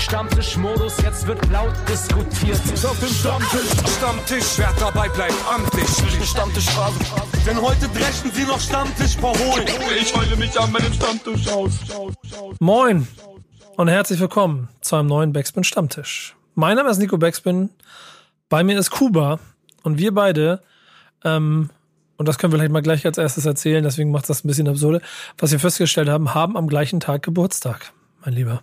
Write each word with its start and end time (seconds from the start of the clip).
Stammtischmodus, 0.00 0.96
jetzt 1.02 1.26
wird 1.26 1.46
laut 1.50 1.74
diskutiert. 1.86 2.56
Auf 2.84 2.98
dem 3.00 3.08
Stammtisch, 3.08 3.96
Stammtisch, 3.98 4.56
wer 4.56 4.72
dabei 4.80 5.08
bleibt, 5.10 5.34
amtlich. 5.46 5.86
Stammtisch 6.26 6.66
Denn 7.46 7.60
heute 7.60 7.86
dreschen 7.88 8.32
sie 8.32 8.44
noch 8.44 8.58
Stammtisch 8.58 9.16
verholen. 9.16 9.66
Ich 10.00 10.16
heule 10.16 10.36
mich 10.36 10.58
an 10.58 10.72
meinem 10.72 10.92
Stammtisch 10.94 11.46
aus. 11.48 11.72
Moin 12.60 13.06
und 13.76 13.88
herzlich 13.88 14.18
willkommen 14.20 14.68
zu 14.80 14.96
einem 14.96 15.08
neuen 15.08 15.32
Backspin 15.34 15.64
Stammtisch. 15.64 16.34
Mein 16.54 16.76
Name 16.76 16.90
ist 16.90 16.98
Nico 16.98 17.18
Backspin, 17.18 17.68
bei 18.48 18.64
mir 18.64 18.78
ist 18.78 18.90
Kuba 18.90 19.38
und 19.82 19.98
wir 19.98 20.14
beide, 20.14 20.62
ähm, 21.24 21.68
und 22.16 22.26
das 22.26 22.38
können 22.38 22.52
wir 22.52 22.58
vielleicht 22.58 22.72
mal 22.72 22.82
gleich 22.82 23.04
als 23.04 23.18
erstes 23.18 23.44
erzählen, 23.44 23.84
deswegen 23.84 24.10
macht 24.10 24.30
das 24.30 24.44
ein 24.44 24.48
bisschen 24.48 24.66
absurde, 24.66 25.02
was 25.36 25.52
wir 25.52 25.60
festgestellt 25.60 26.08
haben, 26.08 26.34
haben 26.34 26.56
am 26.56 26.68
gleichen 26.68 27.00
Tag 27.00 27.22
Geburtstag, 27.22 27.92
mein 28.24 28.34
Lieber. 28.34 28.62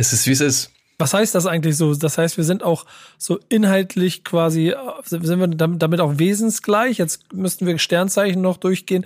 Es 0.00 0.14
ist, 0.14 0.26
wie 0.26 0.32
es 0.32 0.40
ist. 0.40 0.70
Was 0.96 1.12
heißt 1.12 1.34
das 1.34 1.44
eigentlich 1.44 1.76
so? 1.76 1.94
Das 1.94 2.16
heißt, 2.16 2.38
wir 2.38 2.44
sind 2.44 2.62
auch 2.62 2.86
so 3.18 3.38
inhaltlich 3.50 4.24
quasi, 4.24 4.74
sind 5.04 5.38
wir 5.38 5.46
damit 5.46 6.00
auch 6.00 6.18
wesensgleich? 6.18 6.96
Jetzt 6.96 7.34
müssten 7.34 7.66
wir 7.66 7.78
Sternzeichen 7.78 8.40
noch 8.40 8.56
durchgehen. 8.56 9.04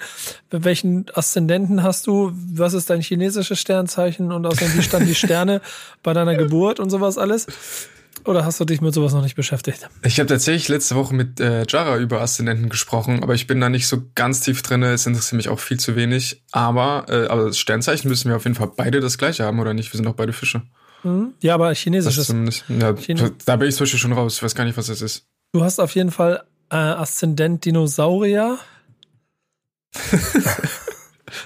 Welchen 0.53 1.07
Aszendenten 1.13 1.83
hast 1.83 2.07
du? 2.07 2.31
Was 2.33 2.75
ist 2.75 2.91
dein 2.91 3.01
chinesisches 3.01 3.59
Sternzeichen? 3.59 4.31
Und 4.31 4.47
außerdem, 4.47 4.79
wie 4.79 4.83
standen 4.83 5.09
die 5.09 5.17
Sterne 5.17 5.61
bei 6.05 6.13
deiner 6.13 6.37
Geburt 6.37 6.79
und 6.79 6.91
sowas 6.91 7.19
alles? 7.19 7.49
Oder 8.25 8.45
hast 8.45 8.61
du 8.61 8.65
dich 8.65 8.81
mit 8.81 8.95
sowas 8.95 9.13
noch 9.13 9.23
nicht 9.23 9.35
beschäftigt? 9.35 9.89
Ich 10.05 10.21
habe 10.21 10.29
tatsächlich 10.29 10.69
letzte 10.69 10.95
Woche 10.95 11.13
mit 11.13 11.41
äh, 11.41 11.65
Jara 11.69 11.99
über 11.99 12.21
Aszendenten 12.21 12.69
gesprochen, 12.69 13.25
aber 13.25 13.35
ich 13.35 13.49
bin 13.49 13.61
da 13.61 13.69
nicht 13.69 13.89
so 13.89 14.03
ganz 14.15 14.41
tief 14.41 14.63
drin. 14.63 14.85
Es 14.85 15.07
interessiert 15.07 15.39
mich 15.39 15.49
auch 15.49 15.59
viel 15.59 15.81
zu 15.81 15.97
wenig. 15.97 16.43
Aber, 16.53 17.07
äh, 17.09 17.27
aber 17.27 17.47
das 17.47 17.59
Sternzeichen 17.59 18.09
müssen 18.09 18.29
wir 18.29 18.37
auf 18.37 18.45
jeden 18.45 18.55
Fall 18.55 18.71
beide 18.77 19.01
das 19.01 19.19
gleiche 19.19 19.45
haben, 19.45 19.59
oder 19.59 19.75
nicht? 19.75 19.93
Wir 19.93 19.99
sind 19.99 20.07
auch 20.07 20.15
beide 20.15 20.33
Fische. 20.33 20.63
Mhm. 21.05 21.35
Ja, 21.41 21.55
aber 21.55 21.73
chinesisches. 21.75 22.35
Ja, 22.69 22.93
da 23.45 23.57
bin 23.57 23.69
ich 23.69 23.77
zum 23.77 23.85
Beispiel 23.85 24.01
schon 24.01 24.13
raus. 24.13 24.37
Ich 24.37 24.43
weiß 24.43 24.55
gar 24.55 24.65
nicht, 24.65 24.77
was 24.77 24.87
das 24.87 25.03
ist. 25.03 25.27
Du 25.53 25.63
hast 25.63 25.79
auf 25.79 25.95
jeden 25.95 26.11
Fall 26.11 26.43
äh, 26.71 26.77
Aszendent 26.77 27.65
Dinosaurier. 27.65 28.59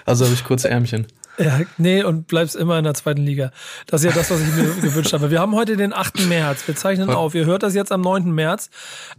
also 0.06 0.25
habe 0.25 0.34
ich 0.34 0.45
kurze 0.45 0.70
Ärmchen. 0.70 1.06
Ja, 1.39 1.61
nee, 1.77 2.03
und 2.03 2.27
bleibst 2.27 2.56
immer 2.56 2.78
in 2.78 2.84
der 2.84 2.94
zweiten 2.94 3.22
Liga. 3.22 3.53
Das 3.86 4.03
ist 4.03 4.06
ja 4.06 4.12
das, 4.12 4.31
was 4.31 4.41
ich 4.41 4.55
mir 4.55 4.75
gewünscht 4.83 5.12
habe. 5.12 5.31
Wir 5.31 5.41
haben 5.41 5.55
heute 5.55 5.77
den 5.77 5.92
8. 5.92 6.27
März. 6.27 6.67
Wir 6.67 6.75
zeichnen 6.75 7.11
auf. 7.11 7.34
Ihr 7.34 7.47
hört 7.47 7.62
das 7.62 7.75
jetzt 7.75 7.92
am 7.92 8.00
9. 8.00 8.33
März. 8.33 8.70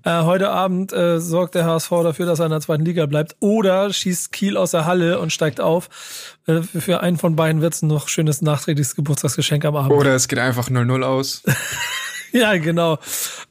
Äh, 0.03 0.23
heute 0.23 0.49
Abend 0.49 0.91
äh, 0.91 1.19
sorgt 1.19 1.55
der 1.55 1.65
HSV 1.65 1.89
dafür, 1.89 2.25
dass 2.25 2.39
er 2.39 2.45
in 2.45 2.51
der 2.51 2.61
zweiten 2.61 2.83
Liga 2.83 3.05
bleibt. 3.05 3.37
Oder 3.39 3.93
schießt 3.93 4.33
Kiel 4.33 4.57
aus 4.57 4.71
der 4.71 4.85
Halle 4.85 5.19
und 5.19 5.31
steigt 5.31 5.61
auf. 5.61 5.89
Äh, 6.45 6.61
für 6.61 6.99
einen 7.01 7.17
von 7.17 7.35
beiden 7.37 7.61
wird 7.61 7.73
es 7.73 7.81
noch 7.81 8.09
schönes 8.09 8.41
nachträgliches 8.41 8.95
Geburtstagsgeschenk 8.95 9.63
am 9.63 9.77
Abend. 9.77 9.91
Oder 9.91 10.13
es 10.13 10.27
geht 10.27 10.39
einfach 10.39 10.69
0-0 10.69 11.03
aus. 11.03 11.43
ja, 12.31 12.58
genau. 12.58 12.99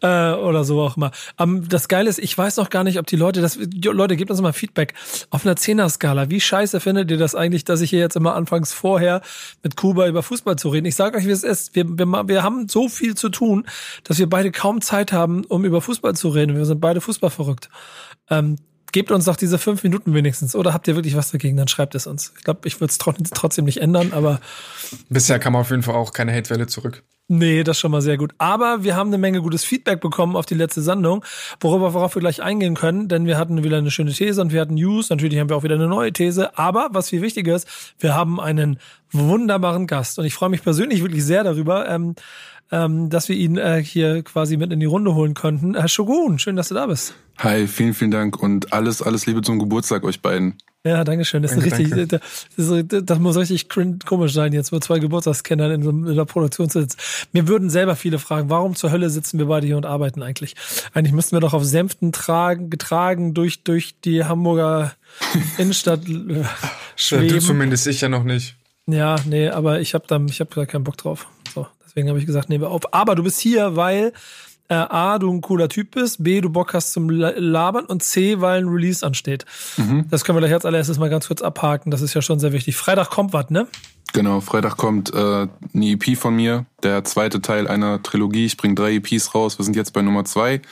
Äh, 0.03 0.33
oder 0.33 0.65
so 0.65 0.81
auch 0.81 0.97
immer. 0.97 1.11
Um, 1.37 1.69
das 1.69 1.89
Geile 1.89 2.09
ist, 2.09 2.19
ich 2.19 2.37
weiß 2.37 2.57
noch 2.57 2.71
gar 2.71 2.85
nicht, 2.85 2.99
ob 2.99 3.07
die 3.07 3.17
Leute, 3.17 3.41
das, 3.41 3.59
Leute, 3.59 4.17
gebt 4.17 4.31
uns 4.31 4.41
mal 4.41 4.53
Feedback. 4.53 4.95
Auf 5.31 5.45
einer 5.45 5.57
Zehner-Skala, 5.57 6.31
wie 6.31 6.41
scheiße 6.41 6.81
findet 6.81 7.11
ihr 7.11 7.19
das 7.19 7.35
eigentlich, 7.35 7.65
dass 7.65 7.81
ich 7.81 7.91
hier 7.91 7.99
jetzt 7.99 8.17
immer 8.17 8.35
anfangs 8.35 8.73
vorher 8.73 9.23
mit 9.63 9.77
Kuba 9.77 10.07
über 10.07 10.23
Fußball 10.23 10.57
zu 10.57 10.69
reden? 10.69 10.87
Ich 10.87 10.97
sage 10.97 11.19
euch, 11.19 11.27
wie 11.27 11.31
es 11.31 11.43
ist. 11.43 11.75
Wir, 11.75 11.87
wir, 11.87 12.07
wir 12.29 12.43
haben 12.43 12.69
so 12.69 12.89
viel 12.89 13.15
zu 13.15 13.29
tun, 13.29 13.67
dass 14.05 14.19
wir 14.19 14.29
beide 14.29 14.53
kaum 14.53 14.81
Zeit 14.81 15.13
haben, 15.13 15.45
um 15.45 15.65
über 15.65 15.81
Fußball 15.81 16.15
zu 16.15 16.29
reden. 16.29 16.57
Wir 16.57 16.65
sind 16.65 16.81
beide 16.81 17.01
Fußball 17.01 17.31
verrückt. 17.31 17.69
Ähm, 18.31 18.57
gebt 18.93 19.11
uns 19.11 19.27
doch 19.27 19.37
diese 19.37 19.59
fünf 19.59 19.83
Minuten 19.83 20.15
wenigstens. 20.15 20.55
Oder 20.55 20.73
habt 20.73 20.89
ihr 20.89 20.97
wirklich 20.97 21.17
was 21.17 21.31
dagegen? 21.31 21.57
Dann 21.57 21.69
schreibt 21.69 21.95
es 21.95 22.07
uns. 22.07 22.33
Ich 22.37 22.45
glaube, 22.45 22.67
ich 22.67 22.81
würde 22.81 22.93
es 22.93 22.99
trotzdem 22.99 23.65
nicht 23.65 23.79
ändern, 23.79 24.13
aber. 24.13 24.41
Bisher 25.09 25.39
kam 25.39 25.57
auf 25.57 25.71
jeden 25.71 25.83
Fall 25.83 25.95
auch 25.95 26.13
keine 26.13 26.35
Hatewelle 26.35 26.67
zurück. 26.67 27.03
Nee, 27.31 27.63
das 27.63 27.77
ist 27.77 27.81
schon 27.81 27.91
mal 27.91 28.01
sehr 28.01 28.17
gut. 28.17 28.33
Aber 28.39 28.85
wir 28.85 28.97
haben 28.97 29.09
eine 29.09 29.19
Menge 29.19 29.43
gutes 29.43 29.63
Feedback 29.63 30.01
bekommen 30.01 30.35
auf 30.35 30.47
die 30.47 30.55
letzte 30.55 30.81
Sendung, 30.81 31.23
worüber 31.61 31.93
worauf 31.93 32.17
wir 32.17 32.21
gleich 32.21 32.43
eingehen 32.43 32.75
können, 32.75 33.09
denn 33.09 33.27
wir 33.27 33.37
hatten 33.37 33.63
wieder 33.63 33.77
eine 33.77 33.91
schöne 33.91 34.13
These 34.13 34.41
und 34.41 34.51
wir 34.51 34.63
hatten 34.63 34.75
News. 34.75 35.11
Natürlich 35.11 35.39
haben 35.39 35.51
wir 35.51 35.57
auch 35.57 35.63
wieder 35.63 35.75
eine 35.75 35.89
neue 35.89 36.11
These. 36.11 36.57
Aber 36.57 36.89
was 36.93 37.11
viel 37.11 37.21
wichtiger 37.21 37.55
ist, 37.55 37.69
wir 37.99 38.15
haben 38.15 38.41
einen 38.41 38.79
wunderbaren 39.13 39.87
Gast 39.87 40.19
und 40.19 40.25
ich 40.25 40.33
freue 40.33 40.49
mich 40.49 40.63
persönlich 40.63 41.03
wirklich 41.03 41.23
sehr 41.23 41.45
darüber. 41.45 41.87
Ähm, 41.87 42.15
ähm, 42.71 43.11
dass 43.11 43.29
wir 43.29 43.37
ihn 43.37 43.57
äh, 43.57 43.83
hier 43.83 44.23
quasi 44.23 44.57
mit 44.57 44.73
in 44.73 44.81
die 44.81 44.87
Runde 44.87 45.15
holen 45.15 45.35
könnten. 45.35 45.75
Herr 45.75 45.89
Shogun, 45.89 46.39
schön, 46.39 46.57
dass 46.57 46.69
du 46.69 46.75
da 46.75 46.87
bist. 46.87 47.15
Hi, 47.39 47.67
vielen, 47.67 47.95
vielen 47.95 48.11
Dank 48.11 48.43
und 48.43 48.73
alles, 48.73 49.03
alles 49.03 49.27
Liebe 49.27 49.43
zum 49.43 49.59
Geburtstag 49.59 50.05
euch 50.05 50.21
beiden. 50.21 50.55
Ja, 50.85 51.03
danke 51.05 51.25
schön. 51.25 51.43
Das, 51.43 51.53
danke, 51.53 51.67
ist 51.67 51.79
richtig, 51.79 52.09
das, 52.09 52.21
ist, 52.57 53.11
das, 53.11 53.19
muss 53.19 53.37
richtig 53.37 53.69
komisch 53.69 54.33
sein, 54.33 54.53
jetzt 54.53 54.73
mit 54.73 54.83
zwei 54.85 54.99
Geburtstagskennern 55.01 55.73
in, 55.73 55.83
so, 55.83 55.91
in 55.91 56.15
der 56.15 56.25
Produktion 56.25 56.71
zu 56.71 56.81
sitzen. 56.81 56.99
Mir 57.33 57.49
würden 57.49 57.69
selber 57.69 57.97
viele 57.97 58.19
fragen, 58.19 58.49
warum 58.49 58.75
zur 58.77 58.91
Hölle 58.93 59.11
sitzen 59.11 59.39
wir 59.39 59.47
beide 59.47 59.67
hier 59.67 59.77
und 59.77 59.87
arbeiten 59.87 60.23
eigentlich? 60.23 60.55
Eigentlich 60.95 61.13
müssten 61.13 61.37
wir 61.37 61.41
doch 61.41 61.53
auf 61.53 61.65
Sänften 61.65 62.13
tragen, 62.13 62.71
getragen 62.71 63.35
durch, 63.35 63.65
durch 63.65 63.97
die 64.01 64.25
Hamburger 64.25 64.93
Innenstadt 65.59 66.09
äh, 66.09 66.45
schweben. 66.97 67.29
Du 67.29 67.41
zumindest 67.41 67.87
ich 67.87 68.01
ja 68.01 68.09
noch 68.09 68.25
nicht. 68.25 68.55
Ja, 68.87 69.17
nee, 69.27 69.49
aber 69.49 69.81
ich 69.81 69.95
habe 69.95 70.05
da, 70.07 70.19
ich 70.27 70.41
hab 70.41 70.55
da 70.55 70.65
keinen 70.65 70.85
Bock 70.85 70.97
drauf. 70.97 71.27
Deswegen 71.99 72.11
habe 72.11 72.21
ich 72.21 72.27
gesagt, 72.27 72.49
nehmen 72.49 72.63
wir 72.63 72.71
auf. 72.71 72.95
Aber 72.95 73.17
du 73.17 73.25
bist 73.25 73.41
hier, 73.41 73.75
weil 73.75 74.13
äh, 74.69 74.75
A, 74.75 75.19
du 75.19 75.33
ein 75.33 75.41
cooler 75.41 75.69
Typ 75.69 75.91
bist, 75.91 76.23
B, 76.23 76.41
du 76.41 76.49
Bock 76.49 76.73
hast 76.73 76.93
zum 76.93 77.11
Labern 77.11 77.87
und 77.87 78.05
C, 78.05 78.41
weil 78.41 78.63
ein 78.63 78.69
Release 78.69 79.05
ansteht. 79.05 79.45
Mhm. 79.77 80.05
Das 80.09 80.23
können 80.23 80.37
wir 80.37 80.41
gleich 80.41 80.53
als 80.53 80.65
allererstes 80.65 80.97
mal 81.01 81.11
ganz 81.11 81.27
kurz 81.27 81.43
abhaken. 81.43 81.91
Das 81.91 82.01
ist 82.01 82.15
ja 82.15 82.23
schon 82.23 82.39
sehr 82.39 82.53
wichtig. 82.53 82.77
Freitag 82.77 83.11
kommt 83.11 83.33
was, 83.33 83.51
ne? 83.51 83.67
Genau, 84.13 84.41
Freitag 84.41 84.77
kommt 84.77 85.13
äh, 85.13 85.49
eine 85.75 85.87
EP 85.91 86.17
von 86.17 86.37
mir, 86.37 86.67
der 86.85 87.03
zweite 87.03 87.43
Teil 87.43 87.67
einer 87.67 88.01
Trilogie. 88.01 88.47
Ich 88.47 88.57
bringe 88.57 88.77
drei 88.77 88.95
EPs 88.95 89.35
raus. 89.35 89.59
Wir 89.59 89.65
sind 89.65 89.75
jetzt 89.75 89.93
bei 89.93 90.03
Nummer 90.03 90.25
zwei. 90.25 90.63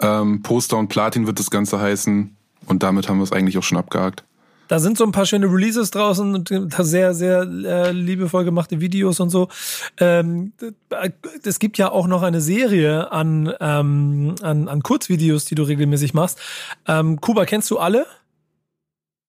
Ähm, 0.00 0.42
Poster 0.42 0.76
und 0.76 0.88
Platin 0.88 1.28
wird 1.28 1.38
das 1.38 1.50
Ganze 1.50 1.78
heißen. 1.78 2.36
Und 2.66 2.82
damit 2.82 3.08
haben 3.08 3.18
wir 3.18 3.24
es 3.24 3.32
eigentlich 3.32 3.58
auch 3.58 3.62
schon 3.62 3.78
abgehakt. 3.78 4.24
Da 4.68 4.78
sind 4.78 4.96
so 4.96 5.04
ein 5.04 5.12
paar 5.12 5.26
schöne 5.26 5.46
Releases 5.46 5.90
draußen 5.90 6.34
und 6.34 6.50
sehr, 6.78 7.14
sehr 7.14 7.42
äh, 7.42 7.90
liebevoll 7.90 8.44
gemachte 8.44 8.80
Videos 8.80 9.20
und 9.20 9.30
so. 9.30 9.48
Ähm, 9.98 10.52
es 11.44 11.58
gibt 11.58 11.78
ja 11.78 11.90
auch 11.90 12.06
noch 12.06 12.22
eine 12.22 12.40
Serie 12.40 13.12
an, 13.12 13.52
ähm, 13.60 14.34
an, 14.42 14.68
an 14.68 14.82
Kurzvideos, 14.82 15.44
die 15.44 15.54
du 15.54 15.64
regelmäßig 15.64 16.14
machst. 16.14 16.38
Ähm, 16.86 17.20
Kuba, 17.20 17.44
kennst 17.44 17.70
du 17.70 17.78
alle? 17.78 18.06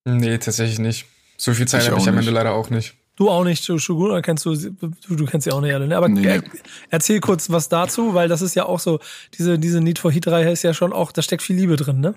Nee, 0.04 0.38
tatsächlich 0.38 0.78
nicht. 0.78 1.06
So 1.36 1.52
viel 1.52 1.66
Zeit 1.66 1.88
habe 1.90 2.00
ich 2.00 2.08
am 2.08 2.18
Ende 2.18 2.30
leider 2.30 2.52
auch 2.52 2.70
nicht. 2.70 2.94
Du 3.16 3.30
auch 3.30 3.44
nicht, 3.44 3.64
Shugun, 3.64 4.10
oder 4.10 4.22
kennst 4.22 4.44
du, 4.44 4.56
du, 4.56 4.90
du 5.08 5.24
kennst 5.24 5.44
sie 5.44 5.52
auch 5.52 5.60
nicht 5.60 5.72
alle, 5.72 5.86
ne? 5.86 5.96
Aber 5.96 6.08
nee. 6.08 6.40
erzähl 6.90 7.20
kurz 7.20 7.48
was 7.48 7.68
dazu, 7.68 8.12
weil 8.12 8.28
das 8.28 8.42
ist 8.42 8.56
ja 8.56 8.66
auch 8.66 8.80
so, 8.80 8.98
diese, 9.38 9.56
diese 9.56 9.80
Need 9.80 10.00
for 10.00 10.10
Heat-Reihe 10.10 10.50
ist 10.50 10.64
ja 10.64 10.74
schon 10.74 10.92
auch, 10.92 11.12
da 11.12 11.22
steckt 11.22 11.42
viel 11.42 11.54
Liebe 11.54 11.76
drin, 11.76 12.00
ne? 12.00 12.14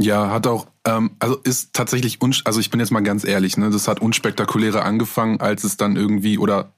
Ja, 0.00 0.30
hat 0.30 0.46
auch, 0.46 0.68
ähm, 0.84 1.10
also 1.18 1.36
ist 1.42 1.72
tatsächlich, 1.72 2.18
also 2.44 2.60
ich 2.60 2.70
bin 2.70 2.78
jetzt 2.78 2.92
mal 2.92 3.02
ganz 3.02 3.24
ehrlich, 3.24 3.56
ne, 3.56 3.68
das 3.70 3.88
hat 3.88 4.00
unspektakulärer 4.00 4.84
angefangen, 4.84 5.40
als 5.40 5.64
es 5.64 5.76
dann 5.76 5.96
irgendwie, 5.96 6.38
oder 6.38 6.72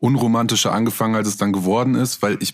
unromantischer 0.00 0.72
angefangen, 0.72 1.14
als 1.14 1.28
es 1.28 1.36
dann 1.36 1.52
geworden 1.52 1.94
ist, 1.94 2.20
weil 2.20 2.36
ich 2.40 2.52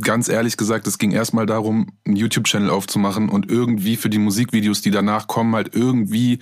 ganz 0.00 0.28
ehrlich 0.28 0.56
gesagt, 0.56 0.86
es 0.86 0.98
ging 0.98 1.12
erstmal 1.12 1.46
darum, 1.46 1.92
einen 2.04 2.16
YouTube-Channel 2.16 2.70
aufzumachen 2.70 3.28
und 3.28 3.50
irgendwie 3.50 3.96
für 3.96 4.08
die 4.08 4.18
Musikvideos, 4.18 4.80
die 4.80 4.90
danach 4.90 5.26
kommen, 5.26 5.54
halt 5.54 5.74
irgendwie 5.74 6.38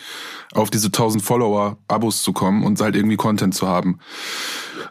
auf 0.52 0.70
diese 0.70 0.86
1000 0.86 1.22
Follower 1.22 1.78
Abos 1.88 2.22
zu 2.22 2.32
kommen 2.32 2.62
und 2.62 2.80
halt 2.80 2.96
irgendwie 2.96 3.16
Content 3.16 3.54
zu 3.54 3.66
haben. 3.66 3.98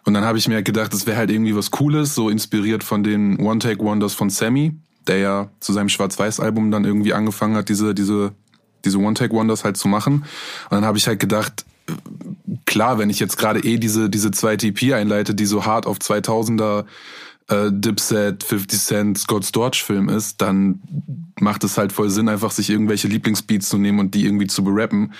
Und 0.03 0.13
dann 0.13 0.25
habe 0.25 0.37
ich 0.37 0.47
mir 0.47 0.61
gedacht, 0.61 0.93
das 0.93 1.07
wäre 1.07 1.17
halt 1.17 1.31
irgendwie 1.31 1.55
was 1.55 1.71
Cooles, 1.71 2.13
so 2.13 2.29
inspiriert 2.29 2.83
von 2.83 3.03
den 3.03 3.39
One-Take-Wonders 3.39 4.13
von 4.13 4.29
Sammy, 4.29 4.73
der 5.07 5.17
ja 5.17 5.49
zu 5.59 5.73
seinem 5.73 5.89
Schwarz-Weiß-Album 5.89 6.71
dann 6.71 6.85
irgendwie 6.85 7.13
angefangen 7.13 7.55
hat, 7.55 7.69
diese, 7.69 7.93
diese, 7.93 8.33
diese 8.83 8.97
One-Take-Wonders 8.97 9.63
halt 9.63 9.77
zu 9.77 9.87
machen. 9.87 10.25
Und 10.65 10.71
dann 10.71 10.85
habe 10.85 10.97
ich 10.97 11.07
halt 11.07 11.19
gedacht, 11.19 11.65
klar, 12.65 12.97
wenn 12.97 13.09
ich 13.09 13.19
jetzt 13.19 13.37
gerade 13.37 13.59
eh 13.63 13.77
diese, 13.77 14.09
diese 14.09 14.31
zweite 14.31 14.67
EP 14.67 14.93
einleite, 14.93 15.35
die 15.35 15.45
so 15.45 15.65
hart 15.65 15.85
auf 15.85 15.97
2000er 15.99 16.85
äh, 17.47 17.71
Dipset, 17.71 18.43
50 18.43 18.79
Cent, 18.79 19.17
Scott 19.17 19.45
Storch 19.45 19.83
Film 19.83 20.09
ist, 20.09 20.41
dann 20.41 20.81
macht 21.39 21.63
es 21.63 21.77
halt 21.77 21.91
voll 21.91 22.09
Sinn, 22.09 22.29
einfach 22.29 22.51
sich 22.51 22.69
irgendwelche 22.69 23.07
Lieblingsbeats 23.07 23.69
zu 23.69 23.77
nehmen 23.77 23.99
und 23.99 24.15
die 24.15 24.25
irgendwie 24.25 24.47
zu 24.47 24.63
berappen. 24.63 25.13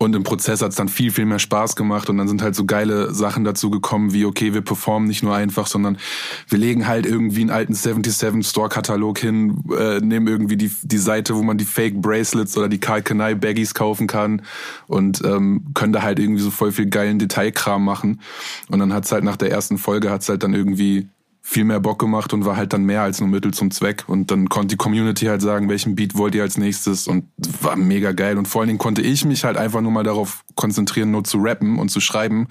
Und 0.00 0.14
im 0.14 0.22
Prozess 0.22 0.62
hat 0.62 0.70
es 0.70 0.76
dann 0.76 0.88
viel, 0.88 1.10
viel 1.10 1.26
mehr 1.26 1.40
Spaß 1.40 1.74
gemacht 1.74 2.08
und 2.08 2.18
dann 2.18 2.28
sind 2.28 2.40
halt 2.40 2.54
so 2.54 2.64
geile 2.64 3.12
Sachen 3.12 3.42
dazu 3.42 3.68
gekommen, 3.68 4.12
wie 4.12 4.26
okay, 4.26 4.54
wir 4.54 4.60
performen 4.60 5.08
nicht 5.08 5.24
nur 5.24 5.34
einfach, 5.34 5.66
sondern 5.66 5.98
wir 6.46 6.56
legen 6.56 6.86
halt 6.86 7.04
irgendwie 7.04 7.40
einen 7.40 7.50
alten 7.50 7.74
77 7.74 8.46
Store-Katalog 8.46 9.18
hin, 9.18 9.64
äh, 9.76 9.98
nehmen 9.98 10.28
irgendwie 10.28 10.56
die, 10.56 10.70
die 10.82 10.98
Seite, 10.98 11.34
wo 11.34 11.42
man 11.42 11.58
die 11.58 11.64
Fake 11.64 12.00
Bracelets 12.00 12.56
oder 12.56 12.68
die 12.68 12.78
Karl 12.78 13.02
Kanai 13.02 13.34
Baggies 13.34 13.74
kaufen 13.74 14.06
kann 14.06 14.42
und 14.86 15.20
ähm, 15.24 15.64
können 15.74 15.92
da 15.92 16.02
halt 16.02 16.20
irgendwie 16.20 16.42
so 16.42 16.52
voll 16.52 16.70
viel 16.70 16.86
geilen 16.86 17.18
Detailkram 17.18 17.84
machen. 17.84 18.20
Und 18.68 18.78
dann 18.78 18.92
hat's 18.92 19.10
halt 19.10 19.24
nach 19.24 19.36
der 19.36 19.50
ersten 19.50 19.78
Folge 19.78 20.12
hat's 20.12 20.28
halt 20.28 20.44
dann 20.44 20.54
irgendwie 20.54 21.08
viel 21.50 21.64
mehr 21.64 21.80
Bock 21.80 21.98
gemacht 21.98 22.34
und 22.34 22.44
war 22.44 22.58
halt 22.58 22.74
dann 22.74 22.84
mehr 22.84 23.00
als 23.00 23.20
nur 23.20 23.28
Mittel 23.30 23.54
zum 23.54 23.70
Zweck. 23.70 24.04
Und 24.06 24.30
dann 24.30 24.50
konnte 24.50 24.68
die 24.68 24.76
Community 24.76 25.24
halt 25.24 25.40
sagen, 25.40 25.70
welchen 25.70 25.94
Beat 25.94 26.14
wollt 26.14 26.34
ihr 26.34 26.42
als 26.42 26.58
nächstes 26.58 27.08
und 27.08 27.24
war 27.62 27.74
mega 27.74 28.12
geil. 28.12 28.36
Und 28.36 28.46
vor 28.46 28.60
allen 28.60 28.68
Dingen 28.68 28.78
konnte 28.78 29.00
ich 29.00 29.24
mich 29.24 29.44
halt 29.44 29.56
einfach 29.56 29.80
nur 29.80 29.90
mal 29.90 30.04
darauf 30.04 30.44
konzentrieren, 30.56 31.10
nur 31.10 31.24
zu 31.24 31.38
rappen 31.38 31.78
und 31.78 31.88
zu 31.88 32.00
schreiben 32.00 32.48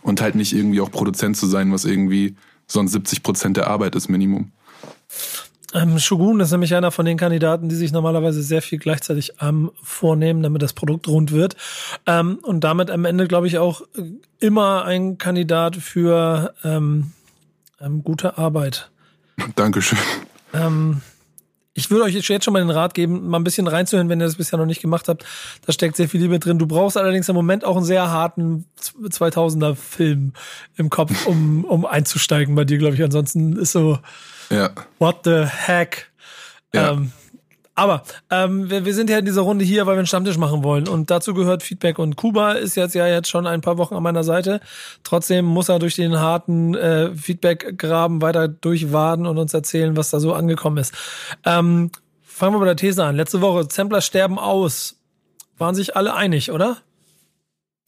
und 0.00 0.22
halt 0.22 0.36
nicht 0.36 0.54
irgendwie 0.54 0.80
auch 0.80 0.90
Produzent 0.90 1.36
zu 1.36 1.46
sein, 1.48 1.70
was 1.70 1.84
irgendwie 1.84 2.34
sonst 2.66 2.92
70 2.92 3.22
Prozent 3.22 3.58
der 3.58 3.66
Arbeit 3.66 3.94
ist 3.94 4.08
Minimum. 4.08 4.50
Ähm, 5.74 5.98
Shogun 5.98 6.40
ist 6.40 6.50
nämlich 6.50 6.74
einer 6.74 6.92
von 6.92 7.04
den 7.04 7.18
Kandidaten, 7.18 7.68
die 7.68 7.76
sich 7.76 7.92
normalerweise 7.92 8.42
sehr 8.42 8.62
viel 8.62 8.78
gleichzeitig 8.78 9.34
ähm, 9.42 9.70
vornehmen, 9.82 10.42
damit 10.42 10.62
das 10.62 10.72
Produkt 10.72 11.08
rund 11.08 11.30
wird. 11.30 11.56
Ähm, 12.06 12.38
und 12.40 12.64
damit 12.64 12.90
am 12.90 13.04
Ende, 13.04 13.28
glaube 13.28 13.48
ich, 13.48 13.58
auch 13.58 13.82
immer 14.38 14.86
ein 14.86 15.18
Kandidat 15.18 15.76
für 15.76 16.54
ähm, 16.64 17.12
ähm, 17.80 18.02
gute 18.04 18.38
Arbeit. 18.38 18.90
Dankeschön. 19.56 19.98
Ähm, 20.52 21.00
ich 21.72 21.90
würde 21.90 22.04
euch 22.04 22.14
jetzt 22.14 22.44
schon 22.44 22.52
mal 22.52 22.58
den 22.60 22.70
Rat 22.70 22.94
geben, 22.94 23.28
mal 23.28 23.38
ein 23.38 23.44
bisschen 23.44 23.66
reinzuhören, 23.68 24.08
wenn 24.08 24.20
ihr 24.20 24.26
das 24.26 24.34
bisher 24.36 24.58
noch 24.58 24.66
nicht 24.66 24.82
gemacht 24.82 25.08
habt. 25.08 25.24
Da 25.64 25.72
steckt 25.72 25.96
sehr 25.96 26.08
viel 26.08 26.20
Liebe 26.20 26.38
drin. 26.38 26.58
Du 26.58 26.66
brauchst 26.66 26.96
allerdings 26.96 27.28
im 27.28 27.34
Moment 27.36 27.64
auch 27.64 27.76
einen 27.76 27.84
sehr 27.86 28.10
harten 28.10 28.66
2000er 28.80 29.76
Film 29.76 30.32
im 30.76 30.90
Kopf, 30.90 31.26
um, 31.26 31.64
um 31.64 31.86
einzusteigen 31.86 32.54
bei 32.54 32.64
dir, 32.64 32.78
glaube 32.78 32.96
ich. 32.96 33.02
Ansonsten 33.02 33.56
ist 33.56 33.72
so, 33.72 33.98
Ja. 34.50 34.70
what 34.98 35.20
the 35.24 35.44
heck? 35.46 36.10
Ja. 36.74 36.92
Ähm, 36.92 37.12
aber 37.74 38.02
ähm, 38.30 38.68
wir, 38.68 38.84
wir 38.84 38.94
sind 38.94 39.08
ja 39.08 39.18
in 39.18 39.24
dieser 39.24 39.42
Runde 39.42 39.64
hier, 39.64 39.86
weil 39.86 39.94
wir 39.94 40.00
einen 40.00 40.06
Stammtisch 40.06 40.36
machen 40.36 40.62
wollen. 40.62 40.88
Und 40.88 41.10
dazu 41.10 41.34
gehört 41.34 41.62
Feedback. 41.62 41.98
Und 41.98 42.16
Kuba 42.16 42.52
ist 42.52 42.74
jetzt 42.76 42.94
ja 42.94 43.06
jetzt 43.06 43.28
schon 43.28 43.46
ein 43.46 43.60
paar 43.60 43.78
Wochen 43.78 43.94
an 43.94 44.02
meiner 44.02 44.24
Seite. 44.24 44.60
Trotzdem 45.02 45.44
muss 45.44 45.68
er 45.68 45.78
durch 45.78 45.96
den 45.96 46.18
harten 46.18 46.74
äh, 46.74 47.14
Feedback-Graben 47.14 48.22
weiter 48.22 48.48
durchwaden 48.48 49.26
und 49.26 49.38
uns 49.38 49.54
erzählen, 49.54 49.96
was 49.96 50.10
da 50.10 50.20
so 50.20 50.34
angekommen 50.34 50.78
ist. 50.78 50.94
Ähm, 51.44 51.90
fangen 52.22 52.54
wir 52.54 52.60
bei 52.60 52.66
der 52.66 52.76
These 52.76 53.04
an. 53.04 53.16
Letzte 53.16 53.40
Woche, 53.40 53.66
Sampler 53.70 54.00
sterben 54.00 54.38
aus. 54.38 54.96
Waren 55.56 55.74
sich 55.74 55.96
alle 55.96 56.14
einig, 56.14 56.50
oder? 56.50 56.78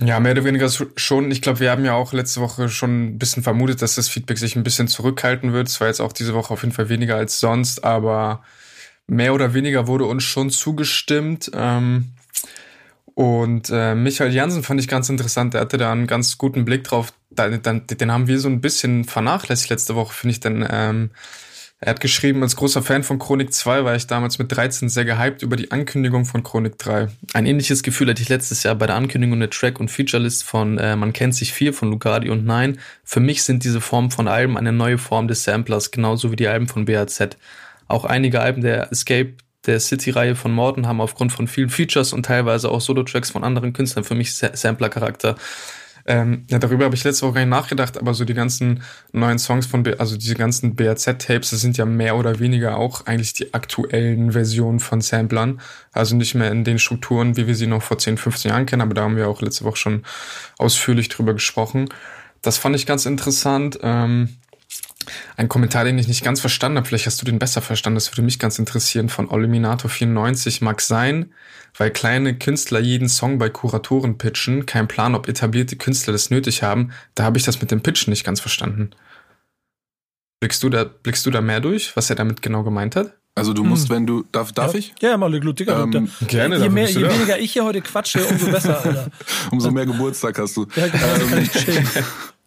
Ja, 0.01 0.19
mehr 0.21 0.33
oder 0.33 0.45
weniger 0.45 0.69
schon. 0.97 1.31
Ich 1.31 1.43
glaube, 1.43 1.61
wir 1.61 1.71
haben 1.71 1.85
ja 1.85 1.95
auch 1.95 2.13
letzte 2.13 2.41
Woche 2.41 2.69
schon 2.69 3.05
ein 3.05 3.19
bisschen 3.19 3.43
vermutet, 3.43 3.83
dass 3.83 3.95
das 3.95 4.09
Feedback 4.09 4.39
sich 4.39 4.57
ein 4.57 4.65
bisschen 4.65 4.89
zurückhalten 4.89 5.53
wird. 5.53 5.69
Es 5.69 5.81
war 5.81 5.89
jetzt 5.89 6.01
auch 6.01 6.13
diese 6.13 6.35
Woche 6.35 6.53
auf 6.53 6.63
jeden 6.63 6.75
Fall 6.75 6.89
weniger 6.89 7.17
als 7.17 7.39
sonst, 7.39 7.85
aber 7.85 8.43
mehr 9.07 9.35
oder 9.35 9.55
weniger 9.55 9.87
wurde 9.87 10.05
uns 10.05 10.25
schon 10.25 10.51
zugestimmt. 10.51 11.51
Ähm, 11.55 12.13
und 13.15 13.71
äh, 13.71 13.95
Michael 13.95 14.33
Jansen 14.33 14.63
fand 14.63 14.81
ich 14.81 14.89
ganz 14.89 15.09
interessant. 15.09 15.55
Der 15.55 15.61
hatte 15.61 15.77
da 15.77 15.93
einen 15.93 16.07
ganz 16.07 16.39
guten 16.39 16.65
Blick 16.65 16.85
drauf. 16.85 17.13
Den 17.31 18.13
haben 18.13 18.27
wir 18.27 18.39
so 18.39 18.49
ein 18.49 18.61
bisschen 18.61 19.05
vernachlässigt 19.05 19.71
letzte 19.71 19.95
Woche, 19.95 20.15
finde 20.15 20.33
ich. 20.33 20.41
Denn 20.41 20.67
ähm, 20.71 21.11
er 21.85 21.91
hat 21.91 22.01
geschrieben, 22.01 22.45
als 22.45 22.55
großer 22.55 22.81
Fan 22.81 23.03
von 23.03 23.19
Chronik 23.19 23.53
2 23.53 23.85
war 23.85 23.97
ich 23.97 24.07
damals 24.07 24.39
mit 24.39 24.57
13 24.57 24.89
sehr 24.89 25.05
gehypt 25.05 25.43
über 25.43 25.57
die 25.57 25.73
Ankündigung 25.73 26.25
von 26.25 26.45
Chronik 26.45 26.79
3. 26.79 27.09
Ein 27.33 27.45
ähnliches 27.45 27.83
Gefühl 27.83 28.09
hatte 28.09 28.23
ich 28.23 28.29
letztes 28.29 28.63
Jahr 28.63 28.77
bei 28.77 28.87
der 28.87 28.95
Ankündigung 28.95 29.41
der 29.41 29.51
Track- 29.51 29.81
und 29.81 29.91
Featurelist 29.91 30.45
von 30.45 30.79
äh, 30.79 30.95
Man 30.95 31.13
kennt 31.13 31.35
sich 31.35 31.53
viel 31.53 31.73
von 31.73 31.91
Lucardi 31.91 32.31
und 32.31 32.47
Nein. 32.47 32.79
Für 33.03 33.19
mich 33.19 33.43
sind 33.43 33.65
diese 33.65 33.81
Formen 33.81 34.13
von 34.13 34.29
Alben 34.29 34.57
eine 34.57 34.73
neue 34.73 34.97
Form 34.97 35.27
des 35.27 35.43
Samplers, 35.43 35.91
genauso 35.91 36.31
wie 36.31 36.37
die 36.37 36.47
Alben 36.47 36.69
von 36.69 36.85
BAZ. 36.85 37.37
Auch 37.93 38.07
einige 38.07 38.41
Alben 38.41 38.63
der 38.63 38.91
Escape 38.91 39.35
der 39.67 39.79
City-Reihe 39.79 40.35
von 40.35 40.53
Morton 40.53 40.87
haben 40.87 41.01
aufgrund 41.01 41.31
von 41.31 41.47
vielen 41.47 41.69
Features 41.69 42.13
und 42.13 42.25
teilweise 42.25 42.71
auch 42.71 42.81
Solo-Tracks 42.81 43.31
von 43.31 43.45
anderen 43.45 43.75
Künstlern 43.75 44.03
für 44.03 44.15
mich 44.15 44.35
Sa 44.35 44.57
Sampler-Charakter. 44.57 45.37
Ähm, 46.07 46.45
ja, 46.51 46.59
darüber 46.59 46.87
habe 46.87 46.95
ich 46.95 47.05
letzte 47.05 47.27
Woche 47.27 47.35
gar 47.35 47.41
nicht 47.43 47.51
nachgedacht, 47.51 47.99
aber 47.99 48.15
so 48.15 48.25
die 48.25 48.35
ganzen 48.35 48.83
neuen 49.13 49.39
Songs 49.39 49.67
von, 49.67 49.83
B 49.83 49.95
also 49.99 50.17
diese 50.17 50.35
ganzen 50.35 50.75
BAZ-Tapes, 50.75 51.51
das 51.51 51.61
sind 51.61 51.77
ja 51.77 51.85
mehr 51.85 52.17
oder 52.17 52.41
weniger 52.41 52.79
auch 52.79 53.07
eigentlich 53.07 53.35
die 53.35 53.53
aktuellen 53.53 54.33
Versionen 54.33 54.81
von 54.81 55.03
Samplern. 55.03 55.61
Also 55.93 56.17
nicht 56.17 56.35
mehr 56.35 56.51
in 56.51 56.65
den 56.65 56.79
Strukturen, 56.79 57.37
wie 57.37 57.47
wir 57.47 57.55
sie 57.55 57.67
noch 57.67 57.83
vor 57.83 57.99
10, 57.99 58.17
15 58.17 58.51
Jahren 58.51 58.67
kennen, 58.67 58.83
aber 58.83 58.95
da 58.95 59.03
haben 59.03 59.17
wir 59.17 59.29
auch 59.29 59.43
letzte 59.43 59.65
Woche 59.65 59.77
schon 59.77 60.03
ausführlich 60.57 61.11
drüber 61.11 61.35
gesprochen. 61.35 61.91
Das 62.41 62.59
fand 62.59 62.75
ich 62.75 62.87
ganz 62.87 63.07
interessant. 63.07 63.79
Ähm, 63.83 64.39
ein 65.37 65.49
Kommentar, 65.49 65.85
den 65.85 65.99
ich 65.99 66.09
nicht 66.09 66.25
ganz 66.25 66.41
verstanden 66.41 66.79
habe, 66.79 66.87
vielleicht 66.87 67.07
hast 67.07 67.21
du 67.21 67.27
den 67.27 67.39
besser 67.39 67.63
verstanden, 67.63 67.97
das 67.97 68.11
würde 68.11 68.23
mich 68.23 68.39
ganz 68.39 68.59
interessieren, 68.59 69.09
von 69.09 69.29
Oliminator94 69.29 70.63
mag 70.63 70.81
sein, 70.81 71.33
weil 71.77 71.91
kleine 71.91 72.37
Künstler 72.39 72.81
jeden 72.81 73.09
Song 73.09 73.39
bei 73.39 73.49
Kuratoren 73.49 74.19
pitchen, 74.19 74.67
kein 74.67 74.89
Plan, 74.89 75.15
ob 75.15 75.29
etablierte 75.29 75.77
Künstler 75.77 76.13
das 76.13 76.31
nötig 76.31 76.63
haben, 76.63 76.93
da 77.15 77.25
habe 77.25 77.39
ich 77.39 77.45
das 77.45 77.61
mit 77.61 77.71
dem 77.71 77.83
Pitchen 77.83 78.11
nicht 78.11 78.25
ganz 78.25 78.41
verstanden. 78.41 78.91
Blickst 80.41 80.63
du 80.63 80.69
da, 80.69 80.85
blickst 80.85 81.25
du 81.25 81.31
da 81.31 81.41
mehr 81.41 81.61
durch, 81.61 81.97
was 81.97 82.11
er 82.11 82.17
damit 82.17 82.43
genau 82.43 82.63
gemeint 82.63 82.97
hat? 82.97 83.15
Also 83.35 83.55
du 83.55 83.65
musst, 83.65 83.89
wenn 83.89 84.07
du, 84.07 84.25
darf, 84.31 84.53
darf 84.53 84.75
ja. 84.75 84.79
ich? 84.79 84.95
Ja, 85.01 85.17
mal 85.17 85.31
Glück, 85.41 85.57
Digga. 85.57 85.85
Ähm, 85.85 86.11
gerne, 86.27 86.59
je 86.59 86.69
mehr, 86.69 86.91
je 86.91 87.01
da. 87.01 87.15
weniger 87.15 87.39
ich 87.39 87.53
hier 87.53 87.65
heute 87.65 87.81
quatsche, 87.81 88.23
umso 88.27 88.51
besser, 88.51 88.85
Alter. 88.85 89.11
Umso 89.51 89.71
mehr 89.71 89.87
Geburtstag 89.87 90.39
hast 90.39 90.55
du. 90.57 90.67
Ja, 90.77 90.87
genau, 90.89 91.43
chillen. 91.47 91.89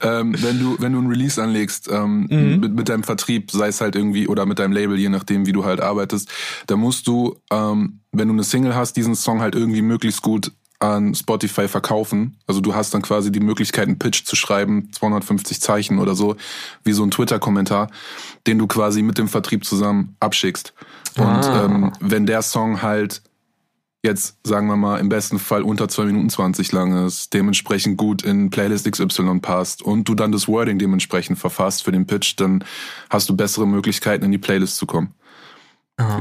ähm, 0.00 0.34
wenn 0.42 0.58
du 0.60 0.76
wenn 0.80 0.92
du 0.92 0.98
ein 1.00 1.06
Release 1.06 1.42
anlegst 1.42 1.88
ähm, 1.90 2.26
Mhm. 2.30 2.60
mit, 2.60 2.74
mit 2.74 2.88
deinem 2.88 3.02
Vertrieb, 3.04 3.50
sei 3.50 3.68
es 3.68 3.80
halt 3.80 3.96
irgendwie 3.96 4.28
oder 4.28 4.46
mit 4.46 4.58
deinem 4.58 4.72
Label, 4.72 4.98
je 4.98 5.08
nachdem 5.08 5.46
wie 5.46 5.52
du 5.52 5.64
halt 5.64 5.80
arbeitest, 5.80 6.28
da 6.66 6.76
musst 6.76 7.06
du, 7.06 7.36
ähm, 7.50 8.00
wenn 8.12 8.28
du 8.28 8.34
eine 8.34 8.44
Single 8.44 8.74
hast, 8.74 8.96
diesen 8.96 9.14
Song 9.14 9.40
halt 9.40 9.54
irgendwie 9.54 9.82
möglichst 9.82 10.22
gut 10.22 10.52
an 10.82 11.14
Spotify 11.14 11.68
verkaufen. 11.68 12.38
Also 12.46 12.62
du 12.62 12.74
hast 12.74 12.94
dann 12.94 13.02
quasi 13.02 13.30
die 13.30 13.40
Möglichkeit, 13.40 13.86
einen 13.86 13.98
Pitch 13.98 14.24
zu 14.24 14.34
schreiben, 14.34 14.88
250 14.92 15.60
Zeichen 15.60 15.98
oder 15.98 16.14
so, 16.14 16.36
wie 16.84 16.92
so 16.92 17.02
ein 17.02 17.10
Twitter-Kommentar, 17.10 17.90
den 18.46 18.56
du 18.58 18.66
quasi 18.66 19.02
mit 19.02 19.18
dem 19.18 19.28
Vertrieb 19.28 19.66
zusammen 19.66 20.16
abschickst. 20.20 20.72
Und 21.18 21.24
Ah. 21.26 21.66
ähm, 21.66 21.92
wenn 22.00 22.24
der 22.24 22.40
Song 22.40 22.80
halt 22.80 23.20
jetzt, 24.02 24.38
sagen 24.44 24.66
wir 24.66 24.76
mal, 24.76 24.98
im 24.98 25.08
besten 25.08 25.38
Fall 25.38 25.62
unter 25.62 25.88
2 25.88 26.04
Minuten 26.04 26.30
20 26.30 26.72
lang 26.72 27.06
ist, 27.06 27.34
dementsprechend 27.34 27.98
gut 27.98 28.22
in 28.22 28.50
Playlist 28.50 28.90
XY 28.90 29.40
passt 29.40 29.82
und 29.82 30.08
du 30.08 30.14
dann 30.14 30.32
das 30.32 30.48
Wording 30.48 30.78
dementsprechend 30.78 31.38
verfasst 31.38 31.84
für 31.84 31.92
den 31.92 32.06
Pitch, 32.06 32.34
dann 32.36 32.64
hast 33.10 33.28
du 33.28 33.36
bessere 33.36 33.66
Möglichkeiten, 33.66 34.24
in 34.24 34.32
die 34.32 34.38
Playlist 34.38 34.76
zu 34.76 34.86
kommen. 34.86 35.14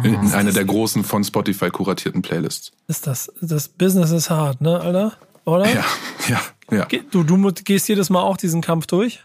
In, 0.04 0.14
in 0.14 0.34
eine 0.34 0.52
der 0.52 0.66
großen 0.66 1.06
von 1.06 1.24
Spotify 1.24 1.70
kuratierten 1.70 2.22
Playlists. 2.22 2.74
Ist 2.88 3.08
das, 3.08 3.32
das 3.40 3.70
Business 3.70 4.12
ist 4.12 4.30
hart, 4.30 4.60
ne, 4.60 4.78
Alter? 4.78 5.14
Oder? 5.46 5.74
Ja, 5.74 5.86
ja, 6.28 6.42
ja. 6.70 6.88
Du, 7.12 7.24
du 7.24 7.52
gehst 7.64 7.88
jedes 7.88 8.10
Mal 8.10 8.22
auch 8.22 8.36
diesen 8.36 8.60
Kampf 8.60 8.88
durch? 8.88 9.24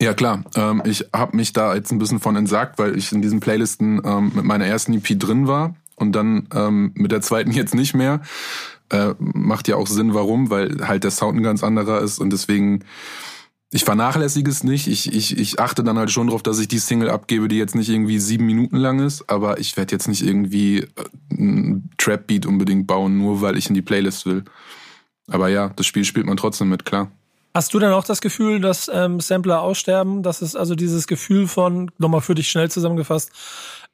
Ja, 0.00 0.14
klar. 0.14 0.44
Ähm, 0.54 0.82
ich 0.86 1.04
habe 1.12 1.36
mich 1.36 1.52
da 1.52 1.74
jetzt 1.74 1.90
ein 1.90 1.98
bisschen 1.98 2.20
von 2.20 2.36
entsagt, 2.36 2.78
weil 2.78 2.96
ich 2.96 3.10
in 3.10 3.22
diesen 3.22 3.40
Playlisten 3.40 4.00
ähm, 4.04 4.30
mit 4.36 4.44
meiner 4.44 4.66
ersten 4.66 4.94
EP 4.94 5.18
drin 5.18 5.48
war 5.48 5.74
und 6.00 6.12
dann 6.12 6.48
ähm, 6.54 6.92
mit 6.94 7.12
der 7.12 7.20
zweiten 7.20 7.52
jetzt 7.52 7.74
nicht 7.74 7.94
mehr. 7.94 8.20
Äh, 8.88 9.14
macht 9.18 9.68
ja 9.68 9.76
auch 9.76 9.86
Sinn, 9.86 10.14
warum, 10.14 10.50
weil 10.50 10.88
halt 10.88 11.04
der 11.04 11.12
Sound 11.12 11.38
ein 11.38 11.44
ganz 11.44 11.62
anderer 11.62 12.00
ist 12.00 12.18
und 12.18 12.32
deswegen, 12.32 12.84
ich 13.70 13.84
vernachlässige 13.84 14.50
es 14.50 14.64
nicht. 14.64 14.88
Ich, 14.88 15.14
ich, 15.14 15.38
ich 15.38 15.60
achte 15.60 15.84
dann 15.84 15.96
halt 15.96 16.10
schon 16.10 16.26
darauf, 16.26 16.42
dass 16.42 16.58
ich 16.58 16.66
die 16.66 16.80
Single 16.80 17.08
abgebe, 17.08 17.46
die 17.46 17.56
jetzt 17.56 17.76
nicht 17.76 17.88
irgendwie 17.88 18.18
sieben 18.18 18.46
Minuten 18.46 18.76
lang 18.76 18.98
ist, 18.98 19.30
aber 19.30 19.60
ich 19.60 19.76
werde 19.76 19.92
jetzt 19.94 20.08
nicht 20.08 20.22
irgendwie 20.22 20.78
äh, 20.78 20.86
einen 21.30 21.90
Trap-Beat 21.98 22.46
unbedingt 22.46 22.88
bauen, 22.88 23.18
nur 23.18 23.42
weil 23.42 23.56
ich 23.56 23.68
in 23.68 23.74
die 23.74 23.82
Playlist 23.82 24.26
will. 24.26 24.44
Aber 25.28 25.48
ja, 25.48 25.68
das 25.68 25.86
Spiel 25.86 26.04
spielt 26.04 26.26
man 26.26 26.36
trotzdem 26.36 26.68
mit, 26.68 26.84
klar. 26.84 27.12
Hast 27.54 27.74
du 27.74 27.78
denn 27.78 27.90
auch 27.90 28.04
das 28.04 28.20
Gefühl, 28.20 28.60
dass 28.60 28.90
ähm, 28.92 29.20
Sampler 29.20 29.60
aussterben? 29.62 30.22
Das 30.22 30.40
ist 30.40 30.56
also 30.56 30.74
dieses 30.74 31.06
Gefühl 31.06 31.48
von, 31.48 31.90
nochmal 31.98 32.20
für 32.20 32.34
dich 32.34 32.48
schnell 32.48 32.70
zusammengefasst, 32.70 33.32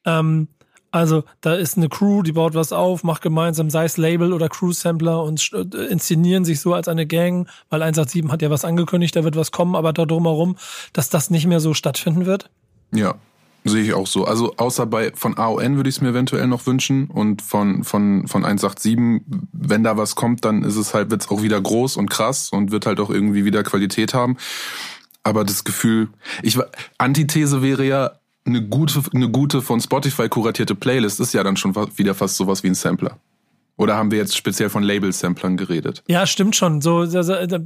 ähm, 0.05 0.49
also 0.91 1.25
da 1.41 1.55
ist 1.55 1.77
eine 1.77 1.89
Crew, 1.89 2.23
die 2.23 2.33
baut 2.33 2.55
was 2.55 2.73
auf, 2.73 3.05
macht 3.05 3.23
gemeinsam, 3.23 3.71
sei 3.71 3.85
es 3.85 3.97
Label 3.97 4.33
oder 4.33 4.49
Crew-Sampler 4.49 5.23
und 5.23 5.51
äh, 5.53 5.85
inszenieren 5.87 6.45
sich 6.45 6.61
so 6.61 6.75
als 6.75 6.89
eine 6.89 7.07
Gang, 7.07 7.49
weil 7.69 7.83
187 7.83 8.33
hat 8.33 8.43
ja 8.43 8.51
was 8.51 8.65
angekündigt, 8.65 9.15
da 9.17 9.25
wird 9.25 9.37
was 9.37 9.53
kommen, 9.53 9.75
aber 9.75 9.93
da 9.93 10.07
drumherum, 10.07 10.57
dass 10.93 11.11
das 11.11 11.31
nicht 11.31 11.47
mehr 11.47 11.61
so 11.61 11.75
stattfinden 11.75 12.27
wird? 12.27 12.51
Ja, 12.93 13.17
sehe 13.65 13.83
ich 13.83 13.95
auch 13.95 14.07
so. 14.07 14.25
Also 14.25 14.55
außer 14.57 14.87
bei 14.87 15.13
von 15.15 15.37
AON 15.37 15.77
würde 15.77 15.89
ich 15.89 15.97
es 15.97 16.01
mir 16.01 16.11
eventuell 16.11 16.47
noch 16.47 16.67
wünschen 16.67 17.09
und 17.09 17.43
von 17.43 17.85
von 17.85 18.27
von 18.27 18.45
187, 18.45 19.23
wenn 19.53 19.83
da 19.83 19.97
was 19.97 20.15
kommt, 20.15 20.45
dann 20.45 20.63
ist 20.63 20.77
es 20.77 20.95
halt 20.95 21.11
wird's 21.11 21.29
auch 21.29 21.43
wieder 21.43 21.61
groß 21.61 21.97
und 21.97 22.11
krass 22.11 22.51
und 22.51 22.71
wird 22.71 22.87
halt 22.87 23.01
auch 23.01 23.11
irgendwie 23.11 23.45
wieder 23.45 23.63
Qualität 23.63 24.15
haben. 24.15 24.37
Aber 25.23 25.45
das 25.45 25.65
Gefühl, 25.65 26.09
ich 26.43 26.59
Antithese 26.99 27.61
wäre 27.61 27.85
ja 27.85 28.13
eine 28.47 28.63
gute 28.63 29.03
eine 29.15 29.29
gute 29.29 29.61
von 29.63 29.81
Spotify 29.81 30.29
kuratierte 30.29 30.75
Playlist 30.75 31.21
ist 31.21 31.35
ja 31.35 31.43
dann 31.43 31.57
schon 31.57 31.75
wieder 31.97 32.15
fast 32.15 32.37
sowas 32.37 32.63
wie 32.63 32.69
ein 32.69 32.75
Sampler. 32.75 33.19
Oder 33.79 33.97
haben 33.97 34.11
wir 34.11 34.17
jetzt 34.19 34.35
speziell 34.35 34.71
von 34.71 34.83
Label-Samplern 34.83 35.59
geredet? 35.59 36.03
Ja, 36.09 36.27
stimmt 36.27 36.57
schon. 36.57 36.81
So, 36.81 37.03
äh, 37.03 37.59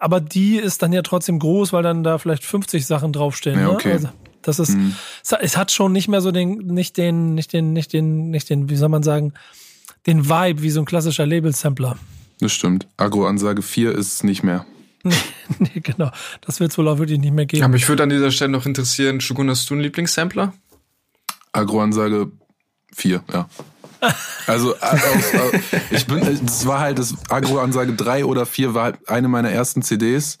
aber 0.00 0.20
die 0.20 0.56
ist 0.56 0.82
dann 0.82 0.92
ja 0.92 1.02
trotzdem 1.02 1.38
groß, 1.38 1.72
weil 1.72 1.84
dann 1.84 2.02
da 2.02 2.18
vielleicht 2.18 2.42
50 2.44 2.84
Sachen 2.84 3.12
draufstehen. 3.12 3.56
Ja, 3.60 3.66
ne? 3.68 3.72
okay. 3.74 3.92
Also, 3.92 4.08
das 4.42 4.58
ist, 4.58 4.76
es 5.22 5.30
hat- 5.32 5.40
es 5.42 5.56
hat 5.56 5.70
schon 5.70 5.92
nicht 5.92 6.08
mehr 6.08 6.20
so 6.20 6.32
den, 6.32 6.58
nicht 6.66 6.96
den, 6.96 7.34
nicht 7.34 7.52
den, 7.52 7.72
nicht 7.72 7.92
den, 7.92 8.30
nicht 8.30 8.50
den, 8.50 8.68
wie 8.68 8.76
soll 8.76 8.88
man 8.88 9.04
sagen, 9.04 9.32
den 10.06 10.28
Vibe 10.28 10.62
wie 10.62 10.70
so 10.70 10.80
ein 10.80 10.84
klassischer 10.84 11.26
Label-Sampler. 11.26 11.96
Das 12.40 12.52
stimmt. 12.52 12.88
Agro-Ansage 12.96 13.62
4 13.62 13.92
ist 13.92 14.24
nicht 14.24 14.42
mehr. 14.42 14.66
nee, 15.58 15.80
genau. 15.80 16.10
Das 16.40 16.60
wird 16.60 16.70
es 16.70 16.78
wohl 16.78 16.88
auch 16.88 16.98
wirklich 16.98 17.18
nicht 17.18 17.34
mehr 17.34 17.46
geben. 17.46 17.62
Aber 17.62 17.72
mich 17.72 17.88
würde 17.88 18.02
an 18.02 18.08
dieser 18.08 18.30
Stelle 18.30 18.50
noch 18.50 18.66
interessieren, 18.66 19.20
Shogun, 19.20 19.50
hast 19.50 19.68
du 19.68 19.74
einen 19.74 19.82
Lieblingssampler? 19.82 20.54
Agro-Ansage 21.52 22.32
4, 22.94 23.22
ja. 23.32 23.48
Also, 24.46 24.74
äh, 24.74 24.78
aus, 24.80 25.32
äh, 25.32 25.60
ich 25.90 26.06
bin, 26.06 26.18
es 26.18 26.66
war 26.66 26.80
halt, 26.80 26.98
das 26.98 27.14
Agro-Ansage 27.30 27.94
3 27.94 28.26
oder 28.26 28.44
4 28.44 28.74
war 28.74 28.84
halt 28.84 29.08
eine 29.08 29.28
meiner 29.28 29.50
ersten 29.50 29.80
CDs. 29.80 30.38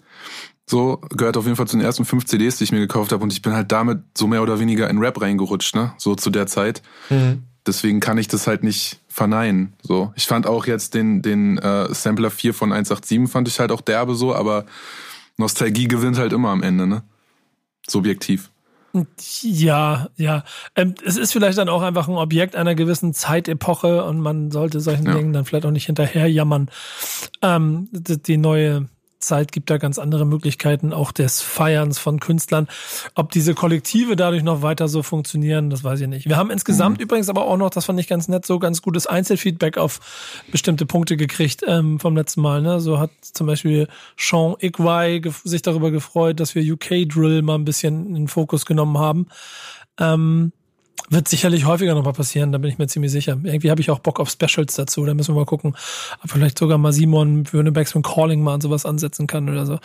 So, 0.66 1.00
gehört 1.10 1.36
auf 1.36 1.44
jeden 1.44 1.56
Fall 1.56 1.66
zu 1.66 1.76
den 1.76 1.84
ersten 1.84 2.04
fünf 2.04 2.26
CDs, 2.26 2.56
die 2.56 2.64
ich 2.64 2.72
mir 2.72 2.80
gekauft 2.80 3.12
habe. 3.12 3.22
Und 3.22 3.32
ich 3.32 3.40
bin 3.40 3.54
halt 3.54 3.72
damit 3.72 4.02
so 4.16 4.26
mehr 4.26 4.42
oder 4.42 4.60
weniger 4.60 4.88
in 4.90 4.98
Rap 4.98 5.20
reingerutscht, 5.20 5.74
ne? 5.74 5.94
So 5.98 6.14
zu 6.14 6.30
der 6.30 6.46
Zeit. 6.46 6.82
Mhm. 7.08 7.44
Deswegen 7.66 8.00
kann 8.00 8.18
ich 8.18 8.28
das 8.28 8.46
halt 8.46 8.62
nicht 8.62 9.00
verneinen. 9.08 9.72
So, 9.82 10.12
ich 10.16 10.26
fand 10.26 10.46
auch 10.46 10.66
jetzt 10.66 10.94
den, 10.94 11.22
den 11.22 11.58
äh, 11.58 11.92
Sampler 11.94 12.30
4 12.30 12.52
von 12.52 12.72
187 12.72 13.30
fand 13.30 13.48
ich 13.48 13.58
halt 13.58 13.72
auch 13.72 13.80
derbe 13.80 14.14
so, 14.14 14.34
aber 14.34 14.66
Nostalgie 15.36 15.88
gewinnt 15.88 16.18
halt 16.18 16.32
immer 16.32 16.50
am 16.50 16.62
Ende, 16.62 16.86
ne? 16.86 17.02
Subjektiv. 17.88 18.50
Ja, 19.42 20.08
ja. 20.16 20.44
Ähm, 20.76 20.94
es 21.04 21.16
ist 21.16 21.32
vielleicht 21.32 21.58
dann 21.58 21.68
auch 21.68 21.82
einfach 21.82 22.06
ein 22.06 22.14
Objekt 22.14 22.54
einer 22.54 22.74
gewissen 22.74 23.12
Zeitepoche 23.12 24.04
und 24.04 24.20
man 24.20 24.50
sollte 24.52 24.80
solchen 24.80 25.06
ja. 25.06 25.14
Dingen 25.14 25.32
dann 25.32 25.44
vielleicht 25.44 25.66
auch 25.66 25.72
nicht 25.72 25.86
hinterher 25.86 26.30
jammern. 26.30 26.70
Ähm, 27.42 27.88
die 27.92 28.36
neue 28.36 28.88
Zeit 29.26 29.52
gibt 29.52 29.70
da 29.70 29.78
ganz 29.78 29.98
andere 29.98 30.24
Möglichkeiten, 30.24 30.92
auch 30.92 31.12
des 31.12 31.40
Feierns 31.40 31.98
von 31.98 32.20
Künstlern. 32.20 32.68
Ob 33.14 33.30
diese 33.30 33.54
Kollektive 33.54 34.16
dadurch 34.16 34.42
noch 34.42 34.62
weiter 34.62 34.88
so 34.88 35.02
funktionieren, 35.02 35.70
das 35.70 35.84
weiß 35.84 36.00
ich 36.00 36.08
nicht. 36.08 36.28
Wir 36.28 36.36
haben 36.36 36.50
insgesamt 36.50 36.98
mhm. 36.98 37.04
übrigens 37.04 37.28
aber 37.28 37.46
auch 37.46 37.56
noch, 37.56 37.70
das 37.70 37.86
fand 37.86 37.98
ich 38.00 38.08
ganz 38.08 38.28
nett, 38.28 38.46
so 38.46 38.58
ganz 38.58 38.82
gutes 38.82 39.06
Einzelfeedback 39.06 39.78
auf 39.78 40.00
bestimmte 40.50 40.86
Punkte 40.86 41.16
gekriegt 41.16 41.62
ähm, 41.66 42.00
vom 42.00 42.16
letzten 42.16 42.40
Mal. 42.40 42.62
Ne? 42.62 42.80
So 42.80 42.98
hat 42.98 43.10
zum 43.20 43.46
Beispiel 43.46 43.88
Sean 44.16 44.56
Igwai 44.60 45.22
sich 45.44 45.62
darüber 45.62 45.90
gefreut, 45.90 46.40
dass 46.40 46.54
wir 46.54 46.72
UK 46.72 47.08
Drill 47.08 47.42
mal 47.42 47.56
ein 47.56 47.64
bisschen 47.64 48.06
in 48.06 48.14
den 48.14 48.28
Fokus 48.28 48.66
genommen 48.66 48.98
haben. 48.98 49.26
Ähm, 49.98 50.52
wird 51.10 51.28
sicherlich 51.28 51.66
häufiger 51.66 51.94
nochmal 51.94 52.12
passieren, 52.12 52.52
da 52.52 52.58
bin 52.58 52.70
ich 52.70 52.78
mir 52.78 52.86
ziemlich 52.86 53.12
sicher. 53.12 53.38
Irgendwie 53.42 53.70
habe 53.70 53.80
ich 53.80 53.90
auch 53.90 53.98
Bock 53.98 54.20
auf 54.20 54.30
Specials 54.30 54.74
dazu. 54.74 55.04
Da 55.04 55.14
müssen 55.14 55.34
wir 55.34 55.40
mal 55.40 55.46
gucken, 55.46 55.76
ob 56.22 56.30
vielleicht 56.30 56.58
sogar 56.58 56.78
mal 56.78 56.92
Simon 56.92 57.46
für 57.46 57.60
eine 57.60 57.72
Backspin 57.72 58.02
Calling 58.02 58.42
mal 58.42 58.54
an 58.54 58.60
sowas 58.60 58.86
ansetzen 58.86 59.26
kann 59.26 59.48
oder 59.48 59.66
so. 59.66 59.78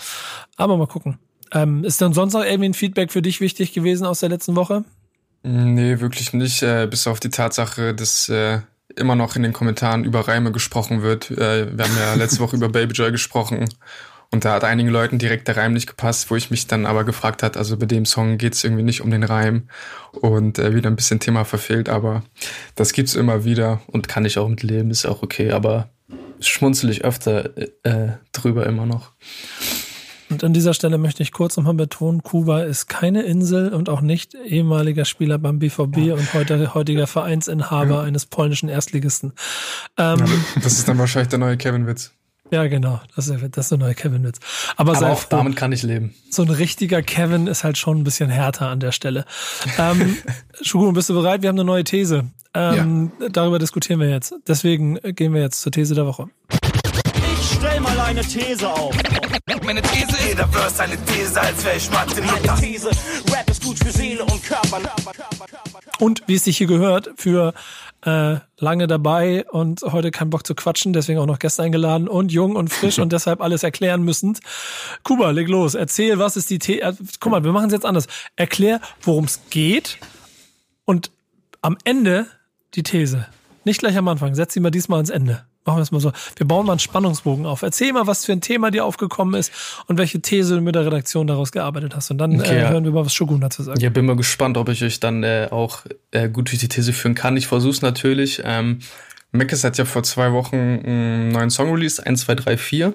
Aber 0.55 0.77
mal 0.77 0.87
gucken. 0.87 1.19
Ähm, 1.51 1.83
ist 1.83 2.01
dann 2.01 2.13
sonst 2.13 2.33
noch 2.33 2.43
irgendwie 2.43 2.69
ein 2.69 2.73
Feedback 2.73 3.11
für 3.11 3.21
dich 3.21 3.41
wichtig 3.41 3.73
gewesen 3.73 4.05
aus 4.05 4.19
der 4.19 4.29
letzten 4.29 4.55
Woche? 4.55 4.85
Nee, 5.43 5.99
wirklich 5.99 6.33
nicht. 6.33 6.61
Äh, 6.63 6.87
bis 6.87 7.07
auf 7.07 7.19
die 7.19 7.29
Tatsache, 7.29 7.93
dass 7.93 8.29
äh, 8.29 8.59
immer 8.95 9.15
noch 9.15 9.35
in 9.35 9.43
den 9.43 9.53
Kommentaren 9.53 10.03
über 10.03 10.27
Reime 10.27 10.51
gesprochen 10.51 11.01
wird. 11.01 11.31
Äh, 11.31 11.75
wir 11.77 11.85
haben 11.85 11.97
ja 11.97 12.13
letzte 12.15 12.39
Woche 12.39 12.55
über 12.57 12.69
Baby 12.69 12.93
Joy 12.93 13.11
gesprochen 13.11 13.67
und 14.31 14.45
da 14.45 14.53
hat 14.53 14.63
einigen 14.63 14.89
Leuten 14.89 15.17
direkt 15.17 15.47
der 15.47 15.57
Reim 15.57 15.73
nicht 15.73 15.87
gepasst, 15.87 16.29
wo 16.29 16.35
ich 16.35 16.51
mich 16.51 16.67
dann 16.67 16.85
aber 16.85 17.03
gefragt 17.03 17.41
hat, 17.41 17.57
also 17.57 17.77
bei 17.77 17.87
dem 17.87 18.05
Song 18.05 18.37
geht's 18.37 18.63
irgendwie 18.63 18.83
nicht 18.83 19.01
um 19.01 19.09
den 19.09 19.23
Reim 19.23 19.69
und 20.11 20.59
äh, 20.59 20.75
wieder 20.75 20.89
ein 20.89 20.95
bisschen 20.95 21.19
Thema 21.19 21.45
verfehlt, 21.45 21.89
aber 21.89 22.23
das 22.75 22.93
gibt's 22.93 23.15
immer 23.15 23.43
wieder 23.43 23.81
und 23.87 24.07
kann 24.07 24.25
ich 24.25 24.37
auch 24.37 24.47
mit 24.47 24.61
leben, 24.61 24.91
ist 24.91 25.05
auch 25.05 25.23
okay, 25.23 25.51
aber 25.51 25.89
schmunzel 26.39 26.89
ich 26.89 27.03
öfter 27.03 27.57
äh, 27.83 28.17
drüber 28.31 28.65
immer 28.65 28.85
noch. 28.85 29.13
Und 30.29 30.43
an 30.43 30.53
dieser 30.53 30.75
Stelle 30.75 30.99
möchte 30.99 31.23
ich 31.23 31.31
kurz 31.31 31.57
nochmal 31.57 31.73
betonen, 31.73 32.21
Kuba 32.21 32.61
ist 32.61 32.87
keine 32.87 33.23
Insel 33.23 33.73
und 33.73 33.89
auch 33.89 34.01
nicht 34.01 34.35
ehemaliger 34.35 35.05
Spieler 35.05 35.39
beim 35.39 35.57
BVB 35.57 35.97
ja. 35.97 36.13
und 36.13 36.33
heute, 36.35 36.75
heutiger 36.75 37.07
Vereinsinhaber 37.07 37.95
ja. 37.95 38.01
eines 38.01 38.27
polnischen 38.27 38.69
Erstligisten. 38.69 39.33
Ähm, 39.97 40.19
ja, 40.19 40.25
das 40.61 40.73
ist 40.73 40.87
dann 40.87 40.99
wahrscheinlich 40.99 41.29
der 41.29 41.39
neue 41.39 41.57
Kevin-Witz. 41.57 42.13
Ja, 42.51 42.67
genau. 42.67 42.99
Das 43.15 43.27
ist, 43.27 43.41
das 43.51 43.65
ist 43.65 43.69
so 43.69 43.75
ein 43.75 43.79
neuer 43.79 43.93
Kevin-Witz. 43.93 44.39
Aber, 44.75 44.97
Aber 44.97 45.11
auch 45.11 45.19
froh, 45.19 45.27
damit 45.37 45.55
kann 45.55 45.71
ich 45.71 45.83
leben. 45.83 46.15
So 46.29 46.43
ein 46.43 46.49
richtiger 46.49 47.01
Kevin 47.01 47.47
ist 47.47 47.63
halt 47.63 47.77
schon 47.77 47.99
ein 47.99 48.03
bisschen 48.03 48.29
härter 48.29 48.69
an 48.69 48.79
der 48.79 48.91
Stelle. 48.91 49.25
ähm, 49.77 50.17
Schugun, 50.61 50.93
bist 50.93 51.09
du 51.09 51.13
bereit? 51.13 51.41
Wir 51.41 51.49
haben 51.49 51.57
eine 51.57 51.65
neue 51.65 51.83
These. 51.83 52.25
Ähm, 52.53 53.11
ja. 53.19 53.29
Darüber 53.29 53.59
diskutieren 53.59 53.99
wir 53.99 54.09
jetzt. 54.09 54.33
Deswegen 54.47 54.95
gehen 54.95 55.33
wir 55.33 55.41
jetzt 55.41 55.61
zur 55.61 55.71
These 55.71 55.93
der 55.93 56.05
Woche. 56.05 56.29
Stell 57.59 57.81
mal 57.81 57.99
eine 57.99 58.21
These 58.21 58.69
auf. 58.69 58.95
Meine 59.65 59.81
These 59.81 60.11
ist, 60.11 60.27
jeder 60.29 60.47
Verse 60.47 60.81
eine 60.81 60.95
These, 61.05 61.41
als 61.41 61.65
wäre 61.65 61.75
ich 61.75 61.91
Mathe. 61.91 62.21
Meine 62.21 62.61
These, 62.61 62.87
Rap 62.87 63.49
ist 63.49 63.61
gut 63.61 63.77
für 63.77 63.91
Seele 63.91 64.23
und 64.23 64.41
Körper. 64.41 64.79
Und 65.99 66.23
wie 66.27 66.35
es 66.35 66.45
sich 66.45 66.57
hier 66.57 66.67
gehört, 66.67 67.09
für 67.17 67.53
äh, 68.05 68.37
lange 68.59 68.87
dabei 68.87 69.45
und 69.51 69.81
heute 69.81 70.09
keinen 70.09 70.29
Bock 70.29 70.47
zu 70.47 70.55
quatschen, 70.55 70.93
deswegen 70.93 71.19
auch 71.19 71.25
noch 71.25 71.37
Gäste 71.37 71.61
eingeladen 71.61 72.07
und 72.07 72.31
jung 72.31 72.55
und 72.55 72.69
frisch 72.69 72.97
und 72.99 73.11
deshalb 73.11 73.41
alles 73.41 73.63
erklären 73.63 74.03
müssen. 74.03 74.39
Kuba, 75.03 75.31
leg 75.31 75.49
los, 75.49 75.73
erzähl, 75.73 76.17
was 76.17 76.37
ist 76.37 76.49
die 76.49 76.59
The 76.61 76.79
äh, 76.79 76.93
Guck 77.19 77.29
mal, 77.29 77.43
wir 77.43 77.51
machen 77.51 77.67
es 77.67 77.73
jetzt 77.73 77.85
anders. 77.85 78.07
Erklär, 78.37 78.79
worum 79.01 79.25
es 79.25 79.41
geht 79.49 79.97
und 80.85 81.11
am 81.61 81.77
Ende 81.83 82.25
die 82.75 82.83
These. 82.83 83.27
Nicht 83.65 83.81
gleich 83.81 83.97
am 83.97 84.07
Anfang, 84.07 84.33
setz 84.33 84.53
sie 84.53 84.61
mal 84.61 84.71
diesmal 84.71 84.99
ans 84.99 85.09
Ende 85.09 85.43
machen 85.65 85.77
wir 85.77 85.81
es 85.81 85.91
mal 85.91 85.99
so. 85.99 86.11
Wir 86.35 86.47
bauen 86.47 86.65
mal 86.65 86.73
einen 86.73 86.79
Spannungsbogen 86.79 87.45
auf. 87.45 87.61
Erzähl 87.61 87.93
mal, 87.93 88.07
was 88.07 88.25
für 88.25 88.31
ein 88.31 88.41
Thema 88.41 88.71
dir 88.71 88.85
aufgekommen 88.85 89.39
ist 89.39 89.51
und 89.87 89.97
welche 89.97 90.21
These 90.21 90.55
du 90.55 90.61
mit 90.61 90.75
der 90.75 90.85
Redaktion 90.85 91.27
daraus 91.27 91.51
gearbeitet 91.51 91.95
hast. 91.95 92.11
Und 92.11 92.17
dann 92.17 92.39
okay, 92.39 92.59
äh, 92.59 92.69
hören 92.69 92.83
wir 92.83 92.91
mal, 92.91 93.05
was 93.05 93.13
Shogun 93.13 93.41
dazu 93.41 93.63
sagt. 93.63 93.81
Ja, 93.81 93.89
bin 93.89 94.05
mal 94.05 94.15
gespannt, 94.15 94.57
ob 94.57 94.69
ich 94.69 94.83
euch 94.83 94.99
dann 94.99 95.23
äh, 95.23 95.47
auch 95.51 95.85
äh, 96.11 96.29
gut 96.29 96.49
durch 96.49 96.59
die 96.59 96.69
These 96.69 96.93
führen 96.93 97.15
kann. 97.15 97.37
Ich 97.37 97.47
versuche 97.47 97.71
es 97.71 97.81
natürlich. 97.81 98.41
Ähm, 98.43 98.79
Meckes 99.31 99.63
hat 99.63 99.77
ja 99.77 99.85
vor 99.85 100.03
zwei 100.03 100.31
Wochen 100.33 100.55
einen 100.55 101.29
neuen 101.29 101.49
Song 101.49 101.71
released, 101.71 102.05
1, 102.05 102.21
2, 102.21 102.35
3, 102.35 102.57
4. 102.57 102.93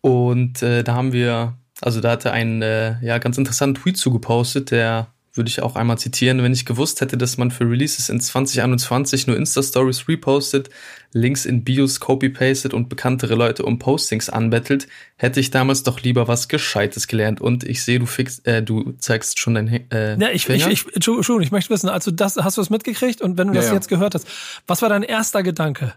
Und 0.00 0.62
äh, 0.62 0.84
da 0.84 0.94
haben 0.94 1.12
wir, 1.12 1.56
also 1.80 2.00
da 2.00 2.10
hat 2.10 2.24
er 2.26 2.32
einen 2.32 2.60
äh, 2.60 2.96
ja, 3.02 3.18
ganz 3.18 3.38
interessanten 3.38 3.80
Tweet 3.80 3.96
zugepostet, 3.96 4.70
der 4.70 5.13
würde 5.34 5.48
ich 5.48 5.62
auch 5.62 5.74
einmal 5.74 5.98
zitieren, 5.98 6.42
wenn 6.42 6.52
ich 6.52 6.64
gewusst 6.64 7.00
hätte, 7.00 7.18
dass 7.18 7.36
man 7.38 7.50
für 7.50 7.68
Releases 7.68 8.08
in 8.08 8.20
2021 8.20 9.26
nur 9.26 9.36
Insta-Stories 9.36 10.06
repostet, 10.08 10.70
Links 11.12 11.44
in 11.44 11.64
Bios 11.64 11.98
copy-pastet 11.98 12.72
und 12.72 12.88
bekanntere 12.88 13.34
Leute 13.34 13.64
um 13.64 13.80
Postings 13.80 14.28
anbettelt, 14.28 14.86
hätte 15.16 15.40
ich 15.40 15.50
damals 15.50 15.82
doch 15.82 16.00
lieber 16.00 16.28
was 16.28 16.46
Gescheites 16.46 17.08
gelernt. 17.08 17.40
Und 17.40 17.64
ich 17.64 17.82
sehe, 17.82 17.98
du 17.98 18.06
fix, 18.06 18.38
äh, 18.40 18.62
du 18.62 18.92
zeigst 18.98 19.40
schon 19.40 19.54
dein 19.54 19.90
äh, 19.90 20.16
Ja, 20.18 20.30
ich, 20.30 20.46
Finger. 20.46 20.70
ich, 20.70 20.86
ich, 20.86 20.94
Entschuldigung, 20.94 21.40
ich 21.40 21.50
möchte 21.50 21.70
wissen, 21.70 21.88
also 21.88 22.12
das, 22.12 22.36
hast 22.36 22.56
du 22.56 22.60
es 22.60 22.70
mitgekriegt? 22.70 23.20
Und 23.20 23.36
wenn 23.36 23.48
du 23.48 23.54
ja, 23.54 23.60
das 23.60 23.70
ja. 23.70 23.74
jetzt 23.74 23.88
gehört 23.88 24.14
hast, 24.14 24.28
was 24.68 24.82
war 24.82 24.88
dein 24.88 25.02
erster 25.02 25.42
Gedanke? 25.42 25.94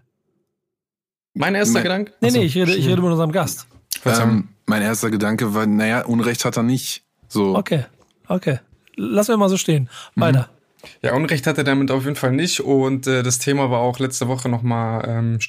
Mein 1.35 1.53
erster 1.53 1.75
mein, 1.75 1.83
Gedanke? 1.83 2.13
Nee, 2.21 2.31
nee, 2.31 2.43
ich 2.43 2.55
rede, 2.55 2.75
ich 2.75 2.87
rede 2.87 3.01
mit 3.01 3.11
unserem 3.11 3.31
Gast. 3.31 3.67
Ähm, 4.03 4.49
mein 4.65 4.81
erster 4.81 5.11
Gedanke 5.11 5.53
war, 5.53 5.67
naja, 5.67 6.05
Unrecht 6.05 6.43
hat 6.43 6.57
er 6.57 6.63
nicht. 6.63 7.03
So. 7.27 7.55
Okay, 7.55 7.85
okay 8.27 8.59
lassen 8.97 9.29
wir 9.29 9.37
mal 9.37 9.49
so 9.49 9.57
stehen. 9.57 9.89
Weiter. 10.15 10.49
Mhm. 10.51 10.57
Ja, 11.01 11.13
Unrecht 11.13 11.47
hat 11.47 11.57
er 11.57 11.63
damit 11.63 11.91
auf 11.91 12.03
jeden 12.03 12.15
Fall 12.15 12.31
nicht. 12.31 12.59
Und 12.59 13.07
äh, 13.07 13.23
das 13.23 13.39
Thema 13.39 13.71
war 13.71 13.79
auch 13.79 13.99
letzte 13.99 14.27
Woche 14.27 14.49
nochmal 14.49 15.03
ähm, 15.07 15.39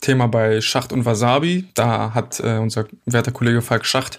Thema 0.00 0.28
bei 0.28 0.60
Schacht 0.60 0.92
und 0.92 1.04
Wasabi. 1.04 1.66
Da 1.74 2.14
hat 2.14 2.40
äh, 2.40 2.58
unser 2.58 2.86
werter 3.06 3.32
Kollege 3.32 3.62
Falk 3.62 3.86
Schacht 3.86 4.18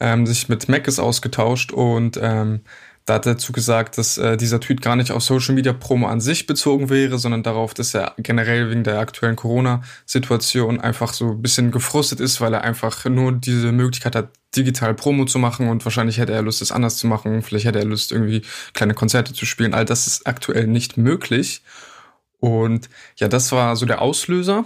ähm, 0.00 0.26
sich 0.26 0.48
mit 0.48 0.68
Meckes 0.68 0.98
ausgetauscht 0.98 1.72
und 1.72 2.18
ähm, 2.20 2.60
da 3.04 3.14
hat 3.14 3.26
er 3.26 3.34
dazu 3.34 3.52
gesagt, 3.52 3.98
dass 3.98 4.16
äh, 4.16 4.36
dieser 4.38 4.60
Tweet 4.60 4.80
gar 4.80 4.96
nicht 4.96 5.12
auf 5.12 5.22
Social 5.22 5.54
Media 5.54 5.74
Promo 5.74 6.06
an 6.06 6.20
sich 6.20 6.46
bezogen 6.46 6.88
wäre, 6.88 7.18
sondern 7.18 7.42
darauf, 7.42 7.74
dass 7.74 7.92
er 7.92 8.14
generell 8.16 8.70
wegen 8.70 8.82
der 8.82 8.98
aktuellen 8.98 9.36
Corona-Situation 9.36 10.80
einfach 10.80 11.12
so 11.12 11.32
ein 11.32 11.42
bisschen 11.42 11.70
gefrustet 11.70 12.20
ist, 12.20 12.40
weil 12.40 12.54
er 12.54 12.64
einfach 12.64 13.04
nur 13.04 13.32
diese 13.32 13.72
Möglichkeit 13.72 14.16
hat, 14.16 14.30
digital 14.56 14.94
Promo 14.94 15.26
zu 15.26 15.38
machen 15.38 15.68
und 15.68 15.84
wahrscheinlich 15.84 16.18
hätte 16.18 16.32
er 16.32 16.42
Lust, 16.42 16.62
es 16.62 16.72
anders 16.72 16.96
zu 16.96 17.06
machen. 17.06 17.42
Vielleicht 17.42 17.66
hätte 17.66 17.80
er 17.80 17.84
Lust, 17.84 18.10
irgendwie 18.10 18.42
kleine 18.72 18.94
Konzerte 18.94 19.34
zu 19.34 19.44
spielen. 19.44 19.74
All 19.74 19.84
das 19.84 20.06
ist 20.06 20.26
aktuell 20.26 20.66
nicht 20.66 20.96
möglich. 20.96 21.62
Und 22.38 22.88
ja, 23.16 23.28
das 23.28 23.52
war 23.52 23.76
so 23.76 23.84
der 23.84 24.00
Auslöser. 24.00 24.64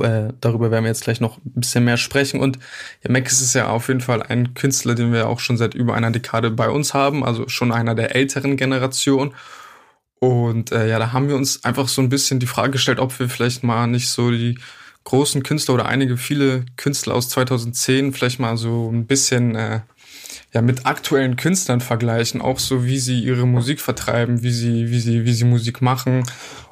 Äh, 0.00 0.32
darüber 0.40 0.70
werden 0.70 0.84
wir 0.84 0.90
jetzt 0.90 1.04
gleich 1.04 1.20
noch 1.20 1.38
ein 1.38 1.52
bisschen 1.54 1.84
mehr 1.84 1.96
sprechen. 1.96 2.40
Und 2.40 2.58
ja, 3.02 3.10
Max 3.10 3.40
ist 3.40 3.54
ja 3.54 3.68
auf 3.68 3.88
jeden 3.88 4.00
Fall 4.00 4.22
ein 4.22 4.54
Künstler, 4.54 4.94
den 4.94 5.12
wir 5.12 5.28
auch 5.28 5.40
schon 5.40 5.56
seit 5.56 5.74
über 5.74 5.94
einer 5.94 6.10
Dekade 6.10 6.50
bei 6.50 6.68
uns 6.68 6.94
haben, 6.94 7.24
also 7.24 7.48
schon 7.48 7.72
einer 7.72 7.94
der 7.94 8.14
älteren 8.14 8.56
Generation. 8.56 9.34
Und 10.18 10.70
äh, 10.72 10.88
ja, 10.88 10.98
da 10.98 11.12
haben 11.12 11.28
wir 11.28 11.36
uns 11.36 11.64
einfach 11.64 11.88
so 11.88 12.02
ein 12.02 12.08
bisschen 12.08 12.38
die 12.38 12.46
Frage 12.46 12.72
gestellt, 12.72 13.00
ob 13.00 13.18
wir 13.18 13.28
vielleicht 13.28 13.64
mal 13.64 13.86
nicht 13.86 14.08
so 14.10 14.30
die 14.30 14.58
großen 15.04 15.42
Künstler 15.42 15.74
oder 15.74 15.86
einige 15.86 16.16
viele 16.16 16.64
Künstler 16.76 17.14
aus 17.14 17.28
2010 17.30 18.12
vielleicht 18.12 18.38
mal 18.38 18.56
so 18.56 18.88
ein 18.88 19.06
bisschen 19.06 19.56
äh, 19.56 19.80
ja 20.52 20.62
mit 20.62 20.86
aktuellen 20.86 21.36
Künstlern 21.36 21.80
vergleichen, 21.80 22.40
auch 22.40 22.58
so 22.58 22.84
wie 22.84 22.98
sie 22.98 23.20
ihre 23.20 23.46
Musik 23.46 23.80
vertreiben, 23.80 24.42
wie 24.42 24.52
sie 24.52 24.90
wie 24.90 25.00
sie 25.00 25.24
wie 25.24 25.32
sie 25.32 25.44
Musik 25.44 25.82
machen 25.82 26.22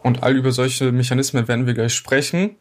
und 0.03 0.23
all 0.23 0.37
über 0.37 0.53
solche 0.53 0.93
Mechanismen 0.93 1.49
werden 1.49 1.67
wir 1.67 1.75
gleich 1.75 1.95
sprechen. 1.95 2.57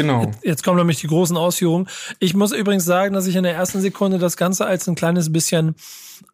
Genau. 0.00 0.30
Jetzt 0.42 0.64
kommen 0.64 0.78
nämlich 0.78 1.00
die 1.00 1.06
großen 1.06 1.36
Ausführungen. 1.36 1.88
Ich 2.18 2.34
muss 2.34 2.52
übrigens 2.52 2.84
sagen, 2.84 3.14
dass 3.14 3.26
ich 3.26 3.36
in 3.36 3.42
der 3.42 3.54
ersten 3.54 3.80
Sekunde 3.80 4.18
das 4.18 4.36
Ganze 4.36 4.66
als 4.66 4.88
ein 4.88 4.94
kleines 4.94 5.32
bisschen 5.32 5.74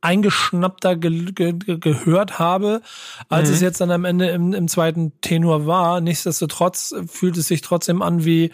eingeschnappter 0.00 0.96
ge 0.96 1.32
ge 1.32 1.54
gehört 1.78 2.38
habe, 2.38 2.82
als 3.28 3.48
mhm. 3.48 3.54
es 3.54 3.60
jetzt 3.60 3.80
dann 3.80 3.90
am 3.90 4.04
Ende 4.04 4.28
im, 4.30 4.52
im 4.52 4.68
zweiten 4.68 5.12
Tenor 5.20 5.66
war. 5.66 6.00
Nichtsdestotrotz 6.00 6.94
fühlt 7.06 7.36
es 7.36 7.48
sich 7.48 7.60
trotzdem 7.60 8.02
an 8.02 8.24
wie 8.24 8.52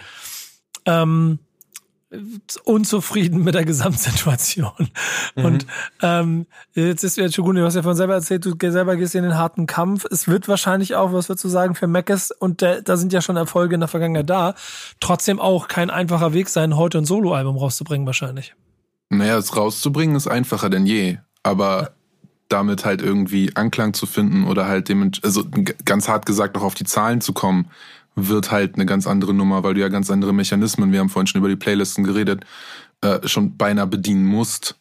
ähm, 0.87 1.38
unzufrieden 2.64 3.42
mit 3.42 3.54
der 3.54 3.64
Gesamtsituation. 3.64 4.90
Mhm. 5.35 5.45
Und 5.45 5.66
ähm, 6.02 6.47
jetzt 6.75 7.04
ist 7.04 7.16
schon 7.35 7.45
gut, 7.45 7.57
du 7.57 7.64
hast 7.64 7.75
ja 7.75 7.83
von 7.83 7.97
selber 7.97 8.14
erzählt, 8.14 8.45
du 8.45 8.54
selber 8.71 8.97
gehst 8.97 9.14
in 9.14 9.23
den 9.23 9.37
harten 9.37 9.66
Kampf. 9.66 10.04
Es 10.11 10.28
wird 10.28 10.49
wahrscheinlich 10.49 10.95
auch, 10.95 11.12
was 11.12 11.28
würdest 11.28 11.45
du 11.45 11.49
sagen, 11.49 11.75
für 11.75 11.87
Meckes, 11.87 12.31
und 12.31 12.61
der, 12.61 12.83
da 12.83 12.97
sind 12.97 13.12
ja 13.12 13.23
schon 13.23 13.37
Erfolge 13.37 13.75
in 13.75 13.81
der 13.81 13.88
Vergangenheit 13.88 14.28
da, 14.28 14.54
trotzdem 15.00 15.40
auch 15.40 15.69
kein 15.69 15.90
einfacher 15.90 16.33
Weg 16.33 16.49
sein, 16.49 16.76
heute 16.76 16.99
ein 16.99 17.04
Soloalbum 17.04 17.57
rauszubringen 17.57 18.07
wahrscheinlich. 18.07 18.54
Naja, 19.11 19.37
es 19.37 19.57
rauszubringen 19.57 20.16
ist 20.16 20.26
einfacher 20.26 20.71
denn 20.71 20.87
je. 20.87 21.19
Aber 21.42 21.92
damit 22.49 22.85
halt 22.85 23.02
irgendwie 23.02 23.57
Anklang 23.57 23.95
zu 23.95 24.07
finden 24.07 24.45
oder 24.45 24.66
halt 24.66 24.88
dem, 24.88 25.11
also 25.23 25.45
ganz 25.85 26.09
hart 26.09 26.26
gesagt 26.26 26.57
auch 26.57 26.62
auf 26.62 26.75
die 26.75 26.85
Zahlen 26.85 27.21
zu 27.21 27.33
kommen, 27.33 27.71
wird 28.14 28.50
halt 28.50 28.75
eine 28.75 28.87
ganz 28.87 29.07
andere 29.07 29.35
Nummer, 29.35 29.62
weil 29.64 29.75
du 29.75 29.81
ja 29.81 29.88
ganz 29.88 30.11
andere 30.11 30.33
Mechanismen, 30.33 30.92
wir 30.92 31.00
haben 31.00 31.09
vorhin 31.09 31.26
schon 31.26 31.40
über 31.40 31.49
die 31.49 31.57
Playlisten 31.57 32.04
geredet, 32.04 32.45
äh, 33.00 33.26
schon 33.26 33.57
beinahe 33.57 33.87
bedienen 33.87 34.25
musst, 34.25 34.76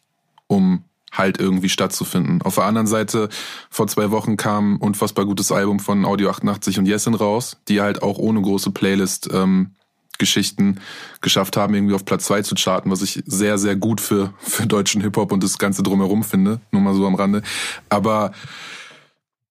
um 0.46 0.84
halt 1.12 1.38
irgendwie 1.38 1.68
stattzufinden. 1.68 2.40
Auf 2.42 2.54
der 2.54 2.64
anderen 2.64 2.86
Seite, 2.86 3.28
vor 3.70 3.86
zwei 3.86 4.10
Wochen 4.10 4.36
kam 4.36 4.74
ein 4.74 4.76
unfassbar 4.78 5.26
gutes 5.26 5.52
Album 5.52 5.78
von 5.78 6.04
Audio 6.04 6.30
88 6.30 6.78
und 6.78 6.86
Jessin 6.86 7.14
raus, 7.14 7.58
die 7.68 7.80
halt 7.80 8.02
auch 8.02 8.18
ohne 8.18 8.40
große 8.40 8.70
Playlist 8.70 9.28
ähm, 9.32 9.72
Geschichten 10.18 10.80
geschafft 11.20 11.56
haben, 11.56 11.74
irgendwie 11.74 11.94
auf 11.94 12.04
Platz 12.04 12.24
zwei 12.24 12.42
zu 12.42 12.54
charten, 12.54 12.90
was 12.90 13.02
ich 13.02 13.22
sehr, 13.26 13.58
sehr 13.58 13.76
gut 13.76 14.00
für, 14.00 14.32
für 14.38 14.66
deutschen 14.66 15.02
Hip-Hop 15.02 15.32
und 15.32 15.42
das 15.42 15.58
Ganze 15.58 15.82
drumherum 15.82 16.22
finde. 16.22 16.60
Nur 16.70 16.80
mal 16.80 16.94
so 16.94 17.06
am 17.06 17.14
Rande. 17.14 17.42
Aber 17.88 18.32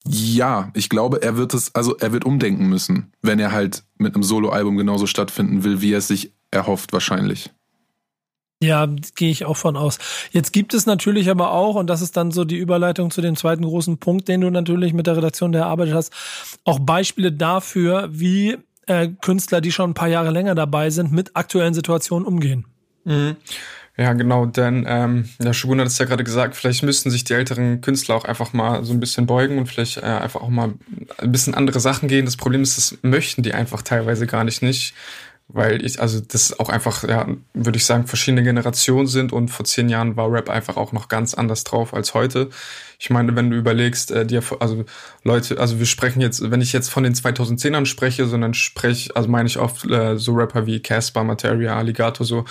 ja, 0.07 0.71
ich 0.73 0.89
glaube, 0.89 1.21
er 1.21 1.37
wird 1.37 1.53
es, 1.53 1.75
also 1.75 1.95
er 1.97 2.11
wird 2.11 2.25
umdenken 2.25 2.67
müssen, 2.67 3.11
wenn 3.21 3.39
er 3.39 3.51
halt 3.51 3.83
mit 3.97 4.15
einem 4.15 4.23
Soloalbum 4.23 4.77
genauso 4.77 5.05
stattfinden 5.05 5.63
will, 5.63 5.81
wie 5.81 5.93
er 5.93 5.99
es 5.99 6.07
sich 6.07 6.33
erhofft, 6.49 6.91
wahrscheinlich. 6.93 7.51
Ja, 8.63 8.87
gehe 9.15 9.31
ich 9.31 9.45
auch 9.45 9.57
von 9.57 9.75
aus. 9.75 9.97
Jetzt 10.31 10.53
gibt 10.53 10.75
es 10.75 10.85
natürlich 10.85 11.29
aber 11.31 11.51
auch, 11.51 11.75
und 11.75 11.87
das 11.87 12.01
ist 12.01 12.15
dann 12.15 12.31
so 12.31 12.45
die 12.45 12.57
Überleitung 12.57 13.09
zu 13.09 13.21
dem 13.21 13.35
zweiten 13.35 13.63
großen 13.63 13.97
Punkt, 13.97 14.27
den 14.27 14.41
du 14.41 14.51
natürlich 14.51 14.93
mit 14.93 15.07
der 15.07 15.17
Redaktion 15.17 15.51
der 15.51 15.61
erarbeitet 15.61 15.95
hast, 15.95 16.13
auch 16.63 16.79
Beispiele 16.79 17.31
dafür, 17.31 18.09
wie 18.11 18.57
äh, 18.85 19.09
Künstler, 19.21 19.61
die 19.61 19.71
schon 19.71 19.91
ein 19.91 19.95
paar 19.95 20.09
Jahre 20.09 20.29
länger 20.29 20.53
dabei 20.53 20.91
sind, 20.91 21.11
mit 21.11 21.35
aktuellen 21.35 21.73
Situationen 21.73 22.27
umgehen. 22.27 22.65
Mhm. 23.03 23.35
Ja, 23.97 24.13
genau, 24.13 24.45
denn 24.45 24.85
ähm, 24.87 25.29
ja, 25.41 25.53
Shogun 25.53 25.81
hat 25.81 25.87
es 25.87 25.97
ja 25.97 26.05
gerade 26.05 26.23
gesagt, 26.23 26.55
vielleicht 26.55 26.81
müssten 26.81 27.11
sich 27.11 27.25
die 27.25 27.33
älteren 27.33 27.81
Künstler 27.81 28.15
auch 28.15 28.23
einfach 28.23 28.53
mal 28.53 28.85
so 28.85 28.93
ein 28.93 29.01
bisschen 29.01 29.25
beugen 29.25 29.57
und 29.57 29.67
vielleicht 29.67 29.97
äh, 29.97 30.01
einfach 30.01 30.41
auch 30.41 30.49
mal 30.49 30.73
ein 31.17 31.31
bisschen 31.31 31.55
andere 31.55 31.81
Sachen 31.81 32.07
gehen. 32.07 32.25
Das 32.25 32.37
Problem 32.37 32.61
ist, 32.61 32.77
das 32.77 32.97
möchten 33.01 33.43
die 33.43 33.53
einfach 33.53 33.81
teilweise 33.81 34.27
gar 34.27 34.45
nicht 34.45 34.61
nicht 34.61 34.93
weil 35.53 35.85
ich, 35.85 35.99
also 35.99 36.19
das 36.19 36.59
auch 36.59 36.69
einfach, 36.69 37.03
ja, 37.03 37.27
würde 37.53 37.77
ich 37.77 37.85
sagen, 37.85 38.07
verschiedene 38.07 38.43
Generationen 38.43 39.07
sind 39.07 39.33
und 39.33 39.49
vor 39.49 39.65
zehn 39.65 39.89
Jahren 39.89 40.15
war 40.15 40.31
Rap 40.31 40.49
einfach 40.49 40.77
auch 40.77 40.91
noch 40.91 41.07
ganz 41.07 41.33
anders 41.33 41.63
drauf 41.63 41.93
als 41.93 42.13
heute. 42.13 42.49
Ich 42.99 43.09
meine, 43.09 43.35
wenn 43.35 43.49
du 43.49 43.57
überlegst, 43.57 44.11
äh, 44.11 44.25
die, 44.25 44.39
also 44.59 44.85
Leute, 45.23 45.59
also 45.59 45.79
wir 45.79 45.85
sprechen 45.85 46.21
jetzt, 46.21 46.51
wenn 46.51 46.61
ich 46.61 46.71
jetzt 46.71 46.89
von 46.89 47.03
den 47.03 47.15
2010ern 47.15 47.85
spreche, 47.85 48.27
sondern 48.27 48.53
spreche, 48.53 49.15
also 49.15 49.27
meine 49.27 49.47
ich 49.47 49.57
oft 49.57 49.89
äh, 49.89 50.17
so 50.17 50.33
Rapper 50.33 50.65
wie 50.67 50.79
Casper, 50.79 51.23
Materia, 51.23 51.75
Alligator, 51.75 52.25
so 52.25 52.45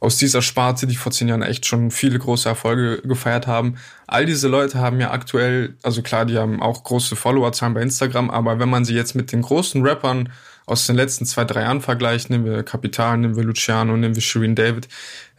aus 0.00 0.16
dieser 0.16 0.40
Sparte, 0.42 0.86
die 0.86 0.96
vor 0.96 1.12
zehn 1.12 1.28
Jahren 1.28 1.42
echt 1.42 1.66
schon 1.66 1.90
viele 1.90 2.18
große 2.18 2.48
Erfolge 2.48 3.02
gefeiert 3.02 3.46
haben. 3.46 3.76
All 4.06 4.24
diese 4.26 4.48
Leute 4.48 4.78
haben 4.78 5.00
ja 5.00 5.10
aktuell, 5.10 5.76
also 5.82 6.02
klar, 6.02 6.24
die 6.24 6.38
haben 6.38 6.62
auch 6.62 6.82
große 6.82 7.14
Followerzahlen 7.14 7.74
bei 7.74 7.82
Instagram, 7.82 8.30
aber 8.30 8.58
wenn 8.58 8.70
man 8.70 8.84
sie 8.84 8.94
jetzt 8.94 9.14
mit 9.14 9.32
den 9.32 9.42
großen 9.42 9.86
Rappern 9.86 10.30
aus 10.66 10.86
den 10.86 10.96
letzten 10.96 11.26
zwei, 11.26 11.44
drei 11.44 11.62
Jahren 11.62 11.80
vergleichen, 11.80 12.32
nehmen 12.32 12.44
wir 12.44 12.62
Kapital, 12.62 13.18
nehmen 13.18 13.36
wir 13.36 13.44
Luciano, 13.44 13.96
nehmen 13.96 14.14
wir 14.14 14.22
Shireen 14.22 14.54
David, 14.54 14.88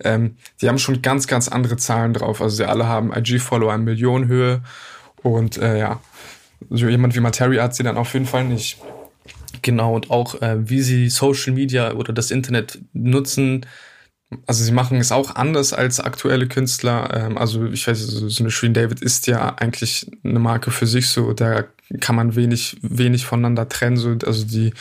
ähm, 0.03 0.35
die 0.61 0.67
haben 0.67 0.77
schon 0.77 1.01
ganz, 1.01 1.27
ganz 1.27 1.47
andere 1.47 1.77
Zahlen 1.77 2.13
drauf. 2.13 2.41
Also 2.41 2.57
sie 2.57 2.65
alle 2.67 2.87
haben 2.87 3.13
IG-Follower 3.13 3.73
in 3.75 3.83
Millionenhöhe 3.83 4.61
und 5.23 5.57
äh, 5.57 5.79
ja, 5.79 5.99
so 6.69 6.87
jemand 6.87 7.15
wie 7.15 7.19
Materia 7.19 7.63
hat 7.63 7.75
sie 7.75 7.83
dann 7.83 7.97
auf 7.97 8.13
jeden 8.13 8.25
Fall 8.25 8.43
nicht. 8.43 8.77
Genau, 9.61 9.95
und 9.95 10.09
auch 10.09 10.41
äh, 10.41 10.57
wie 10.69 10.81
sie 10.81 11.09
Social 11.09 11.53
Media 11.53 11.93
oder 11.93 12.13
das 12.13 12.31
Internet 12.31 12.79
nutzen, 12.93 13.65
also 14.47 14.63
sie 14.63 14.71
machen 14.71 14.97
es 14.97 15.11
auch 15.11 15.35
anders 15.35 15.73
als 15.73 15.99
aktuelle 15.99 16.47
Künstler. 16.47 17.09
Ähm, 17.13 17.37
also 17.37 17.65
ich 17.65 17.87
weiß, 17.87 17.99
so 17.99 18.43
eine 18.43 18.51
Shreen 18.51 18.73
David 18.73 19.01
ist 19.01 19.27
ja 19.27 19.55
eigentlich 19.55 20.09
eine 20.23 20.39
Marke 20.39 20.71
für 20.71 20.87
sich 20.87 21.09
so. 21.09 21.33
Da 21.33 21.65
kann 21.99 22.15
man 22.15 22.35
wenig, 22.35 22.77
wenig 22.81 23.25
voneinander 23.25 23.67
trennen. 23.67 23.97
So, 23.97 24.15
also 24.25 24.45
die, 24.45 24.73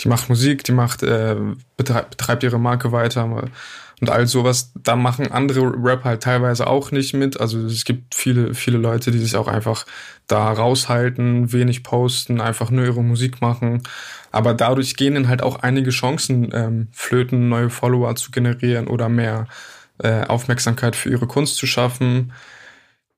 die 0.00 0.08
macht 0.08 0.28
Musik, 0.28 0.64
die 0.64 0.72
macht, 0.72 1.02
äh, 1.02 1.36
betreibt, 1.76 2.10
betreibt 2.10 2.42
ihre 2.42 2.58
Marke 2.58 2.92
weiter 2.92 3.24
und 4.00 4.10
all 4.10 4.26
sowas. 4.26 4.72
Da 4.74 4.94
machen 4.94 5.32
andere 5.32 5.60
Rapper 5.62 6.10
halt 6.10 6.22
teilweise 6.22 6.66
auch 6.66 6.90
nicht 6.90 7.14
mit. 7.14 7.40
Also 7.40 7.64
es 7.64 7.84
gibt 7.84 8.14
viele, 8.14 8.54
viele 8.54 8.78
Leute, 8.78 9.10
die 9.10 9.18
sich 9.18 9.36
auch 9.36 9.48
einfach 9.48 9.86
da 10.26 10.52
raushalten, 10.52 11.52
wenig 11.52 11.82
posten, 11.82 12.40
einfach 12.40 12.70
nur 12.70 12.84
ihre 12.84 13.02
Musik 13.02 13.40
machen. 13.40 13.82
Aber 14.30 14.54
dadurch 14.54 14.96
gehen 14.96 15.14
dann 15.14 15.28
halt 15.28 15.42
auch 15.42 15.60
einige 15.60 15.90
Chancen 15.90 16.50
ähm, 16.52 16.88
flöten, 16.92 17.48
neue 17.48 17.70
Follower 17.70 18.14
zu 18.16 18.30
generieren 18.30 18.86
oder 18.86 19.08
mehr 19.08 19.46
äh, 19.98 20.24
Aufmerksamkeit 20.24 20.96
für 20.96 21.10
ihre 21.10 21.26
Kunst 21.26 21.56
zu 21.56 21.66
schaffen. 21.66 22.32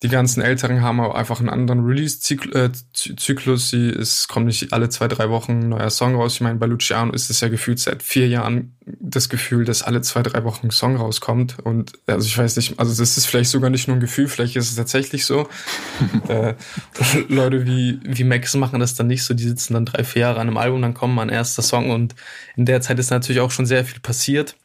Die 0.02 0.08
ganzen 0.08 0.40
Älteren 0.40 0.80
haben 0.80 0.98
auch 0.98 1.14
einfach 1.14 1.40
einen 1.40 1.50
anderen 1.50 1.84
Release-Zyklus. 1.84 3.68
Sie, 3.68 3.90
es 3.90 4.28
kommt 4.28 4.46
nicht 4.46 4.72
alle 4.72 4.88
zwei, 4.88 5.08
drei 5.08 5.28
Wochen 5.28 5.52
ein 5.52 5.68
neuer 5.68 5.90
Song 5.90 6.14
raus. 6.14 6.34
Ich 6.34 6.40
meine, 6.40 6.58
bei 6.58 6.64
Luciano 6.64 7.12
ist 7.12 7.28
es 7.28 7.40
ja 7.40 7.48
gefühlt 7.48 7.78
seit 7.80 8.02
vier 8.02 8.26
Jahren 8.26 8.72
das 8.98 9.28
Gefühl, 9.28 9.66
dass 9.66 9.82
alle 9.82 10.00
zwei, 10.00 10.22
drei 10.22 10.42
Wochen 10.44 10.68
ein 10.68 10.70
Song 10.70 10.96
rauskommt. 10.96 11.58
Und 11.62 11.92
also 12.06 12.26
ich 12.26 12.38
weiß 12.38 12.56
nicht, 12.56 12.78
also 12.80 12.98
das 12.98 13.18
ist 13.18 13.26
vielleicht 13.26 13.50
sogar 13.50 13.68
nicht 13.68 13.88
nur 13.88 13.98
ein 13.98 14.00
Gefühl, 14.00 14.28
vielleicht 14.28 14.56
ist 14.56 14.70
es 14.70 14.76
tatsächlich 14.76 15.26
so. 15.26 15.48
äh, 16.28 16.54
Leute 17.28 17.66
wie, 17.66 18.00
wie 18.02 18.24
Max 18.24 18.54
machen 18.54 18.80
das 18.80 18.94
dann 18.94 19.06
nicht 19.06 19.22
so, 19.22 19.34
die 19.34 19.46
sitzen 19.46 19.74
dann 19.74 19.84
drei, 19.84 20.02
vier 20.02 20.22
Jahre 20.22 20.40
an 20.40 20.48
einem 20.48 20.56
Album, 20.56 20.80
dann 20.80 20.94
kommt 20.94 21.14
mal 21.14 21.22
ein 21.22 21.28
erster 21.28 21.60
Song 21.60 21.90
und 21.90 22.14
in 22.56 22.64
der 22.64 22.80
Zeit 22.80 22.98
ist 22.98 23.10
natürlich 23.10 23.40
auch 23.40 23.50
schon 23.50 23.66
sehr 23.66 23.84
viel 23.84 24.00
passiert. 24.00 24.56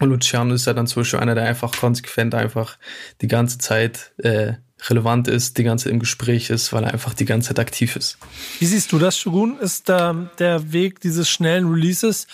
Und 0.00 0.10
Luciano 0.10 0.54
ist 0.54 0.66
ja 0.66 0.72
dann 0.72 0.86
zum 0.86 1.02
Beispiel 1.02 1.20
einer, 1.20 1.34
der 1.34 1.44
einfach 1.44 1.72
konsequent 1.72 2.34
einfach 2.34 2.78
die 3.20 3.28
ganze 3.28 3.58
Zeit 3.58 4.12
äh, 4.18 4.54
relevant 4.88 5.28
ist, 5.28 5.56
die 5.56 5.64
ganze 5.64 5.88
im 5.88 5.98
Gespräch 5.98 6.50
ist, 6.50 6.72
weil 6.72 6.84
er 6.84 6.92
einfach 6.92 7.14
die 7.14 7.24
ganze 7.24 7.48
Zeit 7.48 7.58
aktiv 7.58 7.96
ist. 7.96 8.18
Wie 8.58 8.66
siehst 8.66 8.92
du 8.92 8.98
das, 8.98 9.16
Shogun? 9.18 9.58
Ist 9.58 9.88
ähm, 9.88 10.30
der 10.38 10.72
Weg 10.72 11.00
dieses 11.00 11.28
schnellen 11.28 11.70
Releases 11.70 12.26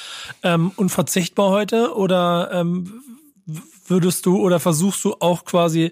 ähm, 0.42 0.72
unverzichtbar 0.76 1.50
heute 1.50 1.94
oder 1.94 2.50
ähm, 2.52 3.02
würdest 3.86 4.26
du 4.26 4.38
oder 4.38 4.60
versuchst 4.60 5.04
du 5.04 5.16
auch 5.20 5.44
quasi 5.44 5.90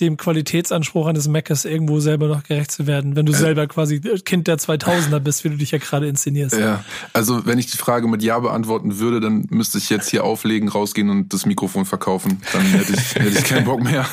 dem 0.00 0.18
Qualitätsanspruch 0.18 1.06
eines 1.06 1.26
Macs 1.26 1.64
irgendwo 1.64 2.00
selber 2.00 2.28
noch 2.28 2.42
gerecht 2.42 2.70
zu 2.70 2.86
werden, 2.86 3.16
wenn 3.16 3.24
du 3.24 3.32
äh, 3.32 3.36
selber 3.36 3.66
quasi 3.66 4.00
Kind 4.00 4.46
der 4.46 4.58
2000er 4.58 5.20
bist, 5.20 5.44
wie 5.44 5.48
du 5.48 5.56
dich 5.56 5.70
ja 5.70 5.78
gerade 5.78 6.06
inszenierst. 6.06 6.56
Ja, 6.56 6.84
also 7.14 7.46
wenn 7.46 7.58
ich 7.58 7.70
die 7.70 7.78
Frage 7.78 8.06
mit 8.06 8.22
Ja 8.22 8.38
beantworten 8.38 8.98
würde, 8.98 9.20
dann 9.20 9.46
müsste 9.48 9.78
ich 9.78 9.88
jetzt 9.88 10.10
hier 10.10 10.24
auflegen, 10.24 10.68
rausgehen 10.68 11.08
und 11.08 11.32
das 11.32 11.46
Mikrofon 11.46 11.86
verkaufen. 11.86 12.42
Dann 12.52 12.62
hätte 12.62 12.92
ich, 12.92 13.14
hätte 13.14 13.38
ich 13.38 13.44
keinen 13.44 13.64
Bock 13.64 13.82
mehr. 13.82 14.06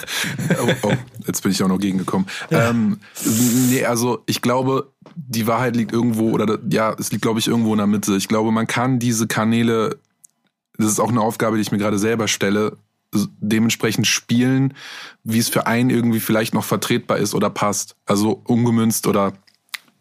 Oh, 0.61 0.69
oh, 0.83 0.93
jetzt 1.27 1.43
bin 1.43 1.51
ich 1.51 1.61
auch 1.63 1.67
noch 1.67 1.79
gegengekommen. 1.79 2.27
Ja. 2.49 2.69
Ähm, 2.69 2.99
nee, 3.69 3.83
also 3.83 4.23
ich 4.25 4.41
glaube, 4.41 4.93
die 5.15 5.47
Wahrheit 5.47 5.75
liegt 5.75 5.91
irgendwo, 5.91 6.31
oder 6.31 6.59
ja, 6.69 6.95
es 6.97 7.11
liegt, 7.11 7.23
glaube 7.23 7.39
ich, 7.39 7.47
irgendwo 7.47 7.73
in 7.73 7.77
der 7.77 7.87
Mitte. 7.87 8.15
Ich 8.15 8.27
glaube, 8.27 8.51
man 8.51 8.67
kann 8.67 8.99
diese 8.99 9.27
Kanäle, 9.27 9.97
das 10.77 10.87
ist 10.87 10.99
auch 10.99 11.09
eine 11.09 11.21
Aufgabe, 11.21 11.57
die 11.57 11.61
ich 11.61 11.71
mir 11.71 11.77
gerade 11.77 11.99
selber 11.99 12.27
stelle, 12.27 12.77
dementsprechend 13.39 14.07
spielen, 14.07 14.73
wie 15.23 15.39
es 15.39 15.49
für 15.49 15.67
einen 15.67 15.89
irgendwie 15.89 16.19
vielleicht 16.19 16.53
noch 16.53 16.65
vertretbar 16.65 17.17
ist 17.17 17.33
oder 17.33 17.49
passt. 17.49 17.95
Also 18.05 18.41
ungemünzt 18.45 19.07
oder 19.07 19.33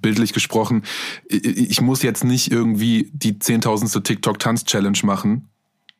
bildlich 0.00 0.32
gesprochen. 0.32 0.82
Ich 1.28 1.80
muss 1.80 2.02
jetzt 2.02 2.24
nicht 2.24 2.50
irgendwie 2.50 3.10
die 3.14 3.38
zehntausendste 3.38 4.02
TikTok-Tanz-Challenge 4.02 4.98
machen. 5.04 5.48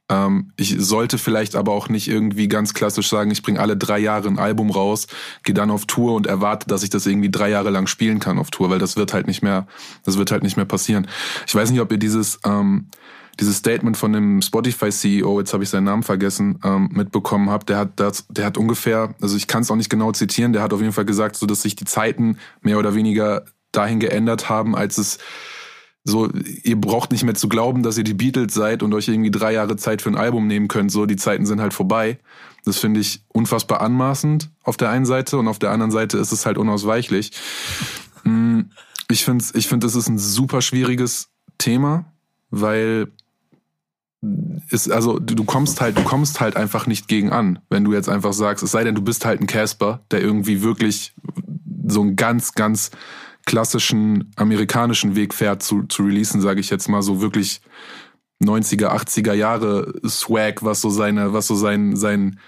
Ähm, 0.09 0.53
ich 0.57 0.75
sollte 0.79 1.17
vielleicht 1.17 1.55
aber 1.55 1.73
auch 1.73 1.89
nicht 1.89 2.09
irgendwie 2.09 2.49
ganz 2.49 2.75
klassisch 2.75 3.09
sagen, 3.09 3.31
ich 3.31 3.43
bringe 3.43 3.61
alle 3.61 3.77
drei 3.77 3.99
Jahre 3.99 4.29
ein 4.29 4.39
Album 4.39 4.71
raus, 4.71 5.07
gehe 5.45 5.55
dann 5.55 5.71
auf 5.71 5.87
Tour 5.87 6.15
und 6.15 6.27
erwarte, 6.27 6.67
dass 6.67 6.83
ich 6.83 6.91
das 6.91 7.07
irgendwie 7.07 7.31
drei 7.31 7.49
Jahre 7.49 7.71
lang 7.71 7.87
spielen 7.87 8.19
kann 8.19 8.39
auf 8.39 8.51
Tour, 8.51 8.69
weil 8.69 8.81
das 8.81 8.97
wird 8.97 9.15
halt 9.15 9.27
nicht 9.27 9.43
mehr, 9.43 9.67
das 10.05 10.19
wird 10.19 10.31
halt 10.33 10.43
nicht 10.43 10.57
mehr 10.57 10.67
passieren. 10.67 11.07
Ich 11.47 11.55
weiß 11.55 11.71
nicht, 11.71 11.81
ob 11.81 11.91
ihr 11.93 11.99
dieses 11.99 12.41
ähm, 12.45 12.89
dieses 13.41 13.57
Statement 13.57 13.97
von 13.97 14.13
dem 14.13 14.43
Spotify-CEO, 14.43 15.41
jetzt 15.41 15.53
habe 15.53 15.65
ich 15.65 15.71
seinen 15.71 15.85
Namen 15.85 16.03
vergessen, 16.03 16.59
ähm, 16.65 16.91
mitbekommen 16.93 17.51
habt, 17.51 17.69
der 17.69 17.79
hat 17.79 17.93
das, 17.97 18.27
der 18.29 18.45
hat 18.45 18.59
ungefähr, 18.59 19.15
also 19.21 19.37
ich 19.37 19.47
kann 19.47 19.63
es 19.63 19.71
auch 19.71 19.77
nicht 19.77 19.91
genau 19.91 20.13
zitieren, 20.13 20.53
der 20.53 20.63
hat 20.63 20.73
auf 20.73 20.81
jeden 20.81 20.93
Fall 20.93 21.05
gesagt, 21.05 21.37
so 21.37 21.47
dass 21.47 21.63
sich 21.63 21.77
die 21.77 21.85
Zeiten 21.85 22.39
mehr 22.61 22.79
oder 22.79 22.95
weniger 22.95 23.45
dahin 23.73 24.01
geändert 24.01 24.49
haben, 24.49 24.77
als 24.77 24.99
es 24.99 25.19
so, 26.05 26.29
ihr 26.65 26.81
braucht 26.81 27.13
nicht 27.13 27.23
mehr 27.23 27.35
zu 27.35 27.49
glauben, 27.49 27.85
dass 27.85 27.97
ihr 27.97 28.05
die 28.05 28.15
Beatles 28.15 28.55
seid 28.55 28.83
und 28.83 28.93
euch 28.93 29.07
irgendwie 29.07 29.31
drei 29.31 29.53
Jahre 29.53 29.77
Zeit 29.77 30.03
für 30.03 30.09
ein 30.09 30.17
Album 30.17 30.49
nehmen 30.49 30.67
könnt. 30.67 30.91
So, 30.91 31.07
die 31.07 31.17
Zeiten 31.17 31.47
sind 31.47 31.61
halt 31.61 31.73
vorbei. 31.73 32.19
Das 32.65 32.79
finde 32.79 32.99
ich 32.99 33.23
unfassbar 33.29 33.81
anmaßend 33.81 34.51
auf 34.65 34.77
der 34.77 34.91
einen 34.91 35.07
Seite 35.07 35.39
und 35.39 35.47
auf 35.47 35.61
der 35.61 35.71
anderen 35.71 35.93
Seite 35.93 36.19
ist 36.19 36.33
es 36.33 36.45
halt 36.45 36.59
unausweichlich. 36.59 37.33
Mm, 38.25 38.63
ich 39.09 39.25
finde, 39.25 39.45
ich 39.55 39.69
finde, 39.69 39.87
das 39.87 39.95
ist 39.95 40.09
ein 40.09 40.19
super 40.19 40.61
schwieriges 40.61 41.29
Thema, 41.59 42.13
weil 42.51 43.13
ist, 44.71 44.91
also 44.91 45.19
du 45.19 45.45
kommst 45.45 45.81
halt, 45.81 45.99
du 45.99 46.03
kommst 46.05 46.41
halt 46.41 46.57
einfach 46.57 46.87
nicht 46.87 47.09
gegen 47.09 47.31
an, 47.31 47.59
wenn 47.71 47.85
du 47.85 47.93
jetzt 47.93 48.09
einfach 48.09 48.33
sagst, 48.33 48.63
es 48.63 48.71
sei 48.71 48.85
denn, 48.85 48.95
du 48.95 49.03
bist 49.03 49.25
halt 49.25 49.41
ein 49.41 49.47
Casper, 49.47 50.01
der 50.11 50.21
irgendwie 50.21 50.63
wirklich 50.63 51.13
so 51.87 52.03
einen 52.03 52.15
ganz, 52.15 52.53
ganz 52.53 52.93
klassischen 53.45 54.31
amerikanischen 54.37 55.17
Weg 55.17 55.35
fährt 55.35 55.63
zu, 55.63 55.83
zu 55.85 56.05
releasen, 56.05 56.41
sage 56.41 56.61
ich 56.61 56.71
jetzt 56.71 56.89
mal, 56.89 57.03
so 57.03 57.21
wirklich 57.21 57.61
90er, 58.43 58.89
80er 58.89 59.33
Jahre 59.35 59.93
Swag, 60.07 60.63
was 60.63 60.81
so 60.81 60.91
seine, 60.91 61.33
was 61.33 61.49
so 61.49 61.57
sein, 61.57 61.97
sein, 61.97 62.39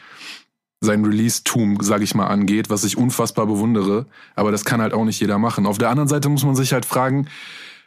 sein 0.81 1.05
Release-Tum, 1.05 1.79
sag 1.81 2.03
ich 2.03 2.15
mal, 2.15 2.27
angeht, 2.27 2.71
was 2.71 2.85
ich 2.85 2.97
unfassbar 2.97 3.47
bewundere. 3.47 4.07
Aber 4.37 4.53
das 4.53 4.65
kann 4.65 4.81
halt 4.81 4.93
auch 4.93 5.05
nicht 5.05 5.21
jeder 5.21 5.39
machen. 5.39 5.67
Auf 5.67 5.79
der 5.79 5.91
anderen 5.91 6.09
Seite 6.09 6.29
muss 6.29 6.45
man 6.45 6.55
sich 6.55 6.73
halt 6.73 6.85
fragen, 6.85 7.27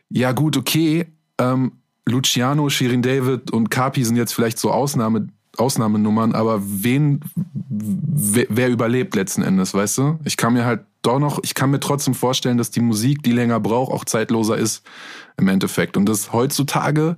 ja 0.10 0.32
gut, 0.34 0.58
okay, 0.58 1.06
ähm, 1.38 1.74
Luciano, 2.08 2.70
Shirin 2.70 3.02
David 3.02 3.52
und 3.52 3.70
Kapi 3.70 4.04
sind 4.04 4.16
jetzt 4.16 4.34
vielleicht 4.34 4.58
so 4.58 4.72
Ausnahme, 4.72 5.28
Ausnahmenummern, 5.58 6.34
aber 6.34 6.62
wen, 6.64 7.22
wer, 7.36 8.46
wer 8.50 8.70
überlebt 8.70 9.16
letzten 9.16 9.42
Endes, 9.42 9.74
weißt 9.74 9.98
du? 9.98 10.20
Ich 10.24 10.38
kann 10.38 10.54
mir 10.54 10.66
halt 10.66 10.82
doch 11.02 11.20
noch, 11.20 11.40
ich 11.44 11.54
kann 11.54 11.72
mir 11.72 11.80
trotzdem 11.80 12.14
vorstellen, 12.14 12.58
dass 12.58 12.72
die 12.72 12.82
Musik, 12.82 13.24
die 13.24 13.32
länger 13.32 13.60
braucht, 13.60 13.92
auch 13.92 14.06
zeitloser 14.06 14.58
ist 14.58 14.84
im 15.38 15.48
Endeffekt. 15.48 15.98
Und 15.98 16.08
das 16.08 16.34
heutzutage, 16.34 17.18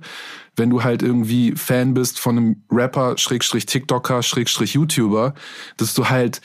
wenn 0.56 0.70
du 0.70 0.84
halt 0.84 1.02
irgendwie 1.02 1.52
Fan 1.56 1.94
bist 1.94 2.18
von 2.18 2.36
einem 2.36 2.62
Rapper, 2.70 3.18
Schrägstrich 3.18 3.66
TikToker, 3.66 4.22
Schrägstrich 4.22 4.74
YouTuber, 4.74 5.34
dass 5.76 5.94
du 5.94 6.08
halt 6.08 6.40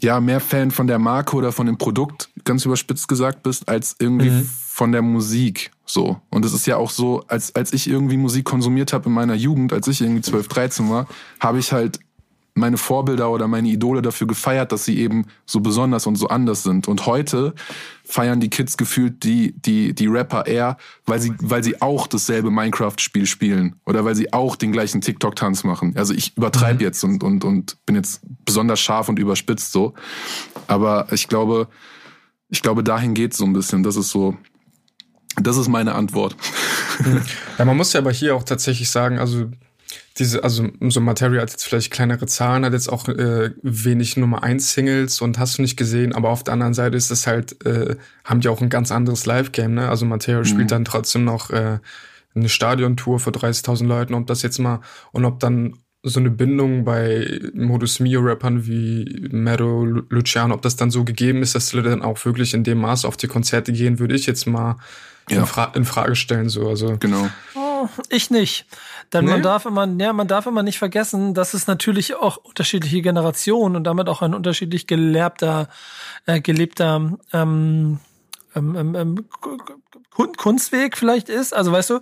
ja 0.00 0.20
mehr 0.20 0.40
Fan 0.40 0.70
von 0.70 0.86
der 0.86 0.98
Marke 0.98 1.36
oder 1.36 1.52
von 1.52 1.66
dem 1.66 1.78
Produkt, 1.78 2.28
ganz 2.44 2.64
überspitzt 2.64 3.08
gesagt 3.08 3.42
bist, 3.42 3.68
als 3.68 3.96
irgendwie 3.98 4.30
mhm. 4.30 4.50
von 4.68 4.92
der 4.92 5.02
Musik. 5.02 5.70
So. 5.86 6.20
Und 6.30 6.44
es 6.44 6.52
ist 6.52 6.66
ja 6.66 6.76
auch 6.76 6.90
so, 6.90 7.24
als, 7.28 7.54
als 7.54 7.72
ich 7.72 7.88
irgendwie 7.88 8.16
Musik 8.16 8.44
konsumiert 8.44 8.92
habe 8.92 9.08
in 9.08 9.14
meiner 9.14 9.34
Jugend, 9.34 9.72
als 9.72 9.86
ich 9.86 10.00
irgendwie 10.02 10.20
12, 10.20 10.48
13 10.48 10.90
war, 10.90 11.06
habe 11.40 11.58
ich 11.58 11.72
halt 11.72 12.00
meine 12.56 12.78
Vorbilder 12.78 13.30
oder 13.30 13.48
meine 13.48 13.68
Idole 13.68 14.00
dafür 14.00 14.26
gefeiert, 14.26 14.72
dass 14.72 14.86
sie 14.86 14.98
eben 14.98 15.26
so 15.44 15.60
besonders 15.60 16.06
und 16.06 16.16
so 16.16 16.28
anders 16.28 16.62
sind. 16.62 16.88
Und 16.88 17.06
heute 17.06 17.54
feiern 18.02 18.40
die 18.40 18.48
Kids 18.48 18.78
gefühlt 18.78 19.22
die, 19.24 19.52
die, 19.60 19.94
die 19.94 20.06
Rapper 20.06 20.46
eher, 20.46 20.78
weil 21.04 21.20
sie, 21.20 21.34
weil 21.40 21.62
sie 21.62 21.82
auch 21.82 22.06
dasselbe 22.06 22.50
Minecraft-Spiel 22.50 23.26
spielen 23.26 23.76
oder 23.84 24.04
weil 24.06 24.14
sie 24.14 24.32
auch 24.32 24.56
den 24.56 24.72
gleichen 24.72 25.02
TikTok-Tanz 25.02 25.64
machen. 25.64 25.94
Also 25.96 26.14
ich 26.14 26.36
übertreibe 26.36 26.76
mhm. 26.76 26.80
jetzt 26.80 27.04
und, 27.04 27.22
und, 27.22 27.44
und 27.44 27.76
bin 27.84 27.94
jetzt 27.94 28.22
besonders 28.46 28.80
scharf 28.80 29.10
und 29.10 29.18
überspitzt 29.18 29.72
so. 29.72 29.92
Aber 30.66 31.08
ich 31.12 31.28
glaube, 31.28 31.68
ich 32.48 32.62
glaube, 32.62 32.82
dahin 32.82 33.12
geht's 33.12 33.36
so 33.36 33.44
ein 33.44 33.52
bisschen. 33.52 33.82
Das 33.82 33.96
ist 33.96 34.08
so, 34.08 34.34
das 35.42 35.56
ist 35.56 35.68
meine 35.68 35.94
Antwort. 35.94 36.36
Ja, 37.58 37.64
man 37.64 37.76
muss 37.76 37.92
ja 37.92 38.00
aber 38.00 38.12
hier 38.12 38.34
auch 38.34 38.42
tatsächlich 38.42 38.90
sagen, 38.90 39.18
also 39.18 39.50
diese, 40.18 40.42
also 40.42 40.68
so 40.88 41.00
Material 41.00 41.42
hat 41.42 41.50
jetzt 41.50 41.64
vielleicht 41.64 41.92
kleinere 41.92 42.26
Zahlen, 42.26 42.64
hat 42.64 42.72
jetzt 42.72 42.88
auch 42.88 43.08
äh, 43.08 43.50
wenig 43.62 44.16
Nummer 44.16 44.42
1 44.42 44.72
Singles 44.72 45.20
und 45.20 45.38
hast 45.38 45.58
du 45.58 45.62
nicht 45.62 45.76
gesehen, 45.76 46.14
aber 46.14 46.30
auf 46.30 46.42
der 46.42 46.54
anderen 46.54 46.74
Seite 46.74 46.96
ist 46.96 47.10
es 47.10 47.26
halt, 47.26 47.64
äh, 47.66 47.96
haben 48.24 48.40
die 48.40 48.48
auch 48.48 48.60
ein 48.60 48.70
ganz 48.70 48.90
anderes 48.90 49.26
Live-Game, 49.26 49.74
ne? 49.74 49.88
Also 49.88 50.06
Material 50.06 50.42
mhm. 50.42 50.46
spielt 50.46 50.70
dann 50.70 50.84
trotzdem 50.84 51.24
noch 51.24 51.50
äh, 51.50 51.78
eine 52.34 52.48
Stadiontour 52.48 53.20
für 53.20 53.30
30.000 53.30 53.86
Leuten, 53.86 54.14
ob 54.14 54.26
das 54.26 54.42
jetzt 54.42 54.58
mal, 54.58 54.80
und 55.12 55.24
ob 55.24 55.40
dann 55.40 55.74
so 56.02 56.20
eine 56.20 56.30
Bindung 56.30 56.84
bei 56.84 57.40
Modus 57.52 57.98
Mio-Rappern 58.00 58.66
wie 58.66 59.28
Mero, 59.32 59.84
Luciano, 59.84 60.54
ob 60.54 60.62
das 60.62 60.76
dann 60.76 60.90
so 60.90 61.04
gegeben 61.04 61.42
ist, 61.42 61.54
dass 61.54 61.70
die 61.70 61.76
Leute 61.76 61.90
dann 61.90 62.02
auch 62.02 62.24
wirklich 62.24 62.54
in 62.54 62.62
dem 62.62 62.78
Maß 62.78 63.04
auf 63.04 63.16
die 63.16 63.26
Konzerte 63.26 63.72
gehen, 63.72 63.98
würde 63.98 64.14
ich 64.14 64.26
jetzt 64.26 64.46
mal 64.46 64.76
ja. 65.28 65.38
in, 65.40 65.46
Fra 65.46 65.72
in, 65.74 65.84
Frage 65.84 66.16
stellen, 66.16 66.48
so, 66.48 66.68
also. 66.68 66.96
Genau. 66.98 67.28
Oh, 67.54 67.88
ich 68.08 68.30
nicht. 68.30 68.66
Denn 69.12 69.24
nee? 69.24 69.32
man 69.32 69.42
darf 69.42 69.66
immer, 69.66 69.86
ja, 69.86 70.12
man 70.12 70.28
darf 70.28 70.46
immer 70.46 70.62
nicht 70.62 70.78
vergessen, 70.78 71.34
dass 71.34 71.54
es 71.54 71.66
natürlich 71.66 72.14
auch 72.16 72.38
unterschiedliche 72.38 73.02
Generationen 73.02 73.76
und 73.76 73.84
damit 73.84 74.08
auch 74.08 74.22
ein 74.22 74.34
unterschiedlich 74.34 74.86
gelerbter, 74.86 75.68
äh, 76.26 76.40
gelebter 76.40 77.18
ähm, 77.32 78.00
ähm, 78.54 78.76
ähm, 78.76 78.94
ähm 78.94 79.24
Kunstweg 80.10 80.96
vielleicht 80.96 81.28
ist. 81.28 81.54
Also 81.54 81.72
weißt 81.72 81.90
du, 81.90 82.00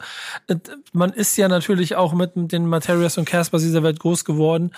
äh, 0.48 0.56
man 0.92 1.12
ist 1.12 1.36
ja 1.36 1.48
natürlich 1.48 1.96
auch 1.96 2.12
mit 2.12 2.32
den 2.34 2.66
Materials 2.66 3.18
und 3.18 3.24
Caspers 3.24 3.62
dieser 3.62 3.82
Welt 3.82 4.00
groß 4.00 4.24
geworden. 4.24 4.72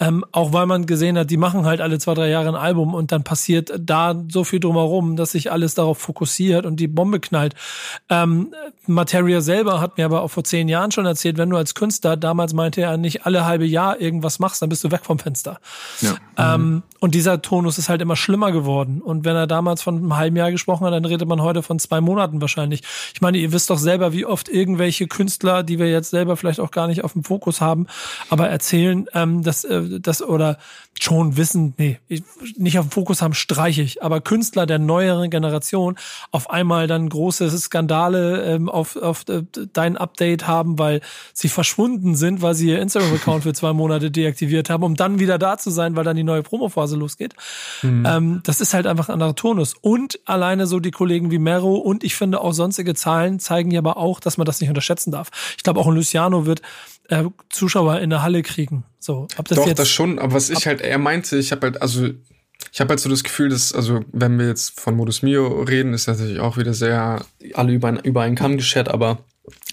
Ähm, 0.00 0.24
auch 0.32 0.52
weil 0.52 0.66
man 0.66 0.86
gesehen 0.86 1.16
hat, 1.16 1.30
die 1.30 1.36
machen 1.36 1.66
halt 1.66 1.80
alle 1.80 1.98
zwei, 1.98 2.14
drei 2.14 2.28
Jahre 2.28 2.48
ein 2.48 2.56
Album 2.56 2.94
und 2.94 3.12
dann 3.12 3.22
passiert 3.22 3.72
da 3.78 4.20
so 4.28 4.42
viel 4.42 4.58
drumherum, 4.58 5.16
dass 5.16 5.32
sich 5.32 5.52
alles 5.52 5.74
darauf 5.74 5.98
fokussiert 5.98 6.66
und 6.66 6.80
die 6.80 6.88
Bombe 6.88 7.20
knallt. 7.20 7.54
Ähm, 8.08 8.52
Materia 8.86 9.40
selber 9.40 9.80
hat 9.80 9.96
mir 9.96 10.04
aber 10.04 10.22
auch 10.22 10.28
vor 10.28 10.44
zehn 10.44 10.68
Jahren 10.68 10.90
schon 10.90 11.06
erzählt, 11.06 11.38
wenn 11.38 11.50
du 11.50 11.56
als 11.56 11.74
Künstler, 11.74 12.16
damals 12.16 12.54
meinte 12.54 12.80
er, 12.80 12.96
nicht 12.96 13.24
alle 13.24 13.44
halbe 13.44 13.66
Jahr 13.66 14.00
irgendwas 14.00 14.40
machst, 14.40 14.62
dann 14.62 14.68
bist 14.68 14.82
du 14.82 14.90
weg 14.90 15.04
vom 15.04 15.18
Fenster. 15.18 15.60
Ja. 16.00 16.16
Ähm, 16.36 16.60
mhm. 16.60 16.82
Und 16.98 17.14
dieser 17.14 17.40
Tonus 17.40 17.78
ist 17.78 17.88
halt 17.88 18.02
immer 18.02 18.16
schlimmer 18.16 18.50
geworden. 18.50 19.00
Und 19.00 19.24
wenn 19.24 19.36
er 19.36 19.46
damals 19.46 19.82
von 19.82 19.96
einem 19.96 20.16
halben 20.16 20.36
Jahr 20.36 20.50
gesprochen 20.50 20.86
hat, 20.86 20.92
dann 20.92 21.04
redet 21.04 21.28
man 21.28 21.40
heute 21.42 21.62
von 21.62 21.78
zwei 21.78 22.00
Monaten 22.00 22.40
wahrscheinlich. 22.40 22.53
Ich 23.14 23.20
meine, 23.20 23.38
ihr 23.38 23.52
wisst 23.52 23.70
doch 23.70 23.78
selber, 23.78 24.12
wie 24.12 24.26
oft 24.26 24.48
irgendwelche 24.48 25.06
Künstler, 25.06 25.62
die 25.62 25.78
wir 25.78 25.90
jetzt 25.90 26.10
selber 26.10 26.36
vielleicht 26.36 26.60
auch 26.60 26.70
gar 26.70 26.86
nicht 26.86 27.04
auf 27.04 27.12
dem 27.12 27.24
Fokus 27.24 27.60
haben, 27.60 27.86
aber 28.30 28.48
erzählen, 28.48 29.06
ähm, 29.14 29.42
dass 29.42 29.64
äh, 29.64 30.00
das 30.00 30.22
oder 30.22 30.58
schon 31.00 31.36
wissen, 31.36 31.74
nee, 31.76 31.98
nicht 32.56 32.78
auf 32.78 32.86
dem 32.86 32.90
Fokus 32.90 33.20
haben, 33.20 33.34
streiche 33.34 33.82
ich. 33.82 34.02
Aber 34.02 34.20
Künstler 34.20 34.64
der 34.66 34.78
neueren 34.78 35.28
Generation 35.28 35.96
auf 36.30 36.50
einmal 36.50 36.86
dann 36.86 37.08
große 37.08 37.50
Skandale 37.58 38.44
ähm, 38.44 38.68
auf, 38.68 38.96
auf 38.96 39.28
äh, 39.28 39.42
dein 39.72 39.96
Update 39.96 40.46
haben, 40.46 40.78
weil 40.78 41.00
sie 41.32 41.48
verschwunden 41.48 42.14
sind, 42.14 42.42
weil 42.42 42.54
sie 42.54 42.68
ihr 42.68 42.80
Instagram-Account 42.80 43.42
für 43.42 43.52
zwei 43.52 43.72
Monate 43.72 44.10
deaktiviert 44.10 44.70
haben, 44.70 44.84
um 44.84 44.94
dann 44.94 45.18
wieder 45.18 45.38
da 45.38 45.58
zu 45.58 45.70
sein, 45.70 45.96
weil 45.96 46.04
dann 46.04 46.16
die 46.16 46.24
neue 46.24 46.42
Promophase 46.42 46.96
losgeht. 46.96 47.34
Mhm. 47.82 48.06
Ähm, 48.08 48.40
das 48.44 48.60
ist 48.60 48.72
halt 48.72 48.86
einfach 48.86 49.08
ein 49.08 49.14
anderer 49.14 49.34
Turnus. 49.34 49.74
Und 49.80 50.20
alleine 50.24 50.66
so 50.66 50.80
die 50.80 50.92
Kollegen 50.92 51.30
wie 51.30 51.38
Mero 51.38 51.74
und 51.74 52.04
ich 52.04 52.14
finde 52.14 52.40
auch 52.44 52.52
sonstige 52.52 52.94
Zahlen 52.94 53.40
zeigen 53.40 53.70
ja 53.70 53.80
aber 53.80 53.96
auch, 53.96 54.20
dass 54.20 54.36
man 54.36 54.44
das 54.44 54.60
nicht 54.60 54.68
unterschätzen 54.68 55.10
darf. 55.10 55.30
Ich 55.56 55.62
glaube, 55.62 55.80
auch 55.80 55.86
ein 55.86 55.94
Luciano 55.94 56.46
wird 56.46 56.62
äh, 57.08 57.24
Zuschauer 57.50 58.00
in 58.00 58.10
der 58.10 58.22
Halle 58.22 58.42
kriegen. 58.42 58.84
So, 58.98 59.28
ob 59.36 59.48
das 59.48 59.56
Doch, 59.56 59.66
jetzt, 59.66 59.78
das 59.78 59.88
schon, 59.88 60.18
aber 60.18 60.34
was 60.34 60.50
ich 60.50 60.66
halt 60.66 60.80
eher 60.80 60.98
meinte, 60.98 61.36
ich 61.36 61.52
habe 61.52 61.66
halt, 61.66 61.82
also 61.82 62.08
ich 62.72 62.80
habe 62.80 62.90
halt 62.90 63.00
so 63.00 63.08
das 63.08 63.24
Gefühl, 63.24 63.50
dass, 63.50 63.72
also 63.72 64.04
wenn 64.12 64.38
wir 64.38 64.48
jetzt 64.48 64.80
von 64.80 64.96
Modus 64.96 65.22
Mio 65.22 65.62
reden, 65.62 65.92
ist 65.92 66.06
natürlich 66.06 66.40
auch 66.40 66.56
wieder 66.56 66.74
sehr 66.74 67.24
alle 67.54 67.72
über, 67.72 67.88
ein, 67.88 67.98
über 67.98 68.22
einen 68.22 68.36
Kamm 68.36 68.56
geschert, 68.56 68.88
aber 68.88 69.18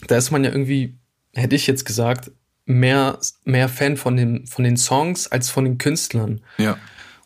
da 0.08 0.18
ist 0.18 0.32
man 0.32 0.44
ja 0.44 0.52
irgendwie, 0.52 0.98
hätte 1.34 1.56
ich 1.56 1.68
jetzt 1.68 1.86
gesagt, 1.86 2.32
mehr, 2.66 3.20
mehr 3.44 3.70
Fan 3.70 3.98
von 3.98 4.18
den, 4.18 4.46
von 4.48 4.64
den 4.64 4.78
Songs 4.78 5.28
als 5.28 5.50
von 5.50 5.66
den 5.66 5.78
Künstlern. 5.78 6.42
Ja. 6.58 6.78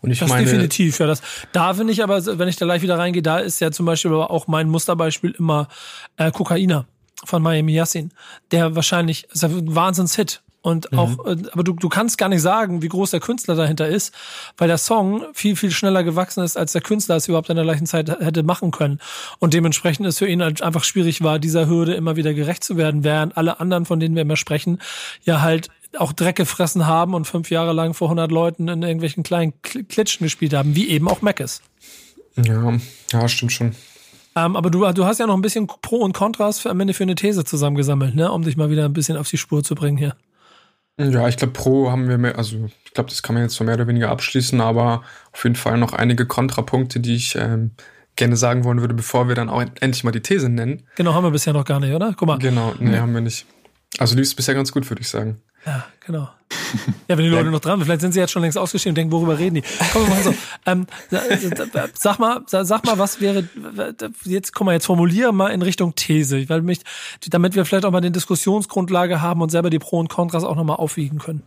Und 0.05 0.11
ich 0.11 0.19
das 0.19 0.29
meine, 0.29 0.45
definitiv, 0.45 0.99
ja. 0.99 1.07
Das, 1.07 1.21
da 1.51 1.73
finde 1.73 1.93
ich 1.93 2.03
aber, 2.03 2.23
wenn 2.37 2.47
ich 2.47 2.55
da 2.55 2.65
gleich 2.65 2.81
wieder 2.81 2.97
reingehe, 2.97 3.21
da 3.21 3.39
ist 3.39 3.59
ja 3.59 3.71
zum 3.71 3.85
Beispiel 3.85 4.13
auch 4.13 4.47
mein 4.47 4.69
Musterbeispiel 4.69 5.31
immer 5.31 5.67
äh, 6.17 6.31
Kokainer 6.31 6.85
von 7.23 7.41
Miami 7.41 7.73
Yassin, 7.73 8.11
der 8.51 8.75
wahrscheinlich, 8.75 9.27
ist 9.31 9.43
ein 9.43 9.75
Wahnsinns-Hit. 9.75 10.41
Und 10.65 10.91
mhm. 10.91 10.97
auch, 10.97 11.25
äh, 11.27 11.37
aber 11.51 11.63
du, 11.63 11.73
du 11.73 11.89
kannst 11.89 12.17
gar 12.17 12.27
nicht 12.27 12.41
sagen, 12.41 12.81
wie 12.81 12.87
groß 12.87 13.11
der 13.11 13.19
Künstler 13.19 13.53
dahinter 13.53 13.87
ist, 13.87 14.15
weil 14.57 14.67
der 14.67 14.79
Song 14.79 15.23
viel, 15.33 15.55
viel 15.55 15.69
schneller 15.69 16.03
gewachsen 16.03 16.43
ist, 16.43 16.57
als 16.57 16.71
der 16.71 16.81
Künstler 16.81 17.17
es 17.17 17.27
überhaupt 17.27 17.51
in 17.51 17.55
der 17.55 17.65
gleichen 17.65 17.85
Zeit 17.85 18.09
hätte 18.09 18.41
machen 18.41 18.71
können. 18.71 18.99
Und 19.37 19.53
dementsprechend 19.53 20.07
ist 20.07 20.17
für 20.17 20.27
ihn 20.27 20.41
halt 20.41 20.63
einfach 20.63 20.83
schwierig 20.83 21.21
war, 21.21 21.37
dieser 21.37 21.67
Hürde 21.67 21.93
immer 21.93 22.15
wieder 22.15 22.33
gerecht 22.33 22.63
zu 22.63 22.77
werden, 22.77 23.03
während 23.03 23.37
alle 23.37 23.59
anderen, 23.59 23.85
von 23.85 23.99
denen 23.99 24.15
wir 24.15 24.23
immer 24.23 24.37
sprechen, 24.37 24.79
ja 25.23 25.41
halt 25.41 25.69
auch 25.97 26.13
Dreck 26.13 26.36
gefressen 26.36 26.86
haben 26.86 27.13
und 27.13 27.25
fünf 27.25 27.49
Jahre 27.49 27.73
lang 27.73 27.93
vor 27.93 28.08
100 28.08 28.31
Leuten 28.31 28.67
in 28.67 28.81
irgendwelchen 28.81 29.23
kleinen 29.23 29.53
Klitschen 29.62 30.25
gespielt 30.25 30.53
haben, 30.53 30.75
wie 30.75 30.89
eben 30.89 31.08
auch 31.08 31.21
Mackes. 31.21 31.62
Ja, 32.36 32.73
ja, 33.12 33.27
stimmt 33.27 33.51
schon. 33.51 33.75
Ähm, 34.36 34.55
aber 34.55 34.69
du, 34.69 34.91
du 34.91 35.05
hast 35.05 35.19
ja 35.19 35.27
noch 35.27 35.36
ein 35.36 35.41
bisschen 35.41 35.67
Pro 35.67 35.97
und 35.97 36.13
Kontras 36.13 36.60
für, 36.60 36.69
am 36.69 36.79
Ende 36.79 36.93
für 36.93 37.03
eine 37.03 37.15
These 37.15 37.45
zusammengesammelt, 37.45 38.15
ne? 38.15 38.31
um 38.31 38.43
dich 38.43 38.58
mal 38.58 38.69
wieder 38.69 38.86
ein 38.86 38.93
bisschen 38.93 39.15
auf 39.15 39.29
die 39.29 39.38
Spur 39.38 39.63
zu 39.63 39.75
bringen 39.75 39.97
hier. 39.97 40.15
Ja, 40.97 41.27
ich 41.27 41.36
glaube, 41.36 41.53
Pro 41.53 41.91
haben 41.91 42.08
wir 42.08 42.17
mehr, 42.17 42.38
also 42.38 42.69
ich 42.86 42.93
glaube, 42.93 43.10
das 43.10 43.21
kann 43.21 43.34
man 43.34 43.43
jetzt 43.43 43.55
so 43.55 43.63
mehr 43.65 43.75
oder 43.75 43.88
weniger 43.88 44.10
abschließen, 44.10 44.62
aber 44.62 45.03
auf 45.34 45.43
jeden 45.43 45.55
Fall 45.55 45.77
noch 45.77 45.93
einige 45.93 46.25
Kontrapunkte, 46.25 47.01
die 47.01 47.15
ich 47.15 47.36
ähm, 47.36 47.71
gerne 48.15 48.38
sagen 48.38 48.63
wollen 48.63 48.79
würde, 48.79 48.93
bevor 48.93 49.27
wir 49.27 49.36
dann 49.36 49.49
auch 49.49 49.62
endlich 49.62 50.03
mal 50.05 50.12
die 50.12 50.21
These 50.21 50.47
nennen. 50.47 50.84
Genau, 50.95 51.13
haben 51.13 51.23
wir 51.23 51.31
bisher 51.31 51.51
noch 51.51 51.65
gar 51.65 51.81
nicht, 51.81 51.93
oder? 51.93 52.13
Guck 52.15 52.27
mal. 52.27 52.39
Genau, 52.39 52.73
nee, 52.79 52.97
haben 52.97 53.13
wir 53.13 53.21
nicht. 53.21 53.45
Also 53.97 54.15
lief 54.15 54.25
es 54.25 54.36
bisher 54.36 54.55
ganz 54.55 54.71
gut, 54.71 54.89
würde 54.89 55.01
ich 55.01 55.10
sagen. 55.10 55.41
Ja, 55.65 55.86
genau. 56.06 56.30
Ja, 57.08 57.17
wenn 57.17 57.25
die 57.25 57.30
Leute 57.30 57.49
noch 57.49 57.60
dran 57.60 57.80
sind, 57.80 57.86
vielleicht 57.86 58.01
sind 58.01 58.12
sie 58.13 58.19
jetzt 58.19 58.32
schon 58.32 58.41
längst 58.41 58.58
ausgeschrieben 58.58 58.91
und 58.91 58.97
denken, 58.97 59.12
worüber 59.12 59.38
reden 59.38 59.56
die? 59.56 59.63
Komm 59.93 60.10
mal 60.10 60.23
so. 60.23 60.34
Ähm, 60.65 60.88
sag 61.93 62.19
mal, 62.19 62.41
sag 62.47 62.86
mal, 62.86 62.97
was 62.97 63.21
wäre 63.21 63.47
jetzt, 64.25 64.54
komm 64.54 64.65
mal, 64.65 64.73
jetzt 64.73 64.86
formuliere 64.86 65.34
mal 65.34 65.49
in 65.49 65.62
Richtung 65.62 65.95
These, 65.95 66.49
weil 66.49 66.62
mich, 66.62 66.80
damit 67.30 67.56
wir 67.56 67.65
vielleicht 67.65 67.86
auch 67.86 67.91
mal 67.91 67.99
eine 67.99 68.12
Diskussionsgrundlage 68.12 69.21
haben 69.21 69.41
und 69.41 69.49
selber 69.49 69.69
die 69.69 69.80
Pro 69.80 69.99
und 69.99 70.10
Kontras 70.10 70.43
auch 70.43 70.56
nochmal 70.56 70.78
aufwiegen 70.78 71.19
können. 71.19 71.43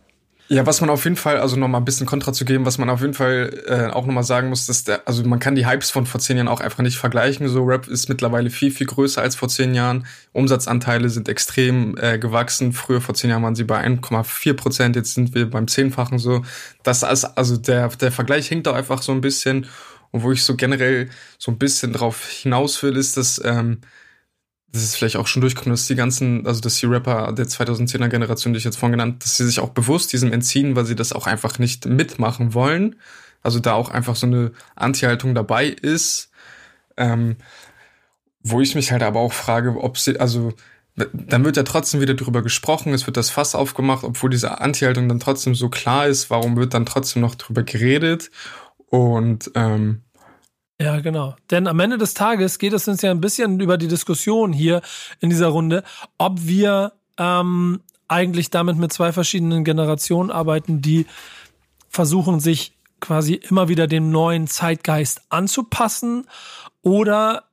Ja, 0.51 0.65
was 0.65 0.81
man 0.81 0.89
auf 0.89 1.03
jeden 1.03 1.15
Fall, 1.15 1.37
also 1.37 1.57
nochmal 1.57 1.79
ein 1.79 1.85
bisschen 1.85 2.07
Kontra 2.07 2.33
zu 2.33 2.43
geben, 2.43 2.65
was 2.65 2.79
man 2.79 2.89
auf 2.89 3.01
jeden 3.01 3.13
Fall 3.13 3.51
äh, 3.67 3.85
auch 3.93 4.07
nochmal 4.07 4.23
sagen 4.23 4.49
muss, 4.49 4.65
dass 4.65 4.83
der, 4.83 5.07
also 5.07 5.23
man 5.23 5.37
kann 5.37 5.53
die 5.53 5.67
Hypes 5.67 5.91
von 5.91 6.07
vor 6.07 6.19
zehn 6.19 6.37
Jahren 6.37 6.47
auch 6.47 6.59
einfach 6.59 6.81
nicht 6.81 6.97
vergleichen. 6.97 7.47
So 7.47 7.63
Rap 7.63 7.87
ist 7.87 8.09
mittlerweile 8.09 8.49
viel, 8.49 8.71
viel 8.71 8.87
größer 8.87 9.21
als 9.21 9.35
vor 9.35 9.47
zehn 9.47 9.75
Jahren. 9.75 10.07
Umsatzanteile 10.33 11.09
sind 11.09 11.29
extrem 11.29 11.95
äh, 11.97 12.17
gewachsen. 12.17 12.73
Früher 12.73 12.99
vor 12.99 13.13
zehn 13.13 13.29
Jahren 13.29 13.43
waren 13.43 13.53
sie 13.53 13.63
bei 13.63 13.79
1,4 13.85 14.53
Prozent, 14.55 14.95
jetzt 14.95 15.13
sind 15.13 15.35
wir 15.35 15.47
beim 15.47 15.67
Zehnfachen 15.67 16.17
so. 16.17 16.41
Das 16.81 17.03
ist, 17.03 17.25
also 17.25 17.55
der, 17.55 17.89
der 17.89 18.11
Vergleich 18.11 18.47
hinkt 18.47 18.65
da 18.65 18.73
einfach 18.73 19.03
so 19.03 19.11
ein 19.11 19.21
bisschen. 19.21 19.67
Und 20.09 20.23
wo 20.23 20.31
ich 20.31 20.43
so 20.43 20.55
generell 20.55 21.09
so 21.37 21.51
ein 21.51 21.59
bisschen 21.59 21.93
drauf 21.93 22.27
hinaus 22.27 22.81
will, 22.81 22.97
ist, 22.97 23.17
dass 23.17 23.39
ähm, 23.45 23.81
das 24.71 24.83
ist 24.83 24.95
vielleicht 24.95 25.15
auch 25.15 25.27
schon 25.27 25.41
durchgekommen, 25.41 25.73
dass 25.73 25.87
die 25.87 25.95
ganzen, 25.95 26.45
also 26.45 26.61
dass 26.61 26.77
die 26.77 26.85
Rapper 26.85 27.33
der 27.33 27.47
2010er 27.47 28.07
Generation, 28.07 28.53
die 28.53 28.59
ich 28.59 28.63
jetzt 28.63 28.77
vorhin 28.77 28.93
genannt, 28.93 29.23
dass 29.23 29.37
sie 29.37 29.45
sich 29.45 29.59
auch 29.59 29.69
bewusst 29.69 30.13
diesem 30.13 30.31
entziehen, 30.31 30.75
weil 30.75 30.85
sie 30.85 30.95
das 30.95 31.13
auch 31.13 31.27
einfach 31.27 31.57
nicht 31.57 31.85
mitmachen 31.85 32.53
wollen. 32.53 32.95
Also 33.41 33.59
da 33.59 33.73
auch 33.73 33.89
einfach 33.89 34.15
so 34.15 34.27
eine 34.27 34.51
Anti-Haltung 34.75 35.33
dabei 35.33 35.67
ist. 35.67 36.29
Ähm, 36.97 37.37
wo 38.41 38.61
ich 38.61 38.75
mich 38.75 38.91
halt 38.91 39.03
aber 39.03 39.19
auch 39.19 39.33
frage, 39.33 39.75
ob 39.81 39.97
sie, 39.97 40.19
also 40.19 40.53
dann 40.95 41.45
wird 41.45 41.57
ja 41.57 41.63
trotzdem 41.63 42.01
wieder 42.01 42.13
darüber 42.13 42.41
gesprochen, 42.41 42.93
es 42.93 43.05
wird 43.05 43.17
das 43.17 43.29
Fass 43.29 43.55
aufgemacht, 43.55 44.03
obwohl 44.03 44.29
diese 44.29 44.59
Anti-Haltung 44.59 45.07
dann 45.07 45.19
trotzdem 45.19 45.55
so 45.55 45.69
klar 45.69 46.07
ist, 46.07 46.29
warum 46.29 46.57
wird 46.57 46.73
dann 46.73 46.85
trotzdem 46.85 47.21
noch 47.21 47.35
drüber 47.35 47.63
geredet? 47.63 48.31
Und 48.87 49.51
ähm, 49.55 50.03
ja, 50.81 50.99
genau. 51.01 51.35
Denn 51.51 51.67
am 51.67 51.79
Ende 51.79 51.97
des 51.97 52.13
Tages 52.13 52.57
geht 52.57 52.73
es 52.73 52.87
uns 52.87 53.01
ja 53.01 53.11
ein 53.11 53.21
bisschen 53.21 53.59
über 53.59 53.77
die 53.77 53.87
Diskussion 53.87 54.53
hier 54.53 54.81
in 55.19 55.29
dieser 55.29 55.47
Runde, 55.47 55.83
ob 56.17 56.39
wir 56.41 56.93
ähm, 57.17 57.81
eigentlich 58.07 58.49
damit 58.49 58.77
mit 58.77 58.91
zwei 58.93 59.11
verschiedenen 59.11 59.63
Generationen 59.63 60.31
arbeiten, 60.31 60.81
die 60.81 61.05
versuchen, 61.89 62.39
sich 62.39 62.73
quasi 62.99 63.33
immer 63.33 63.67
wieder 63.67 63.87
dem 63.87 64.09
neuen 64.09 64.47
Zeitgeist 64.47 65.21
anzupassen 65.29 66.27
oder 66.81 67.48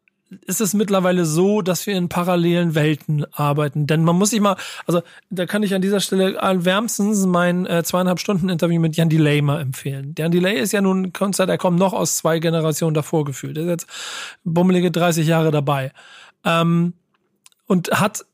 ist 0.47 0.61
es 0.61 0.75
mittlerweile 0.75 1.25
so, 1.25 1.63
dass 1.63 1.87
wir 1.87 1.97
in 1.97 2.09
parallelen 2.09 2.75
Welten 2.75 3.25
arbeiten. 3.33 3.87
Denn 3.87 4.03
man 4.03 4.17
muss 4.17 4.31
sich 4.31 4.41
mal, 4.41 4.57
also 4.87 5.03
da 5.31 5.47
kann 5.47 5.63
ich 5.63 5.75
an 5.75 5.83
dieser 5.83 6.01
Stelle 6.01 6.35
wärmstens 6.65 7.27
mein 7.27 7.67
äh, 7.67 7.85
zweieinhalb 7.85 8.19
Stunden 8.19 8.49
Interview 8.49 8.81
mit 8.81 8.97
Jan 8.97 9.09
Delay 9.09 9.41
mal 9.41 9.61
empfehlen. 9.61 10.15
Jan 10.19 10.33
Delay 10.33 10.59
ist 10.59 10.73
ja 10.73 10.81
nun 10.81 11.03
ein 11.03 11.13
Künstler, 11.13 11.47
der 11.47 11.59
kommt 11.59 11.79
noch 11.79 11.93
aus 11.93 12.17
zwei 12.17 12.41
Generationen 12.41 12.95
davor 12.95 13.25
gefühlt. 13.25 13.57
Der 13.57 13.65
ist 13.65 13.71
jetzt 13.71 13.87
bummelige 14.45 14.91
30 14.91 15.27
Jahre 15.27 15.51
dabei. 15.51 15.93
Ähm, 16.45 16.95
und 17.67 17.91
hat 17.91 18.25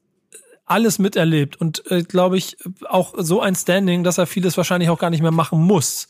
alles 0.64 0.98
miterlebt 0.98 1.60
und 1.60 1.90
äh, 1.90 2.02
glaube 2.02 2.38
ich 2.38 2.56
auch 2.88 3.14
so 3.18 3.40
ein 3.40 3.54
Standing, 3.54 4.04
dass 4.04 4.18
er 4.18 4.26
vieles 4.26 4.56
wahrscheinlich 4.56 4.88
auch 4.88 4.98
gar 4.98 5.10
nicht 5.10 5.22
mehr 5.22 5.30
machen 5.30 5.60
muss 5.60 6.08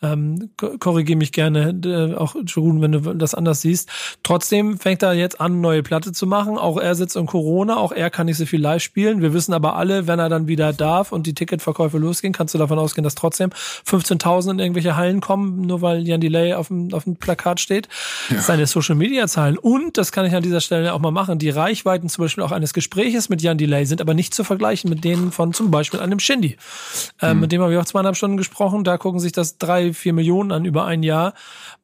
ähm, 0.00 0.50
korrigiere 0.56 1.18
mich 1.18 1.32
gerne, 1.32 1.70
äh, 1.84 2.14
auch 2.14 2.36
Jerun, 2.46 2.80
wenn 2.80 2.92
du 2.92 3.00
das 3.14 3.34
anders 3.34 3.62
siehst. 3.62 3.90
Trotzdem 4.22 4.78
fängt 4.78 5.02
er 5.02 5.14
jetzt 5.14 5.40
an, 5.40 5.60
neue 5.60 5.82
Platte 5.82 6.12
zu 6.12 6.26
machen. 6.26 6.56
Auch 6.56 6.76
er 6.76 6.94
sitzt 6.94 7.16
in 7.16 7.26
Corona, 7.26 7.76
auch 7.76 7.90
er 7.90 8.08
kann 8.10 8.26
nicht 8.26 8.36
so 8.36 8.46
viel 8.46 8.60
live 8.60 8.82
spielen. 8.82 9.22
Wir 9.22 9.32
wissen 9.32 9.52
aber 9.52 9.74
alle, 9.74 10.06
wenn 10.06 10.20
er 10.20 10.28
dann 10.28 10.46
wieder 10.46 10.72
darf 10.72 11.10
und 11.10 11.26
die 11.26 11.34
Ticketverkäufe 11.34 11.98
losgehen, 11.98 12.32
kannst 12.32 12.54
du 12.54 12.58
davon 12.58 12.78
ausgehen, 12.78 13.02
dass 13.02 13.16
trotzdem 13.16 13.50
15.000 13.86 14.52
in 14.52 14.58
irgendwelche 14.60 14.94
Hallen 14.94 15.20
kommen, 15.20 15.62
nur 15.62 15.82
weil 15.82 16.06
Jan 16.06 16.20
Delay 16.20 16.54
auf 16.54 16.68
dem, 16.68 16.94
auf 16.94 17.04
dem 17.04 17.16
Plakat 17.16 17.58
steht. 17.58 17.88
Ja. 18.30 18.40
Seine 18.40 18.66
Social-Media-Zahlen 18.66 19.58
und, 19.58 19.98
das 19.98 20.12
kann 20.12 20.26
ich 20.26 20.34
an 20.34 20.42
dieser 20.42 20.60
Stelle 20.60 20.94
auch 20.94 21.00
mal 21.00 21.10
machen, 21.10 21.38
die 21.38 21.50
Reichweiten 21.50 22.08
zum 22.08 22.24
Beispiel 22.24 22.44
auch 22.44 22.52
eines 22.52 22.72
Gespräches 22.72 23.28
mit 23.28 23.42
Jan 23.42 23.58
Delay 23.58 23.84
sind 23.84 24.00
aber 24.00 24.14
nicht 24.14 24.32
zu 24.32 24.44
vergleichen 24.44 24.90
mit 24.90 25.02
denen 25.02 25.32
von 25.32 25.52
zum 25.52 25.72
Beispiel 25.72 25.98
einem 25.98 26.20
Shindy. 26.20 26.56
Äh, 27.20 27.30
hm. 27.30 27.40
Mit 27.40 27.50
dem 27.50 27.62
habe 27.62 27.72
ich 27.72 27.78
auch 27.78 27.84
zweieinhalb 27.84 28.16
Stunden 28.16 28.36
gesprochen. 28.36 28.84
Da 28.84 28.96
gucken 28.96 29.18
sich 29.18 29.32
das 29.32 29.58
drei 29.58 29.87
vier 29.92 30.12
Millionen 30.12 30.52
an 30.52 30.64
über 30.64 30.84
ein 30.84 31.02
Jahr. 31.02 31.34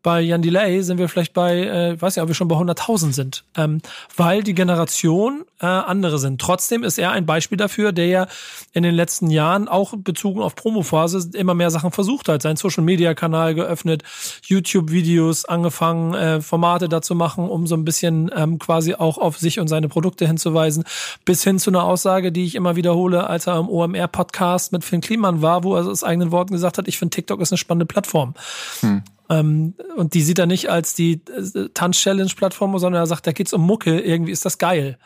Bei 0.03 0.21
Jan 0.21 0.43
Delay 0.43 0.83
sind 0.83 0.99
wir 0.99 1.09
vielleicht 1.09 1.33
bei, 1.33 1.61
äh, 1.61 2.01
weiß 2.01 2.17
nicht, 2.17 2.23
ob 2.23 2.29
wir 2.29 2.35
schon 2.35 2.49
bei 2.49 2.57
100.000 2.57 3.13
sind, 3.13 3.45
ähm, 3.57 3.81
weil 4.17 4.43
die 4.43 4.55
Generation 4.55 5.45
äh, 5.61 5.67
andere 5.67 6.19
sind. 6.19 6.41
Trotzdem 6.41 6.85
ist 6.85 6.99
er 6.99 7.13
ein 7.13 7.25
Beispiel 7.25 7.57
dafür, 7.57 7.93
der 7.93 8.07
ja 8.07 8.27
in 8.73 8.83
den 8.83 8.95
letzten 8.95 9.31
Jahren 9.31 9.67
auch 9.67 9.95
bezogen 9.97 10.43
auf 10.43 10.57
Promophase 10.57 11.31
immer 11.35 11.55
mehr 11.55 11.71
Sachen 11.71 11.91
versucht 11.91 12.29
hat. 12.29 12.43
Sein 12.43 12.57
Social-Media-Kanal 12.57 13.55
geöffnet, 13.55 14.03
YouTube-Videos 14.43 15.47
angefangen, 15.47 16.13
äh, 16.13 16.41
Formate 16.43 16.91
dazu 16.91 17.15
machen, 17.15 17.49
um 17.49 17.67
so 17.67 17.75
ein 17.75 17.87
bisschen 17.87 18.31
ähm, 18.37 18.59
quasi 18.59 18.95
auch 18.95 19.17
auf 19.17 19.39
sich 19.39 19.59
und 19.59 19.69
seine 19.69 19.89
Produkte 19.89 20.27
hinzuweisen, 20.27 20.85
bis 21.25 21.43
hin 21.45 21.59
zu 21.59 21.71
einer 21.71 21.85
Aussage, 21.85 22.31
die 22.31 22.45
ich 22.45 22.57
immer 22.57 22.77
wiederhole, 22.77 23.27
als 23.27 23.47
er 23.47 23.59
im 23.59 23.71
OMR-Podcast 23.71 24.73
mit 24.73 24.85
Finn 24.85 25.01
Kliman 25.01 25.41
war, 25.41 25.65
wo 25.65 25.77
er 25.77 25.87
aus 25.87 26.05
eigenen 26.05 26.31
Worten 26.31 26.53
gesagt 26.53 26.77
hat, 26.77 26.89
ich 26.89 26.99
finde 26.99 27.15
TikTok 27.15 27.41
ist 27.41 27.53
eine 27.53 27.59
spannende 27.59 27.87
Plattform. 27.95 28.35
Hm. 28.81 29.03
Ähm, 29.31 29.75
und 29.97 30.15
die 30.15 30.23
sieht 30.23 30.39
er 30.39 30.47
nicht 30.47 30.69
als 30.69 30.95
die 30.95 31.23
äh, 31.31 31.69
Tanz-Challenge-Plattform, 31.73 32.79
sondern 32.79 33.03
er 33.03 33.07
sagt, 33.07 33.27
da 33.27 33.33
geht's 33.33 33.53
um 33.53 33.63
Mucke, 33.63 34.01
irgendwie 34.01 34.33
ist 34.33 34.45
das 34.45 34.59
geil. 34.59 34.99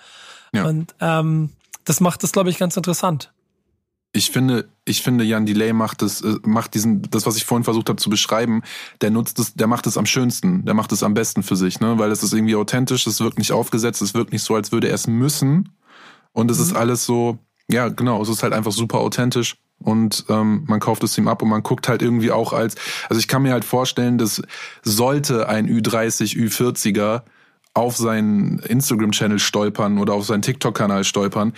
Ja. 0.53 0.65
Und 0.65 0.95
ähm, 1.01 1.51
das 1.85 2.01
macht 2.01 2.23
das, 2.23 2.33
glaube 2.33 2.51
ich, 2.51 2.59
ganz 2.59 2.77
interessant. 2.77 3.33
Ich 4.13 4.31
finde, 4.31 4.69
ich 4.87 5.03
finde, 5.03 5.23
Jan 5.23 5.45
Delay 5.45 5.73
macht 5.73 6.01
das, 6.03 6.23
äh, 6.23 6.37
macht 6.43 6.75
diesen, 6.75 7.03
das, 7.11 7.27
was 7.27 7.37
ich 7.37 7.45
vorhin 7.45 7.65
versucht 7.65 7.91
habe 7.91 8.01
zu 8.01 8.11
beschreiben, 8.11 8.63
der 9.03 9.11
nutzt 9.11 9.39
es, 9.39 9.55
der 9.55 9.67
macht 9.67 9.87
es 9.87 9.99
am 9.99 10.07
schönsten, 10.07 10.65
der 10.65 10.75
macht 10.75 10.93
es 10.93 11.03
am 11.03 11.15
besten 11.15 11.43
für 11.43 11.57
sich, 11.57 11.79
ne? 11.81 11.99
Weil 11.99 12.11
es 12.11 12.23
ist 12.23 12.33
irgendwie 12.33 12.57
authentisch, 12.57 13.07
es 13.07 13.21
wirkt 13.21 13.39
nicht 13.39 13.53
aufgesetzt, 13.53 14.01
es 14.01 14.15
wirkt 14.15 14.33
nicht 14.33 14.43
so, 14.43 14.55
als 14.55 14.73
würde 14.73 14.89
er 14.89 14.95
es 14.95 15.07
müssen. 15.07 15.77
Und 16.33 16.51
es 16.51 16.59
mhm. 16.59 16.65
ist 16.65 16.73
alles 16.75 17.05
so, 17.05 17.39
ja, 17.71 17.89
genau, 17.89 18.23
es 18.23 18.31
ist 18.31 18.43
halt 18.43 18.55
einfach 18.55 18.73
super 18.73 18.99
authentisch 18.99 19.59
und 19.81 20.25
ähm, 20.29 20.65
man 20.67 20.81
kauft 20.81 21.05
es 21.05 21.17
ihm 21.19 21.29
ab 21.29 21.43
und 21.43 21.49
man 21.49 21.63
guckt 21.63 21.89
halt 21.89 22.03
irgendwie 22.03 22.33
auch 22.33 22.53
als, 22.53 22.75
also 23.09 23.21
ich 23.21 23.29
kann 23.29 23.43
mir 23.43 23.53
halt 23.53 23.65
vorstellen, 23.65 24.19
dass 24.19 24.43
sollte 24.83 25.49
ein 25.49 25.69
Ü30, 25.69 26.37
Ü40er 26.37 27.23
auf 27.75 27.97
seinen 27.97 28.59
Instagram-Channel 28.59 29.39
stolpern 29.39 29.99
oder 29.99 30.15
auf 30.15 30.27
seinen 30.27 30.43
TikTok-Kanal 30.43 31.05
stolpern, 31.05 31.53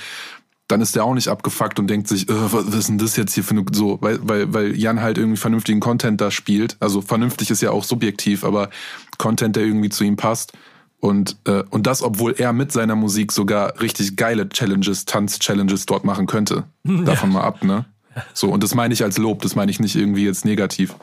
dann 0.68 0.80
ist 0.80 0.94
der 0.94 1.04
auch 1.04 1.14
nicht 1.14 1.28
abgefuckt 1.28 1.78
und 1.78 1.88
denkt 1.88 2.09
sich, 2.09 2.28
äh, 2.28 2.52
was 2.52 2.66
ist 2.66 2.88
denn 2.88 2.98
das 2.98 3.16
jetzt 3.16 3.35
hier 3.35 3.42
für 3.42 3.52
eine, 3.52 3.64
so, 3.72 3.98
weil, 4.00 4.20
weil, 4.22 4.52
weil 4.52 4.76
Jan 4.76 5.00
halt 5.00 5.18
irgendwie 5.18 5.38
vernünftigen 5.38 5.80
Content 5.80 6.20
da 6.20 6.30
spielt. 6.30 6.76
Also 6.80 7.00
vernünftig 7.00 7.50
ist 7.50 7.62
ja 7.62 7.70
auch 7.70 7.85
subjektiv, 7.85 8.44
aber 8.44 8.70
Content, 9.18 9.56
der 9.56 9.64
irgendwie 9.64 9.88
zu 9.88 10.04
ihm 10.04 10.16
passt. 10.16 10.52
Und, 11.00 11.38
äh, 11.46 11.64
und 11.70 11.87
das, 11.87 12.02
obwohl 12.02 12.35
er 12.37 12.52
mit 12.52 12.72
seiner 12.72 12.94
Musik 12.94 13.33
sogar 13.33 13.80
richtig 13.80 14.16
geile 14.16 14.48
Challenges, 14.48 15.06
Tanz-Challenges 15.06 15.87
dort 15.87 16.04
machen 16.04 16.26
könnte. 16.26 16.64
Davon 16.85 17.30
ja. 17.30 17.38
mal 17.38 17.44
ab, 17.44 17.64
ne? 17.64 17.87
So, 18.35 18.49
und 18.51 18.62
das 18.62 18.75
meine 18.75 18.94
ich 18.94 19.03
als 19.03 19.18
Lob, 19.18 19.42
das 19.42 19.55
meine 19.55 19.70
ich 19.70 19.81
nicht 19.81 19.96
irgendwie 19.96 20.25
jetzt 20.25 20.44
negativ. 20.44 20.94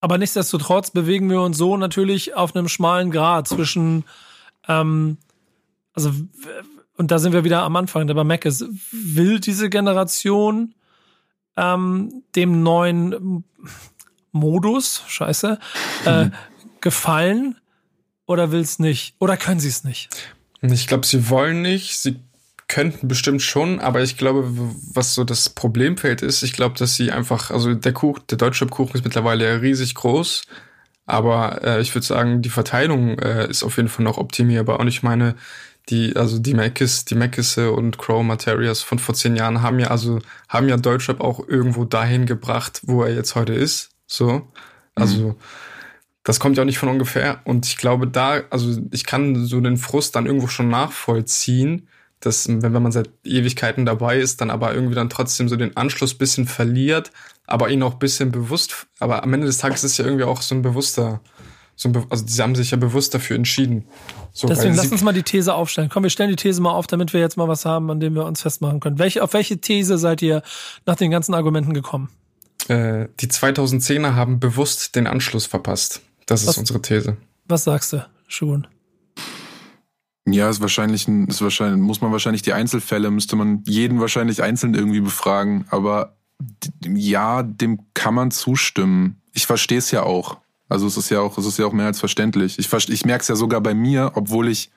Aber 0.00 0.18
nichtsdestotrotz 0.18 0.90
bewegen 0.90 1.30
wir 1.30 1.40
uns 1.40 1.56
so 1.58 1.76
natürlich 1.76 2.34
auf 2.34 2.54
einem 2.54 2.68
schmalen 2.68 3.10
Grad 3.10 3.48
zwischen, 3.48 4.04
ähm, 4.68 5.18
also, 5.94 6.12
und 6.96 7.10
da 7.10 7.18
sind 7.18 7.32
wir 7.32 7.44
wieder 7.44 7.62
am 7.62 7.76
Anfang, 7.76 8.06
der 8.06 8.14
bei 8.14 8.24
Mac 8.24 8.44
ist, 8.44 8.64
will 8.92 9.40
diese 9.40 9.68
Generation 9.68 10.74
ähm, 11.56 12.22
dem 12.34 12.62
neuen 12.62 13.44
Modus, 14.32 15.02
scheiße, 15.08 15.58
äh, 16.04 16.30
gefallen 16.80 17.56
oder 18.26 18.52
will 18.52 18.60
es 18.60 18.78
nicht? 18.78 19.14
Oder 19.18 19.36
können 19.36 19.60
sie 19.60 19.68
es 19.68 19.82
nicht? 19.82 20.08
Ich 20.60 20.86
glaube, 20.86 21.06
sie 21.06 21.30
wollen 21.30 21.62
nicht. 21.62 21.98
Sie 21.98 22.20
könnten 22.68 23.06
bestimmt 23.06 23.42
schon, 23.42 23.80
aber 23.80 24.02
ich 24.02 24.16
glaube, 24.16 24.44
was 24.92 25.14
so 25.14 25.24
das 25.24 25.50
Problemfeld 25.50 26.22
ist, 26.22 26.42
ich 26.42 26.52
glaube, 26.52 26.76
dass 26.76 26.96
sie 26.96 27.12
einfach, 27.12 27.50
also 27.50 27.74
der 27.74 27.92
Kuchen, 27.92 28.22
der 28.28 28.38
deutsche 28.38 28.66
Kuchen 28.66 28.96
ist 28.96 29.04
mittlerweile 29.04 29.62
riesig 29.62 29.94
groß, 29.94 30.42
aber 31.06 31.62
äh, 31.62 31.80
ich 31.80 31.94
würde 31.94 32.06
sagen, 32.06 32.42
die 32.42 32.50
Verteilung 32.50 33.18
äh, 33.20 33.48
ist 33.48 33.62
auf 33.62 33.76
jeden 33.76 33.88
Fall 33.88 34.04
noch 34.04 34.18
optimierbar. 34.18 34.80
Und 34.80 34.88
ich 34.88 35.04
meine, 35.04 35.36
die, 35.88 36.16
also 36.16 36.40
die 36.40 36.54
Macis, 36.54 37.04
die 37.04 37.14
Macisse 37.14 37.70
und 37.70 37.96
Crow 37.98 38.24
Materials 38.24 38.82
von 38.82 38.98
vor 38.98 39.14
zehn 39.14 39.36
Jahren 39.36 39.62
haben 39.62 39.78
ja, 39.78 39.88
also 39.88 40.18
haben 40.48 40.68
ja 40.68 40.76
Deutschrap 40.76 41.20
auch 41.20 41.46
irgendwo 41.46 41.84
dahin 41.84 42.26
gebracht, 42.26 42.80
wo 42.84 43.04
er 43.04 43.14
jetzt 43.14 43.36
heute 43.36 43.54
ist. 43.54 43.90
So. 44.08 44.50
Also 44.96 45.28
mhm. 45.28 45.34
das 46.24 46.40
kommt 46.40 46.56
ja 46.56 46.64
auch 46.64 46.66
nicht 46.66 46.78
von 46.78 46.88
ungefähr. 46.88 47.40
Und 47.44 47.66
ich 47.66 47.76
glaube, 47.76 48.08
da, 48.08 48.42
also 48.50 48.80
ich 48.90 49.06
kann 49.06 49.46
so 49.46 49.60
den 49.60 49.76
Frust 49.76 50.16
dann 50.16 50.26
irgendwo 50.26 50.48
schon 50.48 50.68
nachvollziehen 50.68 51.88
dass, 52.20 52.48
wenn, 52.48 52.72
man 52.72 52.92
seit 52.92 53.10
Ewigkeiten 53.24 53.84
dabei 53.86 54.18
ist, 54.18 54.40
dann 54.40 54.50
aber 54.50 54.74
irgendwie 54.74 54.94
dann 54.94 55.10
trotzdem 55.10 55.48
so 55.48 55.56
den 55.56 55.76
Anschluss 55.76 56.14
bisschen 56.14 56.46
verliert, 56.46 57.10
aber 57.46 57.68
ihn 57.68 57.82
auch 57.82 57.94
bisschen 57.94 58.32
bewusst, 58.32 58.86
aber 58.98 59.22
am 59.22 59.32
Ende 59.34 59.46
des 59.46 59.58
Tages 59.58 59.84
ist 59.84 59.98
ja 59.98 60.04
irgendwie 60.04 60.24
auch 60.24 60.42
so 60.42 60.54
ein 60.54 60.62
bewusster, 60.62 61.20
so 61.76 61.90
ein, 61.90 62.06
also 62.08 62.24
sie 62.26 62.42
haben 62.42 62.54
sich 62.54 62.70
ja 62.70 62.78
bewusst 62.78 63.14
dafür 63.14 63.36
entschieden. 63.36 63.84
So, 64.32 64.48
Deswegen 64.48 64.74
lass 64.74 64.90
uns 64.90 65.02
mal 65.02 65.12
die 65.12 65.22
These 65.22 65.54
aufstellen. 65.54 65.88
Komm, 65.90 66.02
wir 66.02 66.10
stellen 66.10 66.30
die 66.30 66.36
These 66.36 66.60
mal 66.60 66.72
auf, 66.72 66.86
damit 66.86 67.12
wir 67.12 67.20
jetzt 67.20 67.36
mal 67.36 67.48
was 67.48 67.64
haben, 67.64 67.90
an 67.90 68.00
dem 68.00 68.14
wir 68.14 68.24
uns 68.24 68.42
festmachen 68.42 68.80
können. 68.80 68.98
Welche, 68.98 69.22
auf 69.22 69.32
welche 69.34 69.58
These 69.58 69.98
seid 69.98 70.22
ihr 70.22 70.42
nach 70.86 70.96
den 70.96 71.10
ganzen 71.10 71.34
Argumenten 71.34 71.74
gekommen? 71.74 72.08
Äh, 72.68 73.08
die 73.20 73.28
2010er 73.28 74.14
haben 74.14 74.40
bewusst 74.40 74.96
den 74.96 75.06
Anschluss 75.06 75.46
verpasst. 75.46 76.00
Das 76.24 76.42
ist 76.42 76.48
was, 76.48 76.58
unsere 76.58 76.82
These. 76.82 77.16
Was 77.46 77.64
sagst 77.64 77.92
du, 77.92 78.04
Schuhen? 78.26 78.66
Ja, 80.28 80.50
ist 80.50 80.60
wahrscheinlich, 80.60 81.06
ist 81.06 81.40
wahrscheinlich, 81.40 81.80
muss 81.80 82.00
man 82.00 82.10
wahrscheinlich 82.10 82.42
die 82.42 82.52
Einzelfälle, 82.52 83.10
müsste 83.10 83.36
man 83.36 83.62
jeden 83.66 84.00
wahrscheinlich 84.00 84.42
einzeln 84.42 84.74
irgendwie 84.74 85.00
befragen. 85.00 85.66
Aber 85.70 86.16
ja, 86.84 87.44
dem 87.44 87.80
kann 87.94 88.14
man 88.14 88.32
zustimmen. 88.32 89.22
Ich 89.32 89.46
verstehe 89.46 89.78
es 89.78 89.92
ja 89.92 90.02
auch. 90.02 90.38
Also 90.68 90.88
es 90.88 90.96
ist 90.96 91.10
ja 91.10 91.20
auch, 91.20 91.38
es 91.38 91.46
ist 91.46 91.58
ja 91.58 91.66
auch 91.66 91.72
mehr 91.72 91.86
als 91.86 92.00
verständlich. 92.00 92.58
Ich, 92.58 92.72
ich 92.72 93.04
merke 93.04 93.22
es 93.22 93.28
ja 93.28 93.36
sogar 93.36 93.60
bei 93.60 93.72
mir, 93.72 94.12
obwohl 94.14 94.48
ich 94.48 94.70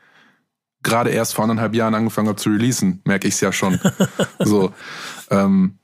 gerade 0.83 1.09
erst 1.09 1.33
vor 1.33 1.43
anderthalb 1.43 1.73
Jahren 1.73 1.95
angefangen 1.95 2.27
habe 2.27 2.37
zu 2.37 2.49
releasen, 2.49 3.01
merke 3.05 3.27
ich 3.27 3.33
es 3.33 3.41
ja 3.41 3.51
schon. 3.51 3.79
so. 4.39 4.71
Ähm, 5.31 5.78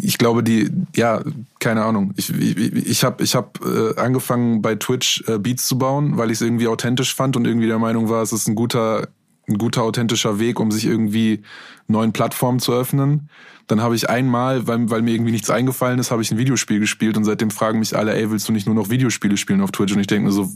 ich 0.00 0.18
glaube, 0.18 0.42
die, 0.42 0.70
ja, 0.94 1.22
keine 1.58 1.84
Ahnung. 1.84 2.12
Ich, 2.16 2.30
ich, 2.30 2.56
ich 2.58 3.04
habe 3.04 3.22
ich 3.22 3.34
hab, 3.34 3.60
äh, 3.64 3.98
angefangen 3.98 4.62
bei 4.62 4.74
Twitch 4.74 5.24
äh, 5.26 5.38
Beats 5.38 5.66
zu 5.66 5.78
bauen, 5.78 6.16
weil 6.16 6.30
ich 6.30 6.38
es 6.38 6.42
irgendwie 6.42 6.68
authentisch 6.68 7.14
fand 7.14 7.36
und 7.36 7.46
irgendwie 7.46 7.66
der 7.66 7.78
Meinung 7.78 8.08
war, 8.08 8.22
es 8.22 8.32
ist 8.32 8.48
ein 8.48 8.54
guter, 8.54 9.08
ein 9.48 9.58
guter 9.58 9.82
authentischer 9.82 10.38
Weg, 10.38 10.60
um 10.60 10.70
sich 10.70 10.86
irgendwie 10.86 11.42
neuen 11.88 12.12
Plattformen 12.12 12.60
zu 12.60 12.72
öffnen. 12.72 13.28
Dann 13.66 13.80
habe 13.80 13.94
ich 13.94 14.10
einmal, 14.10 14.66
weil, 14.66 14.90
weil 14.90 15.02
mir 15.02 15.14
irgendwie 15.14 15.32
nichts 15.32 15.50
eingefallen 15.50 15.98
ist, 15.98 16.10
habe 16.10 16.22
ich 16.22 16.30
ein 16.30 16.38
Videospiel 16.38 16.80
gespielt 16.80 17.16
und 17.16 17.24
seitdem 17.24 17.50
fragen 17.50 17.78
mich 17.78 17.96
alle, 17.96 18.14
ey, 18.14 18.30
willst 18.30 18.48
du 18.48 18.52
nicht 18.52 18.66
nur 18.66 18.74
noch 18.74 18.90
Videospiele 18.90 19.36
spielen 19.36 19.60
auf 19.60 19.70
Twitch? 19.70 19.92
Und 19.92 20.00
ich 20.00 20.06
denke 20.06 20.26
mir 20.26 20.32
so, 20.32 20.50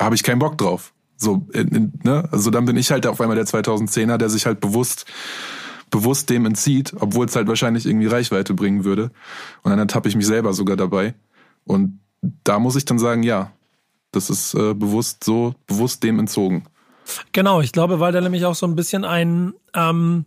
habe 0.00 0.14
ich 0.14 0.22
keinen 0.22 0.38
Bock 0.38 0.56
drauf. 0.56 0.92
So, 1.16 1.46
in, 1.52 1.68
in, 1.68 1.92
ne? 2.02 2.28
Also 2.32 2.50
dann 2.50 2.64
bin 2.64 2.76
ich 2.76 2.90
halt 2.90 3.06
auf 3.06 3.20
einmal 3.20 3.36
der 3.36 3.46
2010er, 3.46 4.16
der 4.16 4.28
sich 4.28 4.46
halt 4.46 4.60
bewusst 4.60 5.06
bewusst 5.92 6.30
dem 6.30 6.46
entzieht, 6.46 6.92
obwohl 6.98 7.26
es 7.26 7.36
halt 7.36 7.46
wahrscheinlich 7.46 7.86
irgendwie 7.86 8.08
Reichweite 8.08 8.54
bringen 8.54 8.84
würde. 8.84 9.12
Und 9.62 9.70
dann 9.70 9.78
ertappe 9.78 10.08
ich 10.08 10.16
mich 10.16 10.26
selber 10.26 10.52
sogar 10.54 10.76
dabei. 10.76 11.14
Und 11.64 12.00
da 12.42 12.58
muss 12.58 12.74
ich 12.74 12.84
dann 12.84 12.98
sagen, 12.98 13.22
ja, 13.22 13.52
das 14.10 14.30
ist 14.30 14.54
äh, 14.54 14.74
bewusst 14.74 15.22
so, 15.22 15.54
bewusst 15.66 16.02
dem 16.02 16.18
entzogen. 16.18 16.64
Genau, 17.32 17.60
ich 17.60 17.72
glaube, 17.72 18.00
weil 18.00 18.12
da 18.12 18.20
nämlich 18.20 18.44
auch 18.46 18.54
so 18.54 18.66
ein 18.66 18.74
bisschen 18.74 19.04
ein, 19.04 19.54
ähm, 19.74 20.24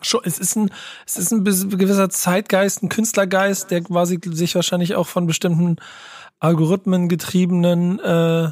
es 0.00 0.38
ist 0.38 0.56
ein, 0.56 0.70
es 1.06 1.16
ist 1.16 1.32
ein 1.32 1.44
gewisser 1.44 2.08
Zeitgeist, 2.08 2.82
ein 2.82 2.88
Künstlergeist, 2.88 3.70
der 3.70 3.82
quasi 3.82 4.18
sich 4.24 4.54
wahrscheinlich 4.54 4.94
auch 4.94 5.06
von 5.08 5.26
bestimmten 5.26 5.76
Algorithmen 6.40 7.08
getriebenen 7.08 7.98
äh, 7.98 8.50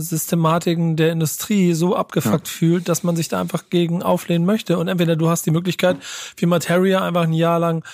Systematiken 0.00 0.96
der 0.96 1.12
Industrie 1.12 1.72
so 1.74 1.96
abgefuckt 1.96 2.48
ja. 2.48 2.52
fühlt, 2.52 2.88
dass 2.88 3.02
man 3.02 3.16
sich 3.16 3.28
da 3.28 3.40
einfach 3.40 3.64
gegen 3.70 4.02
auflehnen 4.02 4.46
möchte. 4.46 4.78
Und 4.78 4.88
entweder 4.88 5.16
du 5.16 5.28
hast 5.28 5.46
die 5.46 5.50
Möglichkeit, 5.50 5.96
wie 6.36 6.46
Materia 6.46 7.02
einfach 7.02 7.24
ein 7.24 7.32
Jahr 7.32 7.58
lang 7.58 7.84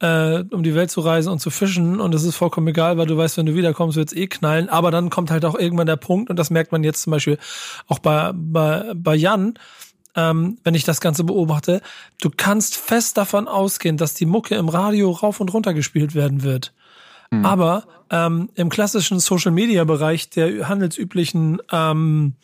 äh, 0.00 0.44
um 0.50 0.62
die 0.62 0.74
Welt 0.74 0.90
zu 0.90 1.00
reisen 1.00 1.30
und 1.30 1.40
zu 1.40 1.50
fischen 1.50 2.00
und 2.00 2.14
es 2.14 2.24
ist 2.24 2.36
vollkommen 2.36 2.68
egal, 2.68 2.96
weil 2.96 3.06
du 3.06 3.16
weißt, 3.16 3.36
wenn 3.36 3.46
du 3.46 3.54
wiederkommst, 3.54 3.96
wird's 3.96 4.14
eh 4.14 4.26
knallen. 4.26 4.68
Aber 4.68 4.90
dann 4.90 5.10
kommt 5.10 5.30
halt 5.30 5.44
auch 5.44 5.54
irgendwann 5.54 5.86
der 5.86 5.96
Punkt 5.96 6.30
und 6.30 6.38
das 6.38 6.50
merkt 6.50 6.72
man 6.72 6.82
jetzt 6.82 7.02
zum 7.02 7.10
Beispiel 7.10 7.38
auch 7.86 7.98
bei, 7.98 8.32
bei, 8.34 8.92
bei 8.94 9.14
Jan, 9.14 9.58
ähm, 10.16 10.58
wenn 10.64 10.74
ich 10.74 10.84
das 10.84 11.00
Ganze 11.00 11.24
beobachte, 11.24 11.82
du 12.20 12.30
kannst 12.34 12.76
fest 12.76 13.16
davon 13.16 13.46
ausgehen, 13.46 13.96
dass 13.96 14.14
die 14.14 14.26
Mucke 14.26 14.54
im 14.56 14.68
Radio 14.68 15.10
rauf 15.10 15.40
und 15.40 15.52
runter 15.52 15.74
gespielt 15.74 16.14
werden 16.14 16.42
wird. 16.42 16.72
Mhm. 17.30 17.46
Aber 17.46 17.84
ähm, 18.10 18.50
im 18.54 18.68
klassischen 18.68 19.20
Social-Media-Bereich 19.20 20.30
der 20.30 20.68
handelsüblichen 20.68 21.62
ähm, 21.70 22.34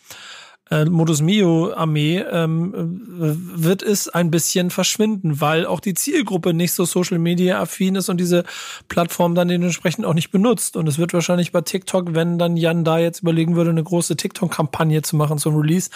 äh, 0.71 0.85
Modus 0.85 1.23
Mio 1.23 1.73
Armee 1.75 2.19
ähm, 2.19 2.73
wird 2.75 3.83
es 3.83 4.09
ein 4.09 4.31
bisschen 4.31 4.71
verschwinden, 4.71 5.41
weil 5.41 5.65
auch 5.65 5.81
die 5.81 5.95
Zielgruppe 5.95 6.55
nicht 6.55 6.73
so 6.73 6.85
Social 6.85 7.19
Media 7.19 7.61
affin 7.61 7.95
ist 7.95 8.09
und 8.09 8.19
diese 8.19 8.45
Plattform 8.89 9.35
dann 9.35 9.49
dementsprechend 9.49 10.05
auch 10.05 10.15
nicht 10.15 10.31
benutzt. 10.31 10.77
Und 10.77 10.89
es 10.89 10.99
wird 10.99 11.13
wahrscheinlich 11.13 11.53
bei 11.53 11.61
TikTok, 11.61 12.15
wenn 12.15 12.39
dann 12.39 12.57
Jan 12.57 12.85
da 12.85 12.99
jetzt 12.99 13.21
überlegen 13.21 13.55
würde, 13.55 13.71
eine 13.71 13.85
große 13.85 14.17
TikTok-Kampagne 14.17 15.03
zu 15.03 15.15
machen 15.17 15.39
zum 15.39 15.57
Release, 15.57 15.91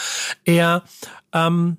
eher 0.44 0.82
ähm, 1.32 1.76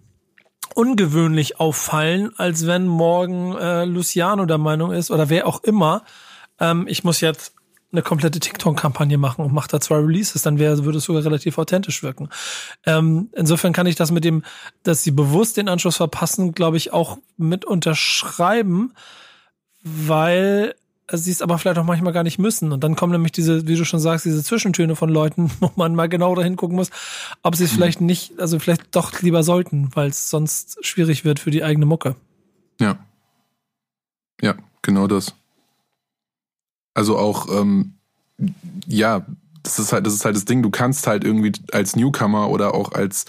ungewöhnlich 0.76 1.60
auffallen, 1.60 2.32
als 2.38 2.68
wenn 2.68 2.88
morgen 2.88 3.56
äh, 3.56 3.86
Luciano 3.86 4.46
der 4.46 4.58
Meinung 4.58 4.92
ist 4.92 5.12
oder 5.12 5.30
wer 5.30 5.48
auch 5.48 5.64
immer, 5.64 6.04
ähm, 6.62 6.86
ich 6.88 7.04
muss 7.04 7.20
jetzt 7.20 7.54
eine 7.92 8.02
komplette 8.02 8.40
TikTok-Kampagne 8.40 9.18
machen 9.18 9.44
und 9.44 9.54
macht 9.54 9.74
da 9.74 9.82
zwei 9.82 9.98
Releases, 9.98 10.42
dann 10.44 10.60
wäre, 10.60 10.86
würde 10.86 11.00
es 11.00 11.04
sogar 11.04 11.26
relativ 11.26 11.58
authentisch 11.58 12.04
wirken. 12.04 12.30
Ähm, 12.86 13.30
insofern 13.34 13.74
kann 13.74 13.86
ich 13.86 13.96
das 13.96 14.12
mit 14.12 14.24
dem, 14.24 14.44
dass 14.84 15.04
sie 15.04 15.12
bewusst 15.12 15.58
den 15.58 15.68
Anschluss 15.68 15.98
verpassen, 15.98 16.54
glaube 16.54 16.78
ich, 16.78 16.94
auch 16.94 17.18
mit 17.36 17.66
unterschreiben, 17.66 18.94
weil 19.84 20.76
sie 21.12 21.32
es 21.32 21.42
aber 21.42 21.58
vielleicht 21.58 21.80
auch 21.80 21.84
manchmal 21.86 22.14
gar 22.14 22.24
nicht 22.24 22.40
müssen. 22.40 22.72
Und 22.72 22.82
dann 22.82 22.96
kommen 22.96 23.12
nämlich 23.12 23.34
diese, 23.34 23.68
wie 23.68 23.76
du 23.76 23.84
schon 23.84 24.00
sagst, 24.00 24.26
diese 24.26 24.42
Zwischentöne 24.42 24.96
von 24.96 25.10
Leuten, 25.10 25.52
wo 25.60 25.72
man 25.76 25.94
mal 25.94 26.08
genau 26.08 26.34
dahin 26.36 26.56
gucken 26.56 26.78
muss, 26.78 26.92
ob 27.44 27.58
sie 27.58 27.66
es 27.66 27.74
mhm. 27.74 27.76
vielleicht 27.76 28.00
nicht, 28.00 28.40
also 28.40 28.58
vielleicht 28.58 28.96
doch 28.96 29.22
lieber 29.22 29.44
sollten, 29.44 29.90
weil 29.96 30.10
es 30.10 30.30
sonst 30.30 30.78
schwierig 30.86 31.26
wird 31.26 31.40
für 31.40 31.52
die 31.52 31.64
eigene 31.64 31.86
Mucke. 31.86 32.16
Ja. 32.80 33.00
Ja, 34.42 34.56
genau 34.82 35.08
das. 35.08 35.36
Also 36.94 37.18
auch, 37.18 37.48
ähm, 37.60 37.96
ja, 38.88 39.26
das 39.64 39.80
ist 39.80 39.94
halt, 39.94 40.06
das 40.06 40.14
ist 40.14 40.26
halt 40.26 40.36
das 40.36 40.46
Ding. 40.46 40.64
Du 40.64 40.70
kannst 40.70 41.08
halt 41.08 41.24
irgendwie 41.24 41.52
als 41.72 41.96
Newcomer 41.96 42.50
oder 42.50 42.74
auch 42.74 42.92
als, 42.94 43.26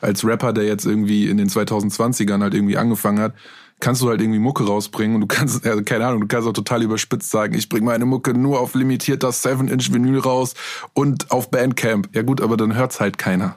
als 0.00 0.24
Rapper, 0.24 0.52
der 0.52 0.64
jetzt 0.64 0.84
irgendwie 0.84 1.28
in 1.28 1.36
den 1.36 1.48
2020ern 1.48 2.42
halt 2.42 2.54
irgendwie 2.54 2.76
angefangen 2.76 3.20
hat, 3.20 3.34
kannst 3.80 4.02
du 4.02 4.08
halt 4.08 4.20
irgendwie 4.20 4.38
Mucke 4.38 4.64
rausbringen 4.64 5.14
und 5.14 5.22
du 5.22 5.26
kannst, 5.26 5.66
also 5.66 5.82
keine 5.82 6.06
Ahnung, 6.06 6.20
du 6.20 6.26
kannst 6.26 6.46
auch 6.46 6.52
total 6.52 6.82
überspitzt 6.82 7.30
sagen, 7.30 7.54
ich 7.54 7.68
bringe 7.68 7.86
meine 7.86 8.04
Mucke 8.04 8.34
nur 8.34 8.60
auf 8.60 8.74
limitierter 8.74 9.30
7-Inch-Vinyl 9.30 10.18
raus 10.18 10.54
und 10.92 11.30
auf 11.30 11.50
Bandcamp. 11.50 12.14
Ja 12.14 12.22
gut, 12.22 12.40
aber 12.40 12.56
dann 12.56 12.74
hört's 12.74 13.00
halt 13.00 13.18
keiner. 13.18 13.56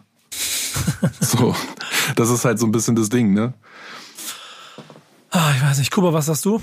so, 1.20 1.56
das 2.16 2.30
ist 2.30 2.46
halt 2.46 2.58
so 2.58 2.66
ein 2.66 2.72
bisschen 2.72 2.96
das 2.96 3.10
Ding, 3.10 3.34
ne? 3.34 3.54
Ah, 5.30 5.52
ich 5.56 5.64
weiß 5.64 5.80
nicht. 5.80 5.92
Kuba, 5.92 6.14
was 6.14 6.28
sagst 6.28 6.46
du? 6.46 6.62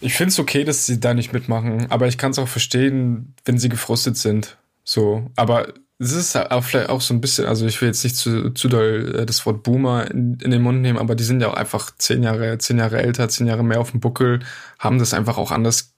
Ich 0.00 0.14
finde 0.14 0.30
es 0.30 0.38
okay, 0.38 0.64
dass 0.64 0.86
sie 0.86 1.00
da 1.00 1.14
nicht 1.14 1.32
mitmachen, 1.32 1.90
aber 1.90 2.06
ich 2.06 2.18
kann 2.18 2.32
es 2.32 2.38
auch 2.38 2.48
verstehen, 2.48 3.34
wenn 3.44 3.58
sie 3.58 3.68
gefrustet 3.68 4.16
sind. 4.16 4.56
So, 4.84 5.30
aber 5.36 5.72
es 5.98 6.12
ist 6.12 6.36
auch 6.36 6.62
vielleicht 6.62 6.90
auch 6.90 7.00
so 7.00 7.14
ein 7.14 7.20
bisschen, 7.20 7.46
also 7.46 7.66
ich 7.66 7.80
will 7.80 7.88
jetzt 7.88 8.04
nicht 8.04 8.16
zu, 8.16 8.50
zu 8.50 8.68
doll 8.68 9.20
äh, 9.20 9.26
das 9.26 9.46
Wort 9.46 9.62
Boomer 9.62 10.10
in, 10.10 10.38
in 10.40 10.50
den 10.50 10.62
Mund 10.62 10.82
nehmen, 10.82 10.98
aber 10.98 11.14
die 11.14 11.24
sind 11.24 11.40
ja 11.40 11.48
auch 11.48 11.54
einfach 11.54 11.90
zehn 11.96 12.22
Jahre, 12.22 12.58
zehn 12.58 12.78
Jahre 12.78 13.02
älter, 13.02 13.28
zehn 13.28 13.46
Jahre 13.46 13.64
mehr 13.64 13.80
auf 13.80 13.92
dem 13.92 14.00
Buckel, 14.00 14.40
haben 14.78 14.98
das 14.98 15.14
einfach 15.14 15.38
auch 15.38 15.50
anders 15.50 15.94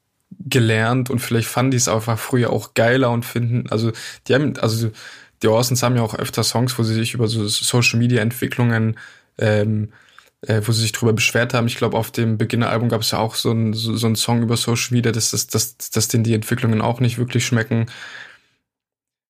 gelernt 0.49 1.11
und 1.11 1.19
vielleicht 1.19 1.49
fanden 1.49 1.73
die 1.73 1.79
es 1.79 1.89
einfach 1.89 2.19
früher 2.19 2.51
auch 2.51 2.75
geiler 2.75 3.11
und 3.11 3.25
finden, 3.25 3.69
also 3.71 3.93
die 4.29 4.35
haben, 4.35 4.57
also 4.59 4.91
die 5.43 5.49
Orsons 5.49 5.83
haben 5.83 5.97
ja 5.97 6.03
auch 6.03 6.15
öfter 6.15 6.45
Songs, 6.45 6.79
wo 6.79 6.83
sie 6.83 6.95
sich 6.95 7.15
über 7.15 7.27
so 7.29 7.47
Social 7.49 7.99
Media 7.99 8.23
Entwicklungen 8.23 8.99
ähm, 9.39 9.91
äh, 10.47 10.63
wo 10.65 10.73
sie 10.73 10.83
sich 10.83 10.93
drüber 10.93 11.13
beschwert 11.13 11.55
haben. 11.55 11.67
Ich 11.67 11.77
glaube, 11.77 11.97
auf 11.97 12.11
dem 12.11 12.39
Beginner-Album 12.39 12.89
gab 12.89 13.01
es 13.01 13.11
ja 13.11 13.19
auch 13.19 13.35
so 13.35 13.51
ein 13.51 13.73
so, 13.73 13.97
so 13.97 14.15
Song 14.15 14.43
über 14.43 14.57
Social 14.57 14.95
Media, 14.95 15.13
dass, 15.13 15.31
dass, 15.31 15.47
dass, 15.49 15.77
dass 15.91 16.09
denen 16.09 16.25
die 16.25 16.35
Entwicklungen 16.35 16.81
auch 16.81 17.01
nicht 17.01 17.19
wirklich 17.19 17.45
schmecken. 17.45 17.87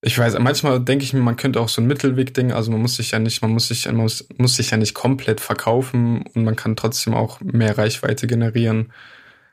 Ich 0.01 0.17
weiß, 0.17 0.39
manchmal 0.39 0.81
denke 0.81 1.05
ich 1.05 1.13
mir, 1.13 1.21
man 1.21 1.37
könnte 1.37 1.61
auch 1.61 1.69
so 1.69 1.81
ein 1.81 1.89
Mittelweg-Ding, 1.89 2.53
also 2.53 2.71
man 2.71 2.81
muss 2.81 2.97
sich 2.97 3.11
ja 3.11 3.19
nicht, 3.19 3.43
man 3.43 3.51
muss 3.51 3.67
sich, 3.69 3.87
man 3.87 3.97
muss, 3.97 4.29
muss 4.37 4.55
sich 4.55 4.71
ja 4.71 4.77
nicht 4.77 4.95
komplett 4.95 5.41
verkaufen 5.41 6.23
und 6.35 6.45
man 6.45 6.55
kann 6.55 6.77
trotzdem 6.77 7.15
auch 7.15 7.41
mehr 7.41 7.77
Reichweite 7.77 8.29
generieren. 8.29 8.93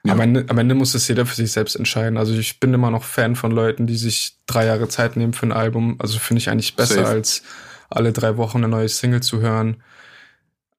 Ja. 0.05 0.13
Am, 0.13 0.19
Ende, 0.19 0.45
am 0.49 0.57
Ende 0.59 0.75
muss 0.75 0.93
es 0.93 1.07
jeder 1.07 1.25
für 1.25 1.33
sich 1.33 1.51
selbst 1.51 1.75
entscheiden. 1.75 2.17
Also 2.17 2.35
ich 2.35 2.59
bin 2.59 2.73
immer 2.75 2.91
noch 2.91 3.03
Fan 3.03 3.35
von 3.35 3.49
Leuten, 3.51 3.87
die 3.87 3.97
sich 3.97 4.37
drei 4.45 4.67
Jahre 4.67 4.87
Zeit 4.87 5.17
nehmen 5.17 5.33
für 5.33 5.47
ein 5.47 5.51
Album. 5.51 5.95
Also 5.97 6.19
finde 6.19 6.41
ich 6.41 6.49
eigentlich 6.49 6.75
besser, 6.75 6.95
Safe. 6.95 7.07
als 7.07 7.41
alle 7.89 8.11
drei 8.11 8.37
Wochen 8.37 8.59
eine 8.59 8.67
neue 8.67 8.87
Single 8.87 9.23
zu 9.23 9.41
hören. 9.41 9.77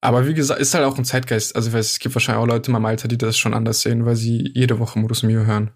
Aber 0.07 0.25
wie 0.29 0.35
gesagt, 0.35 0.61
ist 0.61 0.73
halt 0.73 0.85
auch 0.85 0.97
ein 0.99 1.05
Zeitgeist. 1.05 1.57
Also 1.57 1.77
es 1.77 1.99
gibt 1.99 2.15
wahrscheinlich 2.15 2.41
auch 2.41 2.47
Leute 2.47 2.69
in 2.69 2.75
meinem 2.75 2.87
Alter, 2.87 3.09
die 3.09 3.19
das 3.19 3.37
schon 3.37 3.55
anders 3.55 3.81
sehen, 3.81 4.07
weil 4.07 4.15
sie 4.15 4.53
jede 4.55 4.79
Woche 4.79 5.01
Modus 5.01 5.25
Mio 5.25 5.45
hören. 5.45 5.73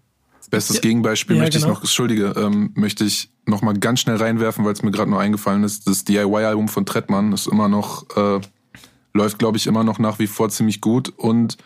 Bestes 0.49 0.77
ja. 0.77 0.81
Gegenbeispiel 0.81 1.35
ja, 1.35 1.41
möchte 1.41 1.59
genau. 1.59 1.71
ich 1.71 1.73
noch, 1.75 1.81
entschuldige, 1.81 2.33
ähm, 2.37 2.71
möchte 2.73 3.03
ich 3.03 3.29
noch 3.45 3.61
mal 3.61 3.73
ganz 3.73 3.99
schnell 3.99 4.15
reinwerfen, 4.15 4.63
weil 4.63 4.71
es 4.71 4.83
mir 4.83 4.91
gerade 4.91 5.11
noch 5.11 5.19
eingefallen 5.19 5.65
ist. 5.65 5.85
Das 5.85 6.05
DIY-Album 6.05 6.69
von 6.69 6.85
Trettmann 6.85 7.33
ist 7.33 7.47
immer 7.47 7.67
noch, 7.67 8.05
äh, 8.15 8.39
läuft 9.13 9.37
glaube 9.37 9.57
ich 9.57 9.67
immer 9.67 9.83
noch 9.83 9.99
nach 9.99 10.17
wie 10.17 10.27
vor 10.27 10.47
ziemlich 10.47 10.79
gut 10.79 11.09
und 11.17 11.57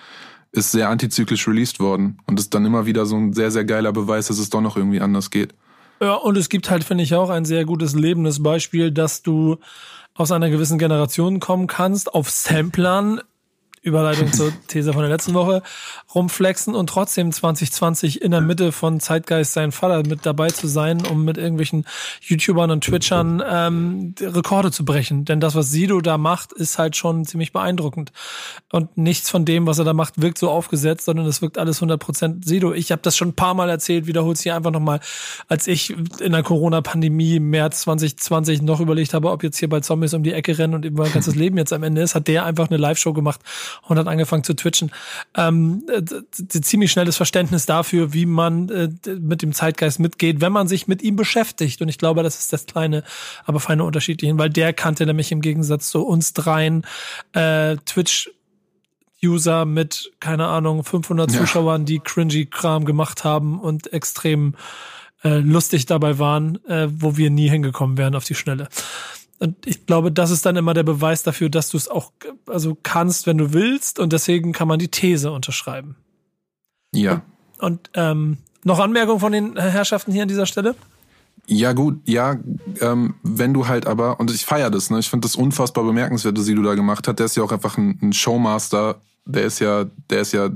ist 0.51 0.71
sehr 0.71 0.89
antizyklisch 0.89 1.47
released 1.47 1.79
worden 1.79 2.17
und 2.25 2.39
ist 2.39 2.51
dann 2.55 2.65
immer 2.65 2.87
wieder 2.87 3.05
so 3.05 3.15
ein 3.15 3.33
sehr, 3.33 3.51
sehr 3.51 3.65
geiler 3.65 3.93
Beweis, 3.93 4.27
dass 4.27 4.39
es 4.39 4.49
doch 4.49 4.61
noch 4.61 4.75
irgendwie 4.75 5.01
anders 5.01 5.29
geht. 5.29 5.53
Ja, 6.01 6.15
und 6.15 6.35
es 6.35 6.49
gibt 6.49 6.71
halt, 6.71 6.83
finde 6.83 7.03
ich, 7.03 7.13
auch 7.13 7.29
ein 7.29 7.45
sehr 7.45 7.63
gutes 7.63 7.93
lebendes 7.93 8.41
Beispiel, 8.41 8.91
dass 8.91 9.21
du 9.21 9.57
aus 10.15 10.31
einer 10.31 10.49
gewissen 10.49 10.79
Generation 10.79 11.39
kommen 11.39 11.67
kannst, 11.67 12.13
auf 12.13 12.29
Samplern 12.29 13.21
Überleitung 13.85 14.33
zur 14.33 14.51
These 14.67 14.93
von 14.93 15.03
der 15.03 15.11
letzten 15.11 15.33
Woche, 15.33 15.61
rumflexen 16.13 16.75
und 16.75 16.87
trotzdem 16.87 17.31
2020 17.31 18.21
in 18.21 18.31
der 18.31 18.41
Mitte 18.41 18.71
von 18.71 18.99
Zeitgeist 18.99 19.53
sein 19.53 19.71
Vater 19.71 20.07
mit 20.07 20.25
dabei 20.25 20.49
zu 20.49 20.67
sein, 20.67 21.05
um 21.05 21.23
mit 21.23 21.37
irgendwelchen 21.37 21.85
YouTubern 22.21 22.71
und 22.71 22.83
Twitchern 22.83 23.43
ähm, 23.47 24.15
Rekorde 24.19 24.71
zu 24.71 24.83
brechen. 24.85 25.25
Denn 25.25 25.39
das, 25.39 25.55
was 25.55 25.69
Sido 25.69 26.01
da 26.01 26.17
macht, 26.17 26.51
ist 26.51 26.79
halt 26.79 26.95
schon 26.95 27.25
ziemlich 27.25 27.53
beeindruckend. 27.53 28.11
Und 28.71 28.97
nichts 28.97 29.29
von 29.29 29.45
dem, 29.45 29.67
was 29.67 29.77
er 29.77 29.85
da 29.85 29.93
macht, 29.93 30.21
wirkt 30.21 30.39
so 30.39 30.49
aufgesetzt, 30.49 31.05
sondern 31.05 31.27
es 31.27 31.41
wirkt 31.41 31.57
alles 31.57 31.81
100% 31.81 32.45
Sido. 32.45 32.73
Ich 32.73 32.91
habe 32.91 33.01
das 33.03 33.15
schon 33.15 33.29
ein 33.29 33.35
paar 33.35 33.53
Mal 33.53 33.69
erzählt, 33.69 34.07
wiederholt 34.07 34.37
es 34.37 34.43
hier 34.43 34.55
einfach 34.55 34.71
nochmal, 34.71 34.99
als 35.47 35.67
ich 35.67 35.95
in 36.19 36.31
der 36.31 36.43
Corona-Pandemie 36.43 37.35
im 37.35 37.51
März 37.51 37.81
2020 37.81 38.63
noch 38.63 38.79
überlegt 38.79 39.13
habe, 39.13 39.29
ob 39.29 39.43
jetzt 39.43 39.59
hier 39.59 39.69
bei 39.69 39.79
Zombies 39.81 40.13
um 40.15 40.23
die 40.23 40.33
Ecke 40.33 40.57
rennen 40.57 40.73
und 40.73 40.85
eben 40.85 40.95
mein 40.95 41.11
ganzes 41.11 41.35
Leben 41.35 41.57
jetzt 41.57 41.71
am 41.71 41.83
Ende 41.83 42.01
ist, 42.01 42.15
hat 42.15 42.27
der 42.27 42.45
einfach 42.45 42.69
eine 42.69 42.77
Live-Show 42.77 43.13
gemacht 43.13 43.41
und 43.83 43.97
hat 43.97 44.07
angefangen 44.07 44.43
zu 44.43 44.53
twitchen. 44.53 44.91
Ähm, 45.35 45.83
ziemlich 46.47 46.91
schnelles 46.91 47.17
Verständnis 47.17 47.65
dafür, 47.65 48.13
wie 48.13 48.25
man 48.25 48.69
äh, 48.69 48.89
mit 49.19 49.41
dem 49.41 49.53
Zeitgeist 49.53 49.99
mitgeht, 49.99 50.41
wenn 50.41 50.51
man 50.51 50.67
sich 50.67 50.87
mit 50.87 51.01
ihm 51.01 51.15
beschäftigt. 51.15 51.81
Und 51.81 51.89
ich 51.89 51.97
glaube, 51.97 52.23
das 52.23 52.39
ist 52.39 52.53
das 52.53 52.65
kleine, 52.65 53.03
aber 53.45 53.59
feine 53.59 53.83
Unterschied, 53.83 54.21
weil 54.23 54.49
der 54.49 54.73
kannte 54.73 55.05
nämlich 55.05 55.31
im 55.31 55.41
Gegensatz 55.41 55.89
zu 55.89 56.03
uns 56.05 56.33
dreien 56.33 56.85
äh, 57.33 57.77
Twitch 57.85 58.29
User 59.23 59.65
mit, 59.65 60.11
keine 60.19 60.47
Ahnung, 60.47 60.83
500 60.83 61.31
Ja. 61.31 61.39
Zuschauern, 61.39 61.85
die 61.85 61.99
cringy 61.99 62.45
Kram 62.45 62.85
gemacht 62.85 63.23
haben 63.23 63.59
und 63.59 63.91
extrem 63.91 64.55
äh, 65.23 65.39
lustig 65.39 65.85
dabei 65.85 66.19
waren, 66.19 66.63
äh, 66.65 66.87
wo 66.91 67.17
wir 67.17 67.29
nie 67.29 67.49
hingekommen 67.49 67.97
wären 67.97 68.15
auf 68.15 68.25
die 68.25 68.35
Schnelle. 68.35 68.69
Und 69.39 69.65
ich 69.65 69.85
glaube, 69.85 70.11
das 70.11 70.31
ist 70.31 70.45
dann 70.45 70.55
immer 70.55 70.73
der 70.73 70.83
Beweis 70.83 71.23
dafür, 71.23 71.49
dass 71.49 71.69
du 71.69 71.77
es 71.77 71.87
auch 71.87 72.11
also 72.47 72.77
kannst, 72.81 73.27
wenn 73.27 73.37
du 73.37 73.53
willst. 73.53 73.99
Und 73.99 74.13
deswegen 74.13 74.53
kann 74.53 74.67
man 74.67 74.79
die 74.79 74.87
These 74.87 75.31
unterschreiben. 75.31 75.95
Ja. 76.93 77.21
Und 77.59 77.89
ähm, 77.93 78.37
noch 78.63 78.79
Anmerkungen 78.79 79.19
von 79.19 79.31
den 79.31 79.57
Herrschaften 79.57 80.11
hier 80.11 80.23
an 80.23 80.27
dieser 80.27 80.45
Stelle? 80.45 80.75
Ja, 81.47 81.73
gut, 81.73 81.99
ja, 82.05 82.37
ähm, 82.81 83.15
wenn 83.21 83.53
du 83.53 83.67
halt 83.67 83.85
aber, 83.85 84.19
und 84.19 84.31
ich 84.31 84.45
feier 84.45 84.71
das, 84.71 84.89
ne? 84.89 84.97
Ich 84.99 85.09
finde 85.09 85.27
das 85.27 85.35
unfassbar 85.35 85.83
bemerkenswert, 85.83 86.37
was 86.37 86.45
Sido 86.45 86.63
da 86.63 86.73
gemacht 86.73 87.07
hat. 87.07 87.19
Der 87.19 87.27
ist 87.27 87.35
ja 87.35 87.43
auch 87.43 87.51
einfach 87.51 87.77
ein, 87.77 87.99
ein 88.01 88.13
Showmaster. 88.13 89.01
Der 89.25 89.43
ist 89.43 89.59
ja, 89.59 89.85
der 90.09 90.21
ist 90.21 90.31
ja 90.31 90.49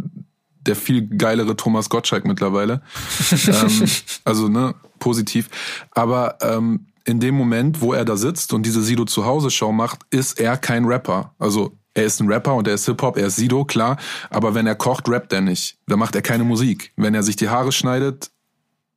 der 0.62 0.76
viel 0.76 1.08
geilere 1.08 1.56
Thomas 1.56 1.90
Gottschalk 1.90 2.26
mittlerweile. 2.26 2.82
ähm, 3.48 3.90
also, 4.24 4.48
ne, 4.48 4.74
positiv. 4.98 5.50
Aber 5.92 6.38
ähm, 6.42 6.88
in 7.06 7.20
dem 7.20 7.36
Moment, 7.36 7.82
wo 7.82 7.94
er 7.94 8.06
da 8.06 8.18
sitzt 8.18 8.54
und 8.54 8.66
diese 8.66 8.82
Sido 8.82 9.06
zu 9.06 9.26
Hause 9.26 9.52
Show 9.52 9.72
macht, 9.72 10.02
ist 10.10 10.40
er 10.40 10.58
kein 10.58 10.86
Rapper. 10.86 11.34
Also 11.40 11.78
er 11.94 12.06
ist 12.06 12.20
ein 12.22 12.32
Rapper 12.32 12.56
und 12.56 12.68
er 12.68 12.76
ist 12.76 12.86
Hip-Hop, 12.86 13.18
er 13.18 13.28
ist 13.28 13.36
Sido, 13.36 13.66
klar. 13.66 13.98
Aber 14.30 14.56
wenn 14.56 14.68
er 14.68 14.76
kocht, 14.76 15.10
rappt 15.10 15.34
er 15.34 15.42
nicht. 15.42 15.78
Da 15.88 15.98
macht 15.98 16.16
er 16.16 16.22
keine 16.22 16.44
Musik. 16.44 16.94
Wenn 16.96 17.16
er 17.16 17.24
sich 17.24 17.36
die 17.36 17.50
Haare 17.50 17.72
schneidet 17.72 18.32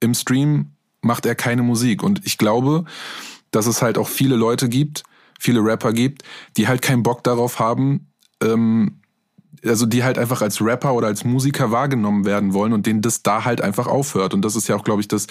im 0.01 0.15
Stream, 0.15 0.73
macht 1.01 1.27
er 1.27 1.35
keine 1.35 1.63
Musik. 1.63 2.03
Und 2.03 2.25
ich 2.25 2.39
glaube, 2.39 2.85
dass 3.51 3.67
es 3.67 3.83
halt 3.83 3.99
auch 3.99 4.09
viele 4.09 4.37
Leute 4.37 4.69
gibt, 4.69 5.03
viele 5.39 5.61
Rapper 5.61 5.93
gibt, 5.93 6.23
die 6.57 6.69
halt 6.69 6.83
keinen 6.83 7.03
Bock 7.03 7.25
darauf 7.25 7.59
haben, 7.59 8.13
ähm, 8.43 9.02
also 9.65 9.87
die 9.87 10.05
halt 10.05 10.19
einfach 10.19 10.43
als 10.43 10.61
Rapper 10.61 10.95
oder 10.95 11.07
als 11.07 11.25
Musiker 11.25 11.71
wahrgenommen 11.71 12.25
werden 12.25 12.53
wollen 12.53 12.73
und 12.73 12.87
denen 12.87 13.03
das 13.03 13.23
da 13.23 13.45
halt 13.45 13.61
einfach 13.61 13.87
aufhört. 13.87 14.35
Und 14.35 14.43
das 14.43 14.57
ist 14.57 14.69
ja 14.69 14.77
auch, 14.77 14.85
glaube 14.85 15.01
ich, 15.01 15.09
das, 15.09 15.27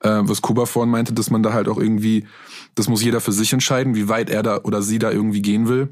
äh, 0.00 0.20
was 0.22 0.42
Kuba 0.42 0.66
vorhin 0.66 0.90
meinte, 0.90 1.12
dass 1.12 1.30
man 1.30 1.42
da 1.42 1.52
halt 1.52 1.68
auch 1.68 1.78
irgendwie, 1.78 2.26
das 2.74 2.88
muss 2.88 3.02
jeder 3.02 3.20
für 3.20 3.32
sich 3.32 3.52
entscheiden, 3.52 3.94
wie 3.94 4.08
weit 4.08 4.30
er 4.30 4.42
da 4.42 4.60
oder 4.62 4.82
sie 4.82 4.98
da 4.98 5.10
irgendwie 5.10 5.42
gehen 5.42 5.68
will. 5.68 5.88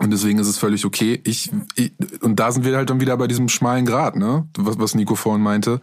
Und 0.00 0.10
deswegen 0.10 0.40
ist 0.40 0.48
es 0.48 0.58
völlig 0.58 0.84
okay. 0.84 1.20
Ich, 1.22 1.52
ich 1.76 1.92
und 2.20 2.40
da 2.40 2.50
sind 2.50 2.64
wir 2.64 2.76
halt 2.76 2.90
dann 2.90 3.00
wieder 3.00 3.16
bei 3.16 3.28
diesem 3.28 3.48
schmalen 3.48 3.86
Grat, 3.86 4.16
ne? 4.16 4.48
Was, 4.58 4.76
was 4.80 4.96
Nico 4.96 5.14
vorhin 5.14 5.42
meinte. 5.42 5.80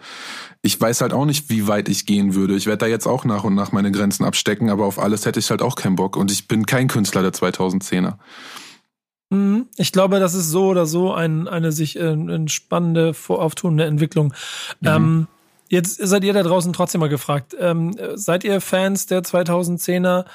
Ich 0.62 0.80
weiß 0.80 1.00
halt 1.00 1.14
auch 1.14 1.24
nicht, 1.24 1.50
wie 1.50 1.68
weit 1.68 1.88
ich 1.88 2.06
gehen 2.06 2.36
würde. 2.36 2.56
Ich 2.56 2.66
werde 2.66 2.80
da 2.80 2.88
jetzt 2.88 3.08
auch 3.08 3.24
nach 3.24 3.46
und 3.46 3.56
nach 3.56 3.72
meine 3.72 3.90
Grenzen 3.90 4.26
abstecken, 4.26 4.70
aber 4.70 4.86
auf 4.86 5.00
alles 5.00 5.26
hätte 5.26 5.40
ich 5.40 5.50
halt 5.50 5.62
auch 5.62 5.76
keinen 5.76 5.96
Bock. 5.96 6.18
Und 6.18 6.30
ich 6.30 6.50
bin 6.50 6.66
kein 6.66 6.90
Künstler 6.90 7.22
der 7.22 7.32
2010er. 7.32 8.16
Mhm. 9.32 9.68
Ich 9.78 9.92
glaube, 9.92 10.20
das 10.20 10.36
ist 10.36 10.50
so 10.50 10.68
oder 10.68 10.86
so 10.86 11.14
ein, 11.14 11.48
eine 11.48 11.72
sich 11.72 11.98
äh, 11.98 12.48
spannende, 12.48 13.14
vorauftунende 13.14 13.86
Entwicklung. 13.86 14.34
Ähm, 14.84 15.28
jetzt 15.70 15.98
seid 16.06 16.24
ihr 16.24 16.34
da 16.34 16.44
draußen 16.44 16.74
trotzdem 16.74 17.00
mal 17.00 17.10
gefragt. 17.10 17.56
Ähm, 17.58 17.96
seid 18.16 18.44
ihr 18.44 18.62
Fans 18.62 19.08
der 19.08 19.24
2010er 19.24 20.26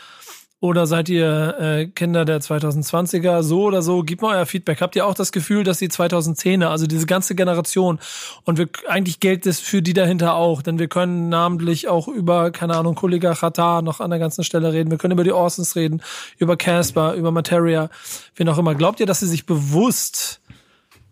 oder 0.59 0.87
seid 0.87 1.11
ihr 1.11 1.55
äh, 1.61 1.87
Kinder 1.87 2.25
der 2.25 2.41
2020er? 2.41 3.43
So 3.43 3.65
oder 3.65 3.83
so, 3.83 4.03
gebt 4.03 4.23
mal 4.23 4.37
euer 4.37 4.47
Feedback. 4.47 4.81
Habt 4.81 4.97
ihr 4.97 5.07
auch 5.07 5.15
das 5.15 5.31
Gefühl, 5.31 5.65
dass 5.65 5.79
die 5.79 5.89
2010er, 5.89 6.67
also 6.67 6.87
diese 6.87 7.05
ganze 7.05 7.35
Generation, 7.35 7.99
und 8.45 8.57
wir, 8.57 8.69
eigentlich 8.89 9.21
gilt 9.21 9.45
das 9.45 9.61
für 9.61 9.83
die 9.83 9.93
dahinter 9.93 10.35
auch, 10.35 10.63
denn 10.63 10.79
wir 10.79 10.89
können 10.89 11.29
namentlich 11.29 11.89
auch 11.89 12.09
über, 12.09 12.51
keine 12.53 12.75
Ahnung, 12.75 12.95
Kollega 12.95 13.35
Chata 13.35 13.83
noch 13.83 14.01
an 14.01 14.09
der 14.09 14.19
ganzen 14.19 14.45
Stelle 14.45 14.73
reden. 14.73 14.91
Wir 14.91 14.99
können 14.99 15.13
über 15.13 15.25
die 15.25 15.33
Orsons 15.33 15.77
reden, 15.77 16.03
über 16.39 16.57
Casper, 16.57 17.15
über 17.15 17.31
Materia, 17.31 17.91
wen 18.35 18.49
auch 18.49 18.59
immer. 18.59 18.75
Glaubt 18.75 19.01
ihr, 19.01 19.07
dass 19.07 19.21
sie 19.21 19.29
sich 19.29 19.45
bewusst 19.45 20.41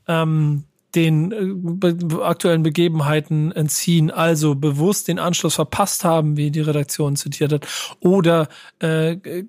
ähm, 0.09 0.65
den 0.95 1.81
äh, 1.83 2.23
aktuellen 2.23 2.63
Begebenheiten 2.63 3.53
entziehen, 3.53 4.11
also 4.11 4.55
bewusst 4.55 5.09
den 5.09 5.19
Anschluss 5.19 5.55
verpasst 5.55 6.05
haben, 6.05 6.37
wie 6.37 6.51
die 6.51 6.61
Redaktion 6.61 7.17
zitiert 7.17 7.53
hat, 7.53 7.67
oder 8.01 8.49
äh, 8.83 9.13
äh, 9.13 9.45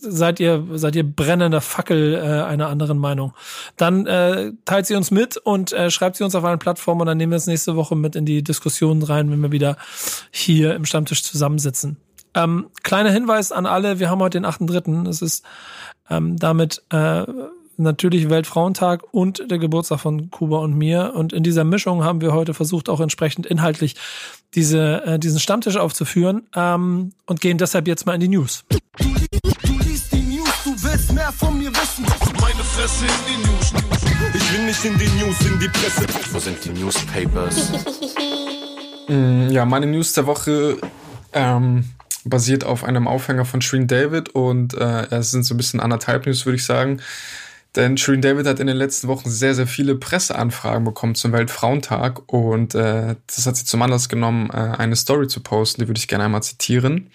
seid 0.00 0.40
ihr 0.40 0.66
seid 0.74 0.96
ihr 0.96 1.04
brennender 1.04 1.60
Fackel 1.60 2.14
äh, 2.14 2.42
einer 2.44 2.68
anderen 2.68 2.98
Meinung? 2.98 3.34
Dann 3.76 4.06
äh, 4.06 4.52
teilt 4.64 4.86
sie 4.86 4.94
uns 4.94 5.10
mit 5.10 5.36
und 5.36 5.72
äh, 5.72 5.90
schreibt 5.90 6.16
sie 6.16 6.24
uns 6.24 6.34
auf 6.34 6.44
allen 6.44 6.58
Plattformen 6.58 7.02
und 7.02 7.06
dann 7.06 7.18
nehmen 7.18 7.32
wir 7.32 7.36
es 7.36 7.46
nächste 7.46 7.76
Woche 7.76 7.96
mit 7.96 8.16
in 8.16 8.24
die 8.24 8.42
Diskussion 8.42 9.02
rein, 9.02 9.30
wenn 9.30 9.40
wir 9.40 9.52
wieder 9.52 9.76
hier 10.30 10.74
im 10.74 10.84
Stammtisch 10.84 11.22
zusammensitzen. 11.22 11.96
Ähm, 12.34 12.68
kleiner 12.82 13.10
Hinweis 13.10 13.52
an 13.52 13.66
alle, 13.66 13.98
wir 13.98 14.10
haben 14.10 14.20
heute 14.20 14.40
den 14.40 14.46
8.3. 14.46 15.08
Es 15.08 15.22
ist 15.22 15.44
ähm, 16.10 16.36
damit 16.36 16.82
äh, 16.90 17.24
natürlich 17.78 18.28
Weltfrauentag 18.28 19.02
und 19.12 19.50
der 19.50 19.58
Geburtstag 19.58 20.00
von 20.00 20.30
Kuba 20.30 20.58
und 20.58 20.76
mir. 20.76 21.12
Und 21.14 21.32
in 21.32 21.42
dieser 21.42 21.64
Mischung 21.64 22.04
haben 22.04 22.20
wir 22.20 22.32
heute 22.32 22.54
versucht, 22.54 22.88
auch 22.88 23.00
entsprechend 23.00 23.46
inhaltlich 23.46 23.94
diese, 24.54 25.02
äh, 25.04 25.18
diesen 25.18 25.40
Stammtisch 25.40 25.76
aufzuführen 25.76 26.46
ähm, 26.54 27.12
und 27.26 27.40
gehen 27.40 27.58
deshalb 27.58 27.86
jetzt 27.88 28.06
mal 28.06 28.14
in 28.14 28.20
die 28.20 28.28
News. 28.28 28.64
Du 28.68 29.78
liest 29.84 30.12
die 30.12 30.22
News, 30.22 30.48
du 30.64 30.70
willst 30.82 31.12
mehr 31.12 31.32
von 31.32 31.58
mir 31.58 31.70
wissen. 31.70 32.04
Meine 32.40 32.62
Fresse 32.64 33.04
in 33.06 33.42
die 33.42 33.46
News. 33.48 33.72
Ich 34.34 34.52
will 34.52 34.66
nicht 34.66 34.84
in 34.84 34.98
die 34.98 35.24
News, 35.24 35.40
in 35.42 35.58
die 35.60 35.68
Presse. 35.68 36.06
Wo 36.32 36.38
sind 36.38 36.56
die 36.64 36.70
Newspapers? 36.70 37.72
Mm, 39.10 39.48
Ja, 39.50 39.64
meine 39.64 39.86
News 39.86 40.12
der 40.12 40.26
Woche 40.26 40.76
ähm, 41.32 41.84
basiert 42.26 42.64
auf 42.64 42.84
einem 42.84 43.08
Aufhänger 43.08 43.46
von 43.46 43.62
Shreen 43.62 43.86
David 43.86 44.28
und 44.34 44.74
äh, 44.74 45.06
es 45.10 45.30
sind 45.30 45.44
so 45.44 45.54
ein 45.54 45.56
bisschen 45.56 45.80
anderthalb 45.80 46.26
News, 46.26 46.44
würde 46.44 46.56
ich 46.56 46.64
sagen. 46.66 47.00
Denn 47.76 47.96
Shreen 47.98 48.22
David 48.22 48.46
hat 48.46 48.60
in 48.60 48.66
den 48.66 48.76
letzten 48.76 49.08
Wochen 49.08 49.28
sehr, 49.28 49.54
sehr 49.54 49.66
viele 49.66 49.94
Presseanfragen 49.94 50.84
bekommen 50.84 51.14
zum 51.14 51.32
Weltfrauentag 51.32 52.32
und 52.32 52.74
äh, 52.74 53.16
das 53.26 53.46
hat 53.46 53.56
sie 53.56 53.64
zum 53.64 53.82
Anlass 53.82 54.08
genommen, 54.08 54.50
äh, 54.50 54.56
eine 54.56 54.96
Story 54.96 55.28
zu 55.28 55.40
posten, 55.42 55.82
die 55.82 55.88
würde 55.88 55.98
ich 55.98 56.08
gerne 56.08 56.24
einmal 56.24 56.42
zitieren. 56.42 57.10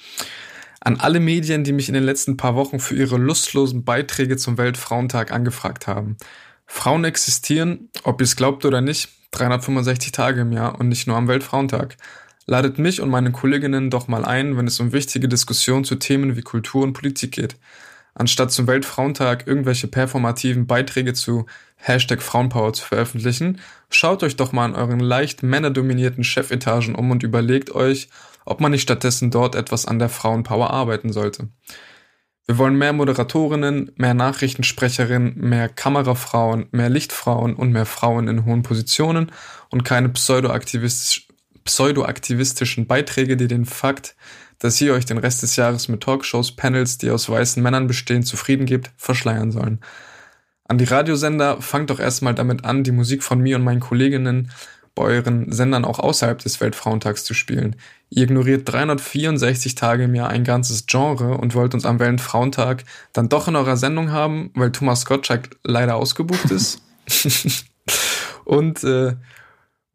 An 0.80 1.00
alle 1.00 1.20
Medien, 1.20 1.64
die 1.64 1.74
mich 1.74 1.88
in 1.88 1.94
den 1.94 2.04
letzten 2.04 2.38
paar 2.38 2.56
Wochen 2.56 2.80
für 2.80 2.96
ihre 2.96 3.18
lustlosen 3.18 3.84
Beiträge 3.84 4.38
zum 4.38 4.58
Weltfrauentag 4.58 5.32
angefragt 5.32 5.88
haben. 5.88 6.18
Frauen 6.66 7.04
existieren, 7.04 7.90
ob 8.04 8.22
ihr 8.22 8.26
es 8.26 8.36
glaubt 8.36 8.66
oder 8.66 8.82
nicht, 8.82 9.10
365 9.32 10.12
Tage 10.12 10.42
im 10.42 10.52
Jahr 10.52 10.80
und 10.80 10.90
nicht 10.90 11.08
nur 11.08 11.18
am 11.18 11.28
Weltfrauentag. 11.28 11.98
Ladet 12.46 12.78
mich 12.78 13.02
und 13.02 13.10
meine 13.10 13.32
Kolleginnen 13.32 13.90
doch 13.90 14.08
mal 14.08 14.26
ein, 14.26 14.58
wenn 14.58 14.68
es 14.68 14.80
um 14.80 14.92
wichtige 14.92 15.28
Diskussionen 15.28 15.86
zu 15.86 15.96
Themen 15.96 16.36
wie 16.36 16.42
Kultur 16.42 16.84
und 16.84 16.94
Politik 16.94 17.32
geht. 17.32 17.56
Anstatt 18.16 18.52
zum 18.52 18.68
Weltfrauentag 18.68 19.48
irgendwelche 19.48 19.88
performativen 19.88 20.68
Beiträge 20.68 21.14
zu 21.14 21.48
Hashtag 21.76 22.22
Frauenpower 22.22 22.74
zu 22.74 22.86
veröffentlichen, 22.86 23.60
schaut 23.90 24.22
euch 24.22 24.36
doch 24.36 24.52
mal 24.52 24.66
an 24.66 24.76
euren 24.76 25.00
leicht 25.00 25.42
männerdominierten 25.42 26.24
Chefetagen 26.24 26.96
um 26.96 27.10
und 27.10 27.24
überlegt 27.24 27.74
euch, 27.74 28.10
ob 28.46 28.62
man 28.62 28.72
nicht 28.72 28.84
stattdessen 28.84 29.32
dort 29.32 29.56
etwas 29.56 29.86
an 29.86 30.00
der 30.00 30.10
Frauenpower 30.10 30.70
arbeiten 30.70 31.12
sollte. 31.12 31.50
Wir 32.46 32.58
wollen 32.58 32.76
mehr 32.78 32.94
Moderatorinnen, 32.94 33.92
mehr 33.96 34.14
Nachrichtensprecherinnen, 34.14 35.36
mehr 35.38 35.70
Kamerafrauen, 35.70 36.68
mehr 36.72 36.90
Lichtfrauen 36.90 37.56
und 37.56 37.72
mehr 37.72 37.86
Frauen 37.86 38.28
in 38.28 38.46
hohen 38.46 38.64
Positionen 38.64 39.32
und 39.70 39.86
keine 39.86 40.10
pseudoaktivistisch, 40.10 41.28
pseudoaktivistischen 41.64 42.86
Beiträge, 42.86 43.38
die 43.38 43.48
den 43.48 43.66
Fakt, 43.66 44.16
dass 44.64 44.80
ihr 44.80 44.94
euch 44.94 45.04
den 45.06 45.18
Rest 45.18 45.44
des 45.44 45.58
Jahres 45.58 45.90
mit 45.90 46.02
Talkshows, 46.02 46.54
Panels, 46.54 46.98
die 46.98 47.12
aus 47.12 47.28
weißen 47.28 47.62
Männern 47.62 47.86
bestehen, 47.86 48.24
zufrieden 48.24 48.66
gebt, 48.66 48.92
verschleiern 48.96 49.52
sollen. 49.52 49.82
An 50.64 50.78
die 50.78 50.86
Radiosender 50.86 51.62
fangt 51.62 51.90
doch 51.90 52.00
erstmal 52.00 52.34
damit 52.34 52.64
an, 52.64 52.86
die 52.86 52.94
Musik 52.94 53.24
von 53.24 53.42
mir 53.42 53.58
und 53.58 53.66
meinen 53.66 53.82
Kolleginnen 53.82 54.52
bei 54.96 55.04
euren 55.04 55.52
Sendern 55.52 55.84
auch 55.84 56.00
außerhalb 56.00 56.40
des 56.40 56.62
Weltfrauentags 56.62 57.26
zu 57.26 57.34
spielen. 57.34 57.76
Ihr 58.10 58.24
ignoriert 58.24 58.72
364 58.72 59.76
Tage 59.76 60.06
im 60.06 60.16
Jahr 60.16 60.30
ein 60.30 60.46
ganzes 60.46 60.86
Genre 60.86 61.38
und 61.38 61.56
wollt 61.56 61.74
uns 61.74 61.86
am 61.86 62.00
Weltfrauentag 62.00 62.86
dann 63.12 63.28
doch 63.28 63.50
in 63.50 63.58
eurer 63.58 63.76
Sendung 63.76 64.12
haben, 64.12 64.50
weil 64.56 64.72
Thomas 64.72 65.04
Gottschalk 65.06 65.58
leider 65.66 65.98
ausgebucht 65.98 66.52
ist. 66.52 66.82
und 68.46 68.82
äh, 68.86 69.16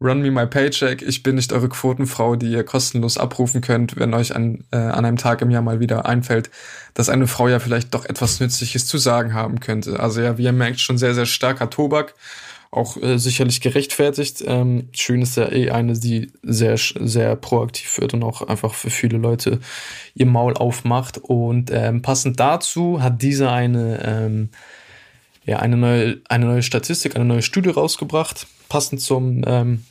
Run 0.01 0.21
me 0.21 0.31
my 0.31 0.45
paycheck. 0.45 1.01
Ich 1.01 1.23
bin 1.23 1.35
nicht 1.35 1.51
eure 1.51 1.67
Quotenfrau, 1.67 2.37
die 2.37 2.51
ihr 2.51 2.63
kostenlos 2.63 3.17
abrufen 3.17 3.59
könnt, 3.59 3.97
wenn 3.97 4.13
euch 4.13 4.33
an, 4.33 4.63
äh, 4.71 4.77
an 4.77 5.03
einem 5.03 5.17
Tag 5.17 5.41
im 5.41 5.51
Jahr 5.51 5.61
mal 5.61 5.81
wieder 5.81 6.05
einfällt, 6.05 6.49
dass 6.93 7.09
eine 7.09 7.27
Frau 7.27 7.49
ja 7.49 7.59
vielleicht 7.59 7.93
doch 7.93 8.05
etwas 8.05 8.39
Nützliches 8.39 8.85
zu 8.85 8.97
sagen 8.97 9.33
haben 9.33 9.59
könnte. 9.59 9.99
Also 9.99 10.21
ja, 10.21 10.37
wie 10.37 10.43
ihr 10.43 10.53
merkt, 10.53 10.79
schon 10.79 10.97
sehr, 10.97 11.13
sehr 11.15 11.25
starker 11.25 11.69
Tobak. 11.69 12.15
Auch 12.71 12.95
äh, 12.95 13.17
sicherlich 13.17 13.59
gerechtfertigt. 13.59 14.41
Ähm, 14.45 14.87
schön 14.93 15.21
ist 15.21 15.35
ja 15.35 15.51
eh 15.51 15.71
eine, 15.71 15.99
die 15.99 16.31
sehr, 16.43 16.77
sehr 16.77 17.35
proaktiv 17.35 17.99
wird 17.99 18.13
und 18.13 18.23
auch 18.23 18.43
einfach 18.43 18.75
für 18.75 18.91
viele 18.91 19.17
Leute 19.17 19.59
ihr 20.13 20.27
Maul 20.27 20.53
aufmacht. 20.53 21.17
Und 21.17 21.71
ähm, 21.73 22.01
passend 22.03 22.39
dazu 22.39 23.01
hat 23.01 23.21
dieser 23.21 23.51
eine, 23.51 23.99
ähm, 24.05 24.49
ja, 25.43 25.57
eine 25.59 25.75
neue, 25.75 26.21
eine 26.29 26.45
neue 26.45 26.63
Statistik, 26.63 27.17
eine 27.17 27.25
neue 27.25 27.41
Studie 27.41 27.71
rausgebracht, 27.71 28.47
passend 28.69 29.01
zum 29.01 29.41
ähm, 29.45 29.83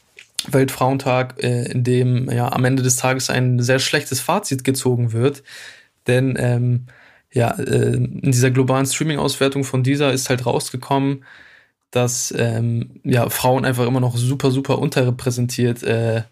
Weltfrauentag, 0.47 1.43
äh, 1.43 1.70
in 1.70 1.84
dem 1.84 2.30
ja 2.30 2.53
am 2.53 2.64
Ende 2.64 2.82
des 2.82 2.97
Tages 2.97 3.30
ein 3.30 3.61
sehr 3.61 3.78
schlechtes 3.78 4.20
Fazit 4.20 4.64
gezogen 4.64 5.12
wird. 5.12 5.43
Denn 6.07 6.36
ähm, 6.39 6.86
ja, 7.32 7.51
äh, 7.59 7.95
in 7.95 8.30
dieser 8.30 8.51
globalen 8.51 8.86
Streaming-Auswertung 8.86 9.64
von 9.64 9.82
dieser 9.82 10.12
ist 10.12 10.30
halt 10.30 10.47
rausgekommen, 10.47 11.24
dass 11.91 12.34
ähm, 12.36 13.01
ja, 13.05 13.28
Frauen 13.30 13.64
einfach 13.64 13.86
immer 13.86 14.01
noch 14.01 14.16
super, 14.16 14.51
super 14.51 14.78
unterrepräsentiert 14.78 15.82
äh, 15.82 16.22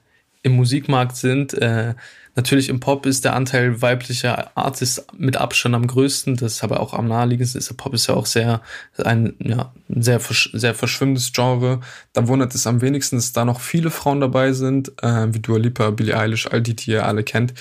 im 0.42 0.52
Musikmarkt 0.52 1.16
sind. 1.16 1.54
Äh, 1.54 1.94
natürlich 2.36 2.68
im 2.68 2.80
Pop 2.80 3.06
ist 3.06 3.24
der 3.24 3.34
Anteil 3.34 3.82
weiblicher 3.82 4.56
Artists 4.56 5.04
mit 5.16 5.36
Abstand 5.36 5.74
am 5.74 5.86
größten. 5.86 6.36
Das 6.36 6.54
ist 6.54 6.64
aber 6.64 6.80
auch 6.80 6.94
am 6.94 7.08
naheliegendsten. 7.08 7.60
Der 7.60 7.74
Pop 7.74 7.94
ist 7.94 8.06
ja 8.06 8.14
auch 8.14 8.26
sehr 8.26 8.60
ein 8.98 9.34
ja, 9.40 9.72
sehr 9.88 10.20
sehr 10.20 10.74
verschwimmendes 10.74 11.32
Genre. 11.32 11.80
Da 12.12 12.28
wundert 12.28 12.54
es 12.54 12.66
am 12.66 12.82
wenigsten, 12.82 13.16
dass 13.16 13.32
da 13.32 13.44
noch 13.44 13.60
viele 13.60 13.90
Frauen 13.90 14.20
dabei 14.20 14.52
sind, 14.52 14.92
äh, 15.02 15.32
wie 15.34 15.40
Dua 15.40 15.58
Lipa, 15.58 15.90
Billie 15.90 16.16
Eilish, 16.16 16.46
all 16.46 16.62
die, 16.62 16.76
die 16.76 16.92
ihr 16.92 17.06
alle 17.06 17.24
kennt. 17.24 17.54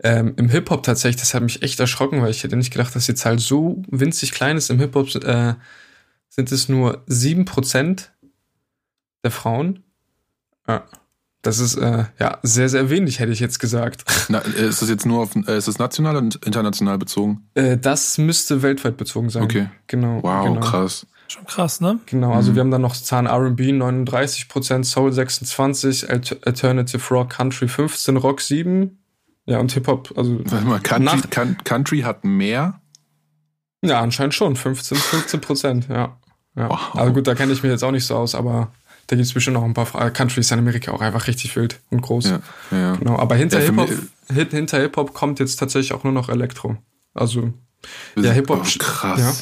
Ähm, 0.00 0.34
Im 0.36 0.48
Hip 0.48 0.70
Hop 0.70 0.82
tatsächlich, 0.82 1.20
das 1.20 1.34
hat 1.34 1.42
mich 1.42 1.62
echt 1.62 1.80
erschrocken, 1.80 2.22
weil 2.22 2.30
ich 2.30 2.44
hätte 2.44 2.56
nicht 2.56 2.72
gedacht, 2.72 2.94
dass 2.94 3.06
die 3.06 3.14
Zahl 3.14 3.38
so 3.38 3.82
winzig 3.88 4.32
klein 4.32 4.56
ist. 4.56 4.70
Im 4.70 4.78
Hip 4.78 4.94
Hop 4.94 5.14
äh, 5.14 5.54
sind 6.28 6.52
es 6.52 6.68
nur 6.68 7.02
sieben 7.06 7.44
Prozent 7.44 8.12
der 9.24 9.30
Frauen. 9.30 9.82
Ja. 10.68 10.84
Das 11.42 11.60
ist 11.60 11.76
äh, 11.76 12.04
ja 12.18 12.38
sehr, 12.42 12.68
sehr 12.68 12.90
wenig, 12.90 13.20
hätte 13.20 13.30
ich 13.30 13.40
jetzt 13.40 13.60
gesagt. 13.60 14.04
Na, 14.28 14.38
ist 14.38 14.82
das 14.82 14.88
jetzt 14.88 15.06
nur 15.06 15.22
auf 15.22 15.36
äh, 15.36 15.56
ist 15.56 15.68
das 15.68 15.78
national 15.78 16.16
und 16.16 16.44
international 16.44 16.98
bezogen? 16.98 17.48
Äh, 17.54 17.78
das 17.78 18.18
müsste 18.18 18.62
weltweit 18.62 18.96
bezogen 18.96 19.30
sein. 19.30 19.44
Okay. 19.44 19.68
Genau. 19.86 20.22
Wow, 20.22 20.46
genau. 20.46 20.60
krass. 20.60 21.06
Schon 21.28 21.44
krass, 21.44 21.80
ne? 21.80 22.00
Genau, 22.06 22.32
also 22.32 22.50
mhm. 22.50 22.54
wir 22.54 22.60
haben 22.60 22.70
dann 22.70 22.80
noch 22.80 22.96
Zahn 22.96 23.26
RB 23.26 23.60
39%, 23.60 24.84
Soul 24.84 25.12
26, 25.12 26.10
Alternative 26.10 27.14
Rock 27.14 27.30
Country 27.30 27.68
15, 27.68 28.16
Rock 28.16 28.40
7. 28.40 28.98
Ja, 29.44 29.60
und 29.60 29.70
Hip-Hop, 29.72 30.14
also. 30.16 30.40
Warte 30.44 30.66
mal, 30.66 30.80
Country, 30.80 31.56
Country 31.64 32.00
hat 32.00 32.24
mehr? 32.24 32.80
Ja, 33.82 34.00
anscheinend 34.00 34.34
schon. 34.34 34.56
15, 34.56 34.96
15 34.96 35.40
Prozent, 35.40 35.88
ja. 35.88 36.18
ja. 36.56 36.70
Wow. 36.70 36.94
Also 36.94 37.12
gut, 37.12 37.26
da 37.26 37.34
kenne 37.34 37.52
ich 37.52 37.62
mich 37.62 37.70
jetzt 37.70 37.84
auch 37.84 37.92
nicht 37.92 38.06
so 38.06 38.16
aus, 38.16 38.34
aber 38.34 38.72
da 39.08 39.16
gibt 39.16 39.26
es 39.26 39.32
bestimmt 39.32 39.54
noch 39.54 39.64
ein 39.64 39.74
paar 39.74 39.86
Fra 39.86 40.10
Countries 40.10 40.50
in 40.50 40.58
Amerika 40.58 40.92
auch 40.92 41.00
einfach 41.00 41.26
richtig 41.26 41.56
wild 41.56 41.80
und 41.90 42.02
groß. 42.02 42.26
Ja, 42.26 42.40
ja. 42.70 42.96
Genau. 42.96 43.18
Aber 43.18 43.34
hinter 43.34 43.58
ja, 43.58 43.66
Hip-Hop 43.66 43.90
hinter 44.30 44.80
Hip-Hop 44.80 45.14
kommt 45.14 45.40
jetzt 45.40 45.56
tatsächlich 45.56 45.94
auch 45.94 46.04
nur 46.04 46.12
noch 46.12 46.28
Elektro. 46.28 46.76
Also 47.14 47.54
ja, 48.16 48.32
Hip-Hop. 48.32 48.60
Oh, 48.64 48.78
krass. 48.78 49.18
Ja. 49.18 49.32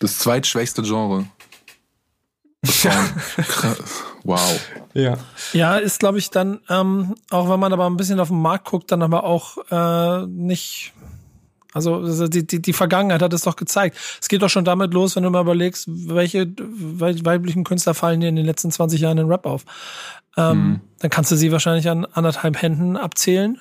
Das 0.00 0.18
zweitschwächste 0.18 0.82
Genre. 0.82 1.26
Ja. 2.82 3.08
wow. 4.24 4.60
Ja. 4.92 5.18
Ja, 5.52 5.76
ist, 5.76 6.00
glaube 6.00 6.18
ich, 6.18 6.30
dann, 6.30 6.60
ähm, 6.68 7.14
auch 7.30 7.48
wenn 7.48 7.60
man 7.60 7.72
aber 7.72 7.86
ein 7.86 7.96
bisschen 7.96 8.18
auf 8.18 8.28
den 8.28 8.42
Markt 8.42 8.66
guckt, 8.66 8.90
dann 8.90 9.02
aber 9.02 9.22
auch 9.22 9.58
äh, 9.70 10.26
nicht 10.26 10.92
also 11.72 12.28
die, 12.28 12.46
die, 12.46 12.60
die 12.60 12.72
Vergangenheit 12.72 13.22
hat 13.22 13.32
es 13.32 13.42
doch 13.42 13.56
gezeigt. 13.56 13.96
Es 14.20 14.28
geht 14.28 14.42
doch 14.42 14.50
schon 14.50 14.64
damit 14.64 14.92
los, 14.92 15.16
wenn 15.16 15.22
du 15.22 15.30
mal 15.30 15.40
überlegst, 15.40 15.86
welche 15.88 16.46
weiblichen 16.56 17.64
Künstler 17.64 17.94
fallen 17.94 18.20
dir 18.20 18.28
in 18.28 18.36
den 18.36 18.46
letzten 18.46 18.70
20 18.70 19.00
Jahren 19.00 19.18
in 19.18 19.26
Rap 19.26 19.46
auf. 19.46 19.64
Ähm, 20.36 20.56
mhm. 20.56 20.80
Dann 21.00 21.10
kannst 21.10 21.30
du 21.30 21.36
sie 21.36 21.52
wahrscheinlich 21.52 21.88
an 21.88 22.04
anderthalb 22.04 22.60
Händen 22.60 22.96
abzählen, 22.96 23.58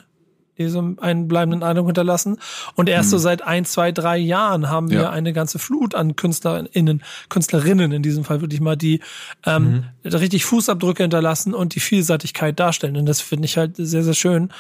die 0.58 0.68
so 0.68 0.96
einen 1.00 1.28
bleibenden 1.28 1.64
Eindruck 1.64 1.88
hinterlassen. 1.88 2.38
Und 2.76 2.90
erst 2.90 3.08
mhm. 3.08 3.12
so 3.12 3.18
seit 3.18 3.42
ein, 3.42 3.66
zwei, 3.66 3.92
drei 3.92 4.18
Jahren 4.18 4.70
haben 4.70 4.90
wir 4.90 5.02
ja. 5.02 5.10
eine 5.10 5.34
ganze 5.34 5.60
Flut 5.60 5.96
an 5.96 6.16
KünstlerInnen, 6.16 7.04
Künstlerinnen 7.30 7.92
in 7.92 8.04
diesem 8.04 8.24
Fall 8.24 8.42
wirklich 8.42 8.62
mal, 8.62 8.76
die 8.76 9.00
ähm, 9.46 9.86
mhm. 10.04 10.10
richtig 10.10 10.46
Fußabdrücke 10.46 11.04
hinterlassen 11.04 11.54
und 11.54 11.76
die 11.76 11.80
Vielseitigkeit 11.80 12.60
darstellen. 12.60 12.98
Und 12.98 13.06
das 13.06 13.22
finde 13.22 13.46
ich 13.46 13.58
halt 13.58 13.76
sehr, 13.78 14.04
sehr 14.04 14.14
schön. 14.14 14.52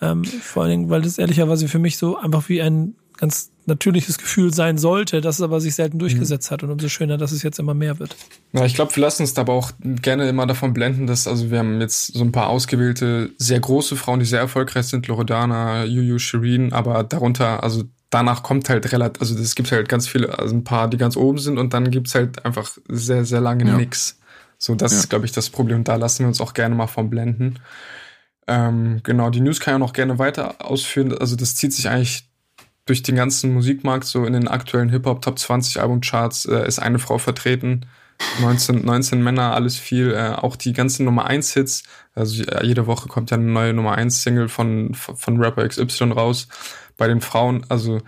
Ähm, 0.00 0.24
vor 0.24 0.62
allen 0.62 0.70
Dingen, 0.70 0.90
weil 0.90 1.02
das 1.02 1.18
ehrlicherweise 1.18 1.68
für 1.68 1.78
mich 1.78 1.98
so 1.98 2.16
einfach 2.16 2.48
wie 2.48 2.62
ein 2.62 2.94
ganz 3.16 3.50
natürliches 3.66 4.18
Gefühl 4.18 4.54
sein 4.54 4.78
sollte, 4.78 5.20
das 5.20 5.40
aber 5.40 5.60
sich 5.60 5.74
selten 5.74 5.98
durchgesetzt 5.98 6.50
mhm. 6.50 6.52
hat 6.52 6.62
und 6.62 6.70
umso 6.70 6.88
schöner, 6.88 7.18
dass 7.18 7.32
es 7.32 7.42
jetzt 7.42 7.58
immer 7.58 7.74
mehr 7.74 7.98
wird. 7.98 8.16
Ja, 8.52 8.64
ich 8.64 8.74
glaube, 8.74 8.94
wir 8.96 9.02
lassen 9.02 9.22
uns 9.22 9.34
da 9.34 9.42
aber 9.42 9.52
auch 9.52 9.72
gerne 9.80 10.28
immer 10.28 10.46
davon 10.46 10.72
blenden, 10.72 11.06
dass, 11.06 11.26
also 11.26 11.50
wir 11.50 11.58
haben 11.58 11.80
jetzt 11.80 12.14
so 12.14 12.24
ein 12.24 12.32
paar 12.32 12.48
ausgewählte, 12.48 13.30
sehr 13.36 13.60
große 13.60 13.96
Frauen, 13.96 14.20
die 14.20 14.26
sehr 14.26 14.40
erfolgreich 14.40 14.86
sind, 14.86 15.06
Loredana, 15.06 15.84
Juju, 15.84 16.18
Shireen, 16.18 16.72
aber 16.72 17.04
darunter, 17.04 17.62
also 17.62 17.84
danach 18.10 18.42
kommt 18.42 18.68
halt 18.70 18.90
relativ, 18.92 19.20
also 19.20 19.38
es 19.38 19.54
gibt 19.54 19.70
halt 19.70 19.88
ganz 19.88 20.08
viele, 20.08 20.38
also 20.38 20.54
ein 20.54 20.64
paar, 20.64 20.88
die 20.88 20.96
ganz 20.96 21.16
oben 21.16 21.38
sind 21.38 21.58
und 21.58 21.74
dann 21.74 21.90
gibt's 21.90 22.14
halt 22.14 22.44
einfach 22.44 22.70
sehr, 22.88 23.24
sehr 23.24 23.40
lange 23.40 23.66
ja. 23.66 23.76
nix. 23.76 24.18
So, 24.56 24.74
das 24.74 24.92
ja. 24.92 24.98
ist, 24.98 25.10
glaube 25.10 25.24
ich, 25.24 25.32
das 25.32 25.50
Problem. 25.50 25.84
Da 25.84 25.96
lassen 25.96 26.20
wir 26.20 26.28
uns 26.28 26.40
auch 26.40 26.52
gerne 26.52 26.74
mal 26.74 26.88
von 26.88 27.10
blenden. 27.10 27.60
Ähm, 28.48 29.00
genau, 29.02 29.30
die 29.30 29.40
News 29.40 29.60
kann 29.60 29.74
ja 29.74 29.78
noch 29.78 29.92
gerne 29.92 30.18
weiter 30.18 30.56
ausführen. 30.64 31.16
Also 31.16 31.36
das 31.36 31.54
zieht 31.54 31.72
sich 31.72 31.88
eigentlich 31.88 32.28
durch 32.86 33.02
den 33.02 33.16
ganzen 33.16 33.52
Musikmarkt, 33.52 34.06
so 34.06 34.24
in 34.24 34.32
den 34.32 34.48
aktuellen 34.48 34.88
Hip-Hop 34.88 35.20
Top 35.20 35.38
20 35.38 35.80
Albumcharts 35.80 36.46
äh, 36.46 36.66
ist 36.66 36.78
eine 36.78 36.98
Frau 36.98 37.18
vertreten. 37.18 37.86
19, 38.40 38.84
19 38.84 39.22
Männer, 39.22 39.54
alles 39.54 39.76
viel. 39.76 40.12
Äh, 40.12 40.30
auch 40.30 40.56
die 40.56 40.72
ganzen 40.72 41.04
Nummer 41.04 41.26
1 41.26 41.52
Hits. 41.52 41.84
Also 42.14 42.42
jede 42.62 42.86
Woche 42.86 43.08
kommt 43.08 43.30
ja 43.30 43.36
eine 43.36 43.46
neue 43.46 43.74
Nummer 43.74 43.94
1 43.96 44.22
Single 44.22 44.48
von, 44.48 44.94
von 44.94 45.36
Rapper 45.40 45.68
XY 45.68 46.12
raus. 46.12 46.48
Bei 46.96 47.06
den 47.06 47.20
Frauen, 47.20 47.64
also 47.68 48.00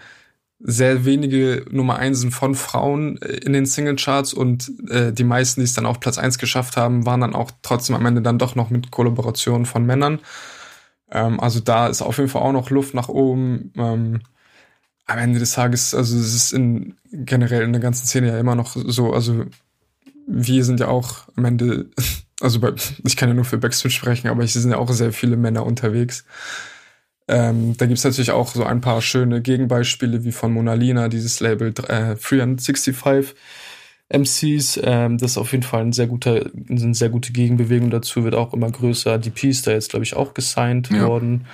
sehr 0.62 1.04
wenige 1.06 1.64
Nummer 1.70 1.96
Einsen 1.96 2.30
von 2.30 2.54
Frauen 2.54 3.20
äh, 3.22 3.36
in 3.38 3.52
den 3.52 3.66
Singlecharts 3.66 4.34
und 4.34 4.70
äh, 4.90 5.12
die 5.12 5.24
meisten, 5.24 5.60
die 5.60 5.64
es 5.64 5.72
dann 5.72 5.86
auf 5.86 6.00
Platz 6.00 6.18
eins 6.18 6.38
geschafft 6.38 6.76
haben, 6.76 7.06
waren 7.06 7.22
dann 7.22 7.34
auch 7.34 7.50
trotzdem 7.62 7.96
am 7.96 8.06
Ende 8.06 8.22
dann 8.22 8.38
doch 8.38 8.54
noch 8.54 8.70
mit 8.70 8.90
Kollaborationen 8.90 9.66
von 9.66 9.86
Männern. 9.86 10.20
Ähm, 11.10 11.40
also 11.40 11.60
da 11.60 11.88
ist 11.88 12.02
auf 12.02 12.18
jeden 12.18 12.28
Fall 12.28 12.42
auch 12.42 12.52
noch 12.52 12.70
Luft 12.70 12.94
nach 12.94 13.08
oben. 13.08 13.72
Ähm, 13.76 14.20
am 15.06 15.18
Ende 15.18 15.38
des 15.38 15.52
Tages, 15.52 15.94
also 15.94 16.16
es 16.16 16.34
ist 16.34 16.52
in 16.52 16.94
generell 17.10 17.62
in 17.62 17.72
der 17.72 17.82
ganzen 17.82 18.06
Szene 18.06 18.28
ja 18.28 18.38
immer 18.38 18.54
noch 18.54 18.76
so, 18.76 19.12
also 19.12 19.44
wir 20.26 20.64
sind 20.64 20.78
ja 20.78 20.88
auch 20.88 21.28
am 21.36 21.46
Ende, 21.46 21.90
also 22.40 22.60
bei, 22.60 22.72
ich 23.04 23.16
kann 23.16 23.28
ja 23.28 23.34
nur 23.34 23.44
für 23.44 23.58
Backstreet 23.58 23.92
sprechen, 23.92 24.28
aber 24.28 24.44
es 24.44 24.52
sind 24.52 24.70
ja 24.70 24.76
auch 24.76 24.90
sehr 24.92 25.12
viele 25.12 25.36
Männer 25.36 25.64
unterwegs. 25.64 26.24
Ähm, 27.30 27.76
da 27.76 27.86
gibt's 27.86 28.02
natürlich 28.02 28.32
auch 28.32 28.48
so 28.48 28.64
ein 28.64 28.80
paar 28.80 29.00
schöne 29.00 29.40
Gegenbeispiele 29.40 30.24
wie 30.24 30.32
von 30.32 30.52
Mona 30.52 30.74
Lina, 30.74 31.08
dieses 31.08 31.38
Label 31.38 31.68
äh, 31.68 32.16
365 32.16 32.96
MCs. 34.08 34.80
Ähm, 34.82 35.16
das 35.16 35.32
ist 35.32 35.38
auf 35.38 35.52
jeden 35.52 35.62
Fall 35.62 35.82
ein 35.82 35.92
sehr 35.92 36.08
guter, 36.08 36.44
eine 36.68 36.92
sehr 36.92 37.08
gute 37.08 37.32
Gegenbewegung 37.32 37.90
dazu, 37.90 38.24
wird 38.24 38.34
auch 38.34 38.52
immer 38.52 38.68
größer. 38.68 39.18
Die 39.18 39.48
ist 39.48 39.68
da 39.68 39.70
jetzt, 39.70 39.90
glaube 39.90 40.04
ich, 40.04 40.16
auch 40.16 40.34
gesigned 40.34 40.90
ja. 40.90 41.06
worden. 41.06 41.46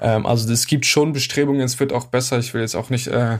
Ähm, 0.00 0.24
also 0.24 0.50
es 0.50 0.66
gibt 0.66 0.86
schon 0.86 1.12
Bestrebungen, 1.12 1.60
es 1.60 1.78
wird 1.78 1.92
auch 1.92 2.06
besser. 2.06 2.38
Ich 2.38 2.54
will 2.54 2.62
jetzt 2.62 2.74
auch 2.74 2.88
nicht 2.88 3.08
äh, 3.08 3.36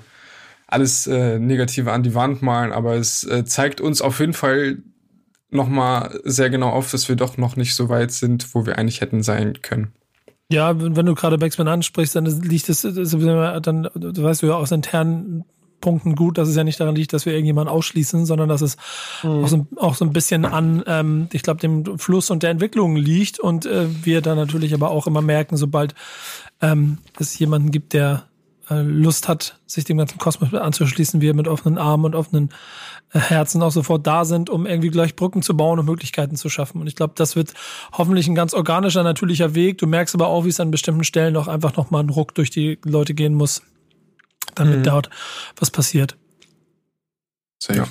alles 0.67 1.07
äh, 1.07 1.39
Negative 1.39 1.91
an 1.91 2.03
die 2.03 2.15
Wand 2.15 2.43
malen, 2.43 2.73
aber 2.73 2.97
es 2.97 3.25
äh, 3.25 3.47
zeigt 3.47 3.81
uns 3.81 4.03
auf 4.03 4.21
jeden 4.21 4.35
Fall 4.35 4.77
nochmal 5.51 6.21
sehr 6.25 6.51
genau 6.51 6.69
auf, 6.69 6.91
dass 6.91 7.09
wir 7.09 7.17
doch 7.17 7.39
noch 7.39 7.57
nicht 7.57 7.75
so 7.75 7.89
weit 7.89 8.13
sind, 8.13 8.55
wo 8.55 8.67
wir 8.67 8.77
eigentlich 8.77 9.01
hätten 9.01 9.23
sein 9.23 9.63
können. 9.63 9.93
Ja, 10.51 10.81
wenn 10.81 11.07
du 11.07 11.15
gerade 11.15 11.37
Backspin 11.37 11.69
ansprichst, 11.69 12.17
dann 12.17 12.25
liegt 12.25 12.69
es, 12.71 12.83
dann 12.83 12.95
du 12.95 14.23
weißt 14.23 14.43
du 14.43 14.47
ja 14.47 14.55
aus 14.55 14.73
internen 14.73 15.45
Punkten 15.81 16.15
gut, 16.17 16.39
dass 16.39 16.49
es 16.49 16.57
ja 16.57 16.65
nicht 16.65 16.81
daran 16.81 16.97
liegt, 16.97 17.13
dass 17.13 17.27
wir 17.27 17.33
irgendjemanden 17.33 17.73
ausschließen, 17.73 18.27
sondern 18.27 18.49
dass 18.49 18.63
es 18.63 18.77
mhm. 19.23 19.45
auch, 19.45 19.49
so, 19.49 19.67
auch, 19.77 19.95
so, 19.95 20.05
ein 20.05 20.13
bisschen 20.13 20.45
an, 20.45 20.83
ähm, 20.87 21.29
ich 21.33 21.43
glaube, 21.43 21.61
dem 21.61 21.99
Fluss 21.99 22.31
und 22.31 22.43
der 22.43 22.51
Entwicklung 22.51 22.97
liegt 22.97 23.39
und 23.39 23.67
äh, 23.67 23.87
wir 24.05 24.21
dann 24.21 24.37
natürlich 24.37 24.75
aber 24.75 24.91
auch 24.91 25.07
immer 25.07 25.23
merken, 25.23 25.57
sobald 25.57 25.95
ähm, 26.61 26.99
es 27.19 27.39
jemanden 27.39 27.71
gibt, 27.71 27.93
der 27.93 28.25
äh, 28.71 28.81
Lust 28.81 29.29
hat, 29.29 29.59
sich 29.67 29.85
dem 29.85 29.99
ganzen 29.99 30.19
Kosmos 30.19 30.53
anzuschließen, 30.53 31.21
wir 31.21 31.35
mit 31.35 31.49
offenen 31.49 31.79
Armen 31.79 32.07
und 32.07 32.15
offenen 32.15 32.51
Herzen 33.11 33.63
auch 33.63 33.73
sofort 33.73 34.07
da 34.07 34.25
sind, 34.25 34.51
um 34.51 34.67
irgendwie 34.67 34.91
gleich 34.91 35.17
Brücken 35.17 35.43
zu 35.43 35.57
bauen 35.57 35.79
und 35.79 35.87
Möglichkeiten 35.87 36.37
zu 36.37 36.49
schaffen. 36.49 36.81
Und 36.81 36.87
ich 36.87 36.97
glaube, 36.97 37.15
das 37.17 37.37
wird 37.37 37.55
hoffentlich 37.93 38.29
ein 38.29 38.35
ganz 38.35 38.55
organischer, 38.55 39.03
natürlicher 39.03 39.55
Weg. 39.55 39.79
Du 39.79 39.87
merkst 39.87 40.15
aber 40.15 40.27
auch, 40.29 40.45
wie 40.45 40.51
es 40.51 40.61
an 40.61 40.71
bestimmten 40.71 41.05
Stellen 41.05 41.37
auch 41.37 41.49
einfach 41.49 41.77
nochmal 41.77 42.03
ein 42.03 42.11
Ruck 42.11 42.35
durch 42.35 42.51
die 42.51 42.79
Leute 42.85 43.15
gehen 43.15 43.35
muss, 43.35 43.63
damit 44.55 44.81
mhm. 44.81 44.83
dort 44.85 45.11
was 45.57 45.71
passiert. 45.71 46.17
Safe. 47.63 47.79
Ja. 47.79 47.87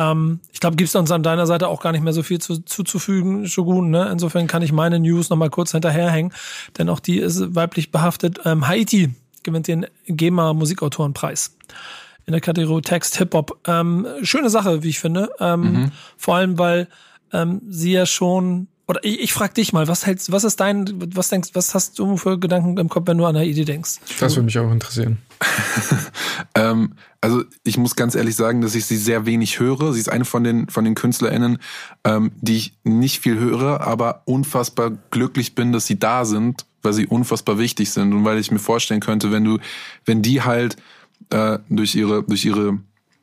Ähm, 0.00 0.40
ich 0.52 0.60
glaube, 0.60 0.76
gibt 0.76 0.88
es 0.88 0.96
uns 0.96 1.10
an 1.10 1.22
deiner 1.22 1.46
Seite 1.46 1.68
auch 1.68 1.80
gar 1.80 1.92
nicht 1.92 2.02
mehr 2.02 2.12
so 2.12 2.22
viel 2.22 2.40
zu, 2.40 2.58
zuzufügen, 2.64 3.46
Shogun. 3.46 3.90
Ne? 3.90 4.08
Insofern 4.10 4.46
kann 4.46 4.62
ich 4.62 4.72
meine 4.72 4.98
News 4.98 5.30
nochmal 5.30 5.50
kurz 5.50 5.72
hinterherhängen, 5.72 6.32
denn 6.78 6.88
auch 6.88 7.00
die 7.00 7.18
ist 7.18 7.54
weiblich 7.54 7.92
behaftet. 7.92 8.40
Ähm, 8.44 8.66
Haiti 8.66 9.14
gewinnt 9.44 9.68
den 9.68 9.86
GEMA 10.06 10.52
Musikautorenpreis 10.52 11.56
in 12.26 12.32
der 12.32 12.40
Kategorie 12.40 12.82
Text 12.82 13.16
Hip 13.18 13.34
Hop. 13.34 13.58
Ähm, 13.66 14.06
schöne 14.22 14.50
Sache, 14.50 14.82
wie 14.82 14.90
ich 14.90 14.98
finde. 14.98 15.30
Ähm, 15.40 15.60
mhm. 15.60 15.92
Vor 16.16 16.36
allem, 16.36 16.58
weil 16.58 16.88
ähm, 17.32 17.60
sie 17.68 17.92
ja 17.92 18.06
schon 18.06 18.68
oder 18.86 19.02
ich, 19.02 19.20
ich 19.20 19.32
frage 19.32 19.54
dich 19.54 19.72
mal, 19.72 19.88
was 19.88 20.04
hältst, 20.06 20.30
was 20.30 20.44
ist 20.44 20.60
dein, 20.60 20.86
was 21.14 21.30
denkst, 21.30 21.50
was 21.54 21.74
hast 21.74 21.98
du 21.98 22.16
für 22.16 22.38
Gedanken 22.38 22.76
im 22.76 22.88
Kopf, 22.88 23.06
wenn 23.06 23.16
du 23.16 23.24
an 23.24 23.36
eine 23.36 23.46
Idee 23.46 23.64
denkst? 23.64 24.00
Das 24.20 24.36
würde 24.36 24.44
mich 24.44 24.58
auch 24.58 24.70
interessieren. 24.70 25.18
ähm, 26.54 26.92
also 27.20 27.44
ich 27.62 27.78
muss 27.78 27.96
ganz 27.96 28.14
ehrlich 28.14 28.36
sagen, 28.36 28.60
dass 28.60 28.74
ich 28.74 28.84
sie 28.84 28.98
sehr 28.98 29.24
wenig 29.24 29.58
höre. 29.58 29.94
Sie 29.94 30.00
ist 30.00 30.10
eine 30.10 30.26
von 30.26 30.44
den 30.44 30.68
von 30.68 30.84
den 30.84 30.94
KünstlerInnen, 30.94 31.58
ähm, 32.04 32.32
die 32.40 32.56
ich 32.56 32.74
nicht 32.84 33.20
viel 33.20 33.38
höre, 33.38 33.80
aber 33.80 34.22
unfassbar 34.26 34.92
glücklich 35.10 35.54
bin, 35.54 35.72
dass 35.72 35.86
sie 35.86 35.98
da 35.98 36.26
sind, 36.26 36.66
weil 36.82 36.92
sie 36.92 37.06
unfassbar 37.06 37.58
wichtig 37.58 37.90
sind 37.90 38.12
und 38.12 38.24
weil 38.26 38.38
ich 38.38 38.50
mir 38.50 38.58
vorstellen 38.58 39.00
könnte, 39.00 39.32
wenn 39.32 39.44
du, 39.44 39.58
wenn 40.04 40.20
die 40.20 40.42
halt 40.42 40.76
äh, 41.30 41.58
durch 41.68 41.94
ihre, 41.94 42.22
durch 42.24 42.44
ihre, 42.44 42.78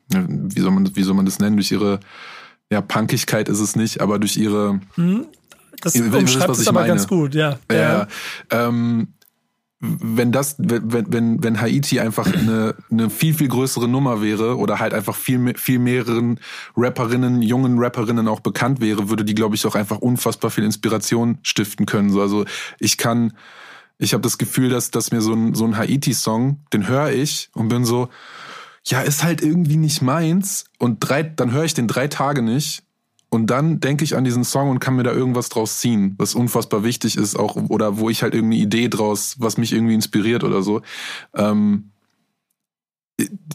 wie 0.08 0.60
soll 0.60 0.70
man, 0.70 0.94
wie 0.94 1.02
soll 1.02 1.14
man 1.14 1.26
das 1.26 1.38
nennen, 1.38 1.56
durch 1.56 1.72
ihre 1.72 2.00
ja, 2.70 2.80
Punkigkeit 2.80 3.48
ist 3.48 3.60
es 3.60 3.76
nicht, 3.76 4.00
aber 4.00 4.18
durch 4.18 4.36
ihre. 4.36 4.80
Hm, 4.94 5.26
das 5.80 5.94
umschreibt 5.96 6.56
es 6.56 6.68
aber 6.68 6.80
meine. 6.80 6.88
ganz 6.88 7.06
gut, 7.08 7.34
ja. 7.34 7.58
Ja. 7.70 7.76
ja. 7.76 8.08
Ähm, 8.50 9.08
wenn 9.82 10.30
das, 10.30 10.54
wenn, 10.58 11.12
wenn, 11.12 11.42
wenn 11.42 11.60
Haiti 11.60 11.98
einfach 11.98 12.32
eine, 12.32 12.76
eine 12.88 13.10
viel, 13.10 13.34
viel 13.34 13.48
größere 13.48 13.88
Nummer 13.88 14.22
wäre 14.22 14.56
oder 14.56 14.78
halt 14.78 14.94
einfach 14.94 15.16
viel, 15.16 15.54
viel 15.56 15.80
mehreren 15.80 16.38
Rapperinnen, 16.76 17.42
jungen 17.42 17.80
Rapperinnen 17.80 18.28
auch 18.28 18.38
bekannt 18.38 18.80
wäre, 18.80 19.10
würde 19.10 19.24
die, 19.24 19.34
glaube 19.34 19.56
ich, 19.56 19.66
auch 19.66 19.74
einfach 19.74 19.98
unfassbar 19.98 20.52
viel 20.52 20.62
Inspiration 20.62 21.38
stiften 21.42 21.84
können. 21.84 22.10
So, 22.10 22.22
also 22.22 22.44
ich 22.78 22.96
kann, 22.96 23.32
ich 23.98 24.14
habe 24.14 24.22
das 24.22 24.38
Gefühl, 24.38 24.68
dass, 24.68 24.90
dass 24.90 25.12
mir 25.12 25.20
so 25.20 25.32
ein, 25.32 25.54
so 25.54 25.64
ein 25.64 25.76
Haiti-Song, 25.76 26.60
den 26.72 26.88
höre 26.88 27.10
ich 27.10 27.50
und 27.54 27.68
bin 27.68 27.84
so, 27.84 28.08
ja, 28.84 29.00
ist 29.00 29.22
halt 29.22 29.42
irgendwie 29.42 29.76
nicht 29.76 30.02
meins. 30.02 30.64
Und 30.78 30.98
drei, 31.00 31.22
dann 31.22 31.52
höre 31.52 31.64
ich 31.64 31.74
den 31.74 31.88
drei 31.88 32.08
Tage 32.08 32.42
nicht 32.42 32.82
und 33.32 33.46
dann 33.46 33.80
denke 33.80 34.04
ich 34.04 34.14
an 34.14 34.24
diesen 34.24 34.44
Song 34.44 34.68
und 34.68 34.78
kann 34.78 34.94
mir 34.94 35.04
da 35.04 35.12
irgendwas 35.12 35.48
draus 35.48 35.78
ziehen, 35.78 36.14
was 36.18 36.34
unfassbar 36.34 36.84
wichtig 36.84 37.16
ist, 37.16 37.34
auch 37.38 37.56
oder 37.56 37.96
wo 37.96 38.10
ich 38.10 38.22
halt 38.22 38.34
irgendeine 38.34 38.62
Idee 38.62 38.88
draus, 38.88 39.36
was 39.38 39.56
mich 39.56 39.72
irgendwie 39.72 39.94
inspiriert 39.94 40.44
oder 40.44 40.62
so. 40.62 40.82
Ähm, 41.34 41.92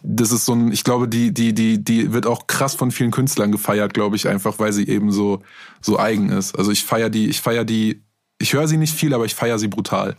das 0.02 0.32
ist 0.32 0.46
so 0.46 0.54
ein, 0.54 0.72
ich 0.72 0.84
glaube, 0.84 1.08
die, 1.08 1.32
die, 1.32 1.54
die, 1.54 1.84
die 1.84 2.12
wird 2.12 2.26
auch 2.26 2.48
krass 2.48 2.74
von 2.74 2.90
vielen 2.90 3.12
Künstlern 3.12 3.52
gefeiert, 3.52 3.94
glaube 3.94 4.16
ich, 4.16 4.28
einfach, 4.28 4.58
weil 4.58 4.74
sie 4.74 4.88
eben 4.88 5.12
so, 5.12 5.44
so 5.80 6.00
eigen 6.00 6.30
ist. 6.30 6.58
Also 6.58 6.72
ich 6.72 6.84
feiere 6.84 7.12
die, 7.12 7.28
ich 7.28 7.42
feiere 7.42 7.66
die, 7.66 8.04
ich 8.40 8.54
höre 8.54 8.68
sie 8.68 8.78
nicht 8.78 8.94
viel, 8.94 9.14
aber 9.14 9.26
ich 9.26 9.36
feiere 9.36 9.60
sie 9.60 9.68
brutal. 9.68 10.16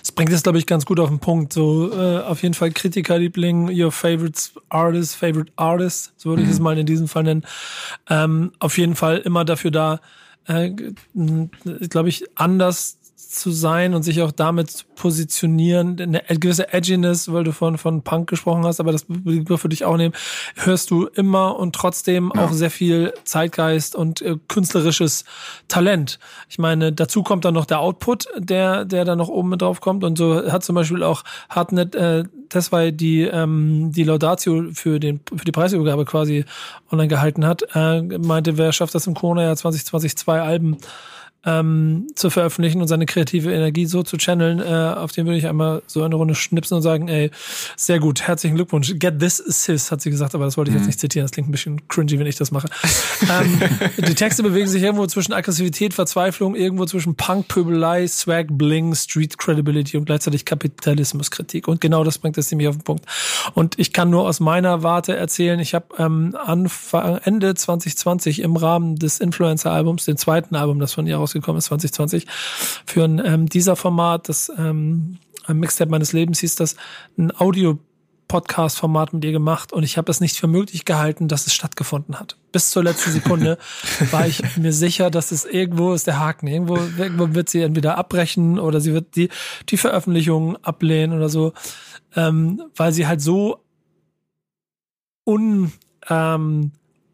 Das 0.00 0.10
bringt 0.10 0.32
es, 0.32 0.42
glaube 0.42 0.58
ich, 0.58 0.66
ganz 0.66 0.84
gut 0.84 0.98
auf 0.98 1.08
den 1.08 1.20
Punkt. 1.20 1.52
So, 1.52 1.92
äh, 1.92 2.20
auf 2.22 2.42
jeden 2.42 2.54
Fall 2.54 2.72
Kritikerliebling, 2.72 3.68
your 3.68 3.92
favorite 3.92 4.40
artist, 4.68 5.14
favorite 5.14 5.52
artist, 5.56 6.12
so 6.16 6.30
würde 6.30 6.42
mhm. 6.42 6.48
ich 6.48 6.54
es 6.54 6.60
mal 6.60 6.76
in 6.76 6.86
diesem 6.86 7.06
Fall 7.06 7.22
nennen. 7.22 7.46
Ähm, 8.10 8.52
auf 8.58 8.78
jeden 8.78 8.96
Fall 8.96 9.18
immer 9.18 9.44
dafür 9.44 9.70
da, 9.70 10.00
äh, 10.46 10.70
glaube 11.88 12.08
ich, 12.08 12.24
anders 12.34 12.98
zu 13.28 13.50
sein 13.50 13.94
und 13.94 14.02
sich 14.02 14.22
auch 14.22 14.32
damit 14.32 14.70
zu 14.70 14.84
positionieren, 14.94 16.00
eine 16.00 16.22
gewisse 16.38 16.72
Edginess, 16.72 17.32
weil 17.32 17.44
du 17.44 17.52
von, 17.52 17.78
von 17.78 18.02
Punk 18.02 18.28
gesprochen 18.28 18.64
hast, 18.64 18.80
aber 18.80 18.92
das 18.92 19.06
würde 19.08 19.74
ich 19.74 19.84
auch 19.84 19.96
nehmen, 19.96 20.14
hörst 20.56 20.90
du 20.90 21.06
immer 21.06 21.58
und 21.58 21.74
trotzdem 21.74 22.30
ja. 22.34 22.44
auch 22.44 22.52
sehr 22.52 22.70
viel 22.70 23.12
Zeitgeist 23.24 23.96
und 23.96 24.22
äh, 24.22 24.36
künstlerisches 24.48 25.24
Talent. 25.68 26.18
Ich 26.48 26.58
meine, 26.58 26.92
dazu 26.92 27.22
kommt 27.22 27.44
dann 27.44 27.54
noch 27.54 27.66
der 27.66 27.80
Output, 27.80 28.26
der, 28.36 28.84
der 28.84 29.04
dann 29.04 29.18
noch 29.18 29.28
oben 29.28 29.50
mit 29.50 29.62
drauf 29.62 29.80
kommt 29.80 30.04
und 30.04 30.16
so 30.16 30.50
hat 30.50 30.64
zum 30.64 30.74
Beispiel 30.74 31.02
auch 31.02 31.24
Hartnett, 31.48 31.94
äh, 31.94 32.24
war 32.70 32.90
die, 32.90 33.22
ähm, 33.22 33.92
die 33.92 34.04
Laudatio 34.04 34.72
für 34.74 35.00
den, 35.00 35.20
für 35.34 35.44
die 35.44 35.52
Preisübergabe 35.52 36.04
quasi 36.04 36.44
online 36.90 37.08
gehalten 37.08 37.46
hat, 37.46 37.62
äh, 37.74 38.02
meinte, 38.02 38.58
wer 38.58 38.72
schafft 38.72 38.94
das 38.94 39.06
im 39.06 39.14
Corona-Jahr 39.14 39.56
2020 39.56 40.16
zwei 40.16 40.42
Alben 40.42 40.76
ähm, 41.44 42.06
zu 42.14 42.30
veröffentlichen 42.30 42.80
und 42.80 42.88
seine 42.88 43.06
kreative 43.06 43.52
Energie 43.52 43.86
so 43.86 44.02
zu 44.02 44.16
channeln, 44.16 44.60
äh, 44.60 44.94
auf 44.96 45.12
den 45.12 45.26
würde 45.26 45.38
ich 45.38 45.46
einmal 45.46 45.82
so 45.86 46.02
eine 46.02 46.14
Runde 46.14 46.34
schnipsen 46.34 46.76
und 46.76 46.82
sagen, 46.82 47.08
ey, 47.08 47.30
sehr 47.76 47.98
gut, 47.98 48.22
herzlichen 48.22 48.54
Glückwunsch. 48.54 48.94
Get 48.98 49.18
this 49.18 49.38
sis, 49.38 49.90
hat 49.90 50.00
sie 50.00 50.10
gesagt, 50.10 50.34
aber 50.34 50.44
das 50.44 50.56
wollte 50.56 50.70
ich 50.70 50.76
jetzt 50.76 50.82
mhm. 50.82 50.88
nicht 50.88 51.00
zitieren, 51.00 51.24
das 51.24 51.32
klingt 51.32 51.48
ein 51.48 51.52
bisschen 51.52 51.88
cringy, 51.88 52.18
wenn 52.18 52.26
ich 52.26 52.36
das 52.36 52.52
mache. 52.52 52.68
ähm, 53.22 53.60
die 54.06 54.14
Texte 54.14 54.42
bewegen 54.42 54.68
sich 54.68 54.82
irgendwo 54.82 55.06
zwischen 55.06 55.32
Aggressivität, 55.32 55.94
Verzweiflung, 55.94 56.54
irgendwo 56.54 56.84
zwischen 56.86 57.16
Punk, 57.16 57.48
Pöbelei, 57.48 58.06
Swag, 58.06 58.46
Bling, 58.50 58.94
Street 58.94 59.36
Credibility 59.36 59.96
und 59.96 60.04
gleichzeitig 60.04 60.44
Kapitalismuskritik. 60.44 61.66
Und 61.66 61.80
genau 61.80 62.04
das 62.04 62.18
bringt 62.18 62.38
es 62.38 62.48
ziemlich 62.48 62.68
auf 62.68 62.76
den 62.76 62.84
Punkt. 62.84 63.06
Und 63.54 63.78
ich 63.78 63.92
kann 63.92 64.10
nur 64.10 64.28
aus 64.28 64.38
meiner 64.38 64.82
Warte 64.84 65.16
erzählen, 65.16 65.58
ich 65.58 65.74
habe 65.74 65.86
ähm, 65.98 66.36
Anfang, 66.40 67.18
Ende 67.24 67.54
2020 67.54 68.40
im 68.40 68.56
Rahmen 68.56 68.96
des 68.96 69.18
Influencer-Albums, 69.18 70.04
den 70.04 70.16
zweiten 70.16 70.54
Album, 70.54 70.78
das 70.78 70.92
von 70.92 71.06
ihr 71.06 71.18
aus 71.18 71.31
rausgekommen 71.32 71.58
ist, 71.58 71.66
2020, 71.66 72.26
für 72.86 73.04
ein 73.04 73.22
ähm, 73.24 73.48
dieser 73.48 73.76
Format, 73.76 74.28
das 74.28 74.50
ähm, 74.56 75.18
Mixtape 75.48 75.90
meines 75.90 76.12
Lebens 76.12 76.40
hieß 76.40 76.54
das, 76.56 76.76
ein 77.16 77.32
Audio 77.38 77.78
Podcast-Format 78.28 79.12
mit 79.12 79.24
ihr 79.24 79.32
gemacht 79.32 79.72
und 79.72 79.82
ich 79.82 79.98
habe 79.98 80.10
es 80.10 80.20
nicht 80.20 80.38
für 80.38 80.46
möglich 80.46 80.86
gehalten, 80.86 81.28
dass 81.28 81.46
es 81.46 81.52
stattgefunden 81.52 82.18
hat. 82.18 82.36
Bis 82.50 82.70
zur 82.70 82.82
letzten 82.82 83.10
Sekunde 83.10 83.58
war 84.10 84.26
ich 84.26 84.56
mir 84.56 84.72
sicher, 84.72 85.10
dass 85.10 85.32
es 85.32 85.44
irgendwo 85.44 85.92
ist 85.92 86.06
der 86.06 86.18
Haken. 86.18 86.46
Irgendwo, 86.46 86.76
irgendwo 86.76 87.34
wird 87.34 87.50
sie 87.50 87.60
entweder 87.60 87.98
abbrechen 87.98 88.58
oder 88.58 88.80
sie 88.80 88.94
wird 88.94 89.16
die, 89.16 89.28
die 89.68 89.76
Veröffentlichung 89.76 90.56
ablehnen 90.64 91.14
oder 91.14 91.28
so, 91.28 91.52
ähm, 92.16 92.62
weil 92.74 92.92
sie 92.92 93.06
halt 93.06 93.20
so 93.20 93.58
un, 95.26 95.72
ähm, 96.08 96.72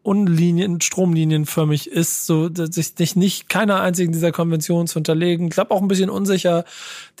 unlinien, 0.09 0.81
stromlinienförmig 0.81 1.85
ist, 1.85 2.25
so 2.25 2.49
sich 2.51 3.15
nicht 3.15 3.47
keiner 3.47 3.79
einzigen 3.79 4.11
dieser 4.11 4.31
Konventionen 4.31 4.87
zu 4.87 4.97
unterlegen. 4.97 5.45
Ich 5.45 5.53
glaube 5.53 5.69
auch 5.69 5.83
ein 5.83 5.87
bisschen 5.87 6.09
unsicher 6.09 6.65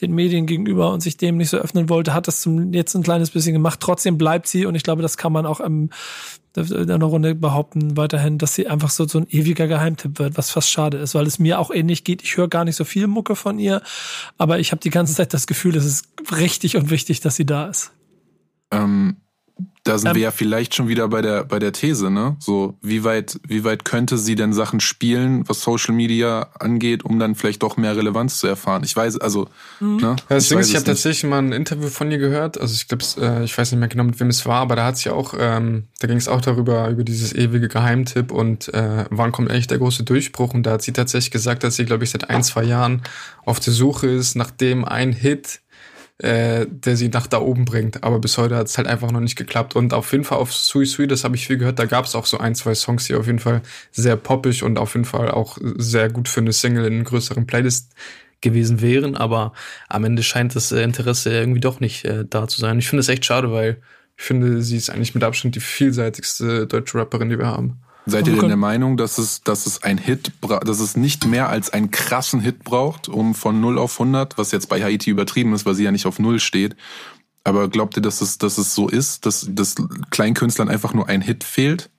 den 0.01 0.15
Medien 0.15 0.47
gegenüber 0.47 0.91
und 0.91 1.01
sich 1.01 1.15
dem 1.15 1.37
nicht 1.37 1.51
so 1.51 1.57
öffnen 1.57 1.87
wollte, 1.87 2.15
hat 2.15 2.27
das 2.27 2.41
zum 2.41 2.73
jetzt 2.73 2.95
ein 2.95 3.03
kleines 3.03 3.29
bisschen 3.29 3.53
gemacht. 3.53 3.79
Trotzdem 3.79 4.17
bleibt 4.17 4.47
sie 4.47 4.65
und 4.65 4.73
ich 4.73 4.81
glaube, 4.81 5.03
das 5.03 5.17
kann 5.17 5.31
man 5.31 5.45
auch 5.45 5.59
im, 5.59 5.91
in 6.57 6.89
einer 6.89 7.05
Runde 7.05 7.35
behaupten 7.35 7.95
weiterhin, 7.95 8.39
dass 8.39 8.55
sie 8.55 8.65
einfach 8.67 8.89
so 8.89 9.07
so 9.07 9.19
ein 9.19 9.27
ewiger 9.29 9.67
Geheimtipp 9.67 10.17
wird, 10.17 10.35
was 10.35 10.49
fast 10.49 10.71
schade 10.71 10.97
ist, 10.97 11.13
weil 11.13 11.27
es 11.27 11.37
mir 11.37 11.59
auch 11.59 11.69
ähnlich 11.69 12.03
geht. 12.03 12.23
Ich 12.23 12.37
höre 12.37 12.47
gar 12.47 12.65
nicht 12.65 12.75
so 12.75 12.85
viel 12.85 13.05
Mucke 13.05 13.35
von 13.35 13.59
ihr, 13.59 13.83
aber 14.39 14.57
ich 14.57 14.71
habe 14.71 14.81
die 14.81 14.89
ganze 14.89 15.13
Zeit 15.13 15.31
das 15.35 15.45
Gefühl, 15.45 15.75
es 15.75 15.85
ist 15.85 16.07
richtig 16.35 16.75
und 16.75 16.89
wichtig, 16.89 17.19
dass 17.19 17.35
sie 17.35 17.45
da 17.45 17.67
ist. 17.67 17.91
Ähm 18.71 19.17
da 19.83 19.97
sind 19.97 20.09
ähm, 20.09 20.15
wir 20.15 20.21
ja 20.23 20.31
vielleicht 20.31 20.75
schon 20.75 20.87
wieder 20.87 21.07
bei 21.07 21.21
der, 21.21 21.45
bei 21.45 21.57
der 21.57 21.71
These, 21.71 22.11
ne? 22.11 22.35
So, 22.39 22.77
wie 22.81 23.03
weit, 23.03 23.39
wie 23.47 23.63
weit 23.63 23.85
könnte 23.85 24.17
sie 24.17 24.35
denn 24.35 24.53
Sachen 24.53 24.79
spielen, 24.79 25.47
was 25.47 25.61
Social 25.61 25.95
Media 25.95 26.49
angeht, 26.59 27.03
um 27.03 27.17
dann 27.17 27.33
vielleicht 27.33 27.63
doch 27.63 27.77
mehr 27.77 27.95
Relevanz 27.95 28.39
zu 28.39 28.47
erfahren? 28.47 28.83
Ich 28.83 28.95
weiß, 28.95 29.17
also, 29.17 29.47
mhm. 29.79 29.97
ne? 29.97 30.01
Ja, 30.01 30.15
das 30.27 30.49
Ding 30.49 30.59
ist, 30.59 30.69
ich 30.69 30.75
habe 30.75 30.85
tatsächlich 30.85 31.29
mal 31.29 31.39
ein 31.39 31.53
Interview 31.53 31.87
von 31.87 32.11
ihr 32.11 32.17
gehört. 32.17 32.59
Also 32.59 32.73
ich 32.73 32.87
glaube, 32.87 33.03
äh, 33.19 33.43
ich 33.43 33.57
weiß 33.57 33.71
nicht 33.71 33.79
mehr 33.79 33.89
genau, 33.89 34.03
mit 34.03 34.19
wem 34.19 34.27
es 34.27 34.45
war, 34.45 34.61
aber 34.61 34.75
da 34.75 34.85
hat 34.85 34.97
sie 34.97 35.09
auch, 35.09 35.33
ähm, 35.39 35.85
da 35.99 36.07
ging 36.07 36.17
es 36.17 36.27
auch 36.27 36.41
darüber, 36.41 36.89
über 36.89 37.03
dieses 37.03 37.33
ewige 37.33 37.67
Geheimtipp 37.67 38.31
und 38.31 38.71
äh, 38.73 39.05
wann 39.09 39.31
kommt 39.31 39.49
eigentlich 39.49 39.67
der 39.67 39.79
große 39.79 40.03
Durchbruch. 40.03 40.53
Und 40.53 40.63
da 40.63 40.71
hat 40.71 40.81
sie 40.81 40.93
tatsächlich 40.93 41.31
gesagt, 41.31 41.63
dass 41.63 41.77
sie, 41.77 41.85
glaube 41.85 42.03
ich, 42.03 42.11
seit 42.11 42.29
ein, 42.29 42.43
zwei 42.43 42.63
Jahren 42.63 43.01
auf 43.45 43.59
der 43.59 43.73
Suche 43.73 44.07
ist, 44.07 44.35
nachdem 44.35 44.85
ein 44.85 45.13
Hit 45.13 45.61
äh, 46.19 46.65
der 46.69 46.97
sie 46.97 47.09
nach 47.09 47.27
da 47.27 47.39
oben 47.39 47.65
bringt. 47.65 48.03
Aber 48.03 48.19
bis 48.19 48.37
heute 48.37 48.57
hat 48.57 48.67
es 48.67 48.77
halt 48.77 48.87
einfach 48.87 49.11
noch 49.11 49.21
nicht 49.21 49.37
geklappt. 49.37 49.75
Und 49.75 49.93
auf 49.93 50.11
jeden 50.11 50.25
Fall 50.25 50.37
auf 50.37 50.53
Sui 50.53 50.85
Sui, 50.85 51.07
das 51.07 51.23
habe 51.23 51.35
ich 51.35 51.47
viel 51.47 51.57
gehört, 51.57 51.79
da 51.79 51.85
gab 51.85 52.05
es 52.05 52.15
auch 52.15 52.25
so 52.25 52.37
ein, 52.37 52.55
zwei 52.55 52.75
Songs, 52.75 53.05
die 53.05 53.15
auf 53.15 53.25
jeden 53.25 53.39
Fall 53.39 53.61
sehr 53.91 54.15
poppig 54.17 54.63
und 54.63 54.77
auf 54.77 54.93
jeden 54.95 55.05
Fall 55.05 55.31
auch 55.31 55.57
sehr 55.77 56.09
gut 56.09 56.27
für 56.27 56.41
eine 56.41 56.53
Single 56.53 56.85
in 56.85 57.03
größeren 57.03 57.47
Playlist 57.47 57.93
gewesen 58.41 58.81
wären. 58.81 59.15
Aber 59.15 59.53
am 59.87 60.03
Ende 60.03 60.23
scheint 60.23 60.55
das 60.55 60.71
äh, 60.71 60.81
Interesse 60.83 61.31
irgendwie 61.31 61.61
doch 61.61 61.79
nicht 61.79 62.05
äh, 62.05 62.25
da 62.29 62.47
zu 62.47 62.59
sein. 62.59 62.79
Ich 62.79 62.89
finde 62.89 63.01
es 63.01 63.09
echt 63.09 63.25
schade, 63.25 63.51
weil 63.51 63.81
ich 64.17 64.23
finde, 64.25 64.61
sie 64.61 64.75
ist 64.75 64.89
eigentlich 64.89 65.15
mit 65.15 65.23
Abstand 65.23 65.55
die 65.55 65.61
vielseitigste 65.61 66.67
deutsche 66.67 66.97
Rapperin, 66.97 67.29
die 67.29 67.39
wir 67.39 67.47
haben. 67.47 67.79
Seid 68.09 68.27
ihr 68.27 68.35
denn 68.35 68.47
der 68.47 68.57
Meinung, 68.57 68.97
dass 68.97 69.17
es, 69.17 69.41
dass 69.43 69.65
es 69.65 69.83
ein 69.83 69.97
Hit, 69.97 70.31
dass 70.41 70.79
es 70.79 70.95
nicht 70.95 71.25
mehr 71.25 71.49
als 71.49 71.69
einen 71.69 71.91
krassen 71.91 72.39
Hit 72.39 72.63
braucht, 72.63 73.07
um 73.07 73.35
von 73.35 73.59
0 73.59 73.77
auf 73.77 73.99
100, 73.99 74.37
was 74.37 74.51
jetzt 74.51 74.69
bei 74.69 74.81
Haiti 74.81 75.09
übertrieben 75.09 75.53
ist, 75.53 75.65
weil 75.65 75.75
sie 75.75 75.83
ja 75.83 75.91
nicht 75.91 76.05
auf 76.05 76.19
0 76.19 76.39
steht. 76.39 76.75
Aber 77.43 77.69
glaubt 77.69 77.97
ihr, 77.97 78.01
dass 78.01 78.21
es, 78.21 78.37
dass 78.37 78.57
es 78.57 78.75
so 78.75 78.89
ist, 78.89 79.25
dass, 79.25 79.47
dass 79.49 79.75
Kleinkünstlern 80.09 80.69
einfach 80.69 80.93
nur 80.93 81.07
ein 81.07 81.21
Hit 81.21 81.43
fehlt? 81.43 81.89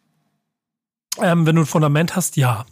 Ähm, 1.19 1.47
wenn 1.47 1.57
du 1.57 1.63
ein 1.63 1.67
Fundament 1.67 2.15
hast, 2.15 2.37
ja. 2.37 2.67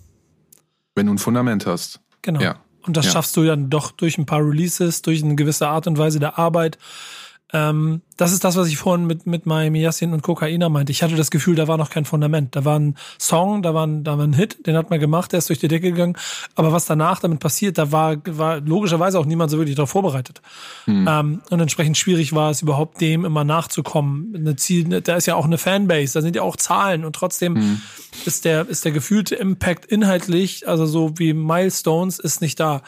Wenn 0.95 1.07
du 1.07 1.15
ein 1.15 1.19
Fundament 1.19 1.67
hast. 1.67 2.01
Genau. 2.23 2.41
Ja. 2.41 2.61
Und 2.83 2.97
das 2.97 3.07
ja. 3.07 3.13
schaffst 3.13 3.37
du 3.37 3.45
dann 3.45 3.69
doch 3.71 3.91
durch 3.91 4.19
ein 4.19 4.27
paar 4.27 4.41
Releases, 4.41 5.03
durch 5.03 5.23
eine 5.23 5.35
gewisse 5.35 5.69
Art 5.69 5.87
und 5.87 5.99
Weise 5.99 6.21
der 6.21 6.39
Arbeit 6.39 6.79
ähm, 7.53 8.03
das 8.19 8.33
ist 8.33 8.45
das, 8.45 8.57
was 8.57 8.69
ich 8.69 8.77
vorhin 8.77 9.07
mit, 9.07 9.27
mit 9.27 9.47
Miami 9.47 9.81
Yassin 9.81 10.13
und 10.13 10.23
Kokaina 10.23 10.69
meinte. 10.69 10.93
Ich 10.93 11.03
hatte 11.03 11.15
das 11.15 11.31
Gefühl, 11.31 11.55
da 11.55 11.69
war 11.69 11.79
noch 11.79 11.89
kein 11.89 12.05
Fundament. 12.05 12.55
Da 12.57 12.65
war 12.65 12.79
ein 12.79 12.97
Song, 13.19 13.63
da 13.63 13.73
war 13.73 13.87
ein, 13.87 14.05
da 14.05 14.19
war 14.19 14.27
ein 14.27 14.35
Hit, 14.35 14.67
den 14.67 14.77
hat 14.77 14.91
man 14.91 15.01
gemacht, 15.01 15.33
der 15.33 15.39
ist 15.39 15.49
durch 15.49 15.61
die 15.61 15.69
Decke 15.69 15.93
gegangen. 15.93 16.17
Aber 16.57 16.73
was 16.73 16.85
danach 16.85 17.21
damit 17.21 17.41
passiert, 17.41 17.79
da 17.79 17.91
war, 17.91 18.17
war 18.27 18.61
logischerweise 18.61 19.19
auch 19.19 19.25
niemand 19.25 19.51
so 19.51 19.59
wirklich 19.59 19.77
darauf 19.77 19.91
vorbereitet. 19.91 20.43
Mhm. 20.87 21.07
Ähm, 21.09 21.43
und 21.49 21.61
entsprechend 21.61 21.97
schwierig 21.97 22.35
war 22.35 22.51
es 22.51 22.61
überhaupt 22.61 23.01
dem 23.01 23.25
immer 23.25 23.45
nachzukommen. 23.45 24.35
Eine 24.35 24.57
Ziel, 24.57 25.01
da 25.01 25.17
ist 25.17 25.27
ja 25.27 25.37
auch 25.37 25.47
eine 25.47 25.57
Fanbase, 25.57 26.15
da 26.15 26.21
sind 26.21 26.37
ja 26.37 26.43
auch 26.43 26.57
Zahlen 26.57 27.05
und 27.05 27.15
trotzdem 27.15 27.55
mhm. 27.55 27.81
ist 28.27 28.45
der, 28.45 28.69
ist 28.69 28.85
der 28.85 28.93
gefühlte 28.93 29.37
Impact 29.37 29.87
inhaltlich, 29.87 30.69
also 30.69 30.85
so 30.85 31.19
wie 31.19 31.33
Milestones, 31.33 32.19
ist 32.19 32.43
nicht 32.43 32.61
da. 32.61 32.83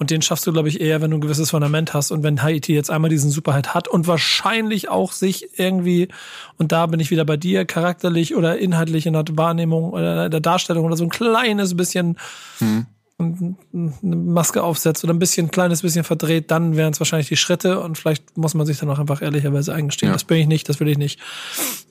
Und 0.00 0.10
den 0.10 0.22
schaffst 0.22 0.46
du, 0.46 0.52
glaube 0.52 0.70
ich, 0.70 0.80
eher, 0.80 1.02
wenn 1.02 1.10
du 1.10 1.18
ein 1.18 1.20
gewisses 1.20 1.50
Fundament 1.50 1.92
hast. 1.92 2.10
Und 2.10 2.22
wenn 2.22 2.42
Haiti 2.42 2.72
jetzt 2.72 2.90
einmal 2.90 3.10
diesen 3.10 3.30
Superhit 3.30 3.74
hat 3.74 3.86
und 3.86 4.06
wahrscheinlich 4.06 4.88
auch 4.88 5.12
sich 5.12 5.58
irgendwie, 5.58 6.08
und 6.56 6.72
da 6.72 6.86
bin 6.86 7.00
ich 7.00 7.10
wieder 7.10 7.26
bei 7.26 7.36
dir, 7.36 7.66
charakterlich 7.66 8.34
oder 8.34 8.56
inhaltlich 8.56 9.04
in 9.04 9.12
der 9.12 9.24
Wahrnehmung 9.32 9.90
oder 9.90 10.30
der 10.30 10.40
Darstellung 10.40 10.86
oder 10.86 10.96
so 10.96 11.04
ein 11.04 11.10
kleines 11.10 11.76
bisschen 11.76 12.16
hm. 12.60 12.86
eine 13.18 13.56
Maske 14.00 14.62
aufsetzt 14.62 15.04
oder 15.04 15.12
ein 15.12 15.18
bisschen, 15.18 15.48
ein 15.48 15.50
kleines 15.50 15.82
bisschen 15.82 16.02
verdreht, 16.02 16.50
dann 16.50 16.78
wären 16.78 16.94
es 16.94 17.00
wahrscheinlich 17.00 17.28
die 17.28 17.36
Schritte 17.36 17.80
und 17.80 17.98
vielleicht 17.98 18.38
muss 18.38 18.54
man 18.54 18.64
sich 18.66 18.78
dann 18.78 18.88
auch 18.88 18.98
einfach 18.98 19.20
ehrlicherweise 19.20 19.74
eingestehen. 19.74 20.08
Ja. 20.08 20.14
Das 20.14 20.24
bin 20.24 20.38
ich 20.38 20.46
nicht, 20.46 20.66
das 20.70 20.80
will 20.80 20.88
ich 20.88 20.96
nicht. 20.96 21.20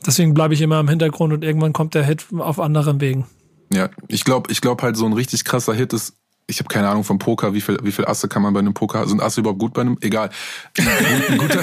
Deswegen 0.03 0.33
bleibe 0.33 0.55
ich 0.55 0.61
immer 0.61 0.79
im 0.79 0.89
Hintergrund 0.89 1.31
und 1.31 1.43
irgendwann 1.43 1.73
kommt 1.73 1.93
der 1.93 2.05
Hit 2.05 2.25
auf 2.39 2.59
anderen 2.59 3.01
Wegen. 3.01 3.27
Ja, 3.71 3.91
ich 4.07 4.23
glaube, 4.23 4.51
ich 4.51 4.61
glaube 4.61 4.81
halt 4.81 4.97
so 4.97 5.05
ein 5.05 5.13
richtig 5.13 5.45
krasser 5.45 5.75
Hit 5.75 5.93
ist 5.93 6.15
ich 6.49 6.59
habe 6.59 6.67
keine 6.67 6.89
Ahnung 6.89 7.03
vom 7.03 7.19
Poker, 7.19 7.53
wie 7.53 7.61
viel, 7.61 7.77
wie 7.83 7.91
viel 7.91 8.05
Asse 8.05 8.27
kann 8.27 8.41
man 8.41 8.53
bei 8.53 8.59
einem 8.59 8.73
Poker, 8.73 9.07
sind 9.07 9.21
Asse 9.21 9.41
überhaupt 9.41 9.59
gut 9.59 9.73
bei 9.73 9.81
einem, 9.81 9.97
egal. 10.01 10.29
Ein 10.77 11.37
guter, 11.37 11.59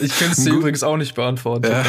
ich 0.00 0.18
kann 0.18 0.30
es 0.32 0.44
dir 0.44 0.52
übrigens 0.52 0.82
auch 0.82 0.96
nicht 0.96 1.14
beantworten. 1.14 1.64
Äh, 1.64 1.82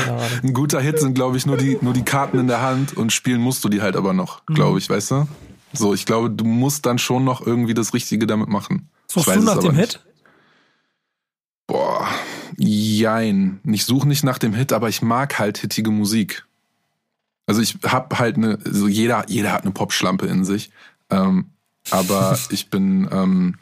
ein 0.44 0.54
guter 0.54 0.80
Hit 0.80 1.00
sind, 1.00 1.14
glaube 1.14 1.38
ich, 1.38 1.46
nur 1.46 1.58
die, 1.58 1.78
nur 1.82 1.94
die 1.94 2.04
Karten 2.04 2.40
in 2.40 2.48
der 2.48 2.62
Hand 2.62 2.96
und 2.96 3.12
spielen 3.12 3.42
musst 3.42 3.64
du 3.64 3.70
die 3.70 3.82
halt 3.82 3.96
aber 3.96 4.14
noch, 4.14 4.46
glaube 4.46 4.80
ich, 4.80 4.90
weißt 4.90 5.12
du? 5.12 5.28
So, 5.74 5.94
ich 5.94 6.06
glaube, 6.06 6.30
du 6.30 6.44
musst 6.44 6.86
dann 6.86 6.98
schon 6.98 7.24
noch 7.24 7.46
irgendwie 7.46 7.74
das 7.74 7.94
Richtige 7.94 8.28
damit 8.28 8.50
machen. 8.50 8.90
Suchst 9.08 9.36
du 9.36 9.42
nach 9.42 9.60
dem 9.60 9.76
nicht. 9.76 9.94
Hit? 9.94 10.00
Boah, 11.68 12.08
jein. 12.58 13.60
Ich 13.64 13.86
suche 13.86 14.08
nicht 14.08 14.24
nach 14.24 14.38
dem 14.38 14.54
Hit, 14.54 14.74
aber 14.74 14.90
ich 14.90 15.02
mag 15.02 15.40
halt 15.40 15.58
hittige 15.58 15.92
Musik. 15.92 16.46
Also 17.46 17.62
ich 17.62 17.78
hab 17.84 18.20
halt 18.20 18.38
eine, 18.38 18.60
so 18.64 18.88
jeder, 18.88 19.26
jeder 19.28 19.52
hat 19.52 19.64
eine 19.64 19.72
Popschlampe 19.72 20.28
in 20.28 20.44
sich. 20.44 20.72
Ähm, 21.10 21.52
aber 21.90 22.38
ich 22.50 22.70
bin, 22.70 23.10
ähm, 23.12 23.56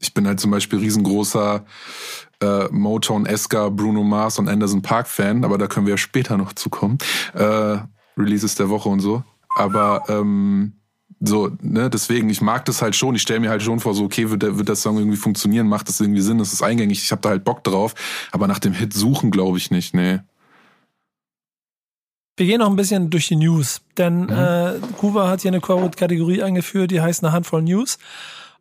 ich 0.00 0.12
bin 0.14 0.26
halt 0.26 0.40
zum 0.40 0.50
Beispiel 0.50 0.78
riesengroßer 0.80 1.64
äh, 2.40 2.68
Motown, 2.70 3.26
Eska, 3.26 3.68
Bruno 3.68 4.02
Mars 4.02 4.38
und 4.38 4.48
Anderson 4.48 4.82
Park 4.82 5.08
Fan, 5.08 5.44
aber 5.44 5.58
da 5.58 5.66
können 5.66 5.86
wir 5.86 5.92
ja 5.92 5.98
später 5.98 6.36
noch 6.36 6.52
zukommen. 6.52 6.98
Äh, 7.34 7.78
Releases 8.16 8.54
der 8.54 8.68
Woche 8.68 8.88
und 8.88 9.00
so. 9.00 9.22
Aber 9.56 10.04
ähm, 10.08 10.74
so, 11.20 11.50
ne, 11.60 11.90
deswegen, 11.90 12.28
ich 12.28 12.40
mag 12.40 12.64
das 12.64 12.82
halt 12.82 12.96
schon. 12.96 13.14
Ich 13.14 13.22
stelle 13.22 13.40
mir 13.40 13.50
halt 13.50 13.62
schon 13.62 13.80
vor, 13.80 13.94
so, 13.94 14.04
okay, 14.04 14.30
wird 14.30 14.42
der, 14.42 14.58
wird 14.58 14.68
der 14.68 14.76
Song 14.76 14.98
irgendwie 14.98 15.16
funktionieren, 15.16 15.68
macht 15.68 15.88
das 15.88 16.00
irgendwie 16.00 16.20
Sinn, 16.20 16.38
das 16.38 16.52
ist 16.52 16.62
eingängig, 16.62 17.02
ich 17.02 17.10
habe 17.12 17.22
da 17.22 17.30
halt 17.30 17.44
Bock 17.44 17.64
drauf. 17.64 17.94
Aber 18.32 18.46
nach 18.46 18.58
dem 18.58 18.72
Hit 18.72 18.92
suchen, 18.92 19.30
glaube 19.30 19.58
ich 19.58 19.70
nicht, 19.70 19.94
nee. 19.94 20.20
Wir 22.36 22.46
gehen 22.46 22.58
noch 22.58 22.68
ein 22.68 22.76
bisschen 22.76 23.10
durch 23.10 23.28
die 23.28 23.36
News, 23.36 23.80
denn 23.96 24.22
mhm. 24.22 24.30
äh, 24.30 24.72
Kuba 24.98 25.28
hat 25.28 25.42
hier 25.42 25.52
eine 25.52 25.60
Kategorie 25.60 26.42
eingeführt, 26.42 26.90
die 26.90 27.00
heißt 27.00 27.22
eine 27.22 27.32
Handvoll 27.32 27.62
News. 27.62 27.98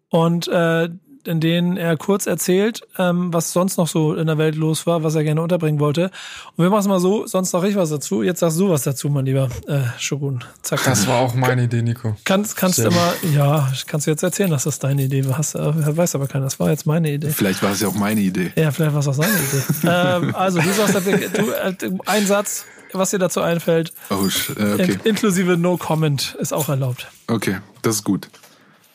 Und 0.09 0.47
äh, 0.47 0.89
in 1.25 1.39
denen 1.39 1.77
er 1.77 1.97
kurz 1.97 2.25
erzählt, 2.25 2.81
ähm, 2.97 3.33
was 3.33 3.53
sonst 3.53 3.77
noch 3.77 3.87
so 3.87 4.13
in 4.13 4.27
der 4.27 4.37
Welt 4.37 4.55
los 4.55 4.85
war, 4.85 5.03
was 5.03 5.15
er 5.15 5.23
gerne 5.23 5.41
unterbringen 5.41 5.79
wollte. 5.79 6.11
Und 6.55 6.65
wir 6.65 6.69
machen 6.69 6.81
es 6.81 6.87
mal 6.87 6.99
so, 6.99 7.25
sonst 7.25 7.51
sag 7.51 7.63
ich 7.63 7.75
was 7.75 7.89
dazu. 7.89 8.23
Jetzt 8.23 8.41
sagst 8.41 8.59
du 8.59 8.69
was 8.69 8.83
dazu, 8.83 9.09
mein 9.09 9.25
lieber 9.25 9.49
äh, 9.67 9.81
Shogun. 9.97 10.43
Zack. 10.61 10.83
Das 10.83 11.07
war 11.07 11.19
auch 11.19 11.33
meine 11.33 11.63
Idee, 11.63 11.81
Nico. 11.81 12.15
Kannst, 12.25 12.57
kannst 12.57 12.79
du 12.79 12.83
immer, 12.83 13.13
ja, 13.33 13.71
kannst 13.87 14.07
du 14.07 14.11
jetzt 14.11 14.23
erzählen, 14.23 14.49
dass 14.49 14.65
das 14.65 14.79
deine 14.79 15.03
Idee 15.03 15.25
war. 15.25 15.37
Hast, 15.37 15.55
äh, 15.55 15.97
weiß 15.97 16.15
aber 16.15 16.27
keiner, 16.27 16.45
das 16.45 16.59
war 16.59 16.69
jetzt 16.69 16.85
meine 16.85 17.11
Idee. 17.11 17.29
Vielleicht 17.29 17.63
war 17.63 17.71
es 17.71 17.81
ja 17.81 17.87
auch 17.87 17.95
meine 17.95 18.21
Idee. 18.21 18.51
Ja, 18.55 18.71
vielleicht 18.71 18.93
war 18.93 18.99
es 18.99 19.07
auch 19.07 19.13
seine 19.13 19.33
Idee. 19.33 19.63
ähm, 19.87 20.35
also, 20.35 20.59
du 20.59 20.73
sagst, 20.73 21.07
du, 21.07 21.51
äh, 21.51 21.73
ein 22.05 22.27
Satz, 22.27 22.65
was 22.99 23.11
dir 23.11 23.19
dazu 23.19 23.41
einfällt. 23.41 23.93
Oh, 24.09 24.27
äh, 24.57 24.73
okay. 24.73 24.99
Inklusive 25.03 25.57
No 25.57 25.77
Comment 25.77 26.35
ist 26.39 26.53
auch 26.53 26.69
erlaubt. 26.69 27.07
Okay, 27.27 27.57
das 27.81 27.95
ist 27.95 28.03
gut. 28.03 28.29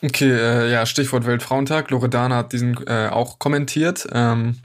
Okay, 0.01 0.31
äh, 0.31 0.71
ja, 0.71 0.85
Stichwort 0.85 1.25
Weltfrauentag. 1.25 1.91
Loredana 1.91 2.37
hat 2.37 2.53
diesen 2.53 2.77
äh, 2.87 3.09
auch 3.11 3.37
kommentiert. 3.37 4.07
Ähm, 4.11 4.55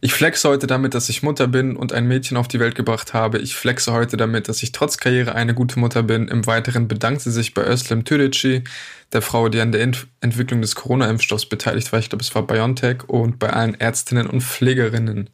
ich 0.00 0.14
flexe 0.14 0.48
heute 0.48 0.66
damit, 0.66 0.94
dass 0.94 1.10
ich 1.10 1.22
Mutter 1.22 1.46
bin 1.46 1.76
und 1.76 1.92
ein 1.92 2.08
Mädchen 2.08 2.38
auf 2.38 2.48
die 2.48 2.58
Welt 2.58 2.74
gebracht 2.74 3.12
habe. 3.12 3.38
Ich 3.38 3.54
flexe 3.54 3.92
heute 3.92 4.16
damit, 4.16 4.48
dass 4.48 4.62
ich 4.62 4.72
trotz 4.72 4.96
Karriere 4.96 5.34
eine 5.34 5.52
gute 5.52 5.78
Mutter 5.78 6.02
bin. 6.02 6.28
Im 6.28 6.46
Weiteren 6.46 6.88
bedankt 6.88 7.20
sie 7.20 7.30
sich 7.30 7.52
bei 7.52 7.66
Özlem 7.66 8.04
Türeci, 8.04 8.64
der 9.12 9.20
Frau, 9.20 9.50
die 9.50 9.60
an 9.60 9.72
der 9.72 9.82
Ent 9.82 10.06
Entwicklung 10.22 10.62
des 10.62 10.74
Corona-Impfstoffs 10.74 11.46
beteiligt 11.46 11.92
war. 11.92 11.98
Ich 11.98 12.08
glaube, 12.08 12.24
es 12.24 12.34
war 12.34 12.46
BioNTech 12.46 13.08
und 13.08 13.38
bei 13.38 13.50
allen 13.50 13.78
Ärztinnen 13.78 14.26
und 14.26 14.40
Pflegerinnen. 14.40 15.28